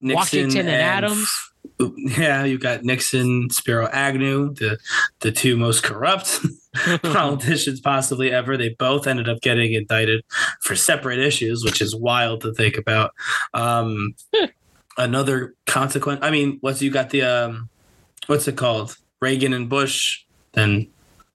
Nixon 0.01 0.15
Washington 0.15 0.67
and 0.67 0.81
Adams. 0.81 1.31
Yeah, 1.97 2.45
you 2.45 2.57
got 2.57 2.83
Nixon, 2.83 3.49
Spiro 3.49 3.89
Agnew, 3.91 4.53
the 4.53 4.77
the 5.19 5.31
two 5.31 5.57
most 5.57 5.83
corrupt 5.83 6.39
politicians 7.03 7.81
possibly 7.81 8.31
ever. 8.31 8.55
They 8.55 8.69
both 8.69 9.07
ended 9.07 9.27
up 9.27 9.41
getting 9.41 9.73
indicted 9.73 10.23
for 10.61 10.75
separate 10.75 11.19
issues, 11.19 11.65
which 11.65 11.81
is 11.81 11.95
wild 11.95 12.41
to 12.41 12.53
think 12.53 12.77
about. 12.77 13.11
Um, 13.53 14.15
another 14.97 15.55
consequence. 15.65 16.19
I 16.21 16.31
mean, 16.31 16.59
what's 16.61 16.81
you 16.81 16.91
got 16.91 17.09
the 17.09 17.23
um, 17.23 17.69
what's 18.27 18.47
it 18.47 18.55
called? 18.55 18.97
Reagan 19.21 19.53
and 19.53 19.67
Bush, 19.67 20.23
then 20.53 20.87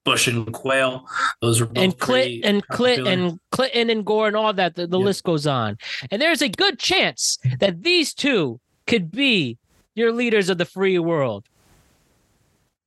Bush 0.05 0.29
and 0.29 0.53
Quayle. 0.53 1.07
Those 1.41 1.61
were 1.61 1.67
both 1.67 1.83
and 1.83 1.99
Clit 1.99 2.41
and 2.45 2.67
Clit 2.69 3.07
and 3.07 3.39
Clinton 3.53 3.91
and 3.91 4.05
Gore 4.05 4.29
and 4.29 4.37
all 4.37 4.53
that. 4.53 4.75
The, 4.75 4.87
the 4.87 4.99
list 4.99 5.25
goes 5.25 5.47
on. 5.47 5.79
And 6.11 6.21
there's 6.21 6.43
a 6.43 6.49
good 6.49 6.79
chance 6.79 7.39
that 7.61 7.83
these 7.83 8.15
two 8.15 8.61
could 8.87 9.11
be 9.11 9.59
your 9.95 10.13
leaders 10.13 10.49
of 10.49 10.59
the 10.59 10.65
free 10.65 10.99
world. 10.99 11.47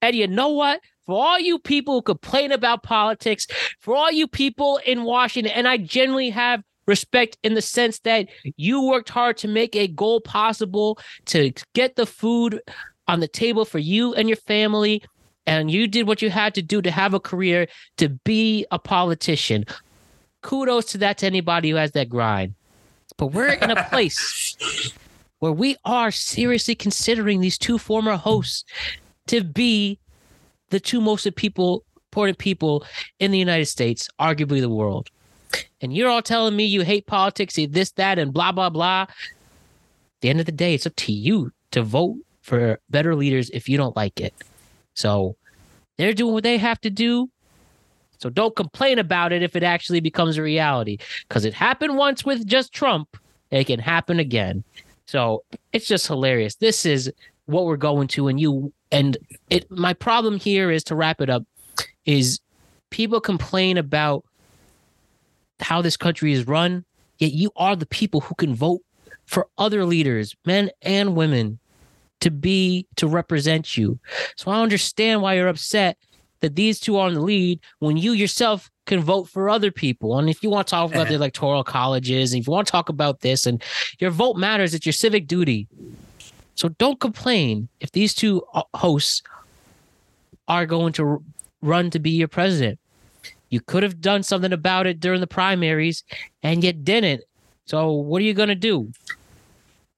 And 0.01 0.15
you 0.15 0.27
know 0.27 0.49
what? 0.49 0.81
For 1.05 1.23
all 1.23 1.39
you 1.39 1.59
people 1.59 1.95
who 1.95 2.01
complain 2.01 2.51
about 2.51 2.83
politics, 2.83 3.47
for 3.79 3.95
all 3.95 4.11
you 4.11 4.27
people 4.27 4.79
in 4.85 5.03
Washington, 5.03 5.51
and 5.53 5.67
I 5.67 5.77
generally 5.77 6.29
have 6.29 6.63
respect 6.87 7.37
in 7.43 7.53
the 7.53 7.61
sense 7.61 7.99
that 7.99 8.27
you 8.57 8.81
worked 8.81 9.09
hard 9.09 9.37
to 9.37 9.47
make 9.47 9.75
a 9.75 9.87
goal 9.87 10.19
possible 10.21 10.99
to 11.25 11.51
get 11.73 11.95
the 11.95 12.05
food 12.05 12.61
on 13.07 13.19
the 13.19 13.27
table 13.27 13.65
for 13.65 13.79
you 13.79 14.13
and 14.13 14.29
your 14.29 14.37
family 14.37 15.01
and 15.45 15.69
you 15.69 15.87
did 15.87 16.07
what 16.07 16.21
you 16.21 16.29
had 16.29 16.55
to 16.55 16.61
do 16.61 16.81
to 16.81 16.91
have 16.91 17.13
a 17.13 17.19
career 17.19 17.67
to 17.97 18.09
be 18.09 18.65
a 18.71 18.79
politician. 18.79 19.65
Kudos 20.41 20.85
to 20.85 20.97
that 20.99 21.17
to 21.19 21.25
anybody 21.25 21.69
who 21.69 21.75
has 21.75 21.91
that 21.91 22.09
grind. 22.09 22.55
But 23.17 23.27
we're 23.27 23.53
in 23.53 23.71
a 23.71 23.83
place 23.89 24.93
where 25.39 25.51
we 25.51 25.75
are 25.85 26.11
seriously 26.11 26.75
considering 26.75 27.41
these 27.41 27.57
two 27.57 27.77
former 27.77 28.15
hosts 28.15 28.63
to 29.27 29.43
be 29.43 29.99
the 30.69 30.79
two 30.79 31.01
most 31.01 31.33
people 31.35 31.85
important 32.13 32.37
people 32.37 32.85
in 33.17 33.31
the 33.31 33.39
United 33.39 33.65
States, 33.65 34.07
arguably 34.19 34.61
the 34.61 34.69
world. 34.69 35.09
And 35.81 35.91
you're 35.91 36.09
all 36.09 36.21
telling 36.21 36.55
me 36.55 36.63
you 36.63 36.81
hate 36.81 37.07
politics, 37.07 37.57
you 37.57 37.65
this, 37.65 37.91
that, 37.93 38.19
and 38.19 38.31
blah, 38.31 38.51
blah, 38.51 38.69
blah. 38.69 39.01
At 39.01 39.09
the 40.21 40.29
end 40.29 40.39
of 40.39 40.45
the 40.45 40.51
day, 40.51 40.75
it's 40.75 40.85
up 40.85 40.95
to 40.95 41.11
you 41.11 41.51
to 41.71 41.81
vote 41.81 42.17
for 42.43 42.79
better 42.91 43.15
leaders 43.15 43.49
if 43.49 43.67
you 43.67 43.77
don't 43.77 43.95
like 43.95 44.21
it. 44.21 44.31
So 44.93 45.35
they're 45.97 46.13
doing 46.13 46.33
what 46.33 46.43
they 46.43 46.57
have 46.57 46.79
to 46.81 46.89
do. 46.89 47.29
So 48.19 48.29
don't 48.29 48.55
complain 48.55 48.99
about 48.99 49.33
it 49.33 49.43
if 49.43 49.55
it 49.55 49.63
actually 49.63 49.99
becomes 49.99 50.37
a 50.37 50.41
reality 50.41 50.97
because 51.27 51.45
it 51.45 51.53
happened 51.53 51.97
once 51.97 52.23
with 52.23 52.47
just 52.47 52.71
Trump. 52.71 53.17
It 53.51 53.65
can 53.65 53.79
happen 53.79 54.19
again. 54.19 54.63
So 55.05 55.43
it's 55.73 55.87
just 55.87 56.07
hilarious. 56.07 56.55
This 56.55 56.85
is 56.85 57.11
what 57.45 57.65
we're 57.65 57.77
going 57.77 58.07
to, 58.09 58.29
and 58.29 58.39
you 58.39 58.71
and 58.91 59.17
it. 59.49 59.69
My 59.69 59.93
problem 59.93 60.37
here 60.37 60.71
is 60.71 60.83
to 60.85 60.95
wrap 60.95 61.19
it 61.19 61.29
up 61.29 61.43
is 62.05 62.39
people 62.89 63.19
complain 63.19 63.77
about 63.77 64.23
how 65.59 65.81
this 65.81 65.97
country 65.97 66.31
is 66.31 66.47
run, 66.47 66.85
yet 67.17 67.33
you 67.33 67.51
are 67.55 67.75
the 67.75 67.85
people 67.85 68.21
who 68.21 68.35
can 68.35 68.55
vote 68.55 68.81
for 69.25 69.47
other 69.57 69.85
leaders, 69.85 70.35
men 70.45 70.69
and 70.81 71.15
women, 71.15 71.59
to 72.23 72.31
be 72.31 72.87
to 72.95 73.05
represent 73.05 73.75
you. 73.75 73.99
So 74.37 74.49
I 74.49 74.61
understand 74.61 75.21
why 75.21 75.33
you're 75.33 75.49
upset 75.49 75.97
that 76.39 76.55
these 76.55 76.79
two 76.79 76.97
are 76.97 77.09
in 77.09 77.15
the 77.15 77.21
lead 77.21 77.59
when 77.79 77.97
you 77.97 78.13
yourself 78.13 78.71
can 78.85 79.01
vote 79.01 79.27
for 79.27 79.49
other 79.49 79.71
people. 79.71 80.17
And 80.17 80.29
if 80.29 80.41
you 80.41 80.49
want 80.49 80.67
to 80.67 80.71
talk 80.71 80.89
about 80.89 81.09
the 81.09 81.15
electoral 81.15 81.65
colleges, 81.65 82.31
and 82.31 82.39
if 82.39 82.47
you 82.47 82.53
want 82.53 82.65
to 82.65 82.71
talk 82.71 82.87
about 82.87 83.19
this, 83.19 83.45
and 83.45 83.61
your 83.99 84.09
vote 84.09 84.37
matters, 84.37 84.73
it's 84.73 84.85
your 84.85 84.93
civic 84.93 85.27
duty. 85.27 85.67
So 86.55 86.69
don't 86.69 87.01
complain 87.01 87.67
if 87.81 87.91
these 87.91 88.13
two 88.13 88.41
uh, 88.53 88.63
hosts 88.73 89.21
are 90.47 90.65
going 90.65 90.93
to 90.93 91.21
run 91.61 91.89
to 91.89 91.99
be 91.99 92.11
your 92.11 92.29
president. 92.29 92.79
You 93.49 93.59
could 93.59 93.83
have 93.83 93.99
done 93.99 94.23
something 94.23 94.53
about 94.53 94.87
it 94.87 95.01
during 95.01 95.19
the 95.19 95.27
primaries 95.27 96.05
and 96.41 96.63
yet 96.63 96.85
didn't. 96.85 97.23
So 97.65 97.91
what 97.91 98.21
are 98.21 98.25
you 98.25 98.33
going 98.33 98.49
to 98.49 98.55
do? 98.55 98.91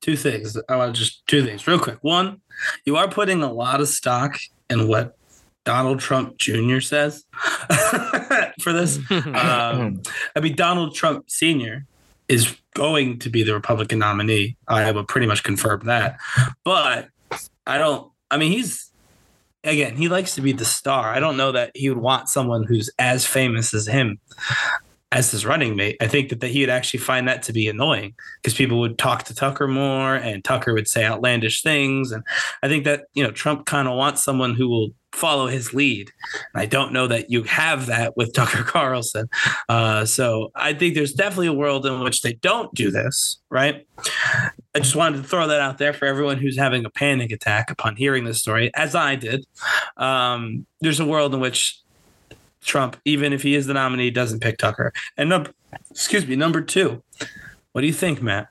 Two 0.06 0.16
things. 0.16 0.56
I 0.70 0.76
want 0.76 0.94
to 0.94 1.02
just 1.02 1.26
two 1.26 1.44
things 1.44 1.66
real 1.66 1.80
quick. 1.80 1.98
One, 2.02 2.40
you 2.86 2.96
are 2.96 3.08
putting 3.08 3.42
a 3.42 3.52
lot 3.52 3.82
of 3.82 3.88
stock 3.88 4.38
in 4.70 4.88
what 4.88 5.18
Donald 5.64 6.00
Trump 6.00 6.38
Jr. 6.38 6.80
says 6.80 7.26
for 8.62 8.72
this. 8.72 9.00
Um, 9.10 10.04
I 10.36 10.40
mean, 10.42 10.56
Donald 10.56 10.94
Trump 10.94 11.30
Sr. 11.30 11.86
is 12.28 12.56
going 12.76 13.18
to 13.20 13.30
be 13.30 13.42
the 13.42 13.54
Republican 13.54 14.00
nominee. 14.00 14.58
I 14.68 14.92
would 14.92 15.08
pretty 15.08 15.26
much 15.26 15.44
confirm 15.44 15.82
that. 15.86 16.18
But 16.64 17.10
I 17.66 17.80
don't, 17.80 18.12
I 18.30 18.38
mean, 18.38 18.52
he's, 18.52 18.92
again, 19.64 19.96
he 19.96 20.08
likes 20.08 20.36
to 20.36 20.42
be 20.42 20.52
the 20.52 20.66
star. 20.66 21.10
I 21.10 21.20
don't 21.20 21.38
know 21.38 21.52
that 21.52 21.72
he 21.74 21.90
would 21.90 21.98
want 21.98 22.30
someone 22.30 22.64
who's 22.64 22.92
as 23.00 23.26
famous 23.26 23.74
as 23.74 23.88
him 23.88 24.20
as 25.12 25.32
his 25.32 25.46
running 25.46 25.76
mate. 25.76 25.98
I 26.02 26.08
think 26.08 26.30
that, 26.30 26.42
that 26.42 26.50
he 26.50 26.62
would 26.62 26.70
actually 26.70 27.00
find 27.00 27.28
that 27.28 27.44
to 27.44 27.54
be 27.54 27.68
annoying 27.68 28.14
because 28.42 28.58
people 28.58 28.80
would 28.80 28.98
talk 28.98 29.24
to 29.24 29.36
Tucker 29.36 29.68
more 29.68 30.16
and 30.16 30.44
Tucker 30.44 30.74
would 30.74 30.88
say 30.88 31.06
outlandish 31.06 31.62
things. 31.62 32.12
And 32.12 32.24
I 32.64 32.68
think 32.68 32.84
that, 32.86 33.06
you 33.14 33.24
know, 33.24 33.32
Trump 33.32 33.66
kind 33.66 33.88
of 33.88 33.96
wants 33.96 34.24
someone 34.24 34.56
who 34.56 34.68
will 34.68 34.90
follow 35.14 35.48
his 35.48 35.74
lead. 35.74 36.12
And 36.54 36.62
I 36.62 36.66
don't 36.66 36.92
know 36.92 37.08
that 37.08 37.30
you 37.30 37.44
have 37.44 37.86
that 37.86 38.18
with 38.18 38.34
Tucker 38.36 38.64
Carlson. 38.64 39.30
Uh, 39.70 40.06
so 40.06 40.52
I 40.56 40.74
think 40.74 40.96
there's 40.96 41.14
definitely 41.14 41.48
a 41.48 41.54
world 41.54 41.86
in 41.86 42.02
which 42.02 42.22
they 42.22 42.34
don't 42.34 42.74
do 42.74 42.92
this, 42.92 43.38
right? 43.50 43.88
I 44.76 44.80
just 44.80 44.96
wanted 44.96 45.22
to 45.22 45.28
throw 45.28 45.48
that 45.48 45.62
out 45.62 45.78
there 45.78 45.94
for 45.94 46.06
everyone 46.06 46.38
who's 46.38 46.58
having 46.58 46.84
a 46.84 46.90
panic 46.90 47.32
attack 47.32 47.72
upon 47.72 47.96
hearing 47.96 48.26
this 48.26 48.40
story, 48.40 48.72
as 48.76 48.96
I 48.96 49.16
did. 49.16 49.46
Um, 49.96 50.66
there's 50.82 51.00
a 51.00 51.06
world 51.06 51.34
in 51.34 51.40
which 51.40 51.80
Trump, 52.66 52.98
even 53.06 53.32
if 53.32 53.44
he 53.44 53.56
is 53.56 53.68
the 53.68 53.74
nominee, 53.74 54.12
doesn't 54.12 54.42
pick 54.42 54.58
Tucker. 54.58 54.94
And 55.18 55.30
number, 55.30 55.52
excuse 55.90 56.28
me, 56.28 56.36
number 56.36 56.62
two, 56.62 57.02
what 57.72 57.82
do 57.82 57.88
you 57.88 57.94
think, 57.94 58.22
Matt? 58.22 58.48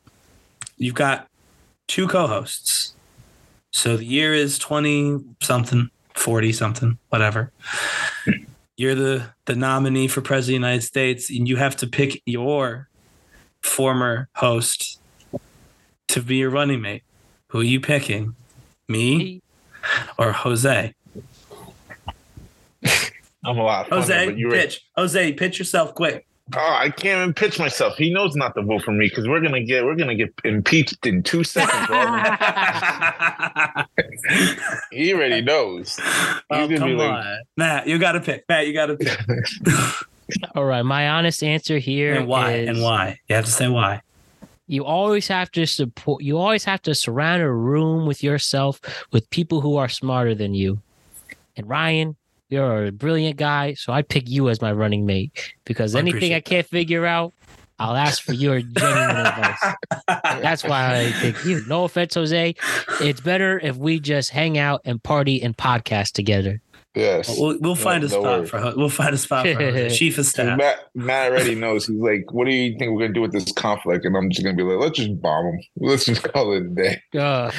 You've 0.76 0.94
got 0.94 1.28
two 1.86 2.06
co-hosts. 2.08 2.94
So 3.72 3.96
the 3.96 4.04
year 4.04 4.32
is 4.34 4.58
20 4.58 5.20
something, 5.42 5.90
40 6.14 6.52
something, 6.52 6.98
whatever. 7.08 7.52
You're 8.76 8.94
the 8.94 9.30
the 9.44 9.54
nominee 9.54 10.08
for 10.08 10.20
president 10.20 10.56
of 10.56 10.62
the 10.62 10.68
United 10.68 10.82
States, 10.82 11.30
and 11.30 11.48
you 11.48 11.56
have 11.56 11.76
to 11.76 11.86
pick 11.86 12.22
your 12.26 12.88
former 13.62 14.28
host 14.34 15.00
to 16.08 16.22
be 16.22 16.36
your 16.36 16.50
running 16.50 16.80
mate. 16.80 17.02
Who 17.48 17.60
are 17.60 17.64
you 17.64 17.80
picking? 17.80 18.34
Me 18.88 19.42
or 20.18 20.32
Jose? 20.32 20.94
I'm 23.45 23.59
a 23.59 23.62
lot. 23.62 23.86
Funner, 23.86 24.01
Jose, 24.01 24.26
but 24.26 24.38
you 24.38 24.49
pitch. 24.51 24.84
Jose, 24.97 25.32
pitch 25.34 25.59
yourself 25.59 25.95
quick. 25.95 26.26
Oh, 26.55 26.76
I 26.78 26.90
can't 26.90 27.22
even 27.22 27.32
pitch 27.32 27.59
myself. 27.59 27.97
He 27.97 28.12
knows 28.12 28.36
not 28.36 28.55
to 28.55 28.62
vote 28.62 28.82
for 28.82 28.92
me 28.92 29.09
because 29.09 29.26
we're 29.26 29.40
gonna 29.40 29.62
get 29.64 29.82
we're 29.82 29.97
gonna 29.97 30.14
get 30.14 30.30
impeached 30.45 31.07
in 31.07 31.22
two 31.22 31.42
seconds. 31.42 31.88
he 34.92 35.14
already 35.14 35.40
knows. 35.40 35.97
He's 35.97 36.05
oh, 36.51 36.68
come 36.68 36.88
be 36.90 36.95
like, 36.95 37.24
on. 37.24 37.38
Matt, 37.57 37.86
you 37.86 37.99
got 37.99 38.12
to 38.12 38.20
pick. 38.20 38.45
Matt, 38.47 38.66
you 38.66 38.74
got 38.74 38.86
to 38.86 38.97
pick. 38.97 39.18
All 40.55 40.66
right, 40.66 40.82
my 40.82 41.09
honest 41.09 41.42
answer 41.42 41.78
here 41.78 42.12
and 42.14 42.26
why? 42.26 42.53
is 42.53 42.68
And 42.68 42.82
why? 42.82 43.20
You 43.28 43.36
have 43.36 43.47
to 43.47 43.51
say 43.51 43.68
why. 43.68 44.03
you 44.66 44.84
always 44.84 45.28
have 45.28 45.51
to 45.53 45.66
support 45.66 46.22
you 46.22 46.36
always 46.36 46.64
have 46.64 46.82
to 46.82 46.95
surround 46.95 47.40
a 47.42 47.51
room 47.51 48.07
with 48.07 48.22
yourself 48.22 48.80
with 49.12 49.30
people 49.30 49.62
who 49.62 49.76
are 49.76 49.88
smarter 49.88 50.34
than 50.34 50.55
you 50.55 50.80
and 51.57 51.68
ryan 51.68 52.16
you're 52.55 52.86
a 52.86 52.92
brilliant 52.92 53.36
guy 53.36 53.74
so 53.74 53.92
i 53.92 54.00
pick 54.02 54.28
you 54.28 54.48
as 54.48 54.61
my 54.62 54.72
running 54.72 55.05
mate 55.07 55.55
because 55.64 55.94
I 55.94 55.98
anything 55.98 56.32
i 56.34 56.40
can't 56.40 56.66
figure 56.66 57.05
out 57.05 57.32
i'll 57.78 57.96
ask 57.96 58.22
for 58.22 58.32
your 58.32 58.61
genuine 58.78 59.16
advice 59.26 59.74
that's 60.42 60.62
why 60.64 61.00
i 61.07 61.12
pick 61.20 61.44
you 61.44 61.62
no 61.66 61.84
offense 61.84 62.14
jose 62.14 62.55
it's 63.00 63.20
better 63.20 63.59
if 63.59 63.76
we 63.76 63.98
just 64.00 64.30
hang 64.30 64.57
out 64.59 64.80
and 64.84 65.02
party 65.02 65.42
and 65.42 65.57
podcast 65.57 66.12
together 66.12 66.61
yes. 66.94 67.36
We'll, 67.36 67.59
we'll 67.61 67.74
find 67.74 68.02
No- 68.02 68.07
a 68.07 68.11
spot 68.11 68.22
worries. 68.22 68.50
for 68.50 68.59
Ho- 68.61 68.74
we'll 68.76 68.88
find 68.88 69.12
a 69.14 69.18
spot 69.18 69.46
for 69.48 69.55
Jose. 69.55 69.90
chief 69.98 70.16
of 70.18 70.26
staff. 70.26 70.57
Matt, 70.57 70.78
Matt 70.94 71.32
already 71.32 71.57
knows. 71.57 71.88
He's 71.88 71.98
like, 71.98 72.32
"What 72.32 72.44
do 72.46 72.52
you 72.52 72.78
think 72.78 72.92
we're 72.92 73.00
gonna 73.00 73.14
do 73.14 73.20
with 73.20 73.32
this 73.32 73.50
conflict?" 73.50 74.05
And 74.05 74.16
I'm 74.16 74.30
just 74.30 74.44
gonna 74.44 74.57
be 74.57 74.62
like, 74.62 74.78
"Let's 74.78 74.98
just 75.00 75.20
bomb 75.20 75.44
him. 75.46 75.61
Let's 75.80 76.05
just 76.05 76.22
call 76.22 76.52
it 76.52 76.62
a 76.62 76.68
day." 76.68 77.02
uh, 77.18 77.50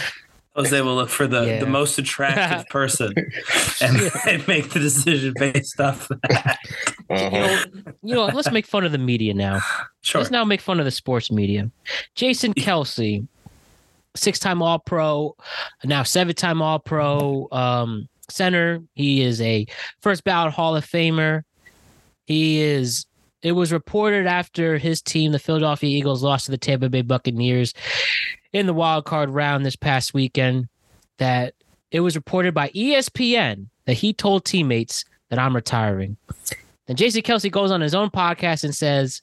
Jose 0.56 0.82
will 0.82 0.96
look 0.96 1.10
for 1.10 1.28
the, 1.28 1.44
Yeah. 1.46 1.60
the 1.60 1.66
most 1.66 1.98
attractive 2.00 2.68
person 2.70 3.14
and, 3.82 4.12
and 4.28 4.48
make 4.48 4.70
the 4.72 4.80
decision 4.80 5.34
based 5.38 5.80
off 5.82 6.08
that. 6.08 6.58
you, 7.10 7.16
Uh-huh. 7.16 7.30
know, 7.30 7.94
you 8.04 8.16
know 8.16 8.26
let's 8.26 8.52
make 8.52 8.66
fun 8.66 8.86
of 8.86 8.92
the 8.92 8.98
media 8.98 9.34
now 9.34 9.60
Sure. 10.02 10.22
Let's 10.22 10.32
now 10.32 10.46
make 10.46 10.62
fun 10.62 10.80
of 10.80 10.86
the 10.86 10.92
sports 10.92 11.32
media. 11.32 11.70
Jason 12.14 12.54
Kelce, 12.54 13.28
six-time 14.16 14.62
All-Pro, 14.62 15.36
now 15.84 16.04
seven-time 16.04 16.62
All-Pro 16.62 17.48
um, 17.52 18.08
center. 18.30 18.82
He 18.94 19.22
is 19.24 19.42
a 19.42 19.66
first 20.02 20.24
ballot 20.24 20.54
Hall 20.54 20.76
of 20.76 20.86
Famer. 20.86 21.42
He 22.28 22.62
is. 22.62 23.06
It 23.42 23.52
was 23.52 23.72
reported 23.72 24.26
after 24.26 24.78
his 24.80 25.02
team, 25.02 25.32
the 25.32 25.38
Philadelphia 25.40 25.90
Eagles, 25.90 26.24
lost 26.24 26.46
to 26.46 26.52
the 26.52 26.58
Tampa 26.58 26.90
Bay 26.90 27.02
Buccaneers 27.04 27.74
in 28.56 28.68
the 28.68 28.74
wild 28.74 29.04
card 29.04 29.30
round 29.30 29.66
this 29.66 29.76
past 29.76 30.14
weekend, 30.14 30.70
that 31.18 31.56
it 31.92 32.00
was 32.00 32.16
reported 32.16 32.54
by 32.54 32.70
ESPN 32.70 33.68
that 33.84 33.96
he 33.96 34.14
told 34.14 34.46
teammates 34.46 35.04
that 35.28 35.38
I'm 35.38 35.54
retiring. 35.54 36.16
Then 36.86 36.96
Jason 36.96 37.22
Kelce 37.22 37.52
goes 37.52 37.70
on 37.70 37.82
his 37.82 37.94
own 37.94 38.10
podcast 38.10 38.64
and 38.64 38.74
says, 38.74 39.22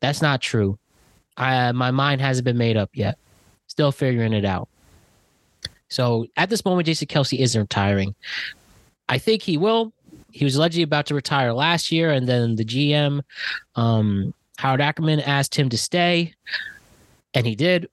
that's 0.00 0.20
not 0.20 0.42
true. 0.42 0.78
I, 1.38 1.72
my 1.72 1.92
mind 1.92 2.20
hasn't 2.20 2.44
been 2.44 2.58
made 2.58 2.76
up 2.76 2.90
yet. 2.92 3.16
Still 3.68 3.90
figuring 3.90 4.34
it 4.34 4.44
out. 4.44 4.68
So 5.88 6.26
at 6.36 6.50
this 6.50 6.62
moment, 6.66 6.84
Jason 6.84 7.08
Kelce 7.08 7.38
isn't 7.38 7.58
retiring. 7.58 8.14
I 9.08 9.16
think 9.16 9.40
he 9.40 9.56
will. 9.56 9.94
He 10.30 10.44
was 10.44 10.56
allegedly 10.56 10.82
about 10.82 11.06
to 11.06 11.14
retire 11.14 11.54
last 11.54 11.90
year, 11.90 12.10
and 12.10 12.28
then 12.28 12.56
the 12.56 12.66
GM, 12.66 13.22
um, 13.76 14.34
Howard 14.58 14.82
Ackerman, 14.82 15.20
asked 15.20 15.54
him 15.54 15.70
to 15.70 15.78
stay, 15.78 16.34
and 17.32 17.46
he 17.46 17.54
did. 17.54 17.88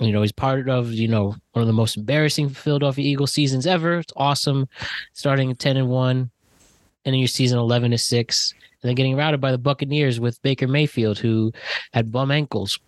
You 0.00 0.12
know, 0.12 0.22
he's 0.22 0.32
part 0.32 0.68
of 0.68 0.92
you 0.92 1.06
know 1.08 1.36
one 1.52 1.60
of 1.62 1.66
the 1.66 1.72
most 1.72 1.96
embarrassing 1.96 2.48
Philadelphia 2.48 3.04
Eagles 3.04 3.32
seasons 3.32 3.66
ever. 3.66 3.98
It's 3.98 4.12
awesome, 4.16 4.68
starting 5.12 5.50
at 5.50 5.58
ten 5.58 5.76
and 5.76 5.88
one, 5.88 6.30
ending 7.04 7.20
your 7.20 7.28
season 7.28 7.58
eleven 7.58 7.90
to 7.92 7.98
six 7.98 8.52
and 8.82 8.88
then 8.88 8.96
getting 8.96 9.16
routed 9.16 9.40
by 9.40 9.50
the 9.52 9.58
Buccaneers 9.58 10.20
with 10.20 10.42
Baker 10.42 10.66
Mayfield, 10.68 11.18
who 11.18 11.52
had 11.92 12.10
bum 12.12 12.30
ankles. 12.30 12.78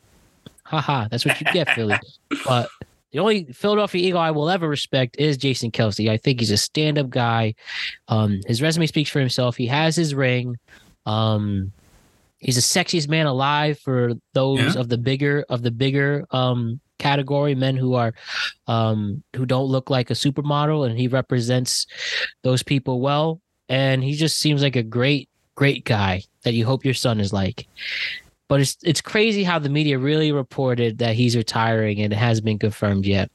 Haha, 0.65 1.07
that's 1.11 1.25
what 1.25 1.41
you 1.41 1.47
get, 1.53 1.71
Philly. 1.71 1.97
But 2.45 2.69
the 3.13 3.21
only 3.21 3.45
Philadelphia 3.53 4.07
Eagle 4.07 4.21
I 4.21 4.31
will 4.33 4.51
ever 4.51 4.69
respect 4.69 5.17
is 5.19 5.37
Jason 5.39 5.71
Kelce. 5.71 6.11
I 6.11 6.17
think 6.19 6.41
he's 6.41 6.51
a 6.51 6.57
stand-up 6.59 7.09
guy. 7.09 7.55
Um, 8.09 8.41
his 8.47 8.61
resume 8.61 8.87
speaks 8.87 9.09
for 9.09 9.21
himself. 9.21 9.57
He 9.57 9.67
has 9.69 9.95
his 9.97 10.13
ring. 10.15 10.57
Um, 11.07 11.73
he's 12.39 12.57
the 12.57 12.61
sexiest 12.81 13.09
man 13.09 13.27
alive 13.27 13.79
for 13.79 14.13
those 14.35 14.75
Yeah. 14.75 14.81
of 14.81 14.89
the 14.91 14.99
bigger 14.99 15.47
of 15.49 15.63
the 15.63 15.71
bigger 15.71 16.27
um 16.33 16.81
category 16.99 17.55
men 17.55 17.77
who 17.77 17.95
are 17.95 18.15
um 18.67 19.23
who 19.35 19.45
don't 19.47 19.67
look 19.67 19.91
like 19.91 20.11
a 20.11 20.15
supermodel 20.15 20.89
and 20.89 20.99
he 20.99 21.09
represents 21.09 21.87
those 22.43 22.63
people 22.63 23.01
well 23.01 23.41
and 23.69 24.03
he 24.03 24.15
just 24.15 24.39
seems 24.39 24.63
like 24.63 24.77
a 24.77 24.83
great 24.83 25.29
great 25.57 25.85
guy 25.85 26.23
that 26.43 26.55
you 26.55 26.65
hope 26.65 26.85
your 26.85 26.95
son 26.95 27.19
is 27.19 27.33
like. 27.33 27.67
But 28.49 28.61
it's 28.61 28.77
it's 28.85 29.01
crazy 29.01 29.43
how 29.43 29.59
the 29.59 29.69
media 29.69 29.99
really 29.99 30.31
reported 30.31 30.99
that 30.99 31.17
he's 31.17 31.37
retiring 31.37 32.01
and 32.01 32.13
it 32.13 32.17
hasn't 32.17 32.45
been 32.45 32.61
confirmed 32.61 33.05
yet. 33.05 33.31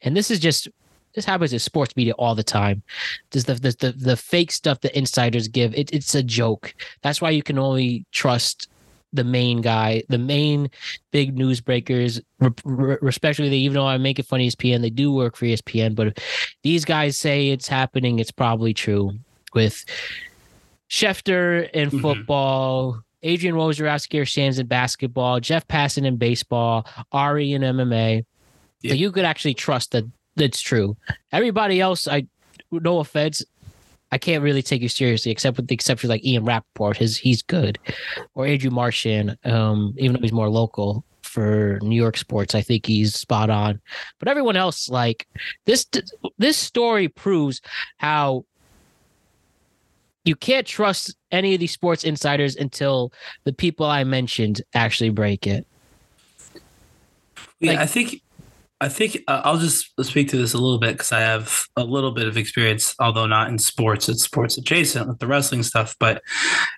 And 0.00 0.16
this 0.16 0.30
is 0.30 0.40
just 0.40 0.68
this 1.14 1.26
happens 1.26 1.52
in 1.52 1.58
sports 1.58 1.94
media 1.96 2.14
all 2.14 2.34
the 2.34 2.42
time. 2.42 2.82
This 3.30 3.44
the 3.44 3.54
the 3.54 3.76
the, 3.78 3.92
the 3.92 4.16
fake 4.16 4.52
stuff 4.52 4.80
that 4.80 4.96
insiders 4.96 5.48
give. 5.48 5.74
It, 5.74 5.92
it's 5.92 6.14
a 6.14 6.22
joke. 6.22 6.74
That's 7.02 7.20
why 7.20 7.30
you 7.30 7.42
can 7.42 7.58
only 7.58 8.06
trust 8.12 8.68
the 9.16 9.24
main 9.24 9.60
guy, 9.60 10.02
the 10.08 10.18
main 10.18 10.70
big 11.10 11.36
newsbreakers, 11.36 12.20
re- 12.40 12.96
re- 13.00 13.48
They 13.48 13.56
even 13.56 13.74
though 13.74 13.86
I 13.86 13.98
make 13.98 14.18
it 14.18 14.26
fun 14.26 14.40
of 14.40 14.44
E 14.44 14.48
ESPN, 14.50 14.80
they 14.82 14.90
do 14.90 15.12
work 15.12 15.36
for 15.36 15.46
ESPN. 15.46 15.94
But 15.94 16.08
if 16.08 16.14
these 16.62 16.84
guys 16.84 17.16
say 17.18 17.48
it's 17.48 17.66
happening, 17.68 18.18
it's 18.18 18.30
probably 18.30 18.72
true. 18.74 19.18
With 19.54 19.84
Schefter 20.88 21.68
in 21.70 21.90
Mhm. 21.90 22.00
football, 22.00 23.00
Adrian 23.22 23.56
Wojnarowski 23.56 24.20
or 24.20 24.24
Shams 24.24 24.58
in 24.58 24.66
basketball, 24.66 25.40
Jeff 25.40 25.66
Passan 25.66 26.04
in 26.06 26.16
baseball, 26.16 26.86
Ari 27.12 27.52
in 27.52 27.62
MMA. 27.62 28.22
Yeah. 28.82 28.90
So 28.90 28.94
you 28.96 29.10
could 29.10 29.24
actually 29.24 29.54
trust 29.54 29.92
that 29.92 30.04
that's 30.36 30.60
true. 30.60 30.96
Everybody 31.32 31.80
else, 31.80 32.06
I 32.06 32.26
no 32.70 32.98
offense, 32.98 33.42
I 34.12 34.18
can't 34.18 34.42
really 34.42 34.62
take 34.62 34.82
you 34.82 34.88
seriously, 34.88 35.32
except 35.32 35.56
with 35.56 35.66
the 35.68 35.74
exception 35.74 36.08
like 36.08 36.24
Ian 36.24 36.44
Rapoport. 36.44 36.96
His 36.96 37.16
he's 37.16 37.42
good, 37.42 37.78
or 38.34 38.46
Andrew 38.46 38.70
Marchand, 38.70 39.36
Um, 39.44 39.94
even 39.98 40.14
though 40.14 40.22
he's 40.22 40.32
more 40.32 40.48
local 40.48 41.04
for 41.22 41.78
New 41.82 41.96
York 41.96 42.16
sports, 42.16 42.54
I 42.54 42.62
think 42.62 42.86
he's 42.86 43.14
spot 43.14 43.50
on. 43.50 43.80
But 44.18 44.28
everyone 44.28 44.56
else, 44.56 44.88
like 44.88 45.26
this, 45.64 45.86
this 46.38 46.56
story 46.56 47.08
proves 47.08 47.60
how 47.98 48.44
you 50.24 50.34
can't 50.36 50.66
trust 50.66 51.16
any 51.30 51.54
of 51.54 51.60
these 51.60 51.72
sports 51.72 52.04
insiders 52.04 52.56
until 52.56 53.12
the 53.44 53.52
people 53.52 53.86
I 53.86 54.04
mentioned 54.04 54.62
actually 54.74 55.10
break 55.10 55.46
it. 55.46 55.66
Yeah, 57.60 57.72
Like- 57.72 57.80
I 57.80 57.86
think 57.86 58.22
I 58.78 58.90
think 58.90 59.18
uh, 59.26 59.40
I'll 59.42 59.56
just 59.56 59.90
speak 60.04 60.28
to 60.28 60.36
this 60.36 60.52
a 60.52 60.58
little 60.58 60.78
bit 60.78 60.92
because 60.92 61.10
I 61.10 61.20
have 61.20 61.66
a 61.76 61.84
little 61.84 62.10
bit 62.10 62.28
of 62.28 62.36
experience, 62.36 62.94
although 62.98 63.26
not 63.26 63.48
in 63.48 63.58
sports. 63.58 64.06
It's 64.06 64.22
sports 64.22 64.58
adjacent 64.58 65.08
with 65.08 65.18
the 65.18 65.26
wrestling 65.26 65.62
stuff, 65.62 65.96
but 65.98 66.22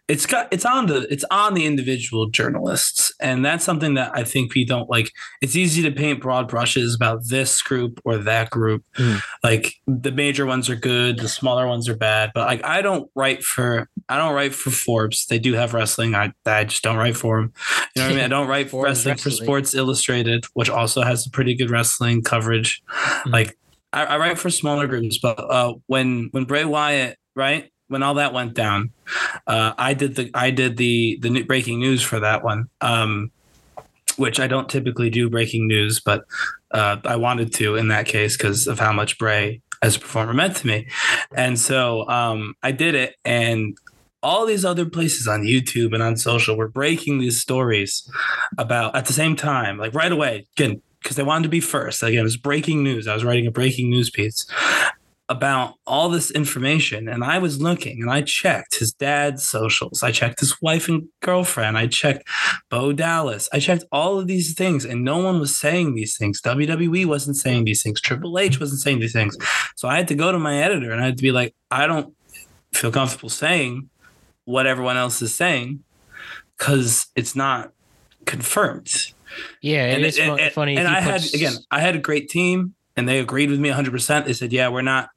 it's 0.07 0.25
got 0.25 0.47
it's 0.53 0.65
on 0.65 0.87
the 0.87 1.13
it's 1.13 1.25
on 1.33 1.55
the 1.55 1.67
individual 1.67 2.31
journalists, 2.31 3.13
and 3.21 3.45
that's 3.45 3.65
something 3.65 3.95
that 3.95 4.13
I 4.15 4.23
think 4.23 4.55
we 4.55 4.65
don't 4.65 4.89
like. 4.89 5.11
It's 5.43 5.57
easy 5.57 5.83
to 5.83 5.91
paint 5.91 6.21
broad 6.21 6.47
brushes 6.47 6.95
about 6.95 7.27
this 7.27 7.61
group 7.63 8.01
or 8.05 8.17
that 8.19 8.51
group. 8.51 8.85
Mm. 8.97 9.21
Like 9.43 9.75
the 9.89 10.13
major 10.13 10.47
ones 10.47 10.71
are 10.71 10.77
good, 10.77 11.19
the 11.19 11.29
smaller 11.29 11.67
ones 11.67 11.89
are 11.89 11.97
bad. 11.97 12.31
But 12.33 12.47
like 12.47 12.65
I 12.65 12.81
don't 12.81 13.11
write 13.17 13.43
for 13.43 13.89
I 14.09 14.19
don't 14.19 14.35
write 14.35 14.55
for 14.55 14.71
Forbes. 14.71 15.27
They 15.27 15.41
do 15.41 15.55
have 15.55 15.75
wrestling. 15.75 16.15
I 16.15 16.33
I 16.47 16.63
just 16.63 16.85
don't 16.85 16.97
write 16.97 17.17
for 17.17 17.41
them. 17.41 17.53
You 17.97 18.03
know 18.03 18.09
what 18.09 18.13
I 18.13 18.15
mean? 18.15 18.25
I 18.25 18.29
don't 18.29 18.47
write 18.47 18.71
Forbes 18.71 18.87
wrestling 18.87 19.17
for 19.17 19.31
Sports 19.31 19.75
Illustrated, 19.75 20.45
which 20.55 20.71
also 20.71 21.03
has 21.03 21.27
a 21.27 21.31
pretty 21.31 21.57
good 21.57 21.71
wrestling 21.71 21.88
coverage. 22.23 22.83
Like 23.27 23.57
I, 23.93 24.05
I 24.05 24.19
write 24.19 24.39
for 24.39 24.51
smaller 24.51 24.87
groups, 24.87 25.19
but 25.19 25.39
uh, 25.39 25.75
when 25.87 26.29
when 26.33 26.45
Bray 26.45 26.65
Wyatt, 26.65 27.19
right, 27.35 27.71
when 27.89 28.03
all 28.03 28.15
that 28.15 28.33
went 28.33 28.55
down, 28.55 28.91
uh, 29.47 29.73
I 29.79 29.95
did 29.95 30.17
the 30.17 30.31
I 30.35 30.51
did 30.51 30.77
the 30.77 31.19
the 31.21 31.31
new 31.31 31.45
breaking 31.45 31.81
news 31.81 32.03
for 32.03 32.21
that 32.21 32.45
one, 32.45 32.69
um, 32.81 33.31
which 34.17 34.41
I 34.41 34.47
don't 34.47 34.69
typically 34.69 35.11
do 35.11 35.31
breaking 35.31 35.67
news, 35.67 36.01
but 36.01 36.25
uh, 36.71 36.99
I 37.05 37.17
wanted 37.17 37.53
to 37.55 37.77
in 37.77 37.89
that 37.89 38.07
case 38.07 38.37
because 38.37 38.67
of 38.67 38.79
how 38.79 38.93
much 38.93 39.19
Bray 39.19 39.63
as 39.81 39.97
a 39.97 40.01
performer 40.01 40.35
meant 40.35 40.57
to 40.57 40.67
me, 40.67 40.89
and 41.35 41.59
so 41.59 42.09
um, 42.09 42.55
I 42.63 42.73
did 42.73 42.95
it 42.95 43.17
and. 43.25 43.77
All 44.21 44.47
these 44.47 44.65
other 44.65 44.85
places 44.85 45.29
on 45.29 45.43
YouTube 45.43 45.95
and 45.95 46.03
on 46.03 46.17
social 46.17 46.57
were 46.57 46.67
breaking 46.67 47.21
these 47.21 47.41
stories 47.41 48.11
about 48.59 48.97
at 48.97 49.07
the 49.07 49.13
same 49.13 49.37
time, 49.37 49.79
like 49.79 49.95
right 49.95 50.11
away. 50.11 50.45
Again, 50.57 50.83
because 51.03 51.17
they 51.17 51.23
wanted 51.23 51.45
to 51.45 51.49
be 51.49 51.61
first. 51.61 52.03
Again, 52.03 52.21
it 52.21 52.23
was 52.23 52.37
breaking 52.37 52.83
news. 52.83 53.07
I 53.07 53.15
was 53.15 53.25
writing 53.25 53.47
a 53.47 53.51
breaking 53.51 53.91
news 53.91 54.11
piece 54.11 54.47
about 55.31 55.75
all 55.87 56.09
this 56.09 56.31
information, 56.31 57.07
and 57.07 57.23
I 57.23 57.39
was 57.39 57.61
looking 57.61 58.01
and 58.01 58.11
I 58.11 58.23
checked 58.23 58.79
his 58.79 58.93
dad's 58.93 59.47
socials. 59.47 60.03
I 60.03 60.11
checked 60.11 60.41
his 60.41 60.61
wife 60.63 60.89
and 60.89 61.07
girlfriend. 61.21 61.77
I 61.77 61.87
checked 61.87 62.27
Bo 62.71 62.93
Dallas. 62.93 63.49
I 63.53 63.59
checked 63.59 63.85
all 63.93 64.19
of 64.19 64.27
these 64.27 64.55
things, 64.55 64.85
and 64.85 65.05
no 65.05 65.19
one 65.19 65.39
was 65.39 65.59
saying 65.59 65.95
these 65.95 66.17
things. 66.17 66.41
WWE 66.41 67.05
wasn't 67.05 67.37
saying 67.37 67.65
these 67.65 67.83
things. 67.83 68.01
Triple 68.01 68.39
H 68.39 68.59
wasn't 68.59 68.81
saying 68.81 69.01
these 69.01 69.13
things. 69.13 69.37
So 69.77 69.87
I 69.87 69.97
had 69.97 70.09
to 70.09 70.15
go 70.15 70.33
to 70.33 70.39
my 70.39 70.63
editor 70.63 70.91
and 70.93 71.01
I 71.01 71.07
had 71.07 71.19
to 71.19 71.23
be 71.23 71.33
like, 71.33 71.55
I 71.71 71.87
don't 71.87 72.15
feel 72.73 72.91
comfortable 72.91 73.29
saying 73.29 73.91
what 74.45 74.67
everyone 74.67 74.97
else 74.97 75.21
is 75.21 75.35
saying 75.35 75.85
because 76.57 77.07
it's 77.15 77.37
not 77.37 77.73
confirmed 78.25 79.08
Yeah, 79.61 79.85
and, 79.87 80.05
it's 80.05 80.19
fu- 80.19 80.37
funny. 80.51 80.77
and 80.77 80.89
he 80.89 80.95
I 80.95 81.01
had 81.01 81.25
again, 81.35 81.55
I 81.71 81.81
had 81.81 81.95
a 81.97 81.99
great 81.99 82.29
team, 82.29 82.75
and 82.97 83.09
they 83.09 83.19
agreed 83.19 83.51
with 83.51 83.61
me 83.61 83.69
100. 83.69 83.91
percent 83.91 84.27
They 84.27 84.33
said, 84.33 84.53
"Yeah, 84.53 84.69
we're 84.69 84.83
not, 84.83 85.11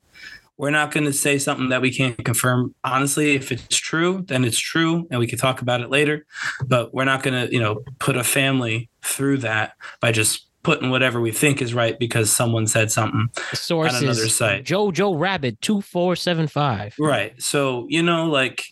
we're 0.57 0.71
not 0.71 0.91
going 0.91 1.05
to 1.05 1.13
say 1.13 1.37
something 1.37 1.69
that 1.69 1.81
we 1.81 1.91
can't 1.91 2.23
confirm. 2.23 2.73
Honestly, 2.83 3.35
if 3.35 3.51
it's 3.51 3.77
true, 3.77 4.23
then 4.27 4.43
it's 4.45 4.59
true, 4.59 5.07
and 5.11 5.19
we 5.19 5.27
can 5.27 5.37
talk 5.39 5.61
about 5.61 5.81
it 5.81 5.89
later. 5.89 6.25
But 6.65 6.93
we're 6.93 7.05
not 7.05 7.23
going 7.23 7.47
to, 7.47 7.53
you 7.53 7.59
know, 7.59 7.83
put 7.99 8.15
a 8.15 8.23
family 8.23 8.89
through 9.01 9.39
that 9.39 9.73
by 9.99 10.11
just 10.11 10.47
putting 10.63 10.91
whatever 10.91 11.19
we 11.19 11.31
think 11.31 11.59
is 11.59 11.73
right 11.73 11.97
because 11.97 12.31
someone 12.31 12.67
said 12.67 12.91
something." 12.91 13.27
source 13.53 13.95
on 13.95 14.03
another 14.03 14.29
site. 14.29 14.63
Jojo 14.65 15.19
Rabbit 15.19 15.59
two 15.61 15.81
four 15.81 16.15
seven 16.15 16.47
five. 16.47 16.95
Right. 16.99 17.33
So, 17.41 17.87
you 17.89 18.03
know, 18.03 18.25
like 18.25 18.65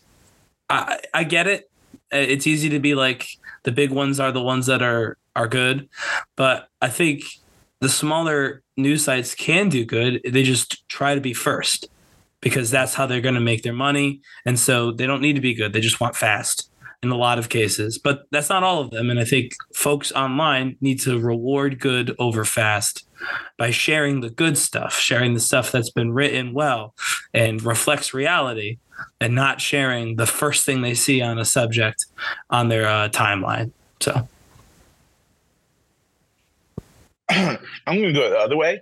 I 0.68 0.98
I 1.12 1.24
get 1.24 1.46
it. 1.46 1.68
Uh, 2.12 2.18
It's 2.18 2.46
easy 2.46 2.68
to 2.70 2.78
be 2.80 2.94
like 2.94 3.26
the 3.62 3.72
big 3.72 3.90
ones 3.90 4.20
are 4.20 4.32
the 4.32 4.42
ones 4.42 4.66
that 4.66 4.82
are 4.82 5.16
are 5.36 5.48
good, 5.48 5.88
but 6.36 6.68
I 6.82 6.88
think 6.88 7.22
the 7.80 7.88
smaller 7.88 8.62
news 8.76 9.04
sites 9.04 9.34
can 9.34 9.68
do 9.68 9.84
good. 9.84 10.20
They 10.28 10.42
just 10.42 10.88
try 10.88 11.14
to 11.14 11.20
be 11.20 11.32
first 11.32 11.88
because 12.40 12.70
that's 12.70 12.94
how 12.94 13.06
they're 13.06 13.20
going 13.20 13.34
to 13.34 13.40
make 13.40 13.62
their 13.62 13.72
money, 13.72 14.20
and 14.44 14.58
so 14.58 14.92
they 14.92 15.06
don't 15.06 15.22
need 15.22 15.34
to 15.36 15.40
be 15.40 15.54
good. 15.54 15.72
They 15.72 15.80
just 15.80 16.00
want 16.00 16.16
fast 16.16 16.70
in 17.02 17.10
a 17.10 17.16
lot 17.16 17.38
of 17.38 17.48
cases, 17.48 17.98
but 17.98 18.24
that's 18.30 18.50
not 18.50 18.62
all 18.62 18.80
of 18.80 18.90
them. 18.90 19.08
And 19.08 19.18
I 19.18 19.24
think 19.24 19.52
folks 19.74 20.12
online 20.12 20.76
need 20.80 21.00
to 21.00 21.18
reward 21.18 21.80
good 21.80 22.14
over 22.18 22.44
fast 22.44 23.08
by 23.56 23.70
sharing 23.70 24.20
the 24.20 24.30
good 24.30 24.58
stuff, 24.58 24.98
sharing 24.98 25.34
the 25.34 25.40
stuff 25.40 25.72
that's 25.72 25.90
been 25.90 26.12
written 26.12 26.52
well 26.52 26.94
and 27.32 27.62
reflects 27.62 28.12
reality, 28.12 28.78
and 29.20 29.34
not 29.34 29.60
sharing 29.60 30.16
the 30.16 30.26
first 30.26 30.64
thing 30.64 30.82
they 30.82 30.94
see 30.94 31.20
on 31.22 31.38
a 31.38 31.44
subject 31.44 32.06
on 32.50 32.68
their 32.68 32.86
uh, 32.86 33.08
timeline. 33.08 33.72
So, 34.00 34.28
I'm 37.30 37.58
gonna 37.86 38.12
go 38.12 38.30
the 38.30 38.38
other 38.38 38.56
way. 38.56 38.80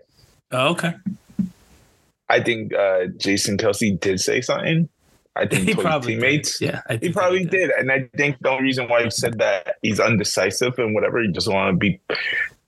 oh, 0.52 0.68
okay, 0.70 0.94
I 2.28 2.40
think 2.40 2.74
uh, 2.74 3.06
Jason 3.16 3.56
Kelce 3.58 3.98
did 3.98 4.20
say 4.20 4.40
something. 4.40 4.88
I 5.38 5.46
think 5.46 5.68
he 5.68 5.74
probably 5.74 6.14
teammates. 6.14 6.58
did. 6.58 6.70
Yeah, 6.70 6.82
I 6.88 6.96
He 6.96 7.12
probably 7.12 7.44
did. 7.44 7.70
And 7.70 7.92
I 7.92 8.08
think 8.16 8.38
the 8.40 8.50
only 8.50 8.64
reason 8.64 8.88
why 8.88 9.04
he 9.04 9.10
said 9.10 9.38
that 9.38 9.76
he's 9.82 10.00
undecisive 10.00 10.78
and 10.78 10.94
whatever, 10.94 11.22
he 11.22 11.30
doesn't 11.30 11.52
want 11.52 11.74
to 11.74 11.78
be 11.78 12.00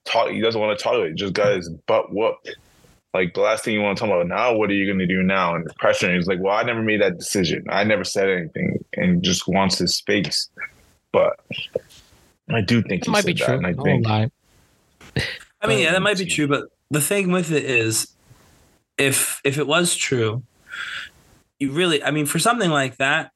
taught. 0.04 0.30
He 0.30 0.40
doesn't 0.40 0.60
want 0.60 0.78
to 0.78 0.82
tolerate. 0.82 1.12
it. 1.12 1.16
Just 1.16 1.34
got 1.34 1.56
his 1.56 1.68
butt 1.68 2.12
whooped. 2.14 2.56
Like 3.12 3.34
the 3.34 3.40
last 3.40 3.64
thing 3.64 3.74
you 3.74 3.80
want 3.80 3.98
to 3.98 4.04
talk 4.04 4.10
about 4.14 4.26
now, 4.28 4.54
what 4.54 4.70
are 4.70 4.74
you 4.74 4.86
going 4.86 5.00
to 5.00 5.06
do 5.06 5.22
now? 5.22 5.54
And 5.56 5.64
the 5.68 5.74
pressure. 5.74 6.14
He's 6.14 6.28
like, 6.28 6.38
well, 6.40 6.54
I 6.56 6.62
never 6.62 6.80
made 6.82 7.00
that 7.02 7.18
decision. 7.18 7.64
I 7.68 7.82
never 7.84 8.04
said 8.04 8.28
anything, 8.28 8.84
and 8.96 9.22
just 9.22 9.48
wants 9.48 9.78
his 9.78 9.96
space. 9.96 10.48
But 11.12 11.40
I 12.48 12.60
do 12.60 12.82
think 12.82 13.02
It 13.02 13.08
might 13.08 13.22
said 13.24 13.26
be 13.26 13.32
that, 13.34 13.44
true. 13.46 13.56
and 13.56 13.66
I 13.66 13.70
I 13.70 13.74
think 13.74 14.06
lie. 14.06 14.30
I 15.60 15.66
mean, 15.66 15.80
yeah, 15.80 15.90
that 15.92 16.02
might 16.02 16.18
be 16.18 16.24
true, 16.26 16.46
but 16.46 16.68
the 16.90 17.00
thing 17.00 17.32
with 17.32 17.50
it 17.50 17.64
is, 17.64 18.14
if 18.96 19.40
if 19.44 19.58
it 19.58 19.66
was 19.66 19.96
true, 19.96 20.42
you 21.58 21.72
really, 21.72 22.02
I 22.04 22.12
mean, 22.12 22.26
for 22.26 22.38
something 22.38 22.70
like 22.70 22.96
that, 22.98 23.32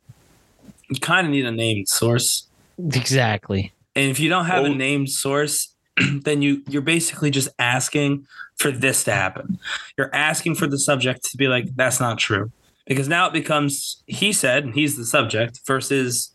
you 0.89 1.01
kind 1.01 1.27
of 1.27 1.33
need 1.33 1.47
a 1.47 1.51
named 1.51 1.89
source. 1.89 2.47
Exactly. 2.79 3.73
And 3.97 4.09
if 4.11 4.21
you 4.21 4.29
don't 4.29 4.45
have 4.47 4.63
Well- 4.63 4.73
a 4.73 4.75
named 4.77 5.11
source, 5.11 5.74
then 6.25 6.43
you 6.43 6.63
you're 6.69 6.83
basically 6.83 7.31
just 7.31 7.49
asking 7.59 8.27
for 8.57 8.71
this 8.71 9.05
to 9.05 9.13
happen. 9.13 9.59
You're 9.97 10.15
asking 10.15 10.57
for 10.57 10.67
the 10.67 10.79
subject 10.79 11.25
to 11.31 11.37
be 11.37 11.49
like, 11.49 11.75
that's 11.77 12.01
not 12.01 12.19
true. 12.19 12.51
Because 12.87 13.09
now 13.09 13.27
it 13.27 13.33
becomes 13.33 14.03
he 14.07 14.33
said 14.33 14.65
and 14.65 14.75
he's 14.75 14.97
the 14.97 15.05
subject 15.05 15.61
versus 15.67 16.33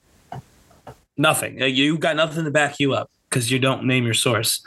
nothing. 1.18 1.60
You 1.60 1.98
got 1.98 2.16
nothing 2.16 2.46
to 2.46 2.52
back 2.52 2.80
you 2.80 2.94
up 2.94 3.12
because 3.30 3.52
you 3.52 3.60
don't 3.60 3.84
name 3.86 4.06
your 4.06 4.14
source. 4.14 4.64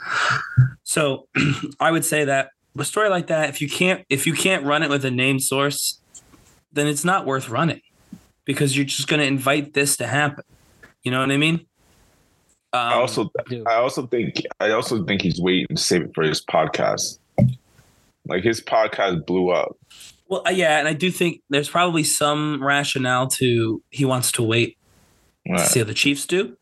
So 0.83 1.27
I 1.79 1.91
would 1.91 2.05
say 2.05 2.25
that 2.25 2.49
a 2.77 2.85
story 2.85 3.09
like 3.09 3.27
that, 3.27 3.49
if 3.49 3.61
you 3.61 3.69
can't 3.69 4.05
if 4.09 4.25
you 4.25 4.33
can't 4.33 4.63
run 4.63 4.83
it 4.83 4.89
with 4.89 5.05
a 5.05 5.11
named 5.11 5.43
source, 5.43 5.99
then 6.71 6.87
it's 6.87 7.03
not 7.03 7.25
worth 7.25 7.49
running 7.49 7.81
because 8.45 8.75
you're 8.75 8.85
just 8.85 9.07
going 9.07 9.19
to 9.19 9.25
invite 9.25 9.73
this 9.73 9.97
to 9.97 10.07
happen. 10.07 10.43
You 11.03 11.11
know 11.11 11.19
what 11.19 11.31
I 11.31 11.37
mean? 11.37 11.65
Um, 12.73 12.79
I 12.79 12.93
also 12.95 13.31
Dude. 13.47 13.67
I 13.67 13.75
also 13.75 14.07
think 14.07 14.41
I 14.59 14.71
also 14.71 15.03
think 15.05 15.21
he's 15.21 15.39
waiting 15.39 15.75
to 15.75 15.81
save 15.81 16.01
it 16.01 16.11
for 16.15 16.23
his 16.23 16.43
podcast. 16.43 17.19
Like 18.25 18.43
his 18.43 18.61
podcast 18.61 19.25
blew 19.25 19.49
up. 19.49 19.77
Well, 20.27 20.41
uh, 20.47 20.51
yeah, 20.51 20.79
and 20.79 20.87
I 20.87 20.93
do 20.93 21.11
think 21.11 21.41
there's 21.49 21.69
probably 21.69 22.03
some 22.03 22.63
rationale 22.63 23.27
to 23.27 23.81
he 23.89 24.05
wants 24.05 24.31
to 24.33 24.43
wait 24.43 24.77
to 25.45 25.59
see 25.65 25.79
how 25.79 25.85
the 25.85 25.93
Chiefs 25.93 26.25
do. 26.25 26.57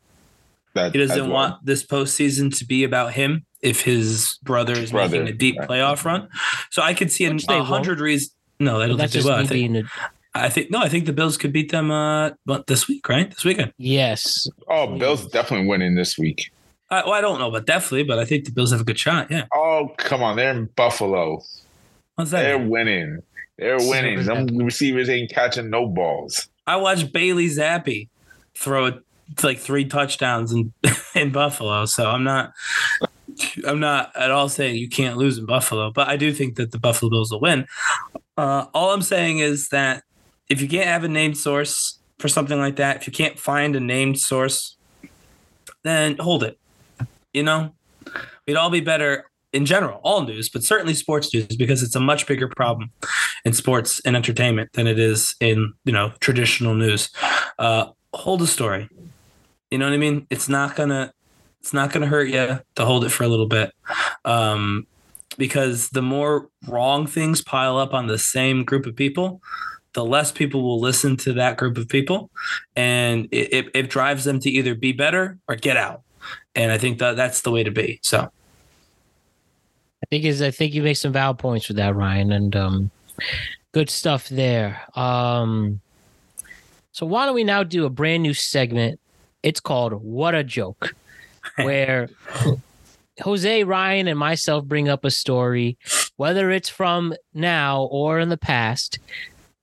That 0.74 0.92
He 0.92 0.98
doesn't 0.98 1.24
well. 1.24 1.32
want 1.32 1.64
this 1.64 1.84
postseason 1.84 2.56
to 2.58 2.64
be 2.66 2.82
about 2.84 3.12
him 3.12 3.44
if 3.60 3.82
his 3.82 4.38
brother 4.42 4.72
is 4.72 4.90
Brother, 4.90 5.20
making 5.20 5.34
a 5.34 5.36
deep 5.36 5.58
right. 5.58 5.68
playoff 5.68 6.04
run. 6.04 6.28
So 6.70 6.82
I 6.82 6.94
could 6.94 7.12
see 7.12 7.24
an- 7.26 7.38
a 7.48 7.62
hundred 7.62 8.00
reasons. 8.00 8.34
No, 8.58 8.80
I 8.80 8.86
don't 8.86 8.96
That's 8.96 9.12
think 9.12 9.24
just 9.24 9.26
they 9.26 9.30
will. 9.32 9.38
I 9.38 9.42
me 9.42 9.46
think, 9.48 9.72
being 9.72 9.76
a 9.76 9.88
I 10.34 10.48
think 10.48 10.70
no, 10.70 10.78
I 10.78 10.88
think 10.88 11.06
the 11.06 11.12
Bills 11.12 11.36
could 11.36 11.52
beat 11.52 11.70
them 11.70 11.90
uh 11.90 12.30
but 12.46 12.66
this 12.66 12.88
week, 12.88 13.08
right? 13.08 13.30
This 13.30 13.44
weekend. 13.44 13.72
yes. 13.78 14.48
Oh, 14.68 14.96
Bill's 14.98 15.26
definitely 15.26 15.66
winning 15.66 15.94
this 15.94 16.16
week. 16.16 16.50
I, 16.90 17.02
well, 17.04 17.14
I 17.14 17.20
don't 17.22 17.38
know, 17.38 17.50
but 17.50 17.66
definitely. 17.66 18.04
But 18.04 18.18
I 18.18 18.24
think 18.24 18.44
the 18.44 18.52
Bills 18.52 18.70
have 18.70 18.80
a 18.80 18.84
good 18.84 18.98
shot. 18.98 19.30
Yeah. 19.30 19.46
Oh, 19.54 19.94
come 19.96 20.22
on. 20.22 20.36
They're 20.36 20.50
in 20.50 20.66
Buffalo. 20.76 21.42
What's 22.16 22.30
that? 22.30 22.42
They're 22.42 22.58
mean? 22.58 22.68
winning. 22.68 23.22
They're 23.58 23.78
winning. 23.78 24.22
Super 24.22 24.44
Them 24.44 24.58
receivers 24.58 25.08
ain't 25.08 25.30
catching 25.30 25.70
no 25.70 25.86
balls. 25.86 26.48
I 26.66 26.76
watched 26.76 27.12
Bailey 27.12 27.48
Zappe 27.48 28.08
throw 28.54 29.00
like 29.42 29.58
three 29.58 29.86
touchdowns 29.86 30.52
in 30.52 30.72
in 31.14 31.32
Buffalo. 31.32 31.86
So 31.86 32.10
I'm 32.10 32.24
not 32.24 32.52
I'm 33.66 33.80
not 33.80 34.14
at 34.16 34.30
all 34.30 34.48
saying 34.48 34.76
you 34.76 34.88
can't 34.88 35.16
lose 35.16 35.38
in 35.38 35.46
Buffalo, 35.46 35.90
but 35.90 36.08
I 36.08 36.16
do 36.16 36.32
think 36.32 36.56
that 36.56 36.72
the 36.72 36.78
Buffalo 36.78 37.10
Bills 37.10 37.32
will 37.32 37.40
win. 37.40 37.66
Uh, 38.36 38.66
all 38.74 38.92
I'm 38.92 39.02
saying 39.02 39.38
is 39.38 39.68
that 39.68 40.04
if 40.52 40.60
you 40.60 40.68
can't 40.68 40.86
have 40.86 41.02
a 41.02 41.08
named 41.08 41.38
source 41.38 41.98
for 42.18 42.28
something 42.28 42.58
like 42.58 42.76
that, 42.76 42.96
if 42.96 43.06
you 43.06 43.12
can't 43.12 43.38
find 43.38 43.74
a 43.74 43.80
named 43.80 44.18
source, 44.18 44.76
then 45.82 46.18
hold 46.18 46.42
it. 46.44 46.58
You 47.32 47.42
know, 47.42 47.74
we'd 48.46 48.56
all 48.56 48.68
be 48.68 48.80
better 48.80 49.30
in 49.54 49.64
general, 49.64 49.98
all 50.02 50.22
news, 50.22 50.50
but 50.50 50.62
certainly 50.62 50.92
sports 50.92 51.32
news 51.32 51.46
because 51.56 51.82
it's 51.82 51.96
a 51.96 52.00
much 52.00 52.26
bigger 52.26 52.48
problem 52.48 52.90
in 53.46 53.54
sports 53.54 54.00
and 54.04 54.14
entertainment 54.14 54.74
than 54.74 54.86
it 54.86 54.98
is 54.98 55.34
in 55.40 55.72
you 55.86 55.92
know 55.92 56.12
traditional 56.20 56.74
news. 56.74 57.08
Uh, 57.58 57.86
hold 58.12 58.42
a 58.42 58.46
story. 58.46 58.90
You 59.70 59.78
know 59.78 59.86
what 59.86 59.94
I 59.94 59.98
mean? 59.98 60.26
It's 60.28 60.50
not 60.50 60.76
gonna 60.76 61.14
it's 61.60 61.72
not 61.72 61.92
gonna 61.92 62.06
hurt 62.06 62.28
you 62.28 62.60
to 62.74 62.84
hold 62.84 63.06
it 63.06 63.08
for 63.08 63.24
a 63.24 63.28
little 63.28 63.48
bit. 63.48 63.72
Um, 64.26 64.86
because 65.38 65.88
the 65.88 66.02
more 66.02 66.50
wrong 66.68 67.06
things 67.06 67.40
pile 67.40 67.78
up 67.78 67.94
on 67.94 68.06
the 68.06 68.18
same 68.18 68.64
group 68.64 68.84
of 68.84 68.94
people, 68.94 69.40
the 69.94 70.04
less 70.04 70.32
people 70.32 70.62
will 70.62 70.80
listen 70.80 71.16
to 71.18 71.32
that 71.34 71.56
group 71.56 71.76
of 71.76 71.88
people, 71.88 72.30
and 72.76 73.28
it, 73.30 73.52
it, 73.52 73.66
it 73.74 73.90
drives 73.90 74.24
them 74.24 74.40
to 74.40 74.50
either 74.50 74.74
be 74.74 74.92
better 74.92 75.38
or 75.48 75.56
get 75.56 75.76
out. 75.76 76.02
And 76.54 76.70
I 76.70 76.78
think 76.78 76.98
that 76.98 77.16
that's 77.16 77.42
the 77.42 77.50
way 77.50 77.62
to 77.62 77.70
be. 77.70 78.00
So 78.02 78.20
I 80.02 80.06
think 80.10 80.24
is 80.24 80.42
I 80.42 80.50
think 80.50 80.74
you 80.74 80.82
make 80.82 80.96
some 80.96 81.12
valid 81.12 81.38
points 81.38 81.68
with 81.68 81.76
that, 81.76 81.94
Ryan, 81.94 82.32
and 82.32 82.56
um, 82.56 82.90
good 83.72 83.90
stuff 83.90 84.28
there. 84.28 84.80
Um, 84.94 85.80
so 86.92 87.06
why 87.06 87.24
don't 87.24 87.34
we 87.34 87.44
now 87.44 87.62
do 87.62 87.84
a 87.86 87.90
brand 87.90 88.22
new 88.22 88.34
segment? 88.34 89.00
It's 89.42 89.60
called 89.60 89.92
"What 89.92 90.34
a 90.34 90.44
Joke," 90.44 90.94
where 91.56 92.08
Jose, 93.20 93.64
Ryan, 93.64 94.08
and 94.08 94.18
myself 94.18 94.64
bring 94.64 94.88
up 94.88 95.04
a 95.04 95.10
story, 95.10 95.78
whether 96.16 96.50
it's 96.50 96.68
from 96.68 97.14
now 97.34 97.84
or 97.84 98.18
in 98.18 98.28
the 98.28 98.36
past, 98.36 98.98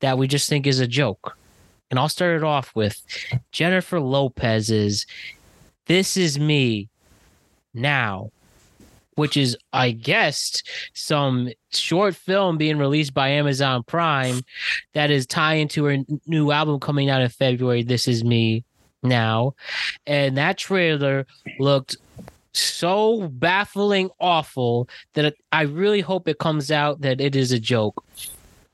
that 0.02 0.18
we 0.18 0.28
just 0.28 0.50
think 0.50 0.68
is 0.68 0.80
a 0.80 0.88
joke. 0.88 1.38
And 1.90 2.00
I'll 2.00 2.10
start 2.10 2.36
it 2.36 2.44
off 2.44 2.76
with 2.76 3.02
Jennifer 3.52 4.00
Lopez's 4.00 5.06
"This 5.88 6.18
Is 6.18 6.40
Me" 6.40 6.90
now 7.74 8.32
which 9.20 9.36
is, 9.36 9.58
I 9.74 9.92
guess, 9.92 10.64
some 10.94 11.50
short 11.72 12.16
film 12.16 12.58
being 12.58 12.78
released 12.78 13.14
by 13.14 13.28
Amazon 13.30 13.84
Prime 13.84 14.42
that 14.94 15.12
is 15.12 15.28
tying 15.28 15.68
to 15.70 15.84
her 15.86 15.98
new 16.26 16.52
album 16.52 16.80
coming 16.80 17.10
out 17.10 17.22
in 17.22 17.28
February. 17.28 17.84
This 17.84 18.08
is 18.08 18.24
me 18.24 18.64
now, 19.04 19.56
and 20.08 20.38
that 20.38 20.58
trailer 20.58 21.28
looked 21.60 21.98
so 22.54 23.28
baffling, 23.28 24.10
awful 24.22 24.90
that 25.14 25.36
I 25.52 25.64
really 25.64 26.02
hope 26.02 26.30
it 26.30 26.40
comes 26.40 26.72
out 26.72 27.02
that 27.02 27.20
it 27.20 27.36
is 27.36 27.52
a 27.52 27.60
joke. 27.60 28.04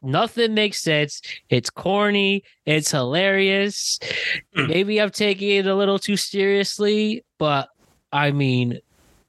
Nothing 0.06 0.54
makes 0.54 0.82
sense. 0.82 1.22
It's 1.50 1.70
corny. 1.70 2.44
It's 2.66 2.92
hilarious. 2.92 4.00
Hmm. 4.56 4.68
Maybe 4.68 5.02
I'm 5.02 5.10
taking 5.10 5.50
it 5.50 5.68
a 5.68 5.76
little 5.76 6.00
too 6.00 6.16
seriously, 6.16 7.26
but 7.40 7.70
I 8.14 8.32
mean, 8.32 8.80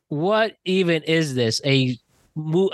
what 0.09 0.57
even 0.65 1.03
is 1.05 1.35
this? 1.35 1.61
A 1.65 1.99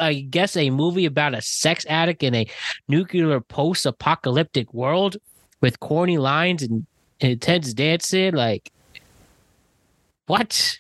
I 0.01 0.15
guess 0.29 0.57
a 0.57 0.71
movie 0.71 1.05
about 1.07 1.35
a 1.35 1.41
sex 1.41 1.87
addict 1.89 2.25
in 2.25 2.35
a 2.35 2.47
nuclear 2.89 3.39
post-apocalyptic 3.41 4.75
world 4.75 5.17
with 5.61 5.79
corny 5.79 6.19
lines 6.19 6.65
and 6.65 6.85
intense 7.21 7.73
dancing. 7.73 8.35
Like, 8.35 8.73
what 10.27 10.79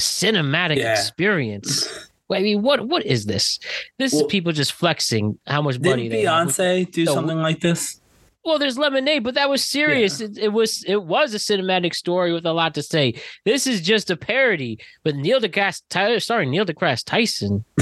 cinematic 0.00 0.76
Yeah. 0.76 0.92
experience? 0.92 2.08
I 2.34 2.40
mean, 2.42 2.62
what 2.62 2.86
what 2.88 3.04
is 3.06 3.26
this? 3.26 3.58
This 3.98 4.12
Well, 4.12 4.26
is 4.26 4.30
people 4.30 4.52
just 4.52 4.72
flexing 4.72 5.38
how 5.46 5.62
much 5.62 5.78
money 5.80 6.08
didn't 6.08 6.18
they 6.18 6.22
have. 6.24 6.48
Beyonce 6.48 6.90
do 6.90 7.04
No. 7.04 7.14
something 7.14 7.38
like 7.38 7.60
this? 7.60 8.00
Well, 8.46 8.58
there's 8.58 8.76
lemonade, 8.76 9.24
but 9.24 9.34
that 9.36 9.48
was 9.48 9.64
serious. 9.64 10.20
It, 10.20 10.36
it 10.36 10.52
was 10.52 10.84
it 10.86 11.02
was 11.04 11.32
a 11.32 11.38
cinematic 11.38 11.94
story 11.94 12.30
with 12.34 12.44
a 12.44 12.52
lot 12.52 12.74
to 12.74 12.82
say. 12.82 13.14
This 13.46 13.66
is 13.66 13.80
just 13.80 14.10
a 14.10 14.18
parody 14.18 14.78
with 15.02 15.16
Neil 15.16 15.40
deGrasse 15.40 15.80
Tyler. 15.88 16.20
Sorry, 16.20 16.44
Neil 16.44 16.66
deGrasse 16.66 17.04
Tyson. 17.06 17.64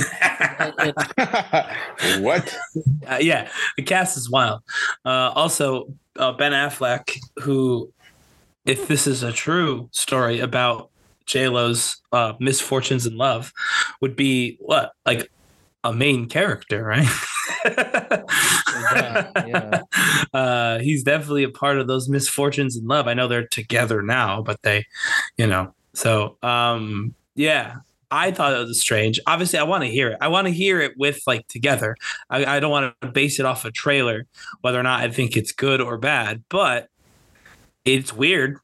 what? 2.20 2.56
Uh, 3.08 3.18
yeah, 3.20 3.48
the 3.76 3.82
cast 3.82 4.16
is 4.16 4.30
wild. 4.30 4.60
Uh, 5.04 5.32
also, 5.34 5.92
uh, 6.16 6.30
Ben 6.30 6.52
Affleck, 6.52 7.18
who, 7.42 7.92
if 8.64 8.86
this 8.86 9.08
is 9.08 9.24
a 9.24 9.32
true 9.32 9.88
story 9.90 10.38
about 10.38 10.90
J 11.26 11.48
Lo's 11.48 12.00
uh, 12.12 12.34
misfortunes 12.40 13.06
in 13.06 13.16
love, 13.16 13.52
would 14.00 14.16
be 14.16 14.56
what 14.60 14.92
like 15.06 15.30
a 15.84 15.92
main 15.92 16.28
character, 16.28 16.84
right? 16.84 17.08
yeah. 19.46 19.82
Uh, 20.32 20.78
he's 20.78 21.02
definitely 21.02 21.42
a 21.42 21.50
part 21.50 21.78
of 21.78 21.86
those 21.86 22.08
misfortunes 22.08 22.76
in 22.76 22.86
love. 22.86 23.08
I 23.08 23.14
know 23.14 23.28
they're 23.28 23.46
together 23.46 24.02
now, 24.02 24.42
but 24.42 24.62
they, 24.62 24.84
you 25.36 25.46
know, 25.46 25.74
so 25.94 26.36
um, 26.42 27.14
yeah. 27.34 27.76
I 28.14 28.30
thought 28.30 28.52
it 28.52 28.58
was 28.58 28.78
strange. 28.78 29.18
Obviously, 29.26 29.58
I 29.58 29.62
want 29.62 29.84
to 29.84 29.90
hear 29.90 30.10
it. 30.10 30.18
I 30.20 30.28
want 30.28 30.46
to 30.46 30.52
hear 30.52 30.82
it 30.82 30.92
with 30.98 31.22
like 31.26 31.48
together. 31.48 31.96
I, 32.28 32.44
I 32.44 32.60
don't 32.60 32.70
want 32.70 32.94
to 33.00 33.08
base 33.08 33.40
it 33.40 33.46
off 33.46 33.64
a 33.64 33.70
trailer, 33.70 34.26
whether 34.60 34.78
or 34.78 34.82
not 34.82 35.00
I 35.00 35.08
think 35.08 35.34
it's 35.34 35.50
good 35.50 35.80
or 35.80 35.96
bad, 35.96 36.44
but 36.50 36.88
it's 37.86 38.12
weird. 38.12 38.58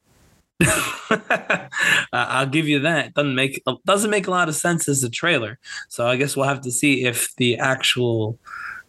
I'll 2.12 2.47
give 2.47 2.68
you 2.68 2.80
that. 2.80 3.14
Doesn't 3.14 3.35
make 3.35 3.62
doesn't 3.86 4.10
make 4.10 4.26
a 4.26 4.30
lot 4.30 4.48
of 4.48 4.56
sense 4.56 4.89
as 4.89 5.05
a 5.05 5.10
trailer. 5.10 5.59
So 5.89 6.06
I 6.06 6.16
guess 6.16 6.36
we'll 6.36 6.47
have 6.47 6.62
to 6.62 6.72
see 6.72 7.05
if 7.05 7.35
the 7.36 7.59
actual 7.59 8.39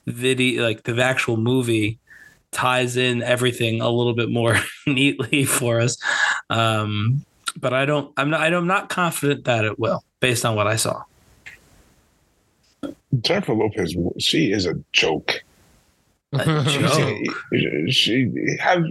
video, 0.07 0.63
like 0.63 0.83
the 0.83 1.01
actual 1.01 1.37
movie, 1.37 1.99
ties 2.51 2.97
in 2.97 3.21
everything 3.21 3.81
a 3.81 3.89
little 3.89 4.15
bit 4.15 4.29
more 4.29 4.57
neatly 4.87 5.45
for 5.45 5.79
us. 5.79 5.97
Um, 6.49 7.25
but 7.59 7.73
I 7.73 7.85
don't. 7.85 8.11
I'm 8.17 8.29
not. 8.29 8.41
I'm 8.41 8.67
not 8.67 8.89
confident 8.89 9.45
that 9.45 9.65
it 9.65 9.79
will, 9.79 10.03
based 10.19 10.45
on 10.45 10.55
what 10.55 10.67
I 10.67 10.75
saw. 10.75 11.03
Jennifer 13.21 13.53
Lopez, 13.53 13.95
she 14.19 14.51
is 14.51 14.65
a 14.65 14.75
joke. 14.93 15.43
Joke. 16.33 17.17
She, 17.51 17.91
she 17.91 18.57
have 18.59 18.83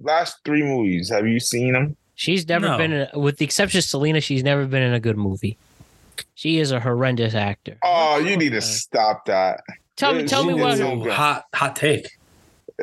last 0.00 0.38
three 0.44 0.62
movies. 0.62 1.08
Have 1.10 1.26
you 1.26 1.38
seen 1.40 1.72
them? 1.74 1.96
She's 2.14 2.46
never 2.48 2.68
No. 2.68 2.78
been, 2.78 2.92
in, 2.92 3.08
with 3.14 3.38
the 3.38 3.44
exception 3.44 3.78
of 3.78 3.84
Selena, 3.84 4.20
she's 4.20 4.42
never 4.42 4.66
been 4.66 4.82
in 4.82 4.92
a 4.92 5.00
good 5.00 5.16
movie. 5.16 5.56
She 6.34 6.58
is 6.58 6.72
a 6.72 6.80
horrendous 6.80 7.34
actor. 7.34 7.76
Oh, 7.82 8.18
you 8.18 8.36
need 8.36 8.50
to 8.50 8.58
Uh, 8.58 8.60
stop 8.60 9.24
that. 9.26 9.60
Tell 9.96 10.12
me, 10.14 10.22
she 10.22 10.26
tell 10.26 10.44
me 10.44 10.54
did 10.54 10.62
what, 10.62 10.78
so 10.78 11.10
hot 11.10 11.44
hot 11.54 11.76
take. 11.76 12.08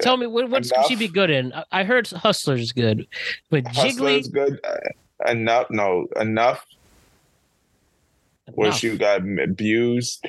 tell 0.01 0.15
me 0.17 0.25
what, 0.27 0.49
what 0.49 0.63
could 0.63 0.85
she 0.87 0.95
be 0.95 1.07
good 1.07 1.29
in? 1.29 1.51
I- 1.53 1.65
I 1.71 1.83
heard 1.83 2.07
Hustler's 2.07 2.71
good, 2.71 3.07
but 3.49 3.67
Hustler's 3.67 4.29
Jiggly. 4.29 4.33
good. 4.33 4.59
Uh, 4.63 5.29
enough, 5.31 5.67
no, 5.69 6.07
enough. 6.19 6.65
Where 8.53 8.71
she 8.71 8.97
got 8.97 9.21
abused, 9.21 10.25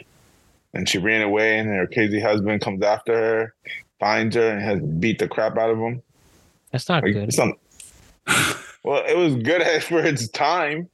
and 0.74 0.88
she 0.88 0.98
ran 0.98 1.22
away, 1.22 1.59
and 1.59 1.68
her 1.68 1.86
crazy 1.86 2.20
husband 2.20 2.60
comes 2.62 2.82
after 2.82 3.14
her, 3.14 3.55
finds 3.98 4.36
her, 4.36 4.51
and 4.51 4.62
has 4.62 4.80
beat 4.80 5.18
the 5.18 5.28
crap 5.28 5.56
out 5.59 5.70
of 5.70 5.78
him. 5.78 6.02
That's 6.72 6.88
not 6.88 7.02
Like, 7.02 7.12
good. 7.14 7.32
some, 7.32 7.55
well, 8.84 9.05
it 9.06 9.16
was 9.16 9.34
good 9.36 9.62
for 9.82 9.98
its 10.01 10.28
time. 10.28 10.88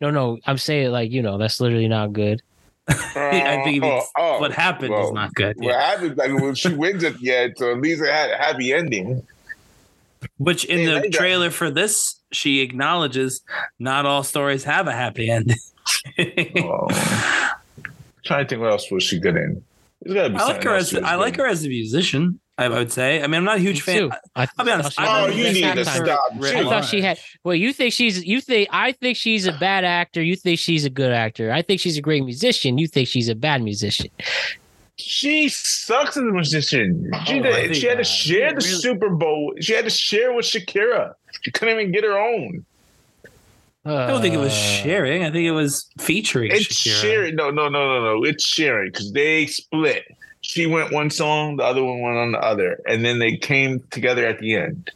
No, 0.00 0.10
no, 0.10 0.38
I'm 0.46 0.58
saying 0.58 0.90
like 0.90 1.10
you 1.10 1.22
know 1.22 1.38
that's 1.38 1.60
literally 1.60 1.88
not 1.88 2.12
good. 2.12 2.42
I 2.88 3.62
think 3.64 3.82
uh, 3.82 3.86
Oh, 3.86 3.96
it's, 3.98 4.12
oh, 4.18 4.40
what 4.40 4.52
happened 4.52 4.90
well, 4.92 5.06
is 5.08 5.12
not 5.12 5.34
good. 5.34 5.56
What 5.56 5.66
Yeah. 5.70 5.80
happened? 5.90 6.16
Like, 6.16 6.30
well, 6.34 6.54
she 6.54 6.72
wins 6.74 7.02
it, 7.02 7.14
yeah. 7.20 7.48
So 7.56 7.72
at 7.72 7.80
least 7.80 8.02
it 8.02 8.12
had 8.12 8.30
a 8.30 8.36
happy 8.36 8.72
ending. 8.72 9.26
Which 10.38 10.64
in 10.66 10.80
Yeah, 10.80 10.94
the 10.94 11.00
they 11.00 11.10
got- 11.10 11.18
trailer 11.18 11.50
for 11.50 11.70
this, 11.70 12.20
she 12.32 12.60
acknowledges 12.60 13.42
not 13.78 14.06
all 14.06 14.22
stories 14.22 14.64
have 14.64 14.86
a 14.86 14.92
happy 14.92 15.30
ending. 15.30 15.56
Oh. 16.58 16.88
trying 18.26 18.44
to 18.44 18.48
think 18.48 18.60
what 18.60 18.70
else 18.70 18.90
was 18.90 19.02
she 19.04 19.18
good 19.18 19.36
in. 19.36 19.62
Be 20.04 20.18
I 20.20 20.26
like 20.28 20.62
her 20.62 20.74
as 20.74 20.90
she 20.90 21.00
I 21.00 21.14
like 21.14 21.34
good 21.36 21.42
her 21.42 21.48
as 21.48 21.64
a 21.64 21.68
musician. 21.68 22.38
I, 22.58 22.66
I 22.66 22.68
would 22.70 22.90
say. 22.92 23.22
I 23.22 23.26
mean, 23.26 23.34
I'm 23.36 23.44
not 23.44 23.56
a 23.58 23.60
huge 23.60 23.82
fan. 23.82 24.10
I, 24.34 24.46
I'll 24.58 24.64
be 24.64 24.70
honest, 24.72 24.98
I 24.98 25.02
I 25.02 25.06
thought 25.06 25.30
Oh, 25.30 25.32
you 25.32 25.52
need 25.52 25.74
to 25.74 25.84
stop. 25.84 26.20
Writ 26.36 26.56
I 26.56 26.62
thought 26.64 26.84
she 26.86 27.02
had. 27.02 27.18
Well, 27.44 27.54
you 27.54 27.72
think 27.72 27.92
she's 27.92 28.24
you 28.24 28.40
think 28.40 28.68
I 28.72 28.92
think 28.92 29.16
she's 29.16 29.46
a 29.46 29.52
bad 29.52 29.84
actor. 29.84 30.22
You 30.22 30.36
think 30.36 30.58
she's 30.58 30.84
a 30.84 30.90
good 30.90 31.12
actor. 31.12 31.52
I 31.52 31.62
think 31.62 31.80
she's 31.80 31.96
a 31.98 32.02
great 32.02 32.24
musician. 32.24 32.78
You 32.78 32.86
think 32.88 33.08
she's 33.08 33.28
a 33.28 33.34
bad 33.34 33.62
musician. 33.62 34.08
She 34.98 35.48
sucks 35.50 36.16
as 36.16 36.22
a 36.22 36.32
musician. 36.32 37.10
She, 37.26 37.40
Oh, 37.40 37.42
did- 37.42 37.76
she 37.76 37.86
had 37.86 37.98
to 37.98 38.04
share 38.04 38.50
the 38.50 38.56
really- 38.56 38.80
Super 38.80 39.10
Bowl. 39.10 39.52
She 39.60 39.74
had 39.74 39.84
to 39.84 39.90
share 39.90 40.32
with 40.32 40.46
Shakira. 40.46 41.12
She 41.42 41.50
couldn't 41.50 41.78
even 41.78 41.92
get 41.92 42.04
her 42.04 42.18
own. 42.18 42.64
I 43.86 44.06
don't 44.08 44.20
think 44.20 44.34
it 44.34 44.38
was 44.38 44.52
Uh, 44.52 44.82
sharing. 44.82 45.22
I 45.22 45.30
think 45.30 45.46
it 45.46 45.52
was 45.52 45.88
featuring. 45.98 46.50
It's 46.52 46.66
Shakira. 46.66 47.00
sharing. 47.02 47.36
No, 47.36 47.50
no, 47.50 47.68
no, 47.68 47.86
no, 47.86 48.16
no. 48.16 48.24
It's 48.24 48.44
sharing 48.44 48.90
because 48.90 49.12
they 49.12 49.46
split. 49.46 50.04
She 50.40 50.66
went 50.66 50.92
one 50.92 51.10
song, 51.10 51.56
the 51.56 51.64
other 51.64 51.82
one 51.82 52.00
went 52.00 52.16
on 52.16 52.32
the 52.32 52.38
other, 52.40 52.80
and 52.86 53.04
then 53.04 53.18
they 53.18 53.36
came 53.36 53.82
together 53.90 54.24
at 54.26 54.38
the 54.38 54.54
end. 54.54 54.90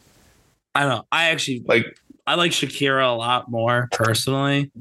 I 0.75 0.81
don't 0.81 0.89
know. 0.89 1.05
I 1.11 1.29
actually 1.31 1.63
Like 1.65 1.85
I 2.25 2.35
like 2.35 2.51
Shakira 2.51 3.05
a 3.11 3.15
lot 3.17 3.49
more 3.51 3.89
personally, 3.91 4.71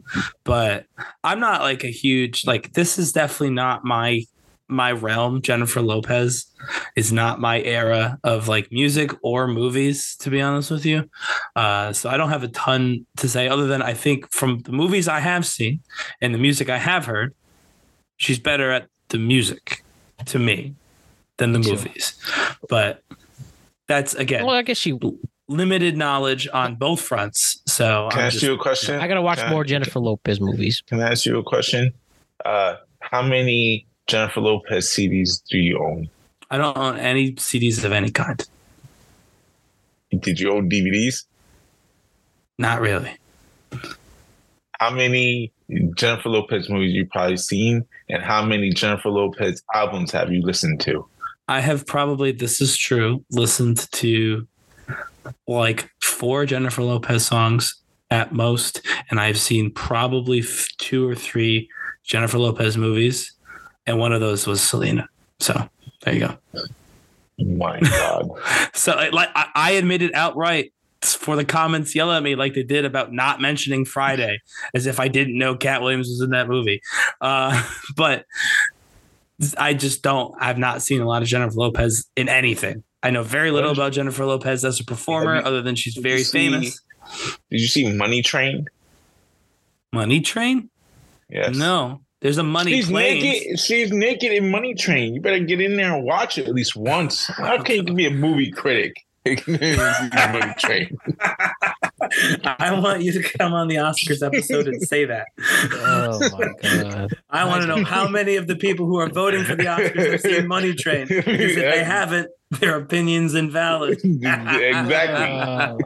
but 0.45 0.87
I'm 1.25 1.41
not 1.41 1.63
like 1.63 1.83
a 1.83 1.91
huge 1.91 2.47
like. 2.47 2.73
This 2.75 2.99
is 2.99 3.13
definitely 3.13 3.55
not 3.55 3.85
my 3.85 4.25
my 4.71 4.93
realm. 4.93 5.43
Jennifer 5.43 5.81
Lopez 5.81 6.47
is 6.97 7.13
not 7.13 7.41
my 7.41 7.61
era 7.63 8.19
of 8.25 8.49
like 8.49 8.71
music 8.71 9.11
or 9.23 9.47
movies, 9.49 10.17
to 10.21 10.31
be 10.31 10.41
honest 10.41 10.71
with 10.71 10.85
you. 10.87 11.09
Uh, 11.57 11.93
so 11.93 12.09
I 12.09 12.17
don't 12.17 12.31
have 12.31 12.43
a 12.43 12.49
ton 12.49 13.07
to 13.17 13.29
say 13.29 13.49
other 13.49 13.67
than 13.67 13.83
I 13.83 13.95
think 13.95 14.33
from 14.33 14.61
the 14.61 14.73
movies 14.73 15.09
I 15.09 15.21
have 15.21 15.45
seen 15.47 15.81
and 16.21 16.35
the 16.35 16.39
music 16.39 16.69
I 16.69 16.79
have 16.79 17.07
heard, 17.07 17.35
she's 18.17 18.39
better 18.39 18.71
at 18.71 18.87
the 19.09 19.19
music 19.19 19.83
to 20.27 20.39
me 20.39 20.75
than 21.39 21.53
the 21.53 21.59
Me 21.59 21.71
movies. 21.71 22.15
But 22.69 23.03
that's 23.89 24.15
again 24.15 24.45
Well, 24.47 24.55
I 24.55 24.63
guess 24.63 24.77
she. 24.79 24.99
limited 25.49 25.97
knowledge 25.97 26.47
on 26.53 26.77
both 26.77 27.01
fronts. 27.01 27.61
So 27.67 28.09
Can 28.13 28.19
I 28.21 28.23
I'm 28.23 28.27
ask 28.29 28.33
just- 28.35 28.45
you 28.45 28.53
a 28.55 28.59
question? 28.59 29.01
I 29.01 29.09
gotta 29.09 29.23
watch 29.23 29.39
Can 29.39 29.49
I- 29.49 29.51
more 29.51 29.65
Jennifer 29.65 29.99
Lopez 29.99 30.41
movies. 30.41 30.83
Can 30.87 31.01
I 31.01 31.11
ask 31.11 31.27
you 31.27 31.39
a 31.39 31.43
question? 31.43 31.93
Uh, 32.45 32.77
how 33.01 33.21
many 33.23 33.87
Jennifer 34.11 34.41
Lopez 34.41 34.89
CDs 34.89 35.41
do 35.49 35.57
you 35.57 35.79
own? 35.79 36.11
I 36.51 36.59
don't 36.59 36.77
own 36.77 36.97
any 36.99 37.35
CDs 37.35 37.85
of 37.85 37.93
any 37.93 38.11
kind. 38.11 38.45
Did 40.11 40.41
you 40.41 40.51
own 40.51 40.69
DVDs? 40.69 41.27
Not 42.59 42.81
really. 42.81 43.17
How 44.81 44.91
many 44.91 45.53
Jennifer 45.95 46.29
Lopez 46.29 46.69
movies 46.69 46.93
you 46.93 47.07
probably 47.07 47.37
seen, 47.37 47.87
and 48.09 48.21
how 48.21 48.45
many 48.45 48.71
Jennifer 48.71 49.11
Lopez 49.11 49.63
albums 49.73 50.11
have 50.11 50.33
you 50.33 50.43
listened 50.43 50.81
to? 50.81 51.07
I 51.47 51.61
have 51.61 51.87
probably, 51.87 52.33
this 52.33 52.61
is 52.61 52.77
true, 52.77 53.25
listened 53.31 53.89
to 53.93 54.49
like 55.47 55.89
four 56.03 56.47
Jennifer 56.47 56.83
Lopez 56.83 57.27
songs 57.27 57.81
at 58.11 58.33
most, 58.33 58.85
and 59.09 59.21
I've 59.21 59.39
seen 59.39 59.71
probably 59.71 60.41
f- 60.41 60.67
two 60.79 61.09
or 61.09 61.15
three 61.15 61.69
Jennifer 62.03 62.39
Lopez 62.39 62.77
movies, 62.77 63.35
and 63.87 63.99
one 63.99 64.13
of 64.13 64.21
those 64.21 64.47
was 64.47 64.61
Selena. 64.61 65.09
So 65.41 65.69
there 66.03 66.15
you 66.15 66.21
go. 66.21 66.37
My 67.39 67.81
God. 67.81 68.31
So 68.75 68.93
I- 68.93 69.09
like 69.11 69.29
I, 69.35 69.47
I 69.55 69.71
admitted 69.73 70.13
outright 70.15 70.73
for 71.03 71.35
the 71.37 71.45
comments 71.45 71.95
yell 71.95 72.13
at 72.13 72.23
me 72.23 72.35
like 72.35 72.55
they 72.55 72.63
did 72.63 72.85
about 72.85 73.13
not 73.13 73.41
mentioning 73.41 73.85
Friday, 73.87 74.39
as 74.75 74.87
if 74.87 75.01
I 75.01 75.09
didn't 75.09 75.37
know 75.39 75.55
Katt 75.57 75.81
Williams 75.83 76.09
was 76.09 76.21
in 76.21 76.31
that 76.31 76.47
movie. 76.49 76.81
Uh, 77.21 77.63
but 77.97 78.27
I 79.59 79.73
just 79.75 80.03
don't. 80.03 80.35
I've 80.39 80.59
not 80.59 80.83
seen 80.83 81.01
a 81.01 81.07
lot 81.07 81.23
of 81.23 81.29
Jennifer 81.29 81.55
Lopez 81.57 82.07
in 82.17 82.29
anything. 82.29 82.85
I 83.03 83.11
know 83.11 83.23
very 83.23 83.51
little 83.51 83.71
about 83.71 83.93
Jennifer 83.93 84.27
Lopez 84.27 84.63
as 84.65 84.79
a 84.81 84.85
performer, 84.85 85.37
you- 85.37 85.43
other 85.43 85.63
than 85.63 85.75
she's 85.75 85.97
very 85.97 86.23
see- 86.23 86.51
famous. 86.51 86.81
Did 87.51 87.61
you 87.61 87.67
see 87.67 87.91
Money 87.93 88.21
Train? 88.23 88.67
Money 89.93 90.21
Train? 90.21 90.71
Yes. 91.29 91.57
No, 91.57 92.03
there's 92.21 92.39
a 92.39 92.43
Money 92.43 92.73
She's 92.73 92.89
Plane. 92.89 93.23
naked. 93.23 93.59
She's 93.61 93.91
naked 93.93 94.33
in 94.33 94.51
Money 94.51 94.75
Train. 94.75 95.15
You 95.15 95.21
better 95.21 95.39
get 95.41 95.61
in 95.61 95.77
there 95.77 95.95
and 95.95 96.05
watch 96.05 96.37
it 96.39 96.47
at 96.47 96.55
least 96.55 96.77
once. 96.77 97.27
How 97.27 97.63
can 97.63 97.77
you 97.87 97.95
be 97.95 98.07
a 98.07 98.11
movie 98.11 98.51
critic? 98.51 98.95
Money 99.27 100.55
Train. 100.59 100.97
I 102.45 102.79
want 102.81 103.03
you 103.03 103.13
to 103.13 103.23
come 103.39 103.53
on 103.53 103.69
the 103.69 103.77
Oscars 103.77 104.27
episode 104.27 104.67
and 104.67 104.81
say 104.83 105.05
that. 105.05 105.27
Oh 105.73 106.19
my 106.33 106.49
god. 106.63 107.11
I 107.31 107.45
want 107.47 107.63
to 107.63 107.67
know 107.69 107.85
how 107.85 108.09
many 108.09 108.37
of 108.37 108.47
the 108.47 108.57
people 108.57 108.87
who 108.87 108.97
are 108.99 109.09
voting 109.09 109.45
for 109.45 109.55
the 109.57 109.65
Oscars 109.65 110.11
have 110.13 110.21
seen 110.21 110.47
Money 110.49 110.75
Train. 110.75 111.07
Because 111.07 111.27
if 111.27 111.57
they 111.57 111.85
haven't, 111.85 112.31
their 112.51 112.77
opinion's 112.77 113.35
invalid. 113.35 114.01
exactly. 114.05 115.77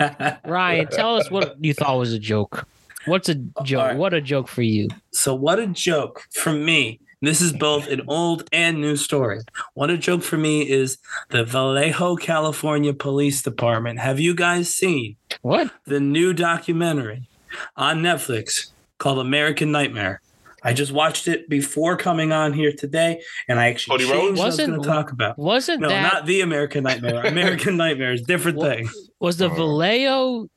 Uh, 0.00 0.36
Ryan, 0.44 0.86
tell 0.88 1.16
us 1.16 1.30
what 1.30 1.56
you 1.62 1.74
thought 1.74 1.98
was 1.98 2.12
a 2.12 2.18
joke. 2.18 2.66
What's 3.08 3.28
a 3.28 3.34
joke? 3.64 3.78
right. 3.82 3.96
What 3.96 4.14
a 4.14 4.20
joke 4.20 4.48
for 4.48 4.62
you. 4.62 4.88
so, 5.12 5.34
what 5.34 5.58
a 5.58 5.66
joke 5.66 6.22
for 6.32 6.52
me. 6.52 7.00
This 7.20 7.40
is 7.40 7.52
both 7.52 7.88
an 7.88 8.02
old 8.06 8.48
and 8.52 8.80
new 8.80 8.94
story. 8.94 9.40
What 9.74 9.90
a 9.90 9.98
joke 9.98 10.22
for 10.22 10.36
me 10.36 10.68
is 10.68 10.98
the 11.30 11.42
Vallejo, 11.44 12.14
California 12.14 12.94
Police 12.94 13.42
Department. 13.42 13.98
Have 13.98 14.20
you 14.20 14.34
guys 14.36 14.72
seen 14.72 15.16
What? 15.42 15.72
the 15.84 15.98
new 15.98 16.32
documentary 16.32 17.28
on 17.76 18.02
Netflix 18.02 18.70
called 18.98 19.18
American 19.18 19.72
Nightmare? 19.72 20.20
I 20.62 20.72
just 20.72 20.92
watched 20.92 21.26
it 21.28 21.48
before 21.48 21.96
coming 21.96 22.30
on 22.32 22.52
here 22.52 22.72
today, 22.72 23.20
and 23.48 23.58
I 23.58 23.68
actually 23.68 23.98
Cody 23.98 24.04
Rhodes? 24.10 24.20
changed 24.20 24.38
what 24.38 24.44
I 24.44 24.46
was 24.46 24.52
Wasn't- 24.58 24.68
going 24.70 24.82
to 24.82 24.88
talk 24.88 25.10
about. 25.12 25.38
Wasn't 25.38 25.80
No, 25.80 25.88
that 25.88 26.02
not 26.14 26.26
the 26.26 26.40
American 26.42 26.84
Nightmare. 26.84 27.22
American 27.26 27.76
Nightmare 27.76 28.12
is 28.12 28.20
a 28.20 28.24
different 28.24 28.58
What- 28.58 28.76
thing. 28.76 28.88
was 29.18 29.38
the 29.38 29.46
Uh. 29.50 29.54
Vallejo? 29.54 30.48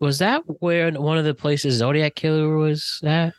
Was 0.00 0.18
that 0.18 0.42
where 0.60 0.90
one 0.92 1.18
of 1.18 1.24
the 1.24 1.34
places 1.34 1.74
Zodiac 1.76 2.14
Killer 2.14 2.56
was 2.56 3.00
at? 3.04 3.34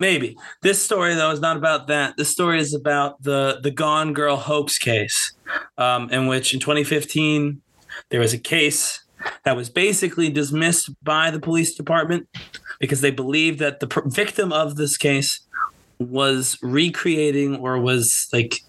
Maybe 0.00 0.36
this 0.62 0.82
story 0.82 1.14
though 1.14 1.30
is 1.30 1.40
not 1.40 1.56
about 1.56 1.88
that. 1.88 2.16
This 2.16 2.30
story 2.30 2.60
is 2.60 2.74
about 2.74 3.22
the 3.22 3.60
the 3.62 3.70
Gone 3.70 4.12
Girl 4.12 4.36
hoax 4.36 4.78
case, 4.78 5.32
um, 5.76 6.10
in 6.10 6.26
which 6.26 6.54
in 6.54 6.60
2015 6.60 7.60
there 8.10 8.20
was 8.20 8.32
a 8.32 8.38
case 8.38 9.04
that 9.44 9.56
was 9.56 9.70
basically 9.70 10.30
dismissed 10.30 10.90
by 11.02 11.30
the 11.30 11.40
police 11.40 11.74
department 11.74 12.28
because 12.78 13.00
they 13.00 13.10
believed 13.10 13.58
that 13.58 13.80
the 13.80 13.86
pr- 13.86 14.08
victim 14.08 14.52
of 14.52 14.76
this 14.76 14.96
case 14.96 15.40
was 15.98 16.58
recreating 16.62 17.56
or 17.56 17.78
was 17.78 18.28
like 18.32 18.60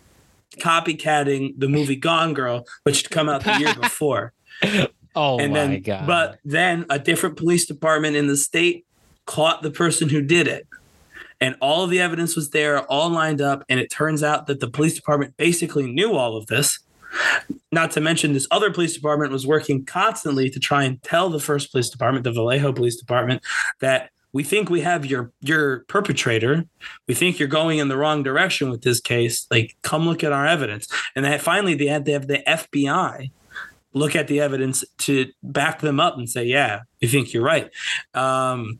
copycatting 0.57 1.53
the 1.57 1.67
movie 1.67 1.95
Gone 1.95 2.33
Girl, 2.33 2.65
which 2.83 3.01
had 3.01 3.11
come 3.11 3.29
out 3.29 3.43
the 3.43 3.59
year 3.59 3.73
before. 3.81 4.33
Oh 5.15 5.39
and 5.39 5.53
my 5.53 5.59
then, 5.59 5.81
god! 5.81 6.07
but 6.07 6.39
then 6.43 6.85
a 6.89 6.99
different 6.99 7.37
police 7.37 7.65
department 7.65 8.15
in 8.15 8.27
the 8.27 8.37
state 8.37 8.85
caught 9.25 9.61
the 9.61 9.71
person 9.71 10.09
who 10.09 10.21
did 10.21 10.47
it. 10.47 10.67
And 11.41 11.55
all 11.59 11.83
of 11.83 11.89
the 11.89 11.99
evidence 11.99 12.35
was 12.35 12.51
there, 12.51 12.79
all 12.83 13.09
lined 13.09 13.41
up. 13.41 13.63
And 13.67 13.79
it 13.79 13.91
turns 13.91 14.23
out 14.23 14.47
that 14.47 14.59
the 14.59 14.69
police 14.69 14.95
department 14.95 15.35
basically 15.37 15.91
knew 15.91 16.13
all 16.13 16.37
of 16.37 16.47
this. 16.47 16.79
Not 17.71 17.91
to 17.91 18.01
mention, 18.01 18.33
this 18.33 18.47
other 18.51 18.71
police 18.71 18.93
department 18.93 19.31
was 19.31 19.45
working 19.45 19.85
constantly 19.85 20.49
to 20.49 20.59
try 20.59 20.83
and 20.83 21.01
tell 21.03 21.29
the 21.29 21.39
first 21.39 21.71
police 21.71 21.89
department, 21.89 22.23
the 22.23 22.31
Vallejo 22.31 22.73
Police 22.73 22.97
Department, 22.97 23.41
that 23.79 24.09
we 24.33 24.43
think 24.43 24.69
we 24.69 24.81
have 24.81 25.05
your 25.05 25.31
your 25.39 25.85
perpetrator. 25.87 26.65
We 27.07 27.13
think 27.13 27.39
you're 27.39 27.47
going 27.47 27.79
in 27.79 27.87
the 27.87 27.95
wrong 27.95 28.21
direction 28.21 28.69
with 28.69 28.81
this 28.81 28.99
case. 28.99 29.47
Like, 29.49 29.77
come 29.81 30.05
look 30.05 30.25
at 30.25 30.33
our 30.33 30.45
evidence. 30.45 30.87
And 31.15 31.23
then 31.23 31.39
finally, 31.39 31.73
they 31.73 31.87
had 31.87 32.05
to 32.05 32.11
have 32.11 32.27
the 32.27 32.43
FBI 32.45 33.31
look 33.95 34.15
at 34.15 34.27
the 34.27 34.41
evidence 34.41 34.83
to 34.99 35.31
back 35.41 35.79
them 35.79 35.99
up 35.99 36.17
and 36.17 36.29
say, 36.29 36.43
yeah, 36.43 36.81
we 37.01 37.07
think 37.07 37.33
you're 37.33 37.43
right. 37.43 37.71
Um, 38.13 38.79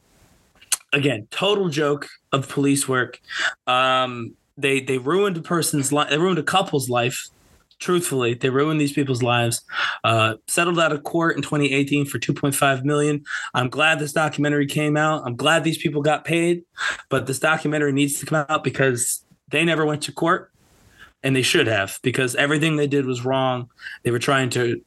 again, 0.93 1.27
total 1.31 1.69
joke 1.69 2.07
of 2.31 2.47
police 2.47 2.87
work. 2.87 3.19
Um, 3.65 4.35
they 4.57 4.81
they 4.81 4.99
ruined 4.99 5.37
a 5.37 5.41
person's 5.41 5.91
life. 5.91 6.09
They 6.09 6.17
ruined 6.17 6.37
a 6.37 6.43
couple's 6.43 6.89
life. 6.89 7.29
Truthfully, 7.79 8.35
they 8.35 8.49
ruined 8.49 8.79
these 8.79 8.93
people's 8.93 9.21
lives. 9.21 9.61
Uh, 10.03 10.35
settled 10.47 10.79
out 10.79 10.93
of 10.93 11.03
court 11.03 11.35
in 11.35 11.41
2018 11.41 12.05
for 12.05 12.19
2.5 12.19 12.83
million. 12.85 13.23
I'm 13.53 13.69
glad 13.69 13.99
this 13.99 14.13
documentary 14.13 14.65
came 14.65 14.95
out. 14.95 15.23
I'm 15.25 15.35
glad 15.35 15.65
these 15.65 15.77
people 15.77 16.01
got 16.01 16.23
paid, 16.23 16.63
but 17.09 17.27
this 17.27 17.39
documentary 17.39 17.91
needs 17.91 18.17
to 18.19 18.25
come 18.25 18.45
out 18.47 18.63
because 18.63 19.25
they 19.49 19.65
never 19.65 19.85
went 19.85 20.03
to 20.03 20.13
court, 20.13 20.51
and 21.21 21.35
they 21.35 21.41
should 21.41 21.67
have 21.67 21.99
because 22.01 22.33
everything 22.35 22.77
they 22.77 22.87
did 22.87 23.05
was 23.05 23.25
wrong. 23.25 23.69
They 24.03 24.11
were 24.11 24.19
trying 24.19 24.51
to 24.51 24.81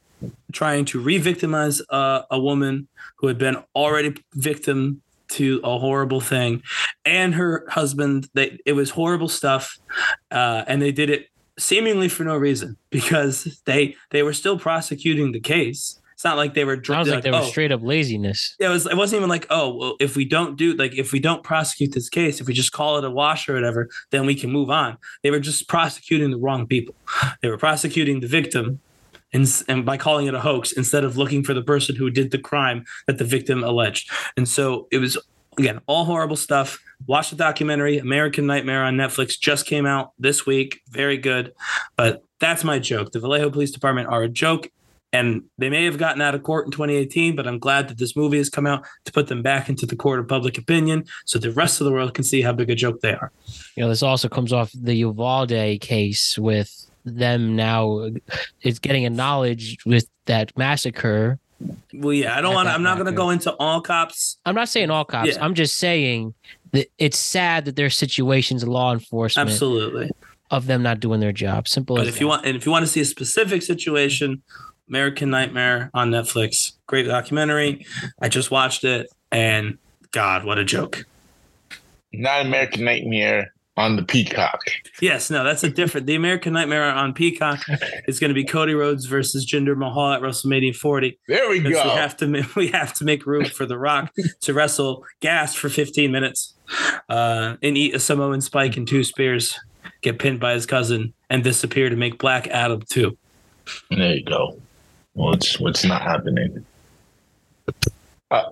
trying 0.52 0.84
to 0.86 1.00
re-victimize 1.00 1.82
uh, 1.90 2.22
a 2.30 2.40
woman 2.40 2.88
who 3.16 3.26
had 3.26 3.38
been 3.38 3.56
already 3.74 4.16
victim 4.34 5.02
to 5.28 5.60
a 5.62 5.78
horrible 5.78 6.20
thing. 6.20 6.62
And 7.04 7.34
her 7.34 7.66
husband 7.68 8.28
they 8.34 8.58
it 8.64 8.72
was 8.72 8.90
horrible 8.90 9.28
stuff 9.28 9.78
uh, 10.30 10.64
and 10.66 10.80
they 10.80 10.92
did 10.92 11.10
it 11.10 11.28
seemingly 11.58 12.08
for 12.08 12.24
no 12.24 12.36
reason 12.36 12.76
because 12.90 13.60
they 13.66 13.94
they 14.10 14.22
were 14.22 14.32
still 14.32 14.58
prosecuting 14.58 15.32
the 15.32 15.40
case. 15.40 16.00
It's 16.14 16.24
not 16.24 16.36
like 16.36 16.54
they 16.54 16.64
were 16.64 16.74
dr- 16.74 16.96
Sounds 16.96 17.10
like 17.10 17.22
there 17.22 17.32
was 17.32 17.46
oh, 17.46 17.48
straight 17.48 17.70
up 17.70 17.80
laziness. 17.80 18.56
it 18.58 18.66
was 18.66 18.86
it 18.86 18.96
wasn't 18.96 19.18
even 19.18 19.28
like 19.28 19.46
oh 19.50 19.74
well 19.74 19.96
if 20.00 20.16
we 20.16 20.24
don't 20.24 20.56
do 20.56 20.72
like 20.72 20.92
if 20.98 21.12
we 21.12 21.20
don't 21.20 21.44
prosecute 21.44 21.92
this 21.92 22.08
case 22.08 22.40
if 22.40 22.48
we 22.48 22.54
just 22.54 22.72
call 22.72 22.98
it 22.98 23.04
a 23.04 23.10
wash 23.10 23.48
or 23.48 23.54
whatever 23.54 23.88
then 24.10 24.26
we 24.26 24.34
can 24.34 24.50
move 24.50 24.70
on. 24.70 24.96
They 25.22 25.30
were 25.30 25.40
just 25.40 25.68
prosecuting 25.68 26.30
the 26.30 26.38
wrong 26.38 26.66
people. 26.66 26.94
They 27.42 27.48
were 27.48 27.58
prosecuting 27.58 28.20
the 28.20 28.26
victim 28.26 28.80
and, 29.32 29.46
and 29.68 29.84
by 29.84 29.96
calling 29.96 30.26
it 30.26 30.34
a 30.34 30.40
hoax 30.40 30.72
instead 30.72 31.04
of 31.04 31.16
looking 31.16 31.42
for 31.42 31.54
the 31.54 31.62
person 31.62 31.96
who 31.96 32.10
did 32.10 32.30
the 32.30 32.38
crime 32.38 32.84
that 33.06 33.18
the 33.18 33.24
victim 33.24 33.62
alleged. 33.62 34.10
And 34.36 34.48
so 34.48 34.88
it 34.90 34.98
was 34.98 35.18
again 35.58 35.80
all 35.86 36.04
horrible 36.04 36.36
stuff. 36.36 36.78
Watch 37.06 37.30
the 37.30 37.36
documentary 37.36 37.98
american 37.98 38.46
nightmare 38.46 38.84
on 38.84 38.96
netflix 38.96 39.38
just 39.38 39.66
came 39.66 39.86
out 39.86 40.12
this 40.18 40.46
week. 40.46 40.82
Very 40.88 41.16
good. 41.16 41.52
But 41.96 42.24
that's 42.40 42.64
my 42.64 42.78
joke. 42.78 43.12
The 43.12 43.20
vallejo 43.20 43.50
police 43.50 43.70
department 43.70 44.08
are 44.08 44.22
a 44.22 44.28
joke 44.28 44.70
and 45.12 45.44
they 45.56 45.70
may 45.70 45.84
have 45.84 45.96
gotten 45.96 46.20
out 46.20 46.34
of 46.34 46.42
court 46.42 46.66
in 46.66 46.70
2018 46.70 47.34
but 47.34 47.46
i'm 47.46 47.58
glad 47.58 47.88
that 47.88 47.96
this 47.96 48.14
movie 48.14 48.36
has 48.36 48.50
come 48.50 48.66
out 48.66 48.84
to 49.06 49.12
put 49.12 49.26
them 49.28 49.40
back 49.40 49.70
into 49.70 49.86
the 49.86 49.96
court 49.96 50.20
of 50.20 50.28
public 50.28 50.58
opinion 50.58 51.02
so 51.24 51.38
the 51.38 51.50
rest 51.50 51.80
of 51.80 51.86
the 51.86 51.92
world 51.92 52.12
can 52.12 52.24
see 52.24 52.42
how 52.42 52.52
big 52.52 52.68
a 52.68 52.74
joke 52.74 53.00
they 53.00 53.14
are. 53.14 53.32
You 53.76 53.82
know, 53.82 53.88
this 53.88 54.02
also 54.02 54.28
comes 54.28 54.52
off 54.52 54.70
the 54.74 54.94
Uvalde 54.96 55.80
case 55.80 56.36
with 56.38 56.87
them 57.16 57.56
now. 57.56 58.10
is 58.62 58.78
getting 58.78 59.04
a 59.04 59.10
knowledge 59.10 59.78
with 59.86 60.08
that 60.26 60.56
massacre. 60.56 61.38
well 61.94 62.12
yeah 62.12 62.36
i 62.36 62.40
don't 62.40 62.54
want 62.54 62.68
i'm 62.68 62.82
not 62.84 62.94
going 62.96 63.06
to 63.06 63.12
go 63.12 63.30
into 63.30 63.52
all 63.54 63.80
cops 63.80 64.36
I'm 64.46 64.54
not 64.54 64.68
saying 64.68 64.90
all 64.90 65.04
cops. 65.04 65.30
Yeah. 65.30 65.44
I'm 65.44 65.54
just 65.54 65.76
saying 65.76 66.34
that 66.72 66.86
it's 66.98 67.18
sad 67.18 67.64
that 67.64 67.74
there's 67.76 67.96
situations 67.96 68.62
in 68.62 68.68
law 68.68 68.92
enforcement 68.92 69.48
absolutely 69.50 70.10
of 70.50 70.66
them 70.66 70.82
not 70.82 71.00
doing 71.00 71.18
their 71.20 71.32
job. 71.32 71.66
Simple 71.66 71.96
but 71.96 72.02
as 72.02 72.08
if 72.08 72.14
that. 72.14 72.20
you 72.20 72.28
want 72.28 72.46
and 72.46 72.56
if 72.56 72.64
you 72.64 72.70
want 72.72 72.84
to 72.84 72.86
see 72.90 73.00
a 73.00 73.04
specific 73.04 73.62
situation 73.62 74.40
american 74.88 75.30
nightmare 75.30 75.90
on 75.94 76.10
netflix 76.10 76.72
great 76.86 77.06
documentary 77.06 77.84
i 78.22 78.28
just 78.28 78.50
watched 78.50 78.84
it 78.84 79.08
and 79.32 79.76
god 80.12 80.44
what 80.44 80.58
a 80.58 80.64
joke 80.64 81.04
Not 82.12 82.46
American 82.46 82.84
Nightmare 82.84 83.52
on 83.78 83.94
the 83.94 84.02
Peacock. 84.02 84.60
Yes, 85.00 85.30
no, 85.30 85.44
that's 85.44 85.62
a 85.62 85.70
different. 85.70 86.08
The 86.08 86.16
American 86.16 86.52
Nightmare 86.52 86.82
on 86.84 87.14
Peacock 87.14 87.60
is 88.08 88.18
going 88.18 88.28
to 88.30 88.34
be 88.34 88.44
Cody 88.44 88.74
Rhodes 88.74 89.06
versus 89.06 89.46
Jinder 89.46 89.76
Mahal 89.76 90.14
at 90.14 90.20
WrestleMania 90.20 90.74
40. 90.74 91.16
There 91.28 91.48
we 91.48 91.60
go. 91.60 91.68
we 91.68 91.76
have 91.76 92.16
to 92.18 92.44
we 92.56 92.68
have 92.68 92.92
to 92.94 93.04
make 93.04 93.24
room 93.24 93.44
for 93.44 93.64
The 93.66 93.78
Rock 93.78 94.12
to 94.40 94.52
wrestle 94.52 95.04
gas 95.20 95.54
for 95.54 95.68
15 95.68 96.10
minutes, 96.10 96.54
uh, 97.08 97.56
and 97.62 97.78
eat 97.78 97.94
a 97.94 98.00
Samoan 98.00 98.40
spike 98.40 98.76
and 98.76 98.86
two 98.86 99.04
spears, 99.04 99.58
get 100.02 100.18
pinned 100.18 100.40
by 100.40 100.54
his 100.54 100.66
cousin, 100.66 101.14
and 101.30 101.44
disappear 101.44 101.88
to 101.88 101.96
make 101.96 102.18
Black 102.18 102.48
Adam 102.48 102.82
too. 102.82 103.16
there 103.90 104.16
you 104.16 104.24
go. 104.24 104.58
What's 105.12 105.60
what's 105.60 105.84
not 105.84 106.02
happening? 106.02 106.66
Uh, 108.30 108.50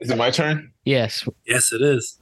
is 0.00 0.10
it 0.10 0.16
my 0.18 0.30
turn? 0.30 0.70
Yes. 0.84 1.26
Yes, 1.46 1.72
it 1.72 1.80
is. 1.80 2.18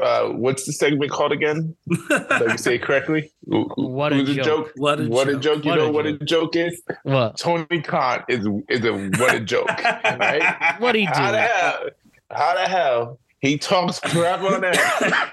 Uh, 0.00 0.28
what's 0.28 0.64
the 0.64 0.72
segment 0.72 1.10
called 1.10 1.32
again? 1.32 1.76
Did 2.08 2.50
you 2.52 2.58
say 2.58 2.76
it 2.76 2.82
correctly? 2.82 3.30
What 3.44 4.12
a 4.12 4.16
Who's 4.16 4.36
joke. 4.36 4.72
What 4.76 5.00
a 5.00 5.04
What 5.08 5.28
joke. 5.28 5.42
joke! 5.42 5.64
You 5.64 5.70
What 5.70 5.78
a 5.78 5.82
know 5.82 5.90
what 5.90 6.06
a 6.06 6.12
joke 6.18 6.56
is? 6.56 6.82
What? 7.02 7.36
Tony 7.36 7.82
Khan 7.82 8.24
is 8.28 8.46
is 8.70 8.84
a 8.84 8.92
what 9.20 9.34
a 9.34 9.40
joke, 9.40 9.68
right? 10.04 10.76
What 10.80 10.92
do 10.92 11.04
How 11.04 11.30
the 11.30 11.36
do? 11.38 11.42
hell? 11.42 11.78
How 12.30 12.54
the 12.54 12.68
hell 12.68 13.18
he 13.40 13.58
talks 13.58 14.00
crap 14.00 14.40
on 14.40 14.62
that 14.62 15.32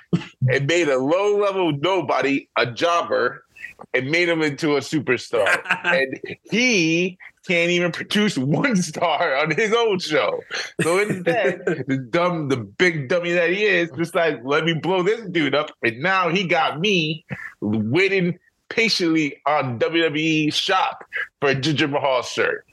and 0.50 0.68
made 0.68 0.90
a 0.90 0.98
low 0.98 1.38
level 1.38 1.72
nobody 1.72 2.48
a 2.58 2.66
jobber 2.72 3.46
and 3.94 4.12
made 4.12 4.28
him 4.30 4.42
into 4.42 4.76
a 4.76 4.80
superstar, 4.82 5.62
and 5.86 6.20
he 6.44 7.18
can't 7.48 7.72
even 7.72 7.92
produce 7.92 8.38
one 8.38 8.76
star 8.76 9.36
on 9.36 9.52
his 9.52 9.74
own 9.74 10.00
show. 10.00 10.42
So 10.82 11.00
instead, 11.00 11.64
the 11.88 11.98
dumb, 12.10 12.50
the 12.50 12.58
big 12.58 13.10
dummy 13.10 13.32
that 13.34 13.50
he 13.50 13.64
is, 13.66 13.90
just 13.98 14.16
like 14.16 14.40
let 14.44 14.66
me 14.66 14.74
blow 14.74 15.04
this 15.04 15.22
dude 15.30 15.56
up, 15.56 15.72
and 15.82 16.00
now 16.02 16.30
he 16.30 16.46
got 16.46 16.80
me 16.80 17.26
waiting 17.62 18.38
patiently 18.70 19.42
on 19.46 19.78
WWE 19.80 20.54
shop 20.54 21.06
for 21.40 21.50
a 21.50 21.56
Jinder 21.56 21.90
Mahal 21.90 22.24
shirt. 22.24 22.66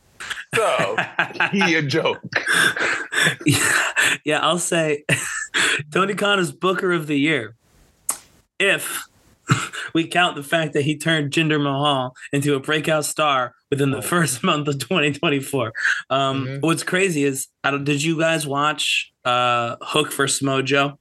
So 0.55 0.97
he 1.52 1.74
a 1.74 1.82
joke. 1.86 2.22
yeah, 4.24 4.40
I'll 4.40 4.59
say 4.59 5.05
Tony 5.92 6.14
Khan 6.14 6.38
is 6.38 6.52
Booker 6.52 6.92
of 6.92 7.06
the 7.06 7.18
Year. 7.18 7.55
If 8.59 9.05
we 9.94 10.06
count 10.06 10.36
the 10.36 10.43
fact 10.43 10.72
that 10.74 10.82
he 10.82 10.97
turned 10.97 11.32
Jinder 11.32 11.60
Mahal 11.62 12.14
into 12.32 12.55
a 12.55 12.60
breakout 12.60 13.05
star 13.05 13.55
within 13.70 13.90
the 13.90 14.02
first 14.02 14.43
month 14.44 14.68
of 14.68 14.78
2024. 14.78 15.72
Um, 16.10 16.47
Mhm. 16.47 16.60
What's 16.62 16.82
crazy 16.82 17.24
is, 17.24 17.48
I 17.64 17.70
don't, 17.70 17.85
did 17.85 18.02
you 18.02 18.18
guys 18.18 18.47
watch 18.47 19.12
uh, 19.24 19.77
Hook 19.82 20.12
for 20.12 20.27
Smojo? 20.27 20.97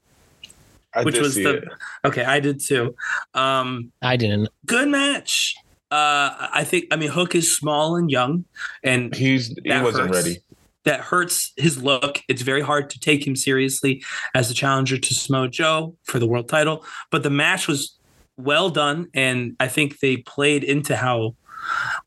I 0.94 1.04
Which 1.04 1.16
did 1.16 1.22
was 1.24 1.36
see 1.36 1.44
the- 1.44 1.58
it. 1.58 1.64
Okay, 2.06 2.24
I 2.24 2.40
did 2.40 2.60
too. 2.60 2.96
Um, 3.34 3.92
I 4.02 4.18
didn't. 4.18 4.50
good 4.66 4.90
match. 4.90 5.56
Uh, 5.92 6.50
I 6.54 6.64
think. 6.64 6.86
I 6.92 6.96
mean, 6.98 7.10
Hook 7.10 7.34
is 7.36 7.56
small 7.56 7.96
and 7.96 8.10
young, 8.12 8.46
and 8.84 9.14
He's 9.16 9.48
he 9.64 9.70
that 9.70 9.84
wasn't 9.84 10.08
hurts. 10.14 10.28
ready. 10.28 10.40
That 10.86 11.00
hurts 11.02 11.52
his 11.58 11.82
look. 11.82 12.22
It's 12.28 12.42
very 12.44 12.62
hard 12.62 12.90
to 12.92 13.00
take 13.00 13.26
him 13.26 13.36
seriously 13.36 14.04
as 14.36 14.50
a 14.50 14.54
challenger 14.54 14.98
to 14.98 15.14
Smo 15.14 15.50
Joe 15.50 15.96
for 16.06 16.18
the 16.20 16.28
world 16.28 16.48
title. 16.50 16.86
But 17.12 17.24
the 17.24 17.30
match 17.32 17.68
was 17.68 17.98
well 18.40 18.70
done, 18.70 19.08
and 19.14 19.56
I 19.60 19.68
think 19.68 20.00
they 20.00 20.18
played 20.18 20.64
into 20.64 20.96
how. 20.96 21.36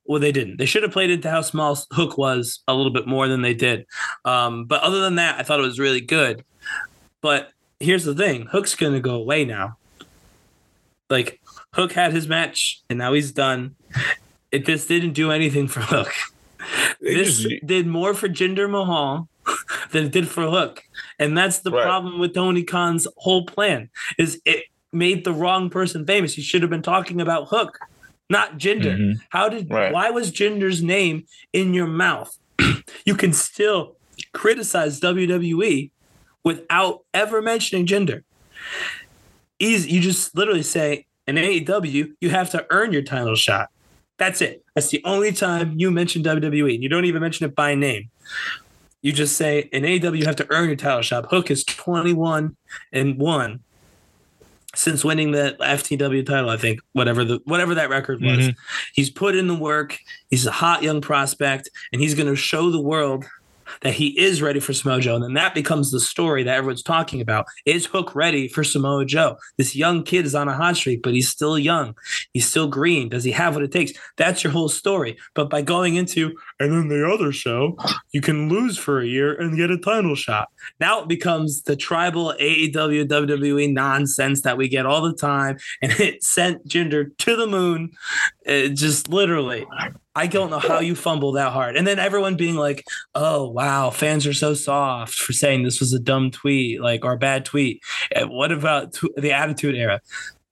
Well, 0.07 0.19
they 0.19 0.33
didn't. 0.33 0.57
They 0.57 0.67
should 0.67 0.83
have 0.83 0.93
played 0.93 1.11
into 1.11 1.31
how 1.31 1.43
small 1.43 1.79
Hook 1.93 2.17
was 2.19 2.61
a 2.67 2.75
little 2.75 2.91
bit 2.91 3.07
more 3.07 3.29
than 3.29 3.43
they 3.43 3.55
did. 3.55 3.87
Um, 4.25 4.65
but 4.65 4.83
other 4.83 5.01
than 5.01 5.17
that, 5.17 5.39
I 5.39 5.43
thought 5.43 5.61
it 5.61 5.63
was 5.63 5.79
really 5.79 6.01
good. 6.01 6.43
But 7.21 7.53
here's 7.79 8.05
the 8.05 8.15
thing: 8.15 8.47
Hook's 8.47 8.75
going 8.75 8.95
to 8.95 9.01
go 9.01 9.15
away 9.15 9.45
now. 9.45 9.77
Like 11.11 11.41
Hook 11.75 11.93
had 11.93 12.13
his 12.13 12.27
match, 12.29 12.81
and 12.89 12.99
now 12.99 13.13
he's 13.13 13.33
done. 13.33 13.77
It 14.51 14.67
just 14.67 14.89
didn't 14.89 15.13
do 15.13 15.31
anything 15.31 15.69
for 15.69 15.81
Hook. 15.81 16.13
This 17.01 17.47
did 17.65 17.87
more 17.87 18.15
for 18.15 18.29
Jinder 18.29 18.71
Mahal 18.71 19.29
than 19.91 20.07
it 20.07 20.13
did 20.13 20.29
for 20.29 20.45
Hook, 20.45 20.83
and 21.19 21.37
that's 21.37 21.59
the 21.61 21.71
Right. 21.71 21.85
problem 21.85 22.19
with 22.19 22.35
Tony 22.35 22.63
Khan's 22.65 23.07
whole 23.19 23.45
plan. 23.47 23.91
Is 24.19 24.41
it 24.45 24.65
made 24.93 25.25
the 25.25 25.33
wrong 25.33 25.71
person 25.71 26.07
famous? 26.07 26.35
He 26.35 26.43
should 26.43 26.63
have 26.63 26.71
been 26.71 26.83
talking 26.83 27.21
about 27.21 27.49
Hook, 27.49 27.79
not 28.31 28.59
Jinder. 28.59 28.97
Mhm. 28.97 29.15
How 29.31 29.49
did? 29.49 29.71
Right. 29.71 29.93
Why 29.93 30.11
was 30.11 30.31
Jinder's 30.33 30.83
name 30.83 31.25
in 31.53 31.75
your 31.75 31.87
mouth? 31.87 32.37
you 33.05 33.15
can 33.15 33.33
still 33.33 33.97
criticize 34.33 35.01
WWE 35.01 35.91
without 36.45 37.01
ever 37.15 37.41
mentioning 37.43 37.87
Jinder. 37.87 38.23
Easy. 39.59 39.91
You 39.91 40.01
just 40.01 40.37
literally 40.37 40.63
say 40.63 41.07
in 41.27 41.37
AEW 41.37 42.13
you 42.21 42.31
have 42.31 42.51
to 42.51 42.67
earn 42.71 42.93
your 42.93 43.03
title 43.03 43.37
shot. 43.37 43.69
That's 44.19 44.41
it. 44.41 44.65
That's 44.75 44.89
the 44.89 45.03
only 45.05 45.33
time 45.33 45.75
you 45.79 45.91
mention 45.91 46.23
WWE. 46.23 46.75
And 46.75 46.83
you 46.83 46.89
don't 46.89 47.05
even 47.05 47.23
mention 47.23 47.47
it 47.47 47.55
by 47.55 47.75
name. 47.75 48.11
You 49.03 49.13
just 49.13 49.37
say 49.37 49.69
in 49.73 49.83
AEW 49.83 50.19
you 50.19 50.27
have 50.27 50.37
to 50.37 50.47
earn 50.51 50.69
your 50.69 50.77
title 50.77 51.03
shot. 51.03 51.27
Hook 51.31 51.51
is 51.51 51.65
21 51.65 52.57
and 52.93 53.19
1 53.19 53.61
since 54.75 55.05
winning 55.05 55.33
the 55.33 55.57
FTW 55.61 56.25
title, 56.25 56.51
I 56.51 56.57
think, 56.57 56.81
whatever 56.93 57.25
the 57.25 57.41
whatever 57.45 57.75
that 57.75 57.91
record 57.91 58.23
was. 58.23 58.39
Mm-hmm. 58.39 58.59
He's 58.95 59.11
put 59.11 59.37
in 59.37 59.47
the 59.47 59.55
work. 59.55 59.99
He's 60.31 60.47
a 60.47 60.51
hot 60.51 60.83
young 60.83 61.01
prospect, 61.01 61.69
and 61.93 62.01
he's 62.01 62.15
going 62.15 62.29
to 62.29 62.37
show 62.37 62.71
the 62.71 62.81
world 62.81 63.25
that 63.81 63.95
he 63.95 64.19
is 64.19 64.43
ready 64.43 64.61
for 64.61 64.73
Samoa 64.73 65.01
Joe. 65.01 65.15
And 65.15 65.25
then 65.25 65.35
that 65.35 65.55
becomes 65.55 65.91
the 65.91 66.01
story 66.01 66.43
that 66.43 66.57
everyone's 66.57 66.83
talking 66.83 67.21
about. 67.21 67.47
Is 67.65 67.87
Hook 67.87 68.15
ready 68.15 68.49
for 68.49 68.65
Samoa 68.65 69.05
Joe? 69.05 69.37
This 69.57 69.75
young 69.75 70.03
kid 70.03 70.27
is 70.27 70.35
on 70.35 70.49
a 70.49 70.55
hot 70.55 70.77
streak, 70.77 71.03
but 71.03 71.15
he's 71.15 71.29
still 71.29 71.59
young. 71.59 71.97
He's 72.33 72.47
still 72.47 72.69
green. 72.69 73.09
Does 73.09 73.25
he 73.25 73.33
have 73.33 73.55
what 73.55 73.65
it 73.65 73.73
takes? 73.73 73.93
That's 74.17 74.45
your 74.45 74.53
whole 74.53 74.69
story. 74.69 75.17
But 75.35 75.51
by 75.51 75.63
going 75.63 75.97
into, 75.97 76.37
and 76.63 76.73
then 76.73 76.89
the 76.89 77.05
other 77.07 77.33
show, 77.33 77.77
you 78.13 78.21
can 78.21 78.49
lose 78.49 78.79
for 78.79 79.01
a 79.01 79.07
year 79.07 79.35
and 79.35 79.57
get 79.57 79.71
a 79.71 79.79
title 79.79 80.15
shot. 80.15 80.49
Now 80.79 81.03
it 81.03 81.09
becomes 81.09 81.63
the 81.63 81.75
tribal 81.75 82.35
AEW, 82.41 83.09
WWE 83.09 83.73
nonsense 83.73 84.43
that 84.43 84.57
we 84.57 84.69
get 84.69 84.87
all 84.87 85.03
the 85.03 85.13
time. 85.13 85.59
And 85.83 85.93
it 86.01 86.23
sent 86.23 86.67
Jinder 86.69 87.17
to 87.19 87.37
the 87.37 87.49
moon. 87.49 87.91
It 88.43 88.71
just 88.71 89.09
literally. 89.09 89.67
I 90.15 90.27
don't 90.27 90.51
know 90.51 90.59
how 90.59 90.79
you 90.79 90.95
fumble 90.95 91.33
that 91.33 91.53
hard. 91.53 91.77
And 91.77 91.87
then 91.87 91.99
everyone 91.99 92.37
being 92.37 92.57
like, 92.57 92.85
oh, 93.15 93.49
wow, 93.49 93.91
fans 93.91 94.27
are 94.27 94.35
so 94.35 94.55
soft 94.55 95.15
for 95.15 95.33
saying 95.33 95.63
this 95.63 95.81
was 95.81 95.93
a 95.93 95.99
dumb 95.99 96.31
tweet, 96.31 96.81
like, 96.81 97.05
or 97.05 97.15
a 97.15 97.19
bad 97.19 97.45
tweet. 97.45 97.83
And 98.15 98.31
what 98.31 98.53
about 98.53 98.97
the 99.17 99.33
Attitude 99.33 99.75
Era? 99.75 100.01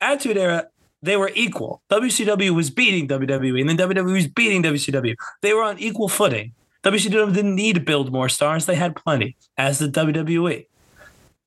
Attitude 0.00 0.38
Era, 0.38 0.66
they 1.02 1.16
were 1.16 1.30
equal. 1.34 1.82
WCW 1.90 2.54
was 2.54 2.70
beating 2.70 3.08
WWE, 3.08 3.60
and 3.60 3.68
then 3.68 3.78
WWE 3.78 4.12
was 4.12 4.26
beating 4.28 4.62
WCW. 4.62 5.14
They 5.42 5.54
were 5.54 5.62
on 5.62 5.78
equal 5.78 6.08
footing. 6.08 6.52
WCW 6.82 7.34
didn't 7.34 7.54
need 7.54 7.74
to 7.74 7.80
build 7.80 8.12
more 8.12 8.28
stars, 8.28 8.66
they 8.66 8.74
had 8.74 8.96
plenty, 8.96 9.36
as 9.58 9.78
the 9.78 9.88
WWE. 9.88 10.66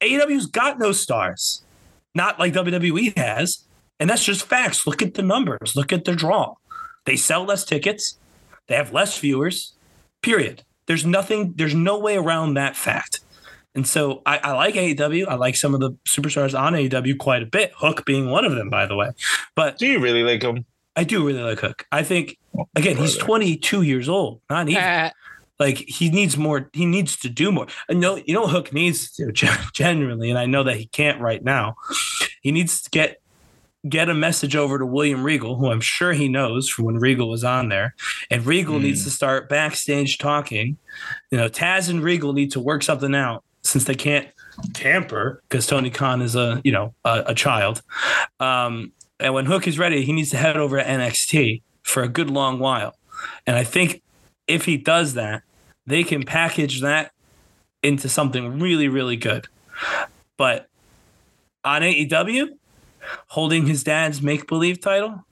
AEW's 0.01 0.45
got 0.45 0.79
no 0.79 0.91
stars, 0.91 1.63
not 2.13 2.39
like 2.39 2.53
WWE 2.53 3.17
has. 3.17 3.65
And 3.99 4.09
that's 4.09 4.25
just 4.25 4.45
facts. 4.45 4.85
Look 4.85 5.01
at 5.01 5.13
the 5.13 5.21
numbers, 5.21 5.75
look 5.75 5.93
at 5.93 6.05
the 6.05 6.15
draw. 6.15 6.55
They 7.05 7.15
sell 7.15 7.45
less 7.45 7.63
tickets. 7.63 8.17
They 8.67 8.75
have 8.75 8.93
less 8.93 9.17
viewers. 9.17 9.73
Period. 10.21 10.63
There's 10.87 11.05
nothing. 11.05 11.53
There's 11.55 11.75
no 11.75 11.97
way 11.97 12.17
around 12.17 12.53
that 12.53 12.75
fact. 12.75 13.21
And 13.75 13.87
so 13.87 14.21
I, 14.25 14.37
I 14.37 14.51
like 14.53 14.75
AEW. 14.75 15.27
I 15.27 15.35
like 15.35 15.55
some 15.55 15.73
of 15.73 15.79
the 15.79 15.91
superstars 16.07 16.57
on 16.57 16.73
AEW 16.73 17.17
quite 17.17 17.41
a 17.41 17.45
bit. 17.47 17.71
Hook 17.75 18.05
being 18.05 18.29
one 18.29 18.45
of 18.45 18.53
them, 18.55 18.69
by 18.69 18.85
the 18.85 18.95
way. 18.95 19.09
But 19.55 19.79
Do 19.79 19.87
you 19.87 19.99
really 19.99 20.23
like 20.23 20.43
him? 20.43 20.65
I 20.95 21.03
do 21.03 21.25
really 21.25 21.41
like 21.41 21.59
Hook. 21.59 21.85
I 21.91 22.03
think 22.03 22.37
again 22.75 22.97
he's 22.97 23.17
22 23.17 23.81
years 23.81 24.07
old. 24.07 24.41
Not 24.49 24.69
even 24.69 24.83
Ah, 24.85 25.11
like 25.59 25.77
he 25.77 26.09
needs 26.11 26.37
more. 26.37 26.69
He 26.73 26.85
needs 26.85 27.17
to 27.17 27.29
do 27.29 27.51
more. 27.51 27.65
I 27.89 27.93
know 27.93 28.15
you 28.17 28.33
know 28.35 28.41
what 28.41 28.51
Hook 28.51 28.73
needs 28.73 29.11
to 29.13 29.25
do 29.25 29.31
gen- 29.33 29.57
genuinely, 29.73 30.29
and 30.29 30.37
I 30.37 30.45
know 30.45 30.61
that 30.63 30.77
he 30.77 30.85
can't 30.85 31.19
right 31.19 31.43
now. 31.43 31.75
He 32.41 32.51
needs 32.51 32.81
to 32.83 32.91
get 32.91 33.19
get 33.89 34.07
a 34.07 34.13
message 34.13 34.55
over 34.55 34.77
to 34.77 34.85
William 34.85 35.23
Regal, 35.23 35.55
who 35.57 35.71
I'm 35.71 35.81
sure 35.81 36.13
he 36.13 36.29
knows 36.29 36.69
from 36.69 36.85
when 36.85 36.97
Regal 36.99 37.27
was 37.27 37.43
on 37.43 37.69
there, 37.69 37.95
and 38.29 38.45
Regal 38.45 38.75
Hmm. 38.77 38.83
needs 38.83 39.03
to 39.05 39.09
start 39.09 39.49
backstage 39.49 40.19
talking. 40.19 40.77
You 41.31 41.39
know, 41.39 41.49
Taz 41.49 41.89
and 41.89 42.03
Regal 42.03 42.33
need 42.33 42.51
to 42.51 42.59
work 42.59 42.83
something 42.83 43.15
out 43.15 43.43
since 43.63 43.85
they 43.85 43.95
can't 43.95 44.27
tamper 44.73 45.41
because 45.49 45.65
Tony 45.65 45.89
Khan 45.89 46.21
is 46.21 46.35
a 46.35 46.61
you 46.63 46.71
know 46.71 46.93
a, 47.05 47.23
a 47.27 47.35
child. 47.35 47.81
Um, 48.39 48.91
and 49.19 49.33
when 49.33 49.45
Hook 49.45 49.67
is 49.67 49.79
ready, 49.79 50.03
he 50.03 50.11
needs 50.11 50.31
to 50.31 50.37
head 50.37 50.57
over 50.57 50.77
to 50.77 50.83
NXT 50.83 51.61
for 51.83 52.03
a 52.03 52.07
good 52.07 52.29
long 52.29 52.59
while. 52.59 52.95
And 53.47 53.55
I 53.55 53.63
think 53.63 54.01
if 54.47 54.65
he 54.65 54.77
does 54.77 55.13
that, 55.13 55.43
they 55.85 56.03
can 56.03 56.23
package 56.23 56.81
that 56.81 57.11
into 57.81 58.09
something 58.09 58.59
really, 58.59 58.87
really 58.87 59.17
good. 59.17 59.47
But 60.37 60.67
on 61.63 61.81
AEW, 61.81 62.49
holding 63.27 63.65
his 63.65 63.83
dad's 63.83 64.21
make 64.21 64.47
believe 64.47 64.81
title, 64.81 65.25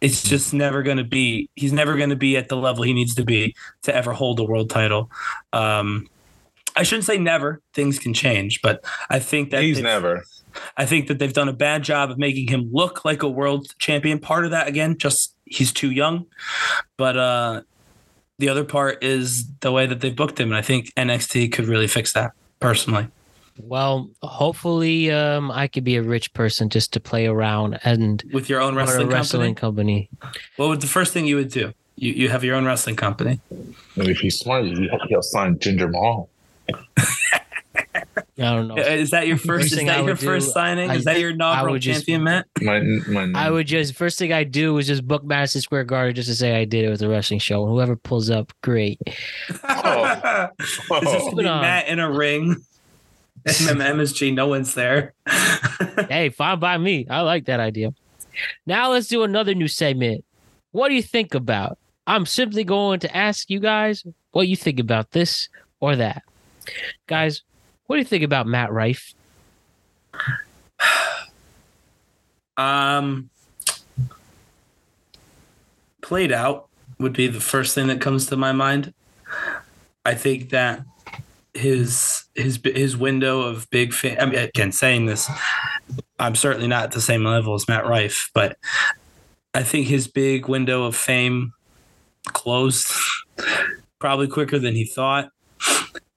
it's 0.00 0.22
just 0.22 0.52
never 0.52 0.82
going 0.82 0.98
to 0.98 1.04
be, 1.04 1.48
he's 1.54 1.72
never 1.72 1.96
going 1.96 2.10
to 2.10 2.16
be 2.16 2.36
at 2.36 2.48
the 2.48 2.56
level 2.56 2.84
he 2.84 2.92
needs 2.92 3.14
to 3.14 3.24
be 3.24 3.54
to 3.82 3.94
ever 3.94 4.12
hold 4.12 4.38
a 4.40 4.44
world 4.44 4.70
title. 4.70 5.10
Um, 5.52 6.06
I 6.76 6.82
shouldn't 6.82 7.04
say 7.06 7.18
never, 7.18 7.60
things 7.74 7.98
can 7.98 8.12
change, 8.14 8.60
but 8.62 8.84
I 9.10 9.18
think 9.18 9.50
that 9.50 9.62
He's 9.62 9.80
never. 9.80 10.24
I 10.76 10.86
think 10.86 11.08
that 11.08 11.18
they've 11.18 11.32
done 11.32 11.48
a 11.48 11.52
bad 11.52 11.82
job 11.82 12.10
of 12.10 12.18
making 12.18 12.48
him 12.48 12.70
look 12.72 13.04
like 13.04 13.22
a 13.22 13.28
world 13.28 13.66
champion. 13.78 14.18
Part 14.18 14.44
of 14.44 14.50
that, 14.52 14.68
again, 14.68 14.96
just 14.96 15.34
he's 15.44 15.72
too 15.72 15.90
young. 15.90 16.26
But 16.96 17.16
uh, 17.16 17.62
the 18.38 18.48
other 18.48 18.64
part 18.64 19.04
is 19.04 19.46
the 19.60 19.70
way 19.72 19.86
that 19.86 20.00
they've 20.00 20.16
booked 20.16 20.40
him. 20.40 20.48
And 20.48 20.56
I 20.56 20.62
think 20.62 20.92
NXT 20.94 21.52
could 21.52 21.66
really 21.66 21.86
fix 21.86 22.12
that 22.14 22.32
personally. 22.60 23.08
Well, 23.58 24.10
hopefully, 24.22 25.10
um, 25.10 25.50
I 25.50 25.66
could 25.68 25.84
be 25.84 25.96
a 25.96 26.02
rich 26.02 26.32
person 26.34 26.68
just 26.68 26.92
to 26.92 27.00
play 27.00 27.26
around 27.26 27.78
and 27.84 28.22
With 28.32 28.48
your 28.50 28.60
own 28.60 28.74
run 28.74 28.84
a 28.84 28.90
wrestling, 28.92 29.08
wrestling 29.08 29.54
company, 29.54 30.08
company. 30.20 30.42
what 30.56 30.68
would 30.68 30.80
the 30.82 30.86
first 30.86 31.12
thing 31.12 31.26
you 31.26 31.36
would 31.36 31.50
do? 31.50 31.72
You, 31.96 32.12
you 32.12 32.28
have 32.28 32.44
your 32.44 32.54
own 32.54 32.64
wrestling 32.66 32.96
company. 32.96 33.40
And 33.50 34.08
if 34.08 34.18
he's 34.18 34.38
smart, 34.38 34.64
he- 34.66 34.90
he'll 35.08 35.22
sign 35.22 35.56
Jinder 35.56 35.90
Mahal. 35.90 36.28
I 38.38 38.54
don't 38.54 38.68
know. 38.68 38.76
Uh, 38.76 38.80
is 38.80 39.10
that 39.10 39.26
your 39.26 39.38
first? 39.38 39.46
First 39.46 39.72
Is 39.72 39.78
thing 39.78 39.88
I 39.88 39.94
that 39.94 39.98
your 39.98 40.06
would 40.12 40.18
do, 40.18 40.26
first 40.26 40.52
signing? 40.52 40.90
I- 40.90 40.96
Is 40.96 41.04
that 41.04 41.18
your 41.18 41.30
inaugural 41.30 41.72
would 41.72 41.82
just- 41.82 42.00
champion, 42.00 42.24
Matt? 42.24 42.46
My, 42.60 42.80
my 42.80 43.32
I 43.34 43.50
would 43.50 43.66
just 43.66 43.94
first 43.94 44.18
thing 44.18 44.32
I 44.32 44.44
do 44.44 44.74
was 44.74 44.86
just 44.86 45.06
book 45.06 45.24
Madison 45.24 45.62
Square 45.62 45.84
Garden 45.84 46.14
just 46.14 46.28
to 46.28 46.34
say 46.34 46.54
I 46.54 46.66
did 46.66 46.84
it 46.84 46.90
with 46.90 47.00
a 47.00 47.08
wrestling 47.08 47.40
show. 47.40 47.62
And 47.64 47.72
whoever 47.72 47.96
pulls 47.96 48.28
up, 48.28 48.52
great. 48.62 49.00
Oh. 49.64 50.48
Is 50.60 50.66
this 50.66 50.86
oh. 50.90 51.30
gonna 51.30 51.36
be. 51.36 51.42
Matt 51.44 51.88
in 51.88 51.98
a 51.98 52.10
ring? 52.10 52.56
MSG, 53.46 54.34
no 54.34 54.48
one's 54.48 54.74
there. 54.74 55.14
hey, 56.08 56.30
fine 56.30 56.58
by 56.58 56.76
me. 56.78 57.06
I 57.08 57.20
like 57.20 57.46
that 57.46 57.60
idea. 57.60 57.94
Now 58.66 58.90
let's 58.90 59.06
do 59.06 59.22
another 59.22 59.54
new 59.54 59.68
segment. 59.68 60.24
What 60.72 60.88
do 60.88 60.94
you 60.94 61.02
think 61.02 61.34
about? 61.34 61.78
I'm 62.06 62.26
simply 62.26 62.64
going 62.64 63.00
to 63.00 63.16
ask 63.16 63.48
you 63.48 63.60
guys 63.60 64.04
what 64.32 64.48
you 64.48 64.56
think 64.56 64.78
about 64.78 65.12
this 65.12 65.48
or 65.80 65.96
that. 65.96 66.22
Guys, 67.06 67.42
what 67.86 67.96
do 67.96 68.00
you 68.00 68.04
think 68.04 68.24
about 68.24 68.46
Matt 68.46 68.72
Rife? 68.72 69.14
um, 72.56 73.30
played 76.02 76.32
out 76.32 76.68
would 76.98 77.12
be 77.12 77.26
the 77.26 77.40
first 77.40 77.74
thing 77.74 77.88
that 77.88 78.00
comes 78.00 78.26
to 78.26 78.36
my 78.36 78.52
mind. 78.52 78.94
I 80.04 80.14
think 80.14 80.50
that 80.50 80.84
his 81.54 82.24
his 82.34 82.60
his 82.62 82.96
window 82.96 83.40
of 83.40 83.68
big 83.70 83.92
fan. 83.92 84.18
I 84.20 84.26
mean, 84.26 84.38
again, 84.38 84.72
saying 84.72 85.06
this, 85.06 85.28
I'm 86.18 86.34
certainly 86.34 86.68
not 86.68 86.84
at 86.84 86.92
the 86.92 87.00
same 87.00 87.24
level 87.24 87.54
as 87.54 87.68
Matt 87.68 87.86
Rife, 87.86 88.30
but 88.34 88.56
I 89.54 89.62
think 89.62 89.86
his 89.86 90.06
big 90.06 90.48
window 90.48 90.84
of 90.84 90.94
fame 90.94 91.52
closed 92.26 92.92
probably 93.98 94.28
quicker 94.28 94.58
than 94.58 94.74
he 94.74 94.84
thought. 94.84 95.30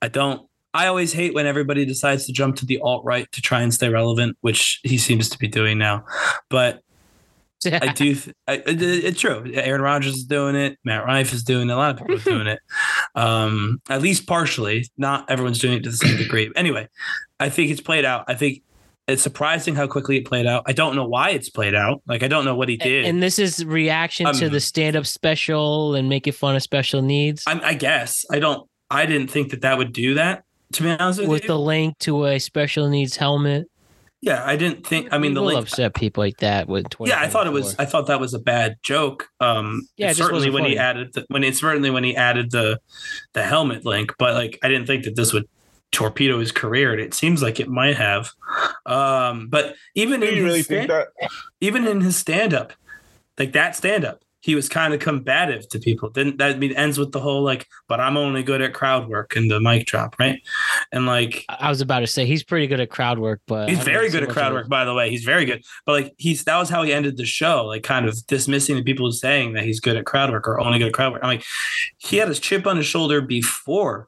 I 0.02 0.08
don't. 0.08 0.48
I 0.74 0.86
always 0.88 1.14
hate 1.14 1.34
when 1.34 1.48
everybody 1.48 1.84
decides 1.84 2.28
to 2.28 2.32
jump 2.32 2.56
to 2.58 2.66
the 2.66 2.80
alt 2.82 3.04
right 3.04 3.30
to 3.32 3.42
try 3.42 3.62
and 3.62 3.74
stay 3.74 3.90
relevant, 3.90 4.38
which 4.42 4.80
he 4.84 4.98
seems 5.00 5.28
to 5.30 5.38
be 5.40 5.48
doing 5.48 5.78
now. 5.80 6.06
But 6.50 6.82
I 7.66 7.92
do. 7.92 8.16
I, 8.48 8.54
it, 8.54 8.82
it's 8.82 9.20
true. 9.20 9.50
Aaron 9.54 9.82
Rodgers 9.82 10.16
is 10.16 10.24
doing 10.26 10.56
it. 10.56 10.78
Matt 10.86 11.06
Rife 11.06 11.34
is 11.34 11.44
doing 11.44 11.70
it. 11.70 11.74
A 11.74 11.76
lot 11.76 11.92
of 11.92 11.98
people 11.98 12.16
are 12.16 12.20
doing 12.36 12.48
it. 12.48 12.60
Um, 13.16 13.82
at 13.90 14.02
least 14.02 14.28
partially. 14.28 14.86
Not 14.98 15.30
everyone's 15.30 15.60
doing 15.60 15.74
it 15.74 15.84
to 15.84 15.90
the 15.90 15.98
same 15.98 16.18
degree. 16.18 16.52
Anyway, 16.56 16.88
I 17.40 17.50
think 17.50 17.72
it's 17.72 17.82
played 17.82 18.06
out. 18.06 18.26
I 18.28 18.36
think 18.36 18.62
it's 19.08 19.24
surprising 19.24 19.74
how 19.74 19.88
quickly 19.88 20.18
it 20.18 20.26
played 20.26 20.46
out. 20.46 20.64
I 20.68 20.74
don't 20.74 20.96
know 20.96 21.08
why 21.08 21.32
it's 21.32 21.50
played 21.50 21.74
out. 21.74 22.02
Like 22.06 22.22
I 22.22 22.28
don't 22.28 22.46
know 22.46 22.56
what 22.56 22.70
he 22.70 22.78
did. 22.78 23.06
And 23.06 23.24
this 23.24 23.40
is 23.40 23.66
reaction 23.66 24.32
to 24.32 24.46
Um, 24.46 24.52
the 24.52 24.60
stand-up 24.60 25.08
special 25.08 25.96
and 25.96 26.08
making 26.08 26.34
fun 26.34 26.56
of 26.56 26.62
special 26.62 27.02
needs 27.02 27.44
I, 27.48 27.60
I 27.60 27.74
guess 27.74 28.24
I 28.32 28.38
don't. 28.38 28.69
I 28.92 29.06
didn't 29.06 29.30
think 29.30 29.52
that 29.52 29.62
that 29.62 29.78
would 29.78 29.94
do 29.94 30.16
that. 30.16 30.44
To 30.74 30.84
be 30.84 30.90
honest 30.90 31.20
with, 31.20 31.30
with 31.30 31.44
you, 31.44 31.48
the 31.48 31.60
link 31.60 31.98
to 32.00 32.26
a 32.26 32.40
special 32.40 32.90
needs 32.90 33.16
helmet. 33.18 33.68
yeah, 34.22 34.44
I 34.46 34.56
didn't 34.56 34.86
think. 34.86 35.10
I 35.12 35.18
mean, 35.18 35.34
the 35.34 35.42
link. 35.42 35.60
upset 35.60 35.96
people 35.96 36.24
like 36.24 36.38
that 36.38 36.68
with. 36.68 36.86
Yeah, 37.00 37.20
I 37.20 37.28
thought 37.28 37.48
it 37.48 37.54
was. 37.54 37.76
I 37.80 37.86
thought 37.86 38.08
that 38.08 38.20
was 38.20 38.34
a 38.34 38.40
bad 38.40 38.78
joke. 38.84 39.28
Um, 39.40 39.88
Yeah, 39.98 40.14
certainly 40.14 40.50
wasn't 40.50 40.54
when 40.56 40.66
he 40.66 40.78
added 40.78 41.14
the, 41.14 41.26
when 41.30 41.44
it's 41.44 41.60
certainly 41.60 41.90
when 41.90 42.04
he 42.04 42.16
added 42.16 42.52
the 42.52 42.80
the 43.34 43.44
helmet 43.44 43.86
link, 43.86 44.12
but 44.20 44.34
like 44.36 44.60
I 44.62 44.68
didn't 44.68 44.86
think 44.88 45.06
that 45.06 45.16
this 45.16 45.34
would 45.34 45.48
torpedo 45.92 46.40
his 46.40 46.52
career, 46.52 46.92
and 46.92 47.02
it 47.02 47.16
seems 47.16 47.42
like 47.42 47.60
it 47.60 47.68
might 47.68 47.96
have. 47.98 48.30
Um, 48.86 49.48
but 49.48 49.76
even 49.96 50.20
Do 50.20 50.28
in 50.28 50.36
you 50.36 50.44
his 50.44 50.46
really 50.46 50.62
stand, 50.64 50.90
think 50.90 51.08
that? 51.20 51.30
even 51.62 51.88
in 51.88 52.02
his 52.02 52.16
stand 52.16 52.54
up, 52.54 52.74
like 53.40 53.54
that 53.54 53.76
stand 53.76 54.06
up, 54.06 54.22
he 54.42 54.56
was 54.56 54.70
kind 54.70 54.94
of 54.94 55.00
combative 55.00 55.68
to 55.70 55.80
people. 55.80 56.10
Didn't 56.10 56.38
that 56.38 56.60
mean 56.60 56.72
ends 56.74 56.98
with 56.98 57.12
the 57.12 57.20
whole 57.20 57.44
like, 57.44 57.68
but 57.88 58.00
I'm 58.00 58.16
only 58.16 58.42
good 58.42 58.62
at 58.62 58.74
crowd 58.74 59.10
work 59.10 59.36
and 59.36 59.52
the 59.52 59.60
mic 59.60 59.86
drop, 59.86 60.16
right? 60.18 60.42
And 60.92 61.06
like 61.06 61.46
I 61.50 61.70
was 61.70 61.82
about 61.82 62.00
to 62.00 62.08
say 62.08 62.26
he's 62.26 62.44
pretty 62.44 62.68
good 62.68 62.80
at 62.80 62.90
crowd 62.90 63.20
work, 63.20 63.42
but 63.48 63.70
He's 63.70 63.80
very 63.80 64.10
good 64.10 64.24
at 64.24 64.30
crowd 64.30 64.54
work, 64.54 64.70
by 64.70 64.86
the 64.86 64.94
way. 64.94 65.10
He's 65.10 65.26
very 65.26 65.46
good. 65.46 65.64
But 65.86 65.92
like 65.92 66.14
he's 66.18 66.44
that 66.46 66.58
was 66.58 66.70
how 66.70 66.84
he 66.84 66.94
ended 66.94 67.18
the 67.18 67.26
show, 67.26 67.66
like 67.66 67.84
kind 67.84 68.06
of 68.06 68.26
dismissing 68.28 68.78
the 68.78 68.84
people 68.84 69.12
saying 69.12 69.54
that 69.54 69.66
he's 69.66 69.80
good 69.80 69.98
at 69.98 70.06
crowd 70.06 70.32
work 70.32 70.48
or 70.48 70.60
only 70.60 70.80
good 70.80 70.88
at 70.88 70.94
crowd 70.94 71.14
work. 71.14 71.22
I'm 71.24 71.30
like, 71.30 71.44
he 71.98 72.18
had 72.18 72.30
his 72.30 72.40
chip 72.40 72.66
on 72.66 72.78
his 72.78 72.86
shoulder 72.86 73.22
before 73.22 74.08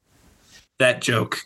that 0.80 1.02
joke 1.02 1.40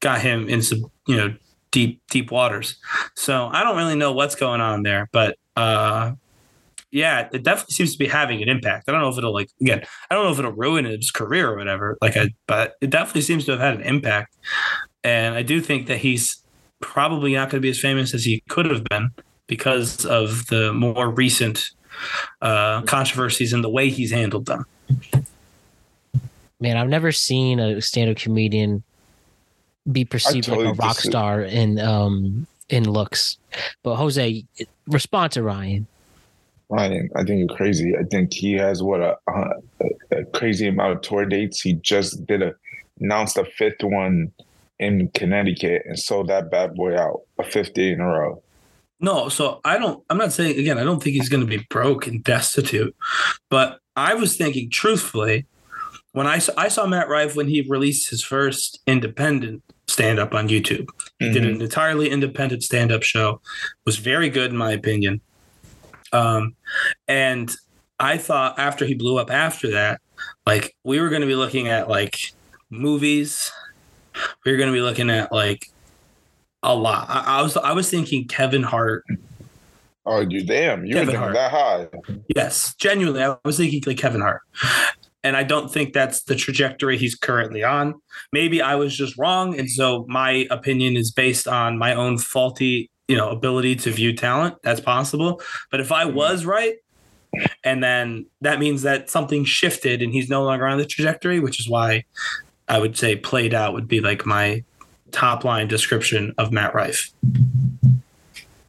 got 0.00 0.20
him 0.20 0.48
in 0.48 0.62
some, 0.62 0.90
you 1.06 1.16
know, 1.16 1.34
deep, 1.70 2.02
deep 2.10 2.30
waters. 2.30 2.76
So 3.14 3.48
I 3.52 3.62
don't 3.62 3.76
really 3.76 3.94
know 3.94 4.12
what's 4.12 4.34
going 4.34 4.60
on 4.60 4.82
there, 4.82 5.08
but 5.12 5.38
uh 5.56 6.12
yeah, 6.92 7.28
it 7.32 7.42
definitely 7.42 7.72
seems 7.72 7.92
to 7.92 7.98
be 7.98 8.06
having 8.06 8.42
an 8.42 8.48
impact. 8.48 8.88
I 8.88 8.92
don't 8.92 9.00
know 9.00 9.08
if 9.08 9.18
it'll 9.18 9.32
like 9.32 9.48
again, 9.60 9.82
I 10.10 10.14
don't 10.14 10.24
know 10.24 10.30
if 10.30 10.38
it'll 10.38 10.52
ruin 10.52 10.84
his 10.84 11.10
career 11.10 11.50
or 11.50 11.56
whatever. 11.56 11.96
Like 12.00 12.16
I 12.16 12.28
but 12.46 12.74
it 12.80 12.90
definitely 12.90 13.22
seems 13.22 13.46
to 13.46 13.52
have 13.52 13.60
had 13.60 13.74
an 13.74 13.82
impact. 13.82 14.36
And 15.02 15.34
I 15.34 15.42
do 15.42 15.60
think 15.60 15.88
that 15.88 15.98
he's 15.98 16.42
probably 16.80 17.34
not 17.34 17.50
going 17.50 17.60
to 17.60 17.62
be 17.62 17.70
as 17.70 17.80
famous 17.80 18.14
as 18.14 18.24
he 18.24 18.42
could 18.48 18.66
have 18.66 18.84
been 18.84 19.10
because 19.46 20.04
of 20.04 20.46
the 20.46 20.72
more 20.72 21.10
recent 21.10 21.70
uh, 22.40 22.82
controversies 22.82 23.52
and 23.52 23.64
the 23.64 23.70
way 23.70 23.88
he's 23.88 24.12
handled 24.12 24.46
them. 24.46 24.64
Man, 26.60 26.76
I've 26.76 26.88
never 26.88 27.10
seen 27.10 27.58
a 27.58 27.80
stand-up 27.80 28.18
comedian 28.18 28.84
be 29.90 30.04
perceived 30.04 30.46
totally 30.46 30.66
like 30.68 30.78
a 30.78 30.82
rock 30.82 31.00
star 31.00 31.42
in 31.42 31.80
um 31.80 32.46
in 32.68 32.88
looks. 32.88 33.36
But 33.82 33.96
Jose, 33.96 34.44
respond 34.86 35.32
to 35.32 35.42
Ryan. 35.42 35.86
Ryan, 36.72 37.10
I 37.14 37.22
think 37.24 37.38
you're 37.38 37.54
crazy. 37.56 37.94
I 37.94 38.04
think 38.04 38.32
he 38.32 38.54
has 38.54 38.82
what 38.82 39.00
a, 39.00 39.16
a, 39.28 40.18
a 40.20 40.24
crazy 40.32 40.66
amount 40.68 40.94
of 40.94 41.02
tour 41.02 41.26
dates. 41.26 41.60
He 41.60 41.74
just 41.74 42.24
did 42.26 42.40
a 42.40 42.54
announced 42.98 43.36
a 43.36 43.44
fifth 43.44 43.82
one 43.82 44.32
in 44.78 45.08
Connecticut 45.14 45.82
and 45.84 45.98
sold 45.98 46.28
that 46.28 46.50
bad 46.50 46.74
boy 46.74 46.96
out 46.96 47.20
a 47.38 47.44
fifth 47.44 47.74
day 47.74 47.92
in 47.92 48.00
a 48.00 48.06
row. 48.06 48.42
No, 49.00 49.28
so 49.28 49.60
I 49.64 49.76
don't. 49.76 50.02
I'm 50.08 50.16
not 50.16 50.32
saying 50.32 50.58
again. 50.58 50.78
I 50.78 50.84
don't 50.84 51.02
think 51.02 51.14
he's 51.14 51.28
going 51.28 51.42
to 51.42 51.46
be 51.46 51.66
broke 51.68 52.06
and 52.06 52.24
destitute, 52.24 52.96
but 53.50 53.78
I 53.94 54.14
was 54.14 54.36
thinking 54.38 54.70
truthfully 54.70 55.44
when 56.12 56.26
I 56.26 56.38
saw, 56.38 56.52
I 56.56 56.68
saw 56.68 56.86
Matt 56.86 57.08
Rife 57.08 57.36
when 57.36 57.48
he 57.48 57.60
released 57.68 58.08
his 58.08 58.24
first 58.24 58.80
independent 58.86 59.62
stand 59.88 60.18
up 60.18 60.32
on 60.32 60.48
YouTube. 60.48 60.86
He 61.18 61.30
did 61.30 61.42
Mhm. 61.42 61.56
an 61.56 61.60
entirely 61.62 62.08
independent 62.08 62.62
stand 62.62 62.92
up 62.92 63.02
show. 63.02 63.42
Was 63.84 63.96
very 63.98 64.30
good 64.30 64.52
in 64.52 64.56
my 64.56 64.72
opinion. 64.72 65.20
Um, 66.12 66.54
and 67.08 67.54
I 67.98 68.18
thought 68.18 68.58
after 68.58 68.84
he 68.84 68.94
blew 68.94 69.18
up 69.18 69.30
after 69.30 69.70
that, 69.70 70.00
like 70.46 70.74
we 70.84 71.00
were 71.00 71.08
going 71.08 71.22
to 71.22 71.26
be 71.26 71.34
looking 71.34 71.68
at 71.68 71.88
like 71.88 72.32
movies. 72.70 73.50
We 74.44 74.52
were 74.52 74.58
going 74.58 74.68
to 74.68 74.74
be 74.74 74.82
looking 74.82 75.10
at 75.10 75.32
like 75.32 75.70
a 76.62 76.74
lot. 76.74 77.06
I, 77.08 77.38
I 77.38 77.42
was 77.42 77.56
I 77.56 77.72
was 77.72 77.90
thinking 77.90 78.26
Kevin 78.26 78.62
Hart. 78.62 79.04
Oh, 80.04 80.24
dude, 80.24 80.48
damn, 80.48 80.84
you 80.84 80.96
were 80.96 81.00
Kevin 81.02 81.14
thinking 81.14 81.20
Hart. 81.20 81.34
that 81.34 81.50
high. 81.50 81.88
Yes, 82.34 82.74
genuinely, 82.74 83.22
I 83.22 83.36
was 83.44 83.56
thinking 83.56 83.82
like 83.86 83.98
Kevin 83.98 84.20
Hart. 84.20 84.42
And 85.24 85.36
I 85.36 85.44
don't 85.44 85.72
think 85.72 85.92
that's 85.92 86.24
the 86.24 86.34
trajectory 86.34 86.98
he's 86.98 87.14
currently 87.14 87.62
on. 87.62 87.94
Maybe 88.32 88.60
I 88.60 88.74
was 88.74 88.96
just 88.96 89.16
wrong, 89.16 89.56
and 89.56 89.70
so 89.70 90.04
my 90.08 90.48
opinion 90.50 90.96
is 90.96 91.12
based 91.12 91.46
on 91.46 91.78
my 91.78 91.94
own 91.94 92.18
faulty, 92.18 92.90
you 93.12 93.18
know, 93.18 93.28
ability 93.28 93.76
to 93.76 93.90
view 93.90 94.16
talent. 94.16 94.54
That's 94.62 94.80
possible. 94.80 95.42
But 95.70 95.80
if 95.80 95.92
I 95.92 96.06
mm-hmm. 96.06 96.16
was 96.16 96.46
right, 96.46 96.76
and 97.62 97.84
then 97.84 98.24
that 98.40 98.58
means 98.58 98.80
that 98.82 99.10
something 99.10 99.44
shifted 99.44 100.00
and 100.00 100.14
he's 100.14 100.30
no 100.30 100.42
longer 100.42 100.66
on 100.66 100.78
the 100.78 100.86
trajectory, 100.86 101.38
which 101.38 101.60
is 101.60 101.68
why 101.68 102.04
I 102.68 102.78
would 102.78 102.96
say 102.96 103.16
played 103.16 103.52
out 103.52 103.74
would 103.74 103.86
be 103.86 104.00
like 104.00 104.24
my 104.24 104.64
top 105.10 105.44
line 105.44 105.68
description 105.68 106.34
of 106.38 106.52
Matt 106.52 106.74
Rife. 106.74 107.12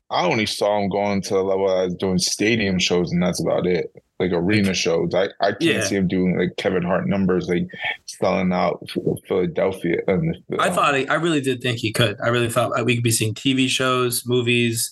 I 0.10 0.26
only 0.26 0.46
saw 0.46 0.78
him 0.78 0.90
going 0.90 1.22
to 1.22 1.36
the 1.36 1.42
level 1.42 1.70
I 1.70 1.86
was 1.86 1.96
doing 1.96 2.18
stadium 2.18 2.80
shows, 2.80 3.14
and 3.14 3.24
that's 3.24 3.42
about 3.42 3.66
it. 3.66 3.96
Like 4.20 4.32
arena 4.32 4.74
shows. 4.74 5.14
I, 5.16 5.30
I 5.42 5.52
can't 5.52 5.62
Yeah. 5.62 5.84
see 5.84 5.96
him 5.96 6.08
doing 6.08 6.38
like 6.38 6.56
Kevin 6.58 6.84
Hart 6.84 7.08
numbers, 7.08 7.50
like 7.50 7.68
selling 8.06 8.54
out 8.54 8.86
Philadelphia. 9.28 9.98
And 10.08 10.38
I 10.60 10.70
thought 10.70 10.96
he, 10.96 11.08
I 11.08 11.16
really 11.16 11.42
did 11.42 11.62
think 11.62 11.80
he 11.80 11.92
could. 11.92 12.18
I 12.24 12.30
really 12.30 12.50
thought 12.50 12.86
we 12.86 12.94
could 12.96 13.04
be 13.04 13.12
seeing 13.12 13.34
TV 13.34 13.68
shows, 13.68 14.24
movies, 14.26 14.92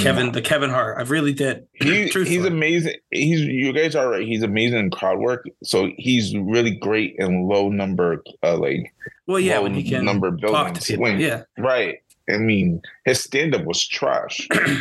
Kevin, 0.00 0.32
the 0.32 0.42
Kevin 0.42 0.70
Hart. 0.70 0.98
I 0.98 1.02
really 1.02 1.32
did. 1.32 1.66
He, 1.74 2.08
he's 2.08 2.44
amazing. 2.44 2.94
He's 3.12 3.40
you 3.40 3.72
guys 3.72 3.94
are 3.94 4.10
right. 4.10 4.26
He's 4.26 4.42
amazing 4.42 4.78
in 4.80 4.90
crowd 4.90 5.20
work. 5.20 5.46
So 5.62 5.90
he's 5.96 6.36
really 6.36 6.74
great 6.74 7.14
in 7.18 7.46
low 7.48 7.68
number, 7.68 8.22
uh, 8.42 8.56
like 8.58 8.92
Well, 9.26 9.38
yeah, 9.40 9.60
when 9.60 9.74
he 9.74 9.88
can 9.88 10.04
number 10.04 10.30
buildings. 10.32 10.88
When- 10.90 11.20
yeah, 11.20 11.42
right. 11.56 11.98
I 12.28 12.38
mean, 12.38 12.82
his 13.04 13.20
stand 13.22 13.54
up 13.54 13.64
was 13.64 13.86
trash. 13.86 14.48
All 14.52 14.74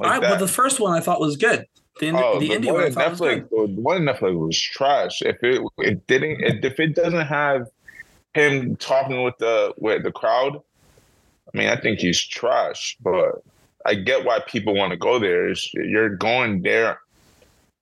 right, 0.00 0.20
but 0.20 0.40
the 0.40 0.48
first 0.48 0.80
one 0.80 0.92
I 0.92 0.98
thought 1.00 1.20
was 1.20 1.36
good. 1.36 1.66
The, 2.00 2.10
Oh, 2.10 2.40
the 2.40 2.48
the, 2.48 2.54
indie 2.54 2.72
one 2.72 2.82
one 2.82 2.92
Netflix, 2.92 3.50
the 3.50 3.80
one 3.80 4.08
on 4.08 4.14
Netflix 4.14 4.38
was 4.38 4.58
trash. 4.58 5.22
If 5.22 5.42
it 5.42 5.62
it 5.78 6.06
didn't, 6.06 6.40
if 6.64 6.80
it 6.80 6.94
doesn't 6.94 7.26
have 7.26 7.68
him 8.34 8.76
talking 8.76 9.22
with 9.22 9.36
the 9.38 9.74
with 9.76 10.02
the 10.02 10.12
crowd, 10.12 10.60
I 11.52 11.58
mean, 11.58 11.68
I 11.68 11.76
think 11.76 11.98
he's 11.98 12.20
trash. 12.20 12.96
But 13.00 13.42
I 13.84 13.94
get 13.94 14.24
why 14.24 14.40
people 14.40 14.74
want 14.74 14.92
to 14.92 14.96
go 14.96 15.18
there. 15.18 15.50
Is 15.50 15.70
you're 15.74 16.16
going 16.16 16.62
there 16.62 17.00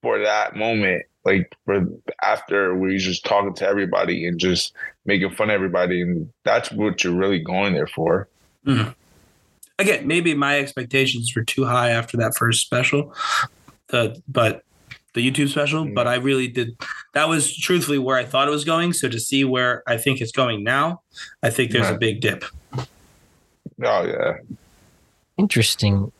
for 0.02 0.18
that 0.18 0.56
moment, 0.56 1.04
like 1.24 1.54
for 1.64 1.86
after 2.22 2.74
where 2.74 2.90
he's 2.90 3.04
just 3.04 3.24
talking 3.24 3.54
to 3.54 3.66
everybody 3.66 4.26
and 4.26 4.40
just 4.40 4.74
making 5.04 5.30
fun 5.30 5.50
of 5.50 5.54
everybody, 5.54 6.02
and 6.02 6.30
that's 6.44 6.72
what 6.72 7.04
you're 7.04 7.14
really 7.14 7.38
going 7.38 7.74
there 7.74 7.86
for. 7.86 8.28
Mm-hmm. 8.66 8.90
Again, 9.78 10.06
maybe 10.06 10.34
my 10.34 10.58
expectations 10.58 11.34
were 11.34 11.42
too 11.42 11.64
high 11.64 11.88
after 11.88 12.18
that 12.18 12.36
first 12.36 12.60
special, 12.60 13.14
the 13.90 14.20
but 14.28 14.64
the 15.14 15.28
YouTube 15.28 15.48
special. 15.48 15.84
Mm. 15.84 15.94
But 15.94 16.06
I 16.06 16.16
really 16.16 16.48
did. 16.48 16.76
That 17.14 17.28
was 17.28 17.56
truthfully 17.56 17.98
where 17.98 18.16
I 18.16 18.24
thought 18.24 18.48
it 18.48 18.52
was 18.52 18.64
going. 18.64 18.92
So 18.92 19.08
to 19.08 19.18
see 19.18 19.44
where 19.44 19.82
I 19.86 19.96
think 19.96 20.20
it's 20.20 20.32
going 20.32 20.64
now, 20.64 21.02
I 21.42 21.50
think 21.50 21.72
there's 21.72 21.90
a 21.90 21.98
big 21.98 22.20
dip. 22.20 22.44
Oh 23.82 24.04
yeah, 24.04 24.34
Interesting. 25.36 26.12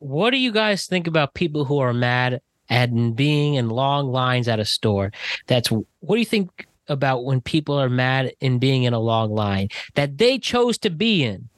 What 0.00 0.30
do 0.30 0.36
you 0.36 0.52
guys 0.52 0.86
think 0.86 1.06
about 1.06 1.34
people 1.34 1.64
who 1.64 1.78
are 1.78 1.94
mad 1.94 2.40
at 2.68 2.88
being 3.14 3.54
in 3.54 3.70
long 3.70 4.10
lines 4.10 4.48
at 4.48 4.58
a 4.58 4.64
store? 4.64 5.12
That's 5.46 5.70
what 5.70 5.86
do 6.10 6.18
you 6.18 6.24
think 6.24 6.66
about 6.88 7.24
when 7.24 7.40
people 7.40 7.80
are 7.80 7.88
mad 7.88 8.32
in 8.40 8.58
being 8.58 8.82
in 8.82 8.92
a 8.92 8.98
long 8.98 9.32
line 9.32 9.68
that 9.94 10.18
they 10.18 10.38
chose 10.38 10.76
to 10.78 10.90
be 10.90 11.22
in? 11.22 11.48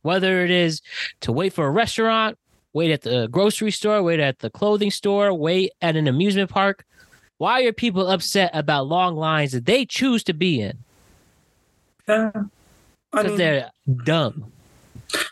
Whether 0.00 0.42
it 0.44 0.50
is 0.50 0.80
to 1.20 1.30
wait 1.30 1.52
for 1.52 1.66
a 1.66 1.70
restaurant, 1.70 2.38
wait 2.72 2.90
at 2.90 3.02
the 3.02 3.28
grocery 3.28 3.70
store, 3.70 4.02
wait 4.02 4.20
at 4.20 4.38
the 4.40 4.50
clothing 4.50 4.90
store, 4.90 5.32
wait 5.34 5.72
at 5.80 5.96
an 5.96 6.06
amusement 6.08 6.50
park. 6.50 6.84
Why 7.38 7.62
are 7.64 7.72
people 7.72 8.08
upset 8.08 8.50
about 8.54 8.86
long 8.86 9.16
lines 9.16 9.52
that 9.52 9.66
they 9.66 9.84
choose 9.84 10.22
to 10.24 10.32
be 10.34 10.60
in? 10.60 10.78
Uh, 12.08 12.30
I 12.34 12.40
Because 13.12 13.26
mean, 13.26 13.36
they're 13.38 13.70
dumb. 14.04 14.52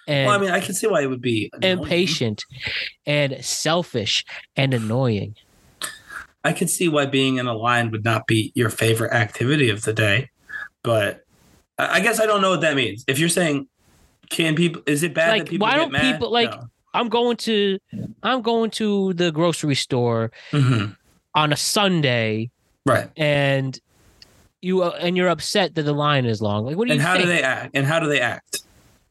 And 0.06 0.26
well, 0.26 0.36
I 0.36 0.38
mean, 0.40 0.50
I 0.50 0.60
can 0.60 0.74
see 0.74 0.86
why 0.86 1.02
it 1.02 1.06
would 1.06 1.22
be 1.22 1.50
annoying. 1.54 1.78
impatient 1.78 2.44
and 3.06 3.42
selfish 3.44 4.24
and 4.56 4.74
annoying. 4.74 5.36
I 6.44 6.52
can 6.52 6.68
see 6.68 6.88
why 6.88 7.06
being 7.06 7.36
in 7.36 7.46
a 7.46 7.54
line 7.54 7.90
would 7.90 8.04
not 8.04 8.26
be 8.26 8.52
your 8.54 8.70
favorite 8.70 9.12
activity 9.12 9.70
of 9.70 9.82
the 9.82 9.92
day, 9.92 10.30
but 10.82 11.24
I 11.78 12.00
guess 12.00 12.18
I 12.20 12.26
don't 12.26 12.40
know 12.42 12.50
what 12.50 12.60
that 12.62 12.76
means. 12.76 13.04
If 13.06 13.18
you're 13.18 13.28
saying, 13.28 13.68
can 14.30 14.54
people? 14.54 14.82
Is 14.86 15.02
it 15.02 15.14
bad 15.14 15.30
Like, 15.30 15.44
that 15.44 15.50
people 15.50 15.66
why 15.66 15.72
get 15.74 15.76
don't 15.78 15.92
mad? 15.92 16.12
people, 16.12 16.30
like- 16.30 16.54
I'm 16.94 17.08
going 17.08 17.36
to 17.38 17.78
I'm 18.22 18.42
going 18.42 18.70
to 18.72 19.12
the 19.14 19.30
grocery 19.32 19.74
store 19.74 20.30
No. 20.52 20.58
Mhm. 20.60 20.96
on 21.34 21.52
a 21.52 21.56
Sunday 21.56 22.50
right? 22.86 23.08
and 23.16 23.78
you 24.62 24.82
uh, 24.82 24.96
and 25.00 25.16
you're 25.16 25.28
upset 25.28 25.74
that 25.76 25.82
the 25.84 25.92
line 25.92 26.26
is 26.26 26.42
long. 26.42 26.64
Like 26.66 26.76
what 26.76 26.86
do 26.88 26.94
you 26.94 26.98
And 27.00 27.02
how 27.06 27.14
think? 27.14 27.26
do 27.26 27.32
they 27.32 27.42
act? 27.42 27.70
And 27.74 27.86
how 27.86 28.00
do 28.00 28.08
they 28.08 28.20
act? 28.20 28.62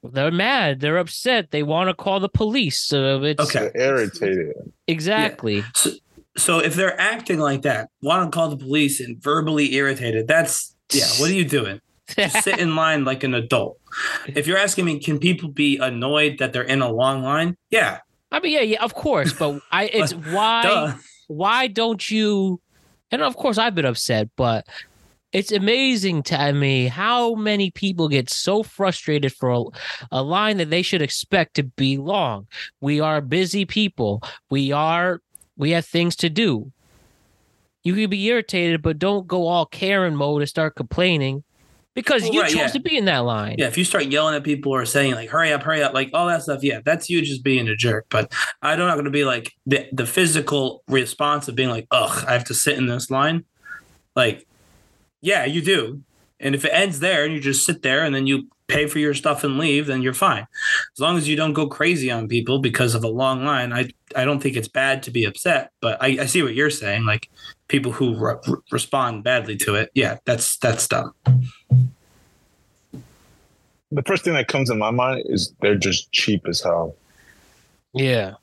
They're 0.04 0.32
mad. 0.32 0.80
They're 0.80 0.98
upset. 0.98 1.52
They 1.52 1.64
want 1.64 1.90
to 1.90 1.94
call 1.94 2.20
the 2.20 2.30
police. 2.30 2.80
So 2.80 3.24
it's 3.24 3.44
Okay. 3.44 3.70
They're 3.74 3.98
irritated. 3.98 4.54
exactly. 4.88 5.64
So, 5.76 5.92
so 6.38 6.60
if 6.60 6.76
they're 6.76 6.98
acting 7.00 7.40
like 7.40 7.64
that, 7.64 7.90
want 8.02 8.32
to 8.32 8.36
call 8.36 8.48
the 8.50 8.58
police 8.58 9.00
and 9.02 9.22
verbally 9.22 9.74
irritated, 9.74 10.28
that's 10.28 10.74
yeah. 10.94 11.06
What 11.20 11.30
are 11.30 11.34
you 11.34 11.46
doing? 11.46 11.82
Sit 12.42 12.60
in 12.60 12.76
line 12.76 13.06
like 13.06 13.24
an 13.24 13.34
adult. 13.34 13.80
If 14.28 14.48
you're 14.48 14.58
asking 14.58 14.86
me, 14.86 15.00
can 15.00 15.20
people 15.20 15.50
be 15.50 15.78
annoyed 15.78 16.40
that 16.40 16.54
they're 16.54 16.64
in 16.64 16.82
a 16.82 16.92
long 16.92 17.24
line? 17.24 17.56
Yeah. 17.70 18.00
I 18.32 18.40
mean, 18.40 18.54
yeah, 18.54 18.62
yeah, 18.62 18.84
of 18.84 18.94
course, 18.94 19.34
but 19.34 19.60
I 19.72 19.86
it's 19.94 20.14
why 20.14 20.64
Duh. 20.64 20.94
why 21.28 21.68
don't 21.68 22.10
you 22.10 22.62
and 23.12 23.22
of 23.22 23.36
course 23.36 23.58
i've 23.58 23.76
been 23.76 23.86
upset 23.86 24.30
but 24.36 24.66
it's 25.32 25.52
amazing 25.52 26.24
to 26.24 26.54
me 26.54 26.88
how 26.88 27.36
many 27.36 27.70
people 27.72 28.08
get 28.08 28.30
so 28.30 28.64
frustrated 28.64 29.32
for 29.34 29.50
a, 29.52 29.64
a 30.12 30.24
line 30.24 30.58
that 30.58 30.70
they 30.70 30.82
should 30.82 31.02
expect 31.02 31.56
to 31.56 31.64
be 31.64 31.98
long 31.98 32.48
we 32.82 33.00
are 33.00 33.22
busy 33.22 33.66
people 33.66 34.22
we 34.50 34.72
are 34.72 35.22
we 35.58 35.72
have 35.72 35.86
things 35.86 36.16
to 36.16 36.30
do 36.30 36.72
you 37.84 37.94
can 37.94 38.10
be 38.10 38.26
irritated 38.26 38.82
but 38.82 39.00
don't 39.00 39.28
go 39.28 39.48
all 39.48 39.66
karen 39.66 40.16
mode 40.16 40.42
and 40.42 40.50
start 40.50 40.76
complaining 40.76 41.44
because 42.00 42.22
Well, 42.24 42.34
you 42.34 42.42
right, 42.42 42.50
chose 42.50 42.58
yeah. 42.58 42.68
to 42.68 42.80
be 42.80 42.96
in 42.96 43.04
that 43.06 43.20
line 43.20 43.56
Yeah, 43.58 43.68
if 43.68 43.78
you 43.78 43.84
start 43.84 44.06
yelling 44.06 44.34
at 44.34 44.44
people 44.44 44.72
or 44.72 44.86
saying 44.86 45.16
like 45.16 45.30
"hurry 45.30 45.52
up, 45.52 45.64
hurry 45.64 45.84
up," 45.84 45.94
like 45.94 46.10
all 46.14 46.28
that 46.28 46.44
stuff, 46.44 46.64
yeah, 46.64 46.80
that's 46.86 47.10
you 47.10 47.22
just 47.22 47.44
being 47.44 47.68
a 47.68 47.76
jerk. 47.76 48.06
But 48.10 48.32
I'm 48.62 48.80
not 48.80 48.94
going 48.94 49.06
to 49.06 49.12
be 49.12 49.26
like 49.26 49.54
the 49.66 49.88
the 49.92 50.06
physical 50.06 50.84
response 50.88 51.48
of 51.50 51.56
being 51.56 51.70
like, 51.70 51.88
"Ugh, 51.92 52.24
I 52.26 52.34
have 52.34 52.46
to 52.46 52.54
sit 52.54 52.78
in 52.78 52.88
this 52.88 53.12
line." 53.12 53.44
Like, 54.16 54.48
yeah, 55.22 55.46
you 55.46 55.62
do. 55.62 56.02
And 56.40 56.56
if 56.56 56.64
it 56.64 56.72
ends 56.74 57.00
there 57.00 57.26
and 57.26 57.34
you 57.34 57.42
just 57.42 57.66
sit 57.66 57.82
there 57.82 58.06
and 58.06 58.16
then 58.16 58.26
you 58.26 58.48
pay 58.68 58.88
for 58.88 59.00
your 59.00 59.14
stuff 59.14 59.44
and 59.44 59.58
leave, 59.58 59.88
then 59.88 60.02
you're 60.02 60.14
fine. 60.14 60.48
As 60.96 61.00
long 61.00 61.18
as 61.18 61.28
you 61.28 61.36
don't 61.36 61.54
go 61.54 61.68
crazy 61.68 62.10
on 62.10 62.30
people 62.30 62.60
because 62.60 62.96
of 62.96 63.04
a 63.04 63.10
long 63.10 63.44
line, 63.44 63.74
I 63.74 63.90
I 64.16 64.24
don't 64.24 64.40
think 64.40 64.56
it's 64.56 64.70
bad 64.70 65.04
to 65.04 65.12
be 65.12 65.26
upset. 65.26 65.72
But 65.82 66.02
I, 66.02 66.20
I 66.22 66.26
see 66.28 66.42
what 66.44 66.56
you're 66.56 66.70
saying. 66.70 67.04
Like 67.04 67.30
people 67.68 67.92
who 67.92 68.16
re- 68.16 68.36
re- 68.48 68.58
respond 68.72 69.24
badly 69.26 69.58
to 69.58 69.76
it, 69.76 69.92
yeah, 69.94 70.18
that's 70.26 70.58
that's 70.58 70.88
dumb. 70.88 71.14
The 73.92 74.04
first 74.04 74.24
thing 74.24 74.34
that 74.34 74.48
comes 74.48 74.70
in 74.70 74.78
my 74.78 74.92
mind 74.92 75.24
is 75.26 75.54
they're 75.62 75.76
just 75.76 76.12
cheap 76.12 76.48
as 76.48 76.62
hell. 76.62 76.96
yeah 77.94 78.34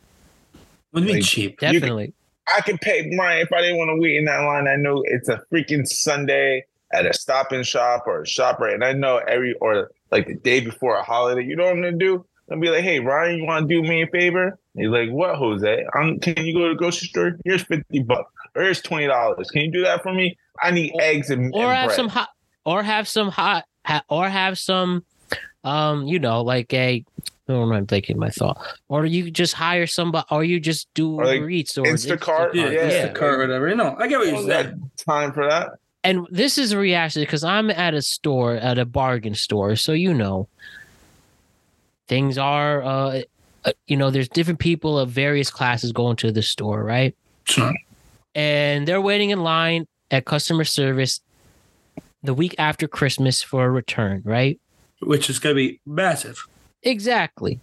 What 0.90 1.00
do 1.00 1.06
you 1.06 1.06
mean 1.06 1.16
Like, 1.16 1.24
cheap? 1.24 1.52
You 1.52 1.56
can- 1.56 1.72
definitely 1.74 2.12
I 2.56 2.60
could 2.60 2.80
pay 2.80 3.10
mine 3.16 3.38
if 3.38 3.52
I 3.52 3.60
didn't 3.60 3.76
want 3.78 3.88
to 3.88 4.00
wait 4.00 4.14
in 4.16 4.24
that 4.26 4.38
line. 4.38 4.68
I 4.68 4.76
know 4.76 5.02
it's 5.04 5.28
a 5.28 5.42
freaking 5.52 5.84
Sunday 5.86 6.64
at 6.92 7.04
a 7.04 7.12
stop 7.12 7.50
and 7.50 7.66
shop 7.66 8.04
or 8.06 8.20
a 8.20 8.24
ShopRite, 8.24 8.74
and 8.74 8.84
I 8.84 8.92
know 8.92 9.16
every 9.16 9.54
or 9.54 9.90
like 10.12 10.28
the 10.28 10.36
day 10.36 10.60
before 10.60 10.94
a 10.94 11.02
holiday. 11.02 11.42
You 11.44 11.56
know 11.56 11.64
what 11.64 11.72
I'm 11.72 11.82
gonna 11.82 11.96
do? 11.96 12.14
I'm 12.48 12.60
gonna 12.60 12.60
be 12.60 12.70
like, 12.70 12.84
hey 12.84 13.00
Ryan, 13.00 13.38
you 13.38 13.44
want 13.46 13.68
to 13.68 13.74
do 13.74 13.82
me 13.82 14.02
a 14.02 14.06
favor? 14.06 14.46
And 14.46 14.56
he's 14.84 14.88
like, 14.90 15.10
what, 15.10 15.34
Jose? 15.34 15.84
I'm, 15.94 16.20
can 16.20 16.46
you 16.46 16.54
go 16.54 16.68
to 16.68 16.74
the 16.74 16.78
grocery 16.78 17.08
store? 17.08 17.36
Here's 17.44 17.62
fifty 17.64 17.98
bucks 17.98 18.32
or 18.54 18.62
here's 18.62 18.80
twenty 18.80 19.08
dollars. 19.08 19.50
Can 19.50 19.62
you 19.62 19.72
do 19.72 19.82
that 19.82 20.04
for 20.04 20.14
me? 20.14 20.38
I 20.62 20.70
need 20.70 20.92
eggs 21.00 21.30
and, 21.30 21.52
or 21.52 21.64
and 21.64 21.72
have 21.76 21.86
bread. 21.88 21.96
some 21.96 22.08
hot 22.08 22.28
or 22.64 22.84
have 22.84 23.08
some 23.08 23.28
hot 23.30 23.64
ha, 23.84 24.04
or 24.08 24.28
have 24.28 24.56
some 24.56 25.04
um 25.66 26.06
you 26.06 26.18
know 26.18 26.40
like 26.42 26.72
a 26.72 27.04
oh, 27.48 27.70
I'm 27.70 27.86
thinking 27.86 28.18
my 28.18 28.30
thought 28.30 28.58
or 28.88 29.04
you 29.04 29.30
just 29.30 29.52
hire 29.52 29.86
somebody 29.86 30.26
or 30.30 30.42
you 30.44 30.58
just 30.60 30.88
do 30.94 31.14
Or 31.16 31.26
like 31.26 31.34
Uber 31.36 31.50
Eats 31.50 31.76
or 31.78 31.84
Instacart, 31.84 32.54
Yeah, 32.54 32.70
yeah. 32.70 33.08
Instacart 33.12 33.22
or 33.34 33.38
whatever. 33.38 33.68
You 33.68 33.74
know, 33.76 33.94
I 33.98 34.08
get 34.08 34.18
what 34.18 34.28
I 34.28 34.30
you're 34.30 34.38
don't 34.40 34.48
got 34.48 34.64
saying. 34.64 34.90
time 34.96 35.32
for 35.32 35.46
that. 35.48 35.72
and 36.04 36.26
this 36.30 36.56
is 36.58 36.72
a 36.72 36.78
reaction 36.78 37.22
because 37.22 37.44
I'm 37.44 37.70
at 37.70 37.92
a 37.94 38.02
store 38.02 38.54
at 38.54 38.78
a 38.78 38.84
bargain 38.84 39.34
store 39.34 39.76
so 39.76 39.92
you 39.92 40.14
know 40.14 40.48
things 42.08 42.38
are 42.38 42.82
uh 42.82 43.22
uh, 43.64 43.72
you 43.88 43.96
know 43.96 44.10
there's 44.10 44.28
different 44.28 44.60
people 44.60 44.98
of 44.98 45.10
various 45.10 45.50
classes 45.50 45.90
going 45.92 46.16
to 46.16 46.30
the 46.32 46.42
store 46.42 46.82
right 46.84 47.14
Sure. 47.44 47.72
and 48.34 48.86
they're 48.88 49.00
waiting 49.00 49.30
in 49.30 49.40
line 49.42 49.86
at 50.10 50.24
customer 50.24 50.64
service 50.64 51.20
the 52.22 52.34
week 52.34 52.54
after 52.58 52.86
Christmas 52.88 53.42
for 53.42 53.64
a 53.66 53.70
return 53.70 54.22
right 54.24 54.60
Which 55.00 55.28
is 55.28 55.38
going 55.38 55.54
to 55.54 55.56
be 55.56 55.80
massive. 55.86 56.38
Exactly. 56.82 57.60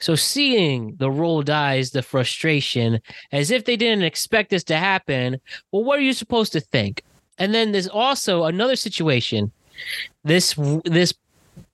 So 0.00 0.16
seeing 0.16 0.96
the 0.96 1.10
roll 1.10 1.42
dies, 1.42 1.92
the 1.92 2.02
frustration, 2.02 3.00
as 3.30 3.50
if 3.52 3.64
they 3.64 3.76
didn't 3.76 4.02
expect 4.04 4.50
this 4.50 4.64
to 4.64 4.76
happen, 4.76 5.40
well, 5.70 5.84
what 5.84 5.98
are 5.98 6.02
you 6.02 6.12
supposed 6.12 6.52
to 6.52 6.60
think? 6.60 7.04
And 7.38 7.54
then 7.54 7.72
there's 7.72 7.88
also 7.88 8.44
another 8.44 8.76
situation. 8.76 9.52
This 10.24 10.54
this 10.84 11.14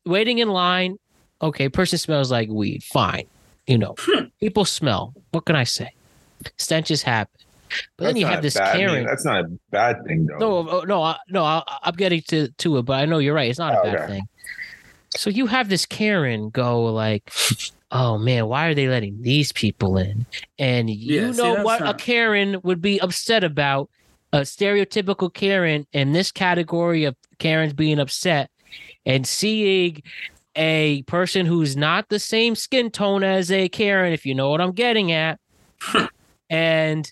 waiting 0.05 0.39
in 0.39 0.49
line, 0.49 0.99
okay, 1.41 1.69
person 1.69 1.99
smells 1.99 2.31
like 2.31 2.49
weed. 2.49 2.83
Fine. 2.85 3.25
You 3.67 3.79
know, 3.79 3.95
hmm. 3.99 4.27
people 4.41 4.65
smell. 4.65 5.15
What 5.31 5.45
can 5.47 5.57
I 5.57 5.65
say? 5.65 5.91
Stenches 6.59 7.03
happen. 7.03 7.41
But 7.97 8.05
then 8.05 8.17
you 8.17 8.27
have 8.27 8.43
this 8.43 8.55
bad. 8.55 8.77
I 8.81 8.95
mean, 8.95 9.05
that's 9.05 9.25
not 9.25 9.45
a 9.45 9.49
bad 9.71 10.05
thing 10.07 10.27
though. 10.27 10.39
No, 10.39 10.71
oh, 10.71 10.81
no, 10.83 11.03
I- 11.03 11.19
no. 11.29 11.45
I, 11.45 11.63
I'm 11.83 11.95
getting 11.95 12.23
to 12.29 12.49
to 12.49 12.79
it, 12.79 12.83
but 12.83 12.95
I 12.95 13.05
know 13.05 13.19
you're 13.19 13.35
right. 13.35 13.51
It's 13.51 13.59
not 13.59 13.75
a 13.75 13.81
Oh, 13.81 13.85
bad 13.85 13.95
okay. 13.97 14.07
thing. 14.07 14.29
So 15.17 15.31
you 15.31 15.47
have 15.47 15.69
this 15.69 15.87
Karen 15.87 16.51
go 16.51 16.85
like, 16.85 17.33
"Oh 17.91 18.19
man, 18.19 18.47
why 18.47 18.67
are 18.69 18.75
they 18.75 18.89
letting 18.89 19.23
these 19.23 19.53
people 19.53 19.99
in?" 19.99 20.27
And 20.59 20.91
you 20.91 21.21
Yeah, 21.21 21.33
know 21.33 21.55
that's 21.55 21.65
what 21.65 21.89
a 21.89 21.95
Karen 21.95 22.61
would 22.63 22.81
be 22.81 23.01
upset 23.01 23.45
about. 23.45 23.91
A 24.33 24.41
stereotypical 24.41 25.33
Karen 25.33 25.87
in 25.93 26.13
this 26.13 26.31
category 26.31 27.05
of 27.05 27.17
Karens 27.39 27.73
being 27.73 27.99
upset 27.99 28.51
and 29.07 29.27
seeing 29.27 30.03
a 30.55 31.03
person 31.05 31.47
who's 31.47 31.77
not 31.79 32.11
the 32.11 32.19
same 32.19 32.55
skin 32.55 32.91
tone 32.91 33.25
as 33.25 33.51
a 33.51 33.71
Karen, 33.71 34.13
if 34.13 34.27
you 34.27 34.35
know 34.35 34.51
what 34.51 34.61
I'm 34.61 34.73
getting 34.73 35.13
at. 35.13 35.41
and 36.51 37.11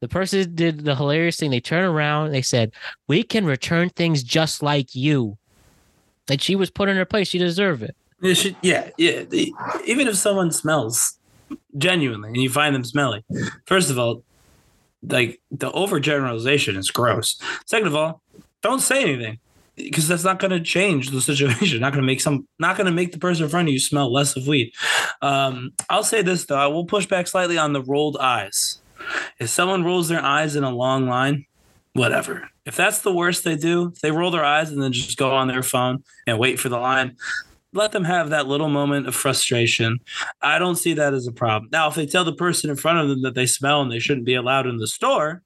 the 0.00 0.08
person 0.08 0.54
did 0.54 0.84
the 0.84 0.94
hilarious 0.96 1.36
thing. 1.36 1.50
They 1.50 1.60
turn 1.60 1.84
around 1.84 2.26
and 2.26 2.34
they 2.34 2.42
said, 2.42 2.72
We 3.08 3.22
can 3.22 3.46
return 3.46 3.90
things 3.90 4.22
just 4.22 4.62
like 4.62 4.94
you. 4.94 5.38
Like 6.28 6.40
she 6.40 6.56
was 6.56 6.70
put 6.70 6.88
in 6.88 6.96
her 6.96 7.04
place. 7.04 7.28
She 7.28 7.38
deserved 7.38 7.82
it. 7.82 7.96
It 8.22 8.34
should, 8.34 8.56
yeah, 8.62 8.90
yeah. 8.96 9.24
Even 9.84 10.08
if 10.08 10.16
someone 10.16 10.50
smells 10.50 11.18
genuinely 11.76 12.28
and 12.28 12.38
you 12.38 12.48
find 12.48 12.74
them 12.74 12.84
smelly, 12.84 13.24
first 13.66 13.90
of 13.90 13.98
all, 13.98 14.22
like 15.02 15.40
the 15.50 15.70
overgeneralization 15.70 16.76
is 16.76 16.90
gross. 16.90 17.40
Second 17.66 17.88
of 17.88 17.94
all, 17.94 18.22
don't 18.62 18.80
say 18.80 19.02
anything 19.02 19.38
because 19.76 20.08
that's 20.08 20.24
not 20.24 20.38
going 20.38 20.50
to 20.50 20.60
change 20.60 21.10
the 21.10 21.20
situation. 21.20 21.80
Not 21.80 21.92
going 21.92 22.02
to 22.02 22.06
make 22.06 22.22
some, 22.22 22.48
not 22.58 22.76
going 22.76 22.86
to 22.86 22.92
make 22.92 23.12
the 23.12 23.18
person 23.18 23.44
in 23.44 23.50
front 23.50 23.68
of 23.68 23.72
you 23.74 23.78
smell 23.78 24.10
less 24.10 24.34
of 24.34 24.48
weed. 24.48 24.72
Um, 25.20 25.72
I'll 25.90 26.02
say 26.02 26.22
this 26.22 26.46
though, 26.46 26.56
I 26.56 26.66
will 26.66 26.86
push 26.86 27.04
back 27.06 27.26
slightly 27.26 27.58
on 27.58 27.74
the 27.74 27.82
rolled 27.82 28.16
eyes. 28.16 28.78
If 29.38 29.50
someone 29.50 29.84
rolls 29.84 30.08
their 30.08 30.22
eyes 30.22 30.56
in 30.56 30.64
a 30.64 30.70
long 30.70 31.06
line, 31.06 31.44
whatever. 31.92 32.48
If 32.66 32.76
that's 32.76 33.00
the 33.00 33.12
worst 33.12 33.44
they 33.44 33.56
do, 33.56 33.92
they 34.02 34.10
roll 34.10 34.30
their 34.30 34.44
eyes 34.44 34.70
and 34.72 34.82
then 34.82 34.92
just 34.92 35.16
go 35.16 35.30
on 35.30 35.48
their 35.48 35.62
phone 35.62 36.02
and 36.26 36.38
wait 36.38 36.58
for 36.58 36.68
the 36.68 36.78
line, 36.78 37.16
let 37.72 37.92
them 37.92 38.04
have 38.04 38.30
that 38.30 38.46
little 38.48 38.68
moment 38.68 39.06
of 39.06 39.14
frustration. 39.14 39.98
I 40.42 40.58
don't 40.58 40.76
see 40.76 40.92
that 40.94 41.14
as 41.14 41.26
a 41.26 41.32
problem. 41.32 41.68
Now, 41.72 41.88
if 41.88 41.94
they 41.94 42.06
tell 42.06 42.24
the 42.24 42.34
person 42.34 42.68
in 42.70 42.76
front 42.76 42.98
of 42.98 43.08
them 43.08 43.22
that 43.22 43.34
they 43.34 43.46
smell 43.46 43.82
and 43.82 43.90
they 43.92 43.98
shouldn't 44.00 44.26
be 44.26 44.34
allowed 44.34 44.66
in 44.66 44.78
the 44.78 44.86
store, 44.88 45.42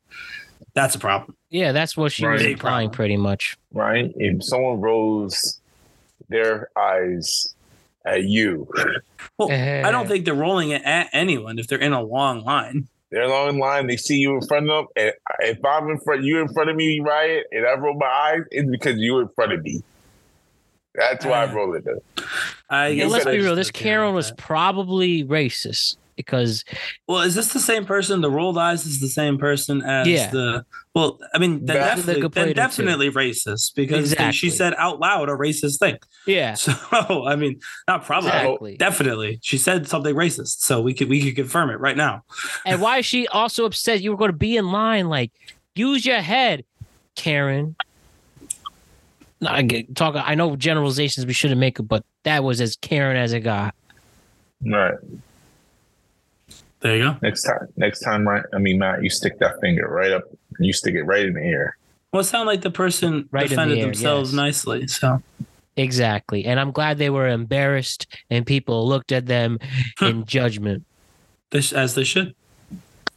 that's 0.75 0.95
a 0.95 0.99
problem. 0.99 1.37
Yeah, 1.51 1.73
that's 1.73 1.97
what 1.97 2.13
she 2.13 2.27
was 2.27 2.43
implying 2.43 2.91
pretty 2.91 3.17
much. 3.17 3.57
right? 3.73 4.13
If 4.17 4.45
someone 4.45 4.81
rolls 4.81 5.61
their 6.29 6.69
eyes 6.79 7.55
at 8.07 8.25
you, 8.25 8.67
Well, 9.37 9.51
I 9.51 9.91
don't 9.91 10.07
eh. 10.07 10.09
think 10.09 10.25
they're 10.25 10.35
rolling 10.35 10.71
it 10.71 10.83
at 10.85 11.09
anyone 11.13 11.59
if 11.59 11.67
they're 11.67 11.79
in 11.79 11.93
a 11.93 12.03
long 12.03 12.45
line. 12.45 12.89
They're 13.11 13.29
long 13.29 13.49
in 13.51 13.59
line, 13.59 13.87
they 13.87 13.97
see 13.97 14.17
you 14.17 14.35
in 14.35 14.47
front 14.47 14.71
of 14.71 14.87
them. 14.87 14.87
And 14.97 15.13
if 15.41 15.65
I'm 15.65 15.89
in 15.91 15.99
front, 16.01 16.23
you 16.23 16.41
in 16.41 16.49
front 16.49 16.71
of 16.71 16.77
me, 16.77 17.01
Riot, 17.01 17.47
and 17.51 17.67
I 17.67 17.75
roll 17.75 17.95
my 17.95 18.07
eyes, 18.07 18.43
it's 18.51 18.71
because 18.71 18.97
you're 18.99 19.23
in 19.23 19.29
front 19.29 19.53
of 19.53 19.63
me. 19.63 19.83
That's 20.95 21.25
why 21.25 21.45
I 21.45 21.53
roll 21.53 21.75
it. 21.75 21.85
Though. 21.85 22.25
I 22.69 22.89
Yeah, 22.89 23.07
let's 23.07 23.25
be 23.25 23.39
real. 23.39 23.55
This 23.55 23.69
don't 23.69 23.81
care 23.81 23.99
Karen 24.01 24.15
was 24.15 24.33
probably 24.37 25.25
racist 25.25 25.97
because 26.27 26.65
Well, 27.09 27.23
is 27.23 27.35
this 27.35 27.53
the 27.53 27.61
same 27.61 27.85
person? 27.85 28.21
The 28.21 28.31
rolled 28.31 28.59
eyes 28.59 28.87
is 28.87 29.01
the 29.01 29.09
same 29.09 29.39
person 29.39 29.83
as 29.83 30.07
Yeah. 30.07 30.31
the. 30.31 30.65
Well, 30.95 31.19
I 31.35 31.39
mean, 31.39 31.65
then 31.65 31.77
Back- 31.77 31.97
definitely, 31.97 32.03
The 32.03 32.13
then 32.15 32.21
complainer, 32.23 32.49
too. 32.49 32.55
definitely 32.55 33.11
racist 33.11 33.75
because 33.75 34.11
they- 34.15 34.33
she 34.33 34.51
said 34.51 34.75
out 34.77 34.99
loud 35.01 35.29
a 35.29 35.33
racist 35.33 35.79
thing. 35.79 35.97
yeah, 36.27 36.55
So 36.55 36.73
I 37.27 37.37
mean, 37.37 37.61
not 37.89 38.05
probably, 38.05 38.31
Exactly. 38.31 38.77
definitely, 38.77 39.39
she 39.43 39.57
said 39.59 39.87
something 39.89 40.15
racist. 40.15 40.61
So 40.61 40.81
we 40.81 40.95
could 40.95 41.09
we 41.09 41.23
could 41.23 41.37
confirm 41.37 41.71
it 41.71 41.79
right 41.81 41.97
now. 41.97 42.23
and 42.67 42.81
why 42.81 42.99
is 42.99 43.07
she 43.07 43.27
also 43.29 43.65
upset 43.65 44.01
you 44.03 44.11
were 44.11 44.17
going 44.17 44.31
to 44.33 44.37
be 44.37 44.57
in 44.57 44.71
line? 44.73 45.09
Like, 45.09 45.31
use 45.75 46.05
your 46.05 46.21
head, 46.21 46.65
Karen. 47.17 47.77
No, 49.43 49.49
I 49.51 49.63
get 49.63 49.95
talk. 49.97 50.17
I 50.17 50.35
know 50.35 50.55
generalizations 50.57 51.25
we 51.25 51.33
shouldn't 51.33 51.61
make, 51.61 51.79
but 51.87 52.05
that 52.25 52.45
was 52.45 52.61
as 52.61 52.77
Karen 52.77 53.17
as 53.17 53.33
it 53.33 53.41
got. 53.41 53.75
Right. 54.67 54.95
There 56.81 56.97
you 56.97 57.03
go. 57.05 57.17
Next 57.23 57.43
time, 57.43 57.69
next 57.77 58.01
time, 58.01 58.27
right? 58.27 58.43
I 58.55 58.59
mean, 58.59 58.79
Matt, 58.79 59.03
you 59.03 59.11
stick 59.11 59.39
that 59.41 59.61
finger 59.61 59.87
right 59.89 60.13
up. 60.13 60.25
You 60.59 60.73
stick 60.73 60.95
it 60.95 61.03
right 61.03 61.27
in 61.27 61.35
the 61.35 61.41
ear. 61.43 61.77
Well, 62.13 62.21
it 62.21 62.25
sounded 62.25 62.47
like 62.51 62.63
the 62.63 62.71
person 62.71 63.29
Right 63.31 63.45
in 63.45 63.49
the 63.51 63.55
defended 63.57 63.79
air, 63.79 63.85
themselves 63.87 64.31
yes. 64.31 64.37
nicely. 64.37 64.87
So 64.89 65.23
Exactly, 65.77 66.45
and 66.45 66.59
I'm 66.59 66.73
glad 66.73 66.99
they 66.99 67.11
were 67.11 67.29
embarrassed 67.29 68.07
and 68.31 68.45
people 68.45 68.87
looked 68.89 69.13
at 69.13 69.27
them 69.27 69.59
in 70.01 70.25
judgment. 70.25 70.85
this 71.51 71.73
as 71.73 71.95
they 71.95 72.05
should. 72.05 72.35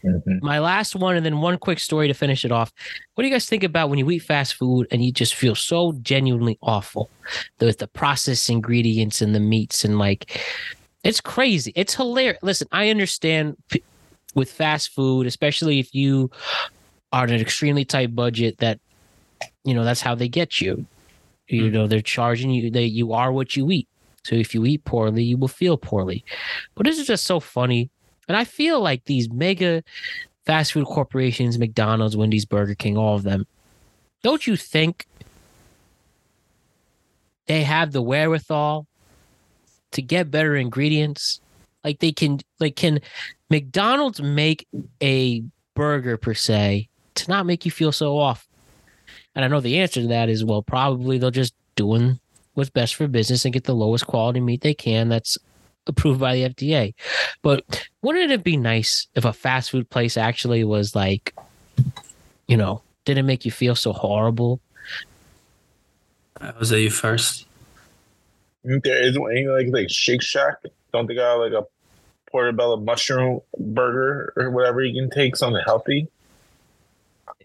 Mhm. 0.04 0.42
My 0.42 0.60
last 0.60 0.96
one, 0.96 1.16
and 1.16 1.26
then 1.26 1.40
one 1.40 1.58
quick 1.58 1.80
story 1.80 2.08
to 2.10 2.14
finish 2.14 2.44
it 2.44 2.52
off. 2.52 2.72
What 3.16 3.22
do 3.24 3.28
you 3.28 3.34
guys 3.34 3.46
think 3.46 3.64
about 3.64 3.90
when 3.90 4.00
you 4.00 4.10
eat 4.12 4.20
fast 4.20 4.56
food 4.56 4.88
and 4.92 5.04
you 5.04 5.12
just 5.14 5.34
feel 5.34 5.56
so 5.56 5.94
genuinely 6.02 6.58
awful 6.62 7.10
with 7.60 7.78
the 7.80 7.88
processed 7.88 8.50
ingredients 8.50 9.22
and 9.22 9.34
the 9.34 9.40
meats 9.40 9.86
and 9.86 9.98
like 10.00 10.40
it's 11.04 11.22
crazy. 11.22 11.74
It's 11.76 11.94
hilarious. 11.94 12.40
Listen, 12.42 12.68
I 12.72 12.90
understand 12.90 13.58
p- 13.70 13.84
with 14.36 14.52
fast 14.52 14.90
food, 14.90 15.28
especially 15.28 15.80
if 15.80 15.94
you 15.94 16.32
are 17.12 17.24
on 17.24 17.30
an 17.30 17.42
extremely 17.42 17.86
tight 17.86 18.16
budget, 18.16 18.58
that 18.60 18.80
you 19.64 19.74
know 19.74 19.84
that's 19.84 20.02
how 20.02 20.16
they 20.16 20.28
get 20.28 20.62
you. 20.62 20.86
You 21.48 21.64
mm. 21.64 21.72
know 21.74 21.88
they're 21.88 22.02
charging 22.02 22.52
you. 22.52 22.72
They 22.72 22.86
you 22.86 23.14
are 23.14 23.32
what 23.32 23.56
you 23.56 23.70
eat. 23.72 23.88
So 24.24 24.36
if 24.36 24.56
you 24.56 24.66
eat 24.66 24.86
poorly, 24.86 25.24
you 25.24 25.38
will 25.38 25.50
feel 25.50 25.78
poorly. 25.78 26.24
But 26.76 26.86
this 26.86 26.98
is 26.98 27.08
just 27.08 27.26
so 27.26 27.40
funny. 27.40 27.90
And 28.30 28.38
I 28.38 28.46
feel 28.46 28.80
like 28.80 29.04
these 29.04 29.30
mega 29.30 29.84
fast 30.46 30.72
food 30.72 30.86
corporations, 30.86 31.60
McDonald's, 31.60 32.16
Wendy's, 32.16 32.46
Burger 32.46 32.76
King, 32.76 32.98
all 32.98 33.16
of 33.16 33.24
them, 33.24 33.46
don't 34.24 34.48
you 34.48 34.56
think 34.56 35.06
they 37.48 37.64
have 37.64 37.92
the 37.92 38.02
wherewithal 38.02 38.88
to 39.94 40.02
get 40.02 40.32
better 40.32 40.56
ingredients? 40.56 41.42
Like 41.84 42.00
they 42.00 42.12
can 42.12 42.40
like 42.60 42.76
can 42.76 43.00
McDonald's 43.50 44.22
make 44.22 44.68
a 45.02 45.44
burger 45.76 46.18
per 46.18 46.34
se 46.34 46.90
to 47.16 47.30
not 47.30 47.46
make 47.46 47.66
you 47.66 47.72
feel 47.72 47.92
so 47.92 48.18
off? 48.18 48.48
And 49.36 49.44
I 49.44 49.48
know 49.48 49.60
the 49.60 49.80
answer 49.80 50.02
to 50.02 50.08
that 50.08 50.30
is 50.30 50.46
well, 50.46 50.62
probably 50.62 51.18
they're 51.18 51.32
just 51.32 51.54
doing 51.76 52.20
what's 52.54 52.70
best 52.70 52.96
for 52.96 53.08
business 53.08 53.46
and 53.46 53.54
get 53.54 53.64
the 53.64 53.76
lowest 53.76 54.08
quality 54.08 54.40
meat 54.40 54.62
they 54.62 54.74
can 54.74 55.10
that's 55.10 55.38
approved 55.88 56.20
by 56.20 56.36
the 56.36 56.50
FDA. 56.50 56.94
But 57.42 57.88
wouldn't 58.02 58.32
it 58.32 58.44
be 58.44 58.58
nice 58.58 59.08
if 59.16 59.26
a 59.26 59.34
fast 59.34 59.72
food 59.72 59.90
place 59.90 60.18
actually 60.18 60.64
was 60.64 60.96
like, 60.96 61.34
you 62.48 62.58
know, 62.58 62.82
didn't 63.06 63.26
make 63.26 63.46
you 63.46 63.52
feel 63.52 63.76
so 63.76 63.92
horrible? 63.94 64.60
I 66.40 66.52
was 66.60 66.72
at 66.72 66.80
you 66.80 66.90
first. 66.90 67.46
Ain't 68.70 68.84
There 68.84 69.02
is 69.02 69.18
any 69.18 69.48
like 69.48 69.68
like 69.70 69.90
Shake 69.90 70.22
Shack. 70.22 70.58
Don't 70.94 71.08
they 71.08 71.16
got 71.16 71.36
like 71.36 71.54
a 71.54 71.66
portobello 72.32 72.78
mushroom 72.78 73.42
burger 73.60 74.34
or 74.36 74.52
whatever 74.52 74.82
you 74.82 75.00
can 75.02 75.10
take 75.10 75.36
something 75.36 75.62
healthy? 75.66 76.08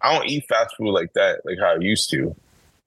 I 0.03 0.15
don't 0.17 0.29
eat 0.29 0.47
fast 0.49 0.77
food 0.77 0.93
like 0.93 1.13
that, 1.15 1.41
like 1.45 1.59
how 1.59 1.75
I 1.75 1.79
used 1.81 2.11
to. 2.11 2.35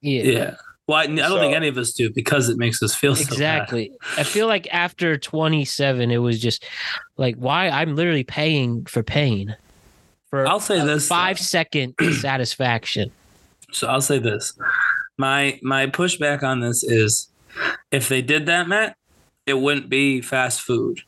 Yeah. 0.02 0.24
Yeah. 0.24 0.56
Well, 0.88 0.98
I, 0.98 1.04
I 1.04 1.08
don't 1.08 1.18
So- 1.30 1.40
think 1.40 1.56
any 1.56 1.68
of 1.68 1.78
us 1.78 1.92
do 1.94 2.10
because 2.10 2.50
it 2.50 2.58
makes 2.58 2.82
us 2.82 2.96
feel 2.96 3.16
so 3.16 3.24
bad. 3.26 3.32
Exactly. 3.34 3.92
I 4.18 4.24
feel 4.24 4.48
like 4.48 4.68
after 4.74 5.18
27, 5.18 6.10
it 6.12 6.18
was 6.18 6.40
just 6.40 6.66
like, 7.18 7.36
why? 7.36 7.70
I'm 7.70 7.96
literally 7.96 8.24
paying 8.24 8.86
for 8.86 9.04
pain. 9.04 9.56
For 10.30 10.48
I'll 10.48 10.60
say 10.62 10.80
a 10.80 10.86
this, 10.86 11.08
five 11.08 11.38
though. 11.38 11.44
second 11.44 11.96
satisfaction. 12.20 13.12
So 13.74 13.88
I'll 13.88 14.02
say 14.02 14.18
this. 14.20 14.58
My 15.18 15.60
my 15.62 15.88
pushback 15.88 16.42
on 16.44 16.62
this 16.62 16.84
is 16.84 17.28
if 17.92 18.08
they 18.10 18.22
did 18.22 18.46
that, 18.48 18.68
Matt, 18.68 18.96
it 19.46 19.56
wouldn't 19.56 19.90
be 19.90 20.22
fast 20.22 20.62
food. 20.62 21.02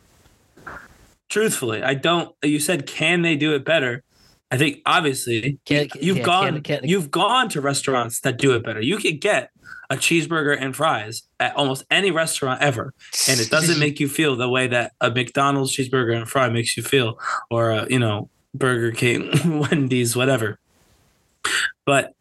Truthfully, 1.30 1.82
I 1.82 1.94
don't 1.95 2.36
you 2.44 2.60
said 2.60 2.86
can 2.86 3.22
they 3.24 3.36
do 3.36 3.53
it 3.56 3.65
better? 3.65 4.03
I 4.52 4.57
think 4.57 4.82
obviously 4.86 5.57
Can- 5.65 5.88
you've 5.99 6.18
yeah, 6.18 6.24
gone 6.24 6.61
can- 6.61 6.80
can- 6.80 6.88
you've 6.90 7.10
gone 7.10 7.49
to 7.49 7.61
restaurants 7.61 8.20
that 8.22 8.38
do 8.38 8.53
it 8.53 8.64
better. 8.64 8.82
You 8.82 8.98
could 8.98 9.20
get 9.20 9.49
a 9.90 9.95
cheeseburger 9.95 10.56
and 10.60 10.76
fries 10.76 11.24
at 11.40 11.56
almost 11.56 11.86
any 11.90 12.11
restaurant 12.11 12.61
ever, 12.61 12.94
and 13.28 13.40
it 13.40 13.49
doesn't 13.49 13.80
make 13.86 13.99
you 13.99 14.07
feel 14.07 14.36
the 14.36 14.48
way 14.49 14.68
that 14.68 14.94
a 15.02 15.10
McDonald's 15.10 15.76
cheeseburger 15.76 16.15
and 16.15 16.30
fry 16.30 16.49
makes 16.49 16.78
you 16.78 16.84
feel, 16.84 17.18
or 17.49 17.72
a, 17.72 17.88
you 17.90 17.98
know 17.99 18.30
Burger 18.53 18.91
King, 18.91 19.32
Wendy's, 19.60 20.15
whatever. 20.15 20.60
But 21.86 22.14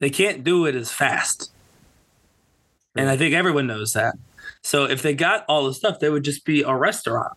they 0.00 0.10
can't 0.10 0.42
do 0.42 0.66
it 0.66 0.74
as 0.74 0.90
fast, 0.90 1.52
and 3.00 3.08
I 3.08 3.16
think 3.16 3.34
everyone 3.34 3.66
knows 3.66 3.92
that. 3.94 4.14
So 4.62 4.84
if 4.84 5.02
they 5.02 5.14
got 5.14 5.44
all 5.48 5.66
the 5.66 5.74
stuff, 5.74 6.00
they 6.00 6.10
would 6.10 6.24
just 6.24 6.44
be 6.44 6.62
a 6.62 6.74
restaurant 6.74 7.32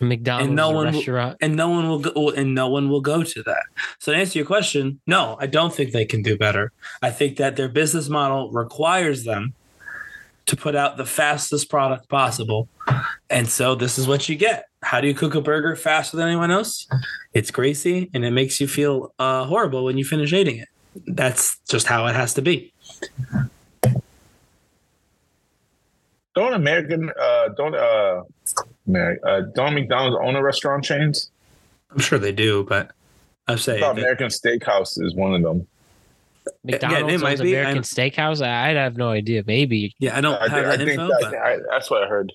McDonald's 0.00 0.52
no 0.52 0.70
one 0.70 0.86
will- 0.86 0.92
restaurant. 0.94 1.36
and 1.40 1.56
no 1.56 1.68
one 1.68 1.88
will 1.88 1.98
go 1.98 2.30
and 2.30 2.54
no 2.54 2.68
one 2.68 2.88
will 2.88 3.00
go 3.00 3.22
to 3.22 3.42
that. 3.44 3.64
So 3.98 4.12
to 4.12 4.18
answer 4.18 4.38
your 4.38 4.46
question, 4.46 5.00
no, 5.06 5.36
I 5.40 5.46
don't 5.46 5.74
think 5.74 5.92
they 5.92 6.04
can 6.04 6.22
do 6.22 6.36
better. 6.36 6.72
I 7.02 7.10
think 7.10 7.36
that 7.38 7.56
their 7.56 7.68
business 7.68 8.08
model 8.08 8.50
requires 8.50 9.24
them 9.24 9.54
to 10.46 10.56
put 10.56 10.74
out 10.74 10.96
the 10.96 11.04
fastest 11.04 11.68
product 11.68 12.08
possible. 12.08 12.68
And 13.28 13.48
so 13.48 13.74
this 13.74 13.98
is 13.98 14.06
what 14.08 14.28
you 14.28 14.36
get. 14.36 14.66
How 14.82 15.00
do 15.00 15.08
you 15.08 15.14
cook 15.14 15.34
a 15.34 15.40
burger 15.42 15.76
faster 15.76 16.16
than 16.16 16.28
anyone 16.28 16.50
else? 16.50 16.86
It's 17.34 17.50
greasy 17.50 18.08
and 18.14 18.24
it 18.24 18.30
makes 18.30 18.60
you 18.60 18.66
feel 18.68 19.12
uh, 19.18 19.44
horrible 19.44 19.84
when 19.84 19.98
you 19.98 20.04
finish 20.04 20.32
eating 20.32 20.58
it. 20.58 20.68
That's 21.06 21.58
just 21.68 21.86
how 21.86 22.06
it 22.06 22.14
has 22.14 22.32
to 22.34 22.42
be. 22.42 22.72
Don't 26.38 26.54
American 26.54 27.10
uh 27.20 27.48
don't 27.56 27.74
uh, 27.74 28.22
Ameri- 28.88 29.18
uh 29.26 29.40
don't 29.54 29.74
McDonald's 29.74 30.16
own 30.22 30.36
a 30.36 30.42
restaurant 30.42 30.84
chains? 30.84 31.30
I'm 31.90 31.98
sure 31.98 32.18
they 32.18 32.30
do, 32.32 32.64
but 32.68 32.92
I'm 33.48 33.58
saying 33.58 33.80
that- 33.80 33.98
American 33.98 34.28
Steakhouse 34.28 35.02
is 35.04 35.14
one 35.16 35.34
of 35.34 35.42
them. 35.42 35.66
McDonald's 36.64 37.12
it 37.14 37.20
might 37.20 37.30
owns 37.32 37.40
be. 37.42 37.52
American 37.54 37.78
I'm- 37.78 37.82
Steakhouse. 37.82 38.40
I, 38.46 38.70
I 38.70 38.82
have 38.82 38.96
no 38.96 39.08
idea. 39.10 39.42
Maybe 39.46 39.94
yeah, 39.98 40.16
I 40.16 40.20
don't 40.20 40.36
I 40.36 40.42
have 40.48 40.50
think, 40.52 40.66
I 40.66 40.76
that 40.76 40.78
think 40.78 40.90
info. 41.00 41.08
that, 41.08 41.18
but- 41.22 41.34
I, 41.34 41.56
that's 41.70 41.90
what 41.90 42.04
I 42.04 42.06
heard. 42.08 42.32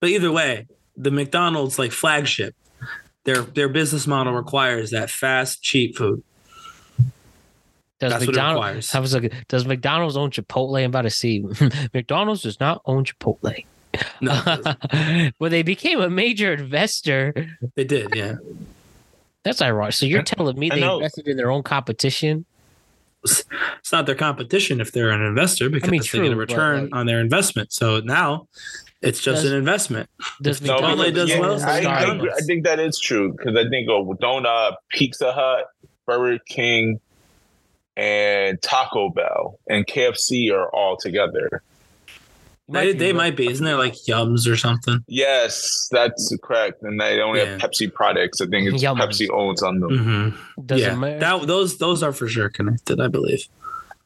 But 0.00 0.10
either 0.10 0.30
way, 0.30 0.66
the 0.96 1.10
McDonald's 1.10 1.76
like 1.78 1.90
flagship, 1.92 2.54
their 3.24 3.42
their 3.42 3.68
business 3.68 4.06
model 4.06 4.32
requires 4.32 4.90
that 4.92 5.10
fast, 5.10 5.60
cheap 5.62 5.96
food. 5.96 6.22
Does 8.00 8.10
That's 8.12 8.26
what 8.26 8.34
it 8.34 8.38
McDonald's? 8.38 8.66
requires. 8.66 8.94
I 8.94 8.98
was 9.00 9.14
like, 9.14 9.48
does 9.48 9.66
McDonald's 9.66 10.16
own 10.16 10.30
Chipotle? 10.30 10.78
I'm 10.82 10.90
about 10.90 11.02
to 11.02 11.10
see. 11.10 11.44
McDonald's 11.94 12.42
does 12.42 12.58
not 12.60 12.82
own 12.86 13.04
Chipotle. 13.04 13.64
No, 14.20 14.42
well, 15.38 15.50
they 15.50 15.62
became 15.62 16.00
a 16.00 16.10
major 16.10 16.54
investor. 16.54 17.32
they 17.76 17.84
did. 17.84 18.12
Yeah. 18.14 18.34
That's 19.44 19.62
ironic. 19.62 19.92
So 19.92 20.06
you're 20.06 20.22
telling 20.22 20.58
me 20.58 20.70
I 20.70 20.74
they 20.76 20.80
know. 20.80 20.96
invested 20.96 21.28
in 21.28 21.36
their 21.36 21.50
own 21.50 21.62
competition? 21.62 22.44
It's 23.22 23.92
not 23.92 24.06
their 24.06 24.14
competition 24.14 24.80
if 24.80 24.92
they're 24.92 25.10
an 25.10 25.22
investor 25.22 25.70
because 25.70 25.90
mean, 25.90 26.00
they 26.00 26.06
get 26.06 26.24
true, 26.24 26.32
a 26.32 26.36
return 26.36 26.84
like- 26.84 26.94
on 26.94 27.06
their 27.06 27.20
investment. 27.20 27.72
So 27.72 28.00
now 28.00 28.48
it's 29.00 29.20
just 29.20 29.42
Does- 29.42 29.52
an 29.52 29.56
investment. 29.58 30.10
Does 30.42 30.60
No, 30.60 30.74
McDonald's 30.74 31.02
Chipotle 31.10 31.14
does 31.14 31.28
yeah, 31.30 31.38
well, 31.38 31.62
I, 31.62 31.80
think, 32.04 32.32
I 32.32 32.40
think 32.40 32.64
that 32.64 32.80
is 32.80 32.98
true 32.98 33.32
because 33.32 33.56
I 33.56 33.68
think 33.68 33.88
oh, 33.88 34.14
don't 34.20 34.44
uh, 34.46 34.72
Pizza 34.90 35.32
Hut, 35.32 35.66
Burger 36.06 36.38
King, 36.46 37.00
and 37.96 38.60
Taco 38.62 39.10
Bell 39.10 39.58
and 39.68 39.86
KFC 39.86 40.52
are 40.52 40.68
all 40.74 40.96
together. 40.96 41.62
They, 42.66 42.94
they 42.94 43.12
might 43.12 43.36
be. 43.36 43.46
Isn't 43.50 43.64
there 43.66 43.76
like 43.76 43.92
Yums 44.08 44.50
or 44.50 44.56
something? 44.56 45.04
Yes, 45.06 45.86
that's 45.92 46.34
correct. 46.42 46.82
And 46.82 46.98
they 46.98 47.20
only 47.20 47.40
Yeah. 47.40 47.58
have 47.58 47.60
Pepsi 47.60 47.92
products. 47.92 48.40
I 48.40 48.46
think 48.46 48.72
it's 48.72 48.82
Yums. 48.82 48.98
Pepsi 48.98 49.28
owns 49.30 49.62
on 49.62 49.80
them. 49.80 49.90
Mm-hmm. 49.90 50.62
Does 50.64 50.80
yeah, 50.80 50.92
Amer- 50.94 51.18
that, 51.18 51.46
those 51.46 51.76
those 51.76 52.02
are 52.02 52.12
for 52.12 52.26
sure 52.26 52.48
connected. 52.48 53.00
I 53.00 53.08
believe. 53.08 53.46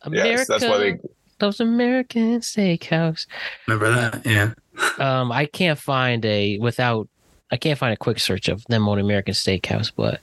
America 0.02 0.28
Yes, 0.28 0.48
that's 0.48 0.64
why 0.64 0.78
they. 0.78 0.98
loves 1.40 1.60
American 1.60 2.40
Steakhouse. 2.40 3.26
Remember 3.68 3.92
that? 3.94 4.26
Yeah. 4.26 4.54
Um, 4.98 5.30
I 5.30 5.46
can't 5.46 5.78
find 5.78 6.24
a 6.24 6.58
without. 6.58 7.08
I 7.52 7.56
can't 7.58 7.78
find 7.78 7.92
a 7.92 7.96
quick 7.96 8.18
search 8.18 8.48
of 8.48 8.64
them 8.64 8.88
on 8.88 8.98
American 8.98 9.34
Steakhouse, 9.34 9.92
but 9.94 10.20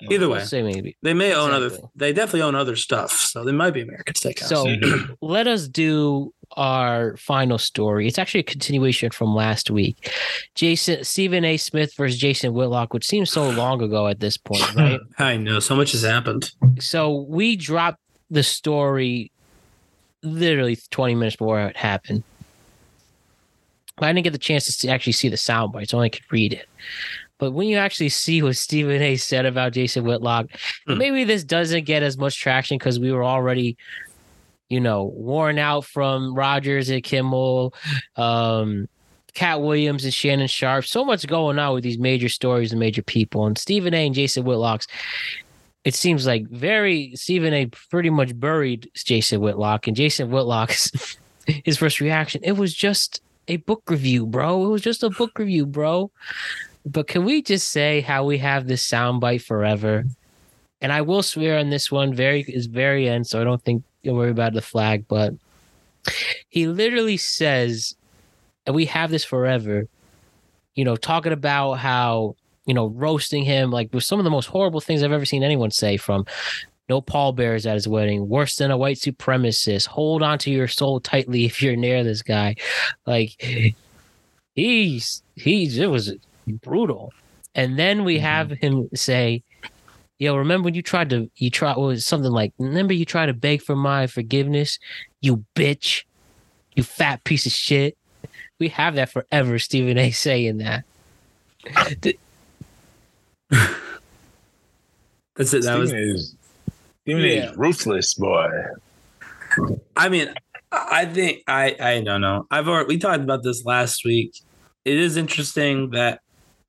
Either 0.00 0.28
way, 0.28 0.44
say 0.44 0.62
maybe. 0.62 0.96
they 1.02 1.14
may 1.14 1.34
own 1.34 1.50
other. 1.50 1.70
They 1.94 2.12
definitely 2.12 2.42
own 2.42 2.54
other 2.54 2.76
stuff. 2.76 3.12
So 3.12 3.44
they 3.44 3.52
might 3.52 3.72
be 3.72 3.82
American 3.82 4.14
Steakhouse. 4.14 4.48
So 4.48 4.64
mhm. 4.66 5.16
let 5.20 5.46
us 5.46 5.68
do 5.68 6.32
our 6.52 7.16
final 7.16 7.58
story. 7.58 8.06
It's 8.06 8.18
actually 8.18 8.40
a 8.40 8.44
continuation 8.44 9.10
from 9.10 9.34
last 9.34 9.70
week. 9.70 10.12
Jason 10.54 11.04
Stephen 11.04 11.44
A. 11.44 11.56
Smith 11.56 11.94
versus 11.96 12.18
Jason 12.18 12.52
Whitlock, 12.52 12.92
which 12.94 13.06
seems 13.06 13.30
so 13.30 13.48
long 13.50 13.82
ago 13.82 14.06
at 14.06 14.20
this 14.20 14.36
point, 14.36 14.74
right? 14.76 15.00
I 15.18 15.36
know 15.36 15.60
so 15.60 15.74
much 15.74 15.92
has 15.92 16.02
happened. 16.02 16.52
so 16.78 17.26
we 17.28 17.56
dropped 17.56 18.00
the 18.30 18.42
story 18.42 19.30
literally 20.22 20.76
20 20.90 21.14
minutes 21.14 21.36
before 21.36 21.60
it 21.60 21.76
happened. 21.76 22.22
I 23.98 24.12
didn't 24.12 24.24
get 24.24 24.32
the 24.32 24.38
chance 24.38 24.66
to 24.66 24.72
see, 24.72 24.88
actually 24.88 25.14
see 25.14 25.28
the 25.28 25.36
sound 25.36 25.72
bites, 25.72 25.94
only 25.94 26.10
could 26.10 26.30
read 26.30 26.52
it. 26.52 26.68
But 27.38 27.52
when 27.52 27.68
you 27.68 27.76
actually 27.76 28.08
see 28.08 28.42
what 28.42 28.56
Stephen 28.56 29.02
A 29.02 29.16
said 29.16 29.44
about 29.46 29.72
Jason 29.72 30.04
Whitlock, 30.04 30.46
Hmm. 30.86 30.98
maybe 30.98 31.24
this 31.24 31.44
doesn't 31.44 31.84
get 31.84 32.02
as 32.02 32.16
much 32.16 32.38
traction 32.40 32.78
because 32.78 32.98
we 32.98 33.12
were 33.12 33.24
already, 33.24 33.76
you 34.68 34.80
know, 34.80 35.04
worn 35.14 35.58
out 35.58 35.84
from 35.84 36.34
Rodgers 36.34 36.88
and 36.88 37.02
Kimmel, 37.02 37.74
um, 38.16 38.88
Katt 39.34 39.60
Williams 39.60 40.04
and 40.04 40.14
Shannon 40.14 40.46
Sharpe. 40.48 40.86
So 40.86 41.04
much 41.04 41.26
going 41.26 41.58
on 41.58 41.74
with 41.74 41.84
these 41.84 41.98
major 41.98 42.28
stories 42.30 42.72
and 42.72 42.80
major 42.80 43.02
people. 43.02 43.46
And 43.46 43.58
Stephen 43.58 43.92
A 43.92 44.06
and 44.06 44.14
Jason 44.14 44.44
Whitlock's 44.44 44.86
it 45.84 45.94
seems 45.94 46.26
like 46.26 46.48
very 46.48 47.12
Stephen 47.14 47.54
A. 47.54 47.66
pretty 47.66 48.10
much 48.10 48.36
buried 48.40 48.90
Jason 48.94 49.40
Whitlock, 49.40 49.86
and 49.86 49.94
Jason 49.96 50.30
Whitlock's 50.32 51.16
his 51.46 51.76
first 51.76 52.00
reaction. 52.00 52.40
It 52.42 52.56
was 52.56 52.74
just 52.74 53.20
a 53.46 53.58
book 53.58 53.82
review, 53.88 54.26
bro. 54.26 54.64
It 54.66 54.68
was 54.68 54.82
just 54.82 55.04
a 55.04 55.10
book 55.10 55.38
review, 55.38 55.64
bro. 55.64 56.10
But 56.86 57.08
can 57.08 57.24
we 57.24 57.42
just 57.42 57.68
say 57.68 58.00
how 58.00 58.24
we 58.24 58.38
have 58.38 58.66
this 58.66 58.88
soundbite 58.88 59.42
forever? 59.42 60.04
And 60.80 60.92
I 60.92 61.00
will 61.02 61.22
swear 61.22 61.58
on 61.58 61.70
this 61.70 61.90
one, 61.90 62.14
very 62.14 62.42
is 62.42 62.66
very 62.66 63.08
end, 63.08 63.26
so 63.26 63.40
I 63.40 63.44
don't 63.44 63.62
think 63.62 63.82
you'll 64.02 64.16
worry 64.16 64.30
about 64.30 64.52
the 64.52 64.62
flag. 64.62 65.06
But 65.08 65.34
he 66.48 66.68
literally 66.68 67.16
says, 67.16 67.96
and 68.66 68.74
we 68.74 68.84
have 68.86 69.10
this 69.10 69.24
forever. 69.24 69.88
You 70.74 70.84
know, 70.84 70.96
talking 70.96 71.32
about 71.32 71.74
how 71.74 72.36
you 72.66 72.74
know, 72.74 72.88
roasting 72.88 73.44
him 73.44 73.70
like 73.70 73.88
with 73.94 74.04
some 74.04 74.18
of 74.18 74.24
the 74.24 74.30
most 74.30 74.46
horrible 74.46 74.80
things 74.80 75.02
I've 75.02 75.12
ever 75.12 75.24
seen 75.24 75.42
anyone 75.42 75.70
say 75.70 75.96
from 75.96 76.26
no 76.88 77.00
pallbearers 77.00 77.66
at 77.66 77.74
his 77.74 77.88
wedding, 77.88 78.28
worse 78.28 78.56
than 78.56 78.70
a 78.70 78.76
white 78.76 78.98
supremacist, 78.98 79.86
hold 79.86 80.22
on 80.22 80.38
to 80.38 80.50
your 80.50 80.68
soul 80.68 81.00
tightly 81.00 81.44
if 81.44 81.62
you're 81.62 81.76
near 81.76 82.04
this 82.04 82.22
guy. 82.22 82.56
Like 83.06 83.40
he's 84.54 85.22
he's 85.36 85.78
it 85.78 85.90
was 85.90 86.12
brutal. 86.46 87.12
And 87.54 87.78
then 87.78 88.04
we 88.04 88.16
mm-hmm. 88.16 88.24
have 88.24 88.50
him 88.50 88.88
say, 88.94 89.42
Yo, 90.18 90.34
remember 90.34 90.64
when 90.64 90.74
you 90.74 90.82
tried 90.82 91.10
to 91.10 91.30
you 91.36 91.50
tried 91.50 91.76
what 91.76 91.88
was 91.88 91.98
it, 91.98 92.02
something 92.02 92.30
like 92.30 92.52
remember 92.58 92.94
you 92.94 93.04
tried 93.04 93.26
to 93.26 93.34
beg 93.34 93.60
for 93.60 93.76
my 93.76 94.06
forgiveness, 94.06 94.78
you 95.20 95.44
bitch, 95.54 96.04
you 96.74 96.82
fat 96.82 97.22
piece 97.24 97.44
of 97.44 97.52
shit. 97.52 97.98
We 98.58 98.68
have 98.68 98.94
that 98.94 99.10
forever, 99.10 99.58
Stephen 99.58 99.98
A 99.98 100.10
saying 100.12 100.58
that. 100.58 100.84
That's 105.36 105.52
it. 105.52 105.64
That 105.64 105.78
was. 105.78 105.90
Stephen 105.90 106.08
is, 106.08 106.34
Stephen 107.02 107.22
Yeah. 107.22 107.50
is 107.50 107.56
ruthless, 107.56 108.14
boy. 108.14 108.50
I 109.96 110.08
mean, 110.08 110.32
I 110.72 111.04
think 111.06 111.42
I 111.46 111.76
I 111.78 112.00
don't 112.00 112.22
know. 112.22 112.46
I've 112.50 112.68
already 112.68 112.88
we 112.88 112.98
talked 112.98 113.22
about 113.22 113.42
this 113.42 113.64
last 113.64 114.04
week. 114.04 114.34
It 114.84 114.96
is 114.96 115.16
interesting 115.16 115.90
that 115.90 116.20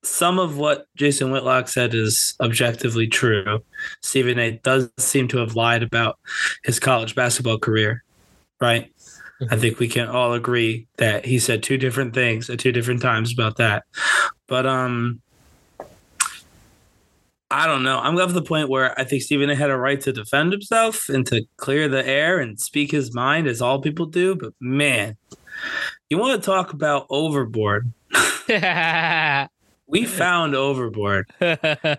some 0.04 0.40
of 0.40 0.58
what 0.58 0.88
Jason 0.96 1.32
Whitlock 1.32 1.68
said 1.68 1.94
is 1.94 2.36
objectively 2.40 3.08
true. 3.08 3.60
Stephen 4.02 4.40
A. 4.40 4.52
does 4.64 4.90
seem 4.98 5.28
to 5.30 5.38
have 5.38 5.56
lied 5.56 5.84
about 5.84 6.20
his 6.64 6.80
college 6.80 7.16
basketball 7.16 7.58
career, 7.58 8.04
right? 8.62 8.92
I 9.52 9.56
think 9.56 9.80
we 9.80 9.88
can 9.88 10.08
all 10.08 10.34
agree 10.34 10.88
that 10.98 11.26
he 11.26 11.40
said 11.40 11.62
two 11.62 11.78
different 11.78 12.14
things 12.14 12.50
at 12.50 12.60
two 12.60 12.72
different 12.72 13.02
times 13.02 13.32
about 13.32 13.58
that. 13.58 13.84
But 14.48 14.66
um 14.66 15.22
I 17.50 17.66
don't 17.66 17.84
know. 17.84 18.00
I'm 18.00 18.18
of 18.18 18.34
the 18.34 18.42
point 18.42 18.68
where 18.68 19.00
I 19.00 19.06
think 19.06 19.22
Stephen 19.22 19.50
A 19.50 19.56
had 19.56 19.70
a 19.70 19.78
right 19.78 20.02
to 20.02 20.12
defend 20.12 20.52
himself 20.52 21.08
and 21.08 21.26
to 21.28 21.46
clear 21.56 21.88
the 21.88 22.06
air 22.06 22.40
and 22.40 22.60
speak 22.60 22.92
his 22.92 23.14
mind 23.14 23.48
as 23.48 23.62
all 23.62 23.80
people 23.80 24.06
do. 24.06 24.36
But 24.36 24.52
man, 24.60 25.16
you 26.10 26.18
want 26.18 26.42
to 26.42 26.46
talk 26.46 26.74
about 26.74 27.08
overboard. 27.10 27.94
We 29.88 30.06
found 30.22 30.56
overboard. 30.56 31.32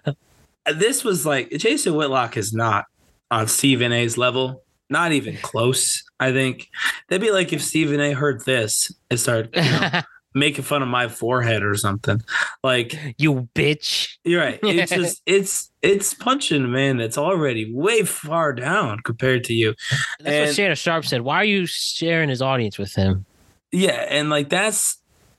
This 0.74 1.02
was 1.02 1.24
like 1.24 1.48
Jason 1.50 1.94
Whitlock 1.94 2.36
is 2.36 2.52
not 2.52 2.84
on 3.30 3.46
Stephen 3.48 3.90
A's 3.90 4.18
level, 4.18 4.64
not 4.90 5.12
even 5.12 5.38
close. 5.38 6.02
I 6.20 6.30
think 6.30 6.68
that'd 7.08 7.22
be 7.22 7.30
like 7.30 7.54
if 7.54 7.62
Stephen 7.62 8.00
A 8.00 8.12
heard 8.12 8.44
this 8.44 8.92
and 9.10 9.18
started 9.18 9.50
you 9.56 9.62
know, 9.62 10.00
making 10.34 10.64
fun 10.64 10.82
of 10.82 10.88
my 10.88 11.08
forehead 11.08 11.62
or 11.62 11.74
something. 11.74 12.20
Like 12.62 12.94
you 13.16 13.48
bitch. 13.54 14.18
you're 14.24 14.42
right. 14.42 14.58
It's 14.62 14.92
just 14.92 15.22
it's 15.24 15.70
it's 15.80 16.12
punching 16.12 16.64
a 16.64 16.68
man 16.68 16.98
that's 16.98 17.16
already 17.16 17.72
way 17.72 18.02
far 18.02 18.52
down 18.52 18.98
compared 19.04 19.44
to 19.44 19.54
you. 19.54 19.74
That's 20.20 20.28
And- 20.34 20.46
what 20.48 20.54
Shannon 20.54 20.76
Sharpe 20.76 21.06
said. 21.06 21.22
Why 21.22 21.36
are 21.36 21.44
you 21.44 21.64
sharing 21.64 22.28
his 22.28 22.42
audience 22.42 22.76
with 22.76 22.94
him? 22.94 23.24
Yeah, 23.72 24.04
and 24.10 24.28
like 24.28 24.50
that's 24.50 24.98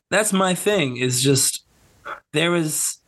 that's 0.10 0.34
my 0.34 0.56
thing 0.56 0.98
is 0.98 1.22
just 1.22 1.66
there 2.34 2.52
was 2.52 3.00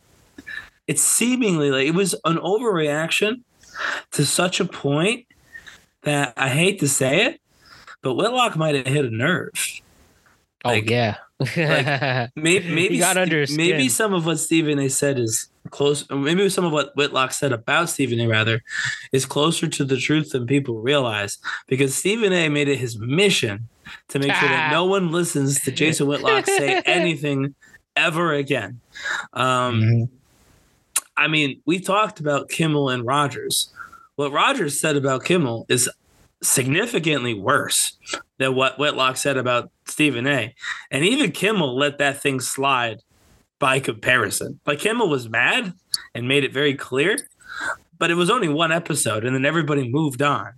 it's 0.86 1.02
seemingly 1.02 1.70
like 1.70 1.86
it 1.86 1.94
was 1.94 2.14
an 2.24 2.36
overreaction 2.38 3.42
to 4.12 4.26
such 4.26 4.60
a 4.60 4.64
point 4.64 5.26
that 6.02 6.32
I 6.36 6.48
hate 6.48 6.80
to 6.80 6.88
say 6.88 7.26
it, 7.26 7.40
but 8.02 8.14
Whitlock 8.14 8.56
might 8.56 8.74
have 8.74 8.86
hit 8.86 9.04
a 9.04 9.10
nerve. 9.10 9.52
Oh 10.64 10.70
Like- 10.70 10.90
yeah. 10.90 11.16
Maybe 12.36 12.68
maybe 12.72 12.88
He 12.94 12.98
got 12.98 13.16
under 13.16 13.40
his 13.40 13.56
maybe 13.56 13.78
skin. 13.80 13.90
some 13.90 14.14
of 14.14 14.26
what 14.26 14.38
Stephen 14.38 14.78
A 14.78 14.88
said 14.88 15.18
is 15.18 15.48
close. 15.70 16.08
Maybe 16.08 16.48
some 16.48 16.64
of 16.64 16.70
what 16.70 16.94
Whitlock 16.94 17.32
said 17.32 17.52
about 17.52 17.88
Stephen 17.90 18.20
A 18.20 18.28
rather 18.28 18.62
is 19.12 19.26
closer 19.26 19.66
to 19.66 19.84
the 19.84 19.96
truth 19.96 20.30
than 20.30 20.46
people 20.46 20.80
realize 20.80 21.38
because 21.66 21.96
Stephen 21.96 22.32
A 22.32 22.48
made 22.48 22.68
it 22.68 22.76
his 22.78 22.96
mission 22.96 23.68
to 24.08 24.20
make 24.20 24.32
sure 24.34 24.48
that 24.48 24.70
no 24.72 24.84
one 24.84 25.10
listens 25.10 25.60
to 25.62 25.72
Jason 25.72 26.06
Whitlock 26.06 26.46
say 26.46 26.80
anything 26.86 27.56
ever 27.96 28.32
again. 28.32 28.80
Um, 29.32 30.08
I 31.16 31.28
mean, 31.28 31.60
we 31.66 31.78
talked 31.80 32.20
about 32.20 32.48
Kimmel 32.48 32.88
and 32.88 33.06
Rodgers. 33.06 33.72
What 34.16 34.32
Rodgers 34.32 34.80
said 34.80 34.96
about 34.96 35.24
Kimmel 35.24 35.66
is 35.68 35.88
significantly 36.42 37.34
worse 37.34 37.96
than 38.38 38.54
what 38.54 38.78
Whitlock 38.78 39.16
said 39.16 39.36
about 39.36 39.70
Stephen 39.86 40.26
A. 40.26 40.54
And 40.90 41.04
even 41.04 41.32
Kimmel 41.32 41.76
let 41.76 41.98
that 41.98 42.20
thing 42.20 42.40
slide 42.40 42.98
by 43.58 43.78
comparison. 43.78 44.58
Like 44.66 44.80
Kimmel 44.80 45.08
was 45.08 45.28
mad 45.28 45.72
and 46.14 46.26
made 46.26 46.44
it 46.44 46.52
very 46.52 46.74
clear, 46.74 47.16
but 47.98 48.10
it 48.10 48.14
was 48.14 48.30
only 48.30 48.48
one 48.48 48.72
episode 48.72 49.24
and 49.24 49.34
then 49.34 49.44
everybody 49.44 49.88
moved 49.88 50.20
on. 50.20 50.52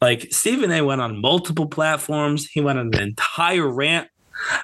Like 0.00 0.28
Stephen 0.30 0.70
A 0.70 0.82
went 0.82 1.00
on 1.00 1.20
multiple 1.20 1.66
platforms. 1.66 2.46
He 2.46 2.60
went 2.60 2.78
on 2.78 2.94
an 2.94 3.00
entire 3.00 3.68
rant 3.68 4.08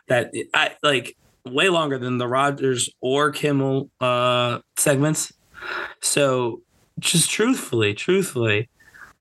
that 0.08 0.32
I 0.54 0.76
like 0.82 1.16
way 1.52 1.68
longer 1.68 1.98
than 1.98 2.18
the 2.18 2.28
Rodgers 2.28 2.90
or 3.00 3.30
Kimmel 3.30 3.90
uh 4.00 4.60
segments. 4.76 5.32
So 6.00 6.62
just 6.98 7.30
truthfully, 7.30 7.94
truthfully, 7.94 8.68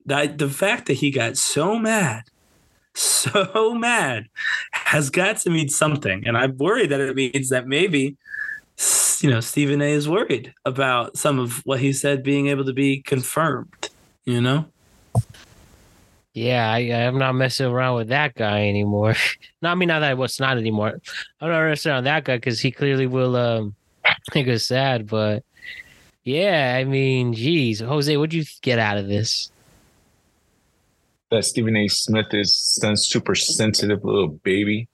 that 0.06 0.38
the 0.38 0.50
fact 0.50 0.88
that 0.88 0.94
he 0.94 1.12
got 1.12 1.38
so 1.38 1.78
mad, 1.78 2.24
so 2.96 3.74
mad 3.74 4.28
has 4.72 5.10
got 5.10 5.38
to 5.38 5.50
mean 5.50 5.70
something. 5.70 6.26
And 6.26 6.38
I'm 6.38 6.58
worried 6.58 6.92
that 6.92 7.02
it 7.02 7.16
means 7.16 7.50
that 7.50 7.68
maybe, 7.68 8.18
you 9.20 9.30
know, 9.30 9.40
Stephen 9.40 9.82
A 9.82 9.92
is 9.92 10.08
worried 10.08 10.54
about 10.66 11.18
some 11.18 11.40
of 11.40 11.62
what 11.66 11.80
he 11.80 11.92
said 11.92 12.24
being 12.24 12.48
able 12.48 12.66
to 12.66 12.74
be 12.74 13.02
confirmed, 13.02 13.90
you 14.24 14.42
know? 14.42 14.66
Yeah, 16.36 16.70
I, 16.70 16.80
I'm 16.80 17.18
not 17.18 17.32
messing 17.34 17.66
around 17.66 17.96
with 17.96 18.10
that 18.10 18.36
guy 18.36 18.68
anymore. 18.68 19.16
not 19.62 19.72
I 19.72 19.76
mean 19.76 19.88
not 19.88 20.02
that 20.02 20.12
I 20.12 20.14
was 20.16 20.38
not 20.38 20.58
anymore. 20.58 21.00
I'm 21.40 21.50
not 21.50 21.70
messing 21.70 21.92
around 21.92 22.00
with 22.00 22.06
that 22.06 22.26
guy 22.26 22.36
because 22.36 22.60
he 22.60 22.72
clearly 22.72 23.08
will 23.08 23.38
um 23.38 23.74
make 24.36 24.50
us 24.50 24.66
sad. 24.66 25.08
But 25.08 25.46
yeah, 26.26 26.76
I 26.78 26.84
mean, 26.84 27.34
geez, 27.34 27.80
Jose, 27.80 28.18
what'd 28.18 28.34
you 28.34 28.44
get 28.62 28.80
out 28.80 28.98
of 28.98 29.08
this? 29.08 29.50
That 31.32 31.46
Stephen 31.46 31.78
A. 31.78 31.88
Smith 31.88 32.34
is 32.34 32.54
sen- 32.54 32.98
super 32.98 33.34
sensitive 33.34 34.04
little 34.04 34.28
baby. 34.28 34.90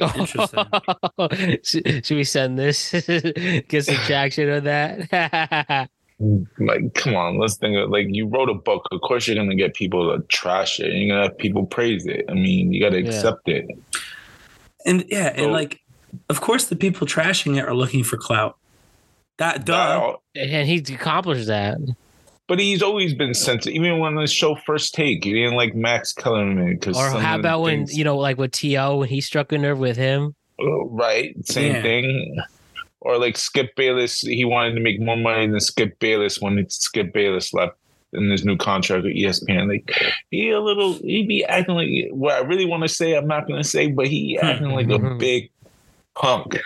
Interesting. 0.00 0.64
should, 1.62 2.04
should 2.04 2.16
we 2.16 2.24
send 2.24 2.58
this? 2.58 2.90
Get 2.90 3.84
some 3.84 3.94
traction 3.94 4.50
on 4.50 4.64
that. 4.64 5.90
Like, 6.58 6.94
come 6.94 7.16
on, 7.16 7.38
let's 7.38 7.56
think 7.56 7.76
of 7.76 7.90
like 7.90 8.06
you 8.08 8.26
wrote 8.28 8.48
a 8.48 8.54
book. 8.54 8.86
Of 8.92 9.00
course, 9.00 9.26
you're 9.26 9.36
gonna 9.36 9.54
get 9.56 9.74
people 9.74 10.16
to 10.16 10.22
trash 10.28 10.78
it. 10.80 10.92
You're 10.92 11.08
gonna 11.16 11.28
have 11.28 11.38
people 11.38 11.66
praise 11.66 12.06
it. 12.06 12.24
I 12.28 12.34
mean, 12.34 12.72
you 12.72 12.80
got 12.80 12.90
to 12.90 13.00
Yeah. 13.02 13.08
accept 13.08 13.48
it. 13.48 13.66
And 14.86 15.04
yeah, 15.08 15.34
So- 15.36 15.44
and 15.44 15.52
like, 15.52 15.80
of 16.28 16.40
course, 16.40 16.66
the 16.66 16.76
people 16.76 17.06
trashing 17.06 17.56
it 17.58 17.64
are 17.64 17.74
looking 17.74 18.04
for 18.04 18.16
clout. 18.16 18.56
That 19.38 19.64
duh. 19.64 20.16
And 20.36 20.68
he's 20.68 20.88
accomplished 20.90 21.46
that. 21.46 21.78
But 22.48 22.58
he's 22.60 22.82
always 22.82 23.14
been 23.14 23.34
sensitive. 23.34 23.74
Even 23.74 23.98
when 23.98 24.14
the 24.14 24.26
show 24.26 24.54
first 24.66 24.94
take, 24.94 25.24
he 25.24 25.32
didn't 25.32 25.56
like 25.56 25.74
Max 25.74 26.12
Kellerman 26.12 26.74
because 26.74 26.96
Or 26.98 27.18
how 27.18 27.38
about 27.38 27.62
when 27.62 27.86
you 27.88 28.04
know, 28.04 28.16
like 28.18 28.36
with 28.38 28.52
To 28.52 28.96
when 28.98 29.08
he 29.08 29.20
struck 29.20 29.50
a 29.52 29.58
nerve 29.58 29.78
with 29.78 29.96
him? 29.96 30.34
Oh, 30.60 30.88
right, 30.90 31.34
same 31.46 31.72
Yeah. 31.76 31.82
thing. 31.82 32.36
Or 33.04 33.18
like 33.18 33.36
Skip 33.36 33.74
Bayless, 33.74 34.20
he 34.20 34.44
wanted 34.44 34.74
to 34.74 34.80
make 34.80 35.00
more 35.00 35.16
money 35.16 35.48
than 35.48 35.58
Skip 35.58 35.98
Bayless 35.98 36.40
when 36.40 36.56
it's 36.56 36.76
Skip 36.76 37.12
Bayless 37.12 37.52
left 37.52 37.76
in 38.12 38.30
his 38.30 38.44
new 38.44 38.56
contract 38.56 39.02
with 39.04 39.16
ESPN. 39.16 39.68
Like 39.68 39.90
he 40.30 40.50
a 40.50 40.60
little, 40.60 40.94
he 40.94 41.26
be 41.26 41.44
acting 41.44 41.74
like 41.74 41.88
what 42.12 42.34
I 42.34 42.46
really 42.46 42.64
want 42.64 42.84
to 42.84 42.88
say. 42.88 43.14
I'm 43.14 43.26
not 43.26 43.48
gonna 43.48 43.64
say, 43.64 43.88
but 43.88 44.06
he 44.06 44.38
acting 44.38 44.70
like 44.70 44.88
a 44.88 44.98
big 45.18 45.50
punk. 46.14 46.60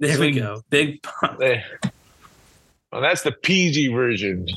There 0.00 0.18
we 0.18 0.32
Sweet. 0.32 0.40
go. 0.40 0.62
Big 0.70 1.02
punk. 1.02 1.40
Eh. 1.40 1.62
Well, 2.90 3.02
that's 3.02 3.22
the 3.22 3.32
PG 3.32 3.88
version. 3.88 4.48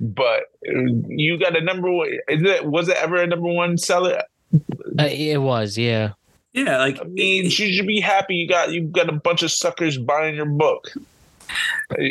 But 0.00 0.42
you 0.62 1.38
got 1.38 1.56
a 1.56 1.60
number 1.60 1.90
one. 1.90 2.08
Is 2.28 2.42
it 2.42 2.66
was 2.66 2.88
it 2.88 2.96
ever 2.96 3.16
a 3.16 3.26
number 3.26 3.48
one 3.48 3.78
seller? 3.78 4.22
Uh, 4.98 5.04
it 5.04 5.38
was, 5.38 5.78
yeah. 5.78 6.12
Yeah, 6.54 6.78
like 6.78 7.00
I 7.00 7.04
mean, 7.04 7.44
you 7.44 7.50
should 7.50 7.86
be 7.86 8.00
happy. 8.00 8.36
You 8.36 8.48
got 8.48 8.72
you 8.72 8.82
got 8.82 9.08
a 9.08 9.12
bunch 9.12 9.42
of 9.42 9.50
suckers 9.50 9.98
buying 9.98 10.36
your 10.36 10.46
book. 10.46 10.88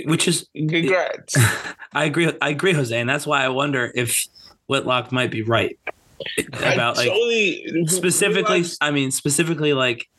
which 0.05 0.27
is 0.27 0.47
Congrats. 0.55 1.35
I 1.93 2.05
agree. 2.05 2.31
I 2.41 2.49
agree, 2.49 2.73
Jose, 2.73 2.97
and 2.99 3.09
that's 3.09 3.25
why 3.25 3.43
I 3.43 3.49
wonder 3.49 3.91
if 3.95 4.27
Whitlock 4.67 5.11
might 5.11 5.31
be 5.31 5.41
right 5.43 5.77
about 6.49 6.97
I 6.97 7.01
like 7.01 7.07
totally- 7.09 7.85
specifically. 7.87 8.63
I 8.81 8.91
mean, 8.91 9.11
specifically 9.11 9.73
like 9.73 10.09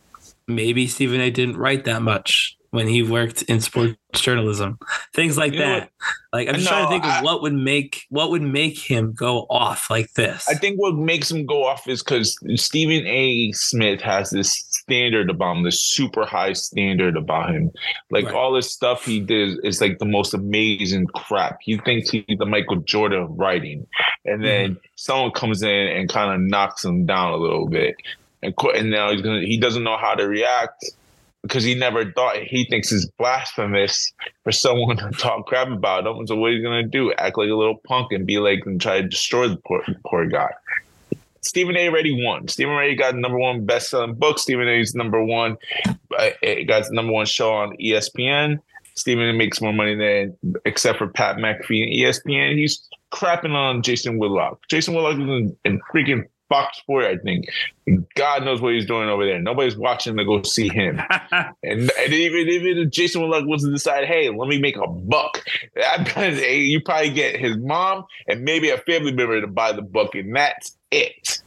maybe 0.49 0.87
Stephen 0.87 1.21
A. 1.21 1.31
didn't 1.31 1.57
write 1.57 1.85
that 1.85 2.03
much 2.03 2.57
when 2.75 2.89
he 2.89 3.03
worked 3.03 3.43
in 3.43 3.61
sports 3.61 3.97
journalism, 4.15 4.79
things 5.15 5.37
like 5.39 5.53
You 5.53 5.61
that. 5.61 5.91
Like 6.33 6.49
I'm 6.49 6.57
just 6.57 6.67
trying 6.69 6.85
to 6.85 6.91
think 6.91 7.05
I- 7.05 7.19
of 7.19 7.25
what 7.25 7.43
would 7.43 7.55
make 7.55 8.03
what 8.11 8.31
would 8.31 8.43
make 8.43 8.77
him 8.77 9.13
go 9.13 9.47
off 9.49 9.89
like 9.91 10.13
this. 10.15 10.49
I 10.49 10.55
think 10.55 10.79
what 10.81 10.95
makes 10.97 11.31
him 11.31 11.47
go 11.47 11.65
off 11.65 11.89
is 11.89 12.03
because 12.03 12.37
Stephen 12.57 13.07
A. 13.07 13.53
Smith 13.53 14.01
has 14.01 14.31
this 14.31 14.53
standard 14.71 15.31
about 15.31 15.57
him, 15.59 15.63
this 15.63 15.81
super 15.81 16.27
high 16.27 16.53
standard 16.53 17.17
about 17.17 17.55
him. 17.55 17.71
Like 18.11 18.27
Right. 18.27 18.35
all 18.35 18.53
this 18.53 18.71
stuff 18.71 19.05
he 19.05 19.21
did 19.21 19.59
is 19.65 19.81
like 19.81 19.99
the 19.99 20.05
most 20.07 20.35
amazing 20.35 21.07
crap. 21.15 21.59
He 21.63 21.79
thinks 21.79 22.11
he's 22.11 22.25
the 22.39 22.47
Michael 22.47 22.77
Jordan 22.77 23.23
of 23.23 23.31
writing, 23.39 23.87
and 24.25 24.45
then 24.45 24.71
Mm-hmm. 24.73 24.79
someone 24.97 25.31
comes 25.33 25.63
in 25.63 25.69
and 25.71 26.09
kind 26.09 26.35
of 26.35 26.41
knocks 26.41 26.85
him 26.85 27.07
down 27.07 27.33
a 27.33 27.37
little 27.37 27.69
bit, 27.69 27.95
and 28.43 28.53
and 28.75 28.91
now 28.91 29.11
he's 29.13 29.23
gonna 29.23 29.41
he 29.43 29.57
doesn't 29.59 29.85
know 29.85 29.97
how 29.97 30.15
to 30.15 30.27
react. 30.27 30.85
Because 31.45 31.63
he 31.63 31.75
never 31.75 32.11
thought 32.13 32.39
he 32.39 32.65
thinks 32.65 32.91
it's 32.91 33.05
blasphemous 33.19 34.13
for 34.43 34.51
someone 34.51 34.97
to 34.97 35.11
talk 35.13 35.47
crap 35.47 35.69
about 35.69 36.07
him. 36.07 36.27
So 36.27 36.37
what 36.37 36.53
he's 36.53 36.63
gonna 36.63 36.83
do? 36.89 37.13
Act 37.13 37.37
like 37.39 37.51
a 37.51 37.55
little 37.55 37.77
punk 37.87 38.13
and 38.13 38.27
be 38.27 38.39
like 38.39 38.63
and 38.65 38.81
try 38.81 39.03
to 39.03 39.09
destroy 39.09 39.49
the 39.49 39.57
poor, 39.67 39.85
poor 40.07 40.27
guy. 40.27 40.51
Stephen 41.43 41.77
A. 41.77 41.89
already 41.89 42.25
won. 42.25 42.49
Stephen 42.49 42.75
A. 42.79 42.95
got 42.95 43.15
number 43.15 43.37
one 43.39 43.67
best 43.67 43.91
selling 43.91 44.15
book. 44.15 44.39
Stephen 44.39 44.67
A.'s 44.67 44.95
number 44.95 45.23
one. 45.23 45.59
uh, 45.87 46.31
It 46.43 46.65
got 46.67 46.91
number 46.91 47.13
one 47.13 47.27
show 47.27 47.53
on 47.53 47.77
ESPN. 47.77 48.59
Stephen 48.97 49.29
A. 49.29 49.33
makes 49.35 49.61
more 49.61 49.73
money 49.75 49.95
than 49.95 50.37
except 50.65 50.97
for 50.99 51.09
Pat 51.09 51.37
McAfee 51.37 51.83
and 51.83 51.93
ESPN. 51.93 52.57
He's 52.57 52.89
crapping 53.13 53.55
on 53.55 53.83
Jason 53.83 54.19
Whitlock. 54.19 54.61
Jason 54.71 54.95
Whitlock 54.95 55.15
is 55.19 55.53
in 55.67 55.81
freaking 55.93 56.25
Fox 56.55 56.79
Sport, 56.79 57.05
I 57.05 57.17
think. 57.17 57.47
God 58.15 58.45
knows 58.45 58.61
what 58.61 58.75
he's 58.75 58.87
doing 58.87 59.09
over 59.09 59.27
there. 59.27 59.41
Nobody's 59.41 59.77
watching 59.77 60.17
to 60.17 60.25
go 60.25 60.43
see 60.43 60.69
him. 60.69 61.01
And, 61.63 61.91
and 61.99 62.13
even 62.13 62.49
even 62.49 62.79
if 62.79 62.91
Jason 62.91 63.23
Whitlock 63.23 63.47
was 63.47 63.63
to 63.63 63.71
decide, 63.71 64.05
hey, 64.05 64.29
let 64.29 64.49
me 64.49 64.59
make 64.59 64.77
a 64.77 64.87
buck, 64.87 65.43
you 65.75 66.81
probably 66.83 67.11
get 67.11 67.41
his 67.41 67.57
mom 67.57 68.05
and 68.29 68.43
maybe 68.43 68.71
a 68.71 68.79
family 68.79 69.13
member 69.13 69.41
to 69.41 69.47
buy 69.47 69.73
the 69.73 69.83
book, 69.83 70.15
and 70.15 70.35
that's 70.37 70.77
it. 70.91 71.43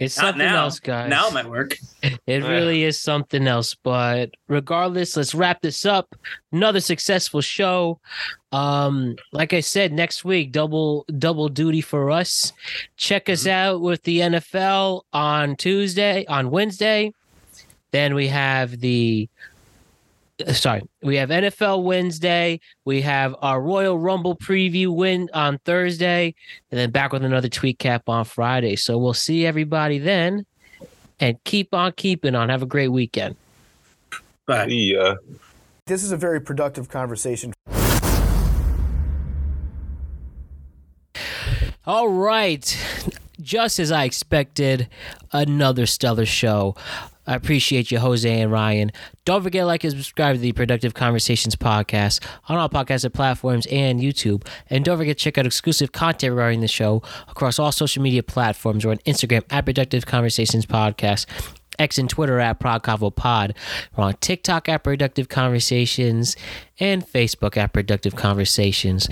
It's 0.00 0.16
Not 0.16 0.28
something 0.28 0.46
now. 0.46 0.62
else, 0.64 0.80
guys. 0.80 1.10
now 1.10 1.28
it 1.28 1.34
might 1.34 1.48
work. 1.48 1.76
It 2.02 2.42
really 2.42 2.84
is 2.84 2.98
something 2.98 3.46
else. 3.46 3.74
But 3.74 4.30
regardless, 4.48 5.14
let's 5.16 5.34
wrap 5.34 5.60
this 5.60 5.84
up. 5.84 6.14
Another 6.52 6.80
successful 6.80 7.42
show. 7.42 8.00
Um, 8.50 9.16
like 9.32 9.52
I 9.52 9.60
said, 9.60 9.92
next 9.92 10.24
week, 10.24 10.52
double 10.52 11.04
double 11.18 11.50
duty 11.50 11.82
for 11.82 12.10
us. 12.10 12.52
Check 12.96 13.28
us 13.28 13.46
out 13.46 13.82
with 13.82 14.02
the 14.04 14.20
NFL 14.20 15.02
on 15.12 15.54
Tuesday, 15.56 16.24
on 16.26 16.50
Wednesday. 16.50 17.12
Then 17.90 18.14
we 18.14 18.28
have 18.28 18.80
the 18.80 19.28
uh, 19.32 19.49
Uh, 20.46 20.52
sorry, 20.52 20.82
we 21.02 21.16
have 21.16 21.30
NFL 21.30 21.82
Wednesday. 21.82 22.60
We 22.84 23.02
have 23.02 23.34
our 23.42 23.60
Royal 23.60 23.98
Rumble 23.98 24.36
preview 24.36 24.94
win 24.94 25.28
on 25.34 25.58
Thursday, 25.64 26.34
and 26.70 26.78
then 26.78 26.90
back 26.90 27.12
with 27.12 27.24
another 27.24 27.48
tweet 27.48 27.78
cap 27.78 28.08
on 28.08 28.24
Friday. 28.24 28.76
So 28.76 28.98
we'll 28.98 29.14
see 29.14 29.46
everybody 29.46 29.98
then 29.98 30.46
and 31.20 31.42
keep 31.44 31.74
on 31.74 31.92
keeping 31.92 32.34
on. 32.34 32.48
Have 32.48 32.62
a 32.62 32.66
great 32.66 32.88
weekend. 32.88 33.36
But 34.46 34.70
Yeah. 34.70 35.14
This 35.86 36.04
is 36.04 36.12
a 36.12 36.16
very 36.16 36.40
productive 36.40 36.88
conversation. 36.88 37.52
All 41.84 42.08
right. 42.08 42.76
Just 43.40 43.78
as 43.78 43.90
I 43.90 44.04
expected, 44.04 44.88
another 45.32 45.86
stellar 45.86 46.26
show. 46.26 46.76
I 47.30 47.36
appreciate 47.36 47.92
you, 47.92 48.00
Jose 48.00 48.40
and 48.40 48.50
Ryan. 48.50 48.90
Don't 49.24 49.44
forget 49.44 49.62
to 49.62 49.66
like 49.66 49.84
and 49.84 49.92
subscribe 49.92 50.34
to 50.34 50.40
the 50.40 50.50
Productive 50.50 50.94
Conversations 50.94 51.54
podcast 51.54 52.18
on 52.48 52.56
all 52.56 52.68
podcast 52.68 53.10
platforms 53.14 53.66
and 53.66 54.00
YouTube. 54.00 54.44
And 54.68 54.84
don't 54.84 54.98
forget 54.98 55.16
to 55.16 55.22
check 55.22 55.38
out 55.38 55.46
exclusive 55.46 55.92
content 55.92 56.32
regarding 56.32 56.60
the 56.60 56.66
show 56.66 57.04
across 57.28 57.60
all 57.60 57.70
social 57.70 58.02
media 58.02 58.24
platforms 58.24 58.84
or 58.84 58.90
on 58.90 58.98
Instagram 59.06 59.44
at 59.48 59.64
Productive 59.64 60.06
Conversations 60.06 60.66
Podcast. 60.66 61.26
X 61.80 61.98
and 61.98 62.08
Twitter 62.08 62.38
at 62.38 62.60
ProdConvoPod. 62.60 63.56
We're 63.96 64.04
on 64.04 64.14
TikTok 64.20 64.68
at 64.68 64.84
Productive 64.84 65.28
Conversations 65.28 66.36
and 66.78 67.06
Facebook 67.06 67.56
at 67.56 67.72
Productive 67.72 68.14
Conversations. 68.16 69.08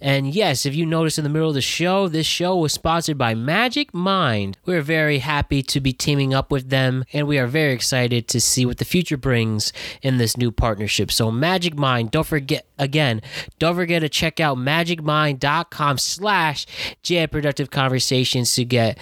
And 0.00 0.34
yes, 0.34 0.66
if 0.66 0.74
you 0.74 0.84
notice 0.84 1.18
in 1.18 1.24
the 1.24 1.30
middle 1.30 1.48
of 1.48 1.54
the 1.54 1.60
show, 1.60 2.08
this 2.08 2.26
show 2.26 2.56
was 2.56 2.72
sponsored 2.72 3.18
by 3.18 3.34
Magic 3.34 3.94
Mind. 3.94 4.56
We're 4.66 4.82
very 4.82 5.18
happy 5.18 5.62
to 5.62 5.80
be 5.80 5.92
teaming 5.92 6.34
up 6.34 6.50
with 6.50 6.70
them, 6.70 7.04
and 7.12 7.26
we 7.26 7.38
are 7.38 7.46
very 7.46 7.72
excited 7.72 8.28
to 8.28 8.40
see 8.40 8.66
what 8.66 8.78
the 8.78 8.84
future 8.84 9.16
brings 9.16 9.72
in 10.02 10.18
this 10.18 10.36
new 10.36 10.50
partnership. 10.50 11.10
So 11.10 11.30
Magic 11.30 11.76
Mind, 11.76 12.10
don't 12.10 12.26
forget 12.26 12.66
again, 12.78 13.22
don't 13.58 13.74
forget 13.74 14.02
to 14.02 14.08
check 14.08 14.40
out 14.40 14.56
magicmind.com 14.56 15.98
slash 15.98 16.66
Jam 17.02 17.28
Productive 17.28 17.70
Conversations 17.70 18.54
to 18.54 18.64
get 18.64 18.98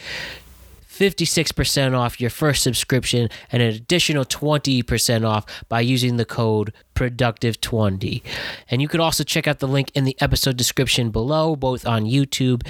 56% 0.96 1.96
off 1.96 2.20
your 2.20 2.30
first 2.30 2.62
subscription 2.62 3.28
and 3.52 3.62
an 3.62 3.74
additional 3.74 4.24
20% 4.24 5.28
off 5.28 5.44
by 5.68 5.80
using 5.80 6.16
the 6.16 6.24
code 6.24 6.72
productive20 6.94 8.22
and 8.70 8.80
you 8.80 8.88
could 8.88 9.00
also 9.00 9.22
check 9.22 9.46
out 9.46 9.58
the 9.58 9.68
link 9.68 9.90
in 9.94 10.04
the 10.04 10.16
episode 10.20 10.56
description 10.56 11.10
below 11.10 11.54
both 11.54 11.86
on 11.86 12.04
youtube 12.04 12.66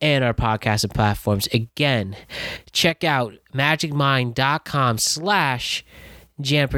and 0.00 0.24
our 0.24 0.34
podcasting 0.34 0.92
platforms. 0.92 1.46
Again 1.52 2.16
check 2.72 3.04
out 3.04 3.34
magicmind.com 3.54 4.98
slash 4.98 5.84
jam 6.40 6.68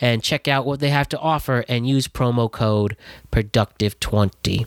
and 0.00 0.22
check 0.22 0.48
out 0.48 0.66
what 0.66 0.80
they 0.80 0.90
have 0.90 1.08
to 1.08 1.18
offer 1.18 1.64
and 1.68 1.88
use 1.88 2.08
promo 2.08 2.50
code 2.50 2.96
productive20 3.30 4.66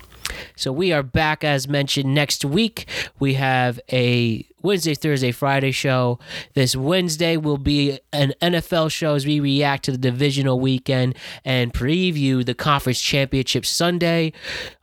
So 0.55 0.71
we 0.71 0.91
are 0.91 1.03
back 1.03 1.43
as 1.43 1.67
mentioned 1.67 2.13
next 2.13 2.43
week. 2.45 2.87
We 3.19 3.35
have 3.35 3.79
a 3.91 4.45
Wednesday, 4.63 4.95
Thursday, 4.95 5.31
Friday 5.31 5.71
show. 5.71 6.19
This 6.53 6.75
Wednesday 6.75 7.37
will 7.37 7.57
be 7.57 7.99
an 8.11 8.33
NFL 8.41 8.91
show 8.91 9.13
as 9.13 9.25
we 9.25 9.39
react 9.39 9.85
to 9.85 9.91
the 9.91 9.97
divisional 9.97 10.59
weekend 10.59 11.15
and 11.45 11.73
preview 11.73 12.43
the 12.45 12.53
conference 12.53 12.99
championship 12.99 13.65
Sunday. 13.65 14.33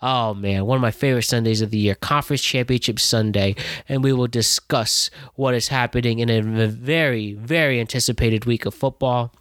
Oh 0.01 0.33
man, 0.33 0.65
one 0.65 0.77
of 0.77 0.83
my 0.83 0.91
favorite 0.91 1.25
Sundays 1.25 1.61
of 1.61 1.71
the 1.71 1.79
year, 1.79 1.97
conference 1.97 2.43
championship 2.43 3.01
Sunday, 3.01 3.57
and 3.89 4.05
we 4.05 4.13
will 4.13 4.29
discuss 4.29 5.11
what 5.35 5.55
is 5.55 5.69
happening 5.69 6.21
in 6.21 6.31
a 6.31 6.41
very, 6.69 7.35
very 7.35 7.81
anticipated 7.81 8.45
week 8.45 8.65
of 8.67 8.75
football. 8.75 9.35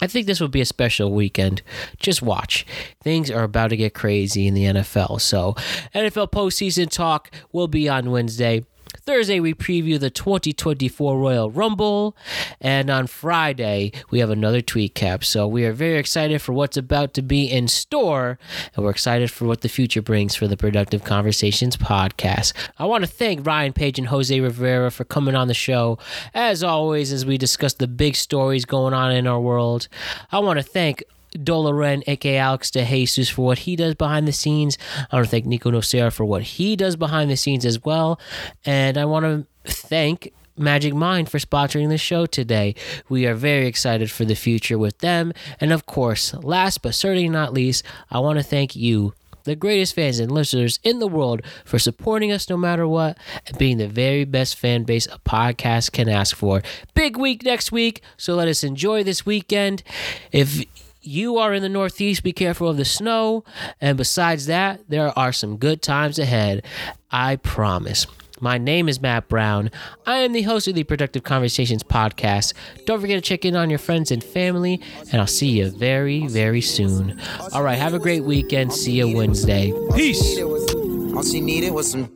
I 0.00 0.06
think 0.06 0.26
this 0.26 0.40
will 0.40 0.48
be 0.48 0.60
a 0.60 0.66
special 0.66 1.12
weekend. 1.12 1.62
Just 1.98 2.22
watch. 2.22 2.66
Things 3.02 3.30
are 3.30 3.42
about 3.42 3.68
to 3.68 3.76
get 3.76 3.94
crazy 3.94 4.46
in 4.46 4.54
the 4.54 4.64
NFL. 4.64 5.20
So, 5.20 5.54
NFL 5.94 6.30
postseason 6.30 6.90
talk 6.90 7.30
will 7.52 7.68
be 7.68 7.88
on 7.88 8.10
Wednesday. 8.10 8.64
Thursday, 9.10 9.40
we 9.40 9.54
preview 9.54 9.98
the 9.98 10.08
2024 10.08 11.18
Royal 11.18 11.50
Rumble. 11.50 12.16
And 12.60 12.88
on 12.90 13.08
Friday, 13.08 13.90
we 14.12 14.20
have 14.20 14.30
another 14.30 14.60
tweet 14.60 14.94
cap. 14.94 15.24
So 15.24 15.48
we 15.48 15.64
are 15.64 15.72
very 15.72 15.98
excited 15.98 16.40
for 16.40 16.52
what's 16.52 16.76
about 16.76 17.12
to 17.14 17.22
be 17.22 17.50
in 17.50 17.66
store. 17.66 18.38
And 18.76 18.84
we're 18.84 18.92
excited 18.92 19.28
for 19.28 19.46
what 19.46 19.62
the 19.62 19.68
future 19.68 20.00
brings 20.00 20.36
for 20.36 20.46
the 20.46 20.56
Productive 20.56 21.02
Conversations 21.02 21.76
podcast. 21.76 22.52
I 22.78 22.84
want 22.84 23.02
to 23.02 23.10
thank 23.10 23.44
Ryan 23.44 23.72
Page 23.72 23.98
and 23.98 24.06
Jose 24.06 24.38
Rivera 24.38 24.92
for 24.92 25.02
coming 25.02 25.34
on 25.34 25.48
the 25.48 25.54
show. 25.54 25.98
As 26.32 26.62
always, 26.62 27.12
as 27.12 27.26
we 27.26 27.36
discuss 27.36 27.74
the 27.74 27.88
big 27.88 28.14
stories 28.14 28.64
going 28.64 28.94
on 28.94 29.10
in 29.10 29.26
our 29.26 29.40
world, 29.40 29.88
I 30.30 30.38
want 30.38 30.60
to 30.60 30.62
thank 30.62 31.02
Doloren, 31.36 32.02
aka 32.06 32.38
Alex 32.38 32.70
De 32.70 32.84
Jesus, 32.84 33.28
for 33.28 33.46
what 33.46 33.60
he 33.60 33.76
does 33.76 33.94
behind 33.94 34.26
the 34.26 34.32
scenes. 34.32 34.78
I 35.10 35.16
want 35.16 35.26
to 35.26 35.30
thank 35.30 35.46
Nico 35.46 35.70
Nocera 35.70 36.12
for 36.12 36.24
what 36.24 36.42
he 36.42 36.76
does 36.76 36.96
behind 36.96 37.30
the 37.30 37.36
scenes 37.36 37.64
as 37.64 37.84
well. 37.84 38.20
And 38.64 38.98
I 38.98 39.04
want 39.04 39.24
to 39.64 39.72
thank 39.72 40.32
Magic 40.56 40.94
Mind 40.94 41.30
for 41.30 41.38
sponsoring 41.38 41.88
the 41.88 41.98
show 41.98 42.26
today. 42.26 42.74
We 43.08 43.26
are 43.26 43.34
very 43.34 43.66
excited 43.66 44.10
for 44.10 44.24
the 44.24 44.34
future 44.34 44.78
with 44.78 44.98
them. 44.98 45.32
And 45.60 45.72
of 45.72 45.86
course, 45.86 46.34
last 46.34 46.82
but 46.82 46.94
certainly 46.94 47.28
not 47.28 47.52
least, 47.54 47.84
I 48.10 48.18
want 48.18 48.38
to 48.38 48.42
thank 48.42 48.76
you, 48.76 49.14
the 49.44 49.56
greatest 49.56 49.94
fans 49.94 50.20
and 50.20 50.30
listeners 50.30 50.78
in 50.82 50.98
the 50.98 51.06
world, 51.06 51.40
for 51.64 51.78
supporting 51.78 52.30
us 52.30 52.50
no 52.50 52.58
matter 52.58 52.86
what 52.86 53.16
and 53.46 53.56
being 53.56 53.78
the 53.78 53.88
very 53.88 54.24
best 54.24 54.56
fan 54.56 54.84
base 54.84 55.06
a 55.06 55.18
podcast 55.20 55.92
can 55.92 56.10
ask 56.10 56.36
for. 56.36 56.62
Big 56.94 57.16
week 57.16 57.42
next 57.42 57.72
week, 57.72 58.02
so 58.18 58.34
let 58.34 58.48
us 58.48 58.62
enjoy 58.62 59.02
this 59.02 59.24
weekend. 59.24 59.82
If 60.30 60.66
you 61.02 61.38
are 61.38 61.52
in 61.54 61.62
the 61.62 61.68
Northeast, 61.68 62.22
be 62.22 62.32
careful 62.32 62.68
of 62.68 62.76
the 62.76 62.84
snow. 62.84 63.44
And 63.80 63.96
besides 63.96 64.46
that, 64.46 64.80
there 64.88 65.16
are 65.18 65.32
some 65.32 65.56
good 65.56 65.82
times 65.82 66.18
ahead. 66.18 66.64
I 67.10 67.36
promise. 67.36 68.06
My 68.42 68.56
name 68.56 68.88
is 68.88 69.02
Matt 69.02 69.28
Brown. 69.28 69.70
I 70.06 70.18
am 70.18 70.32
the 70.32 70.42
host 70.42 70.66
of 70.66 70.74
the 70.74 70.84
Productive 70.84 71.24
Conversations 71.24 71.82
podcast. 71.82 72.54
Don't 72.86 73.00
forget 73.00 73.22
to 73.22 73.28
check 73.28 73.44
in 73.44 73.54
on 73.54 73.68
your 73.68 73.78
friends 73.78 74.10
and 74.10 74.24
family, 74.24 74.80
and 75.12 75.20
I'll 75.20 75.26
see 75.26 75.48
you 75.48 75.70
very, 75.70 76.26
very 76.26 76.62
soon. 76.62 77.20
All 77.52 77.62
right, 77.62 77.78
have 77.78 77.92
a 77.92 77.98
great 77.98 78.24
weekend. 78.24 78.72
See 78.72 78.92
you 78.92 79.14
Wednesday. 79.14 79.74
Peace. 79.94 80.40
All 80.40 81.22
she 81.22 81.42
needed 81.42 81.72
was 81.72 81.90
some 81.90 82.10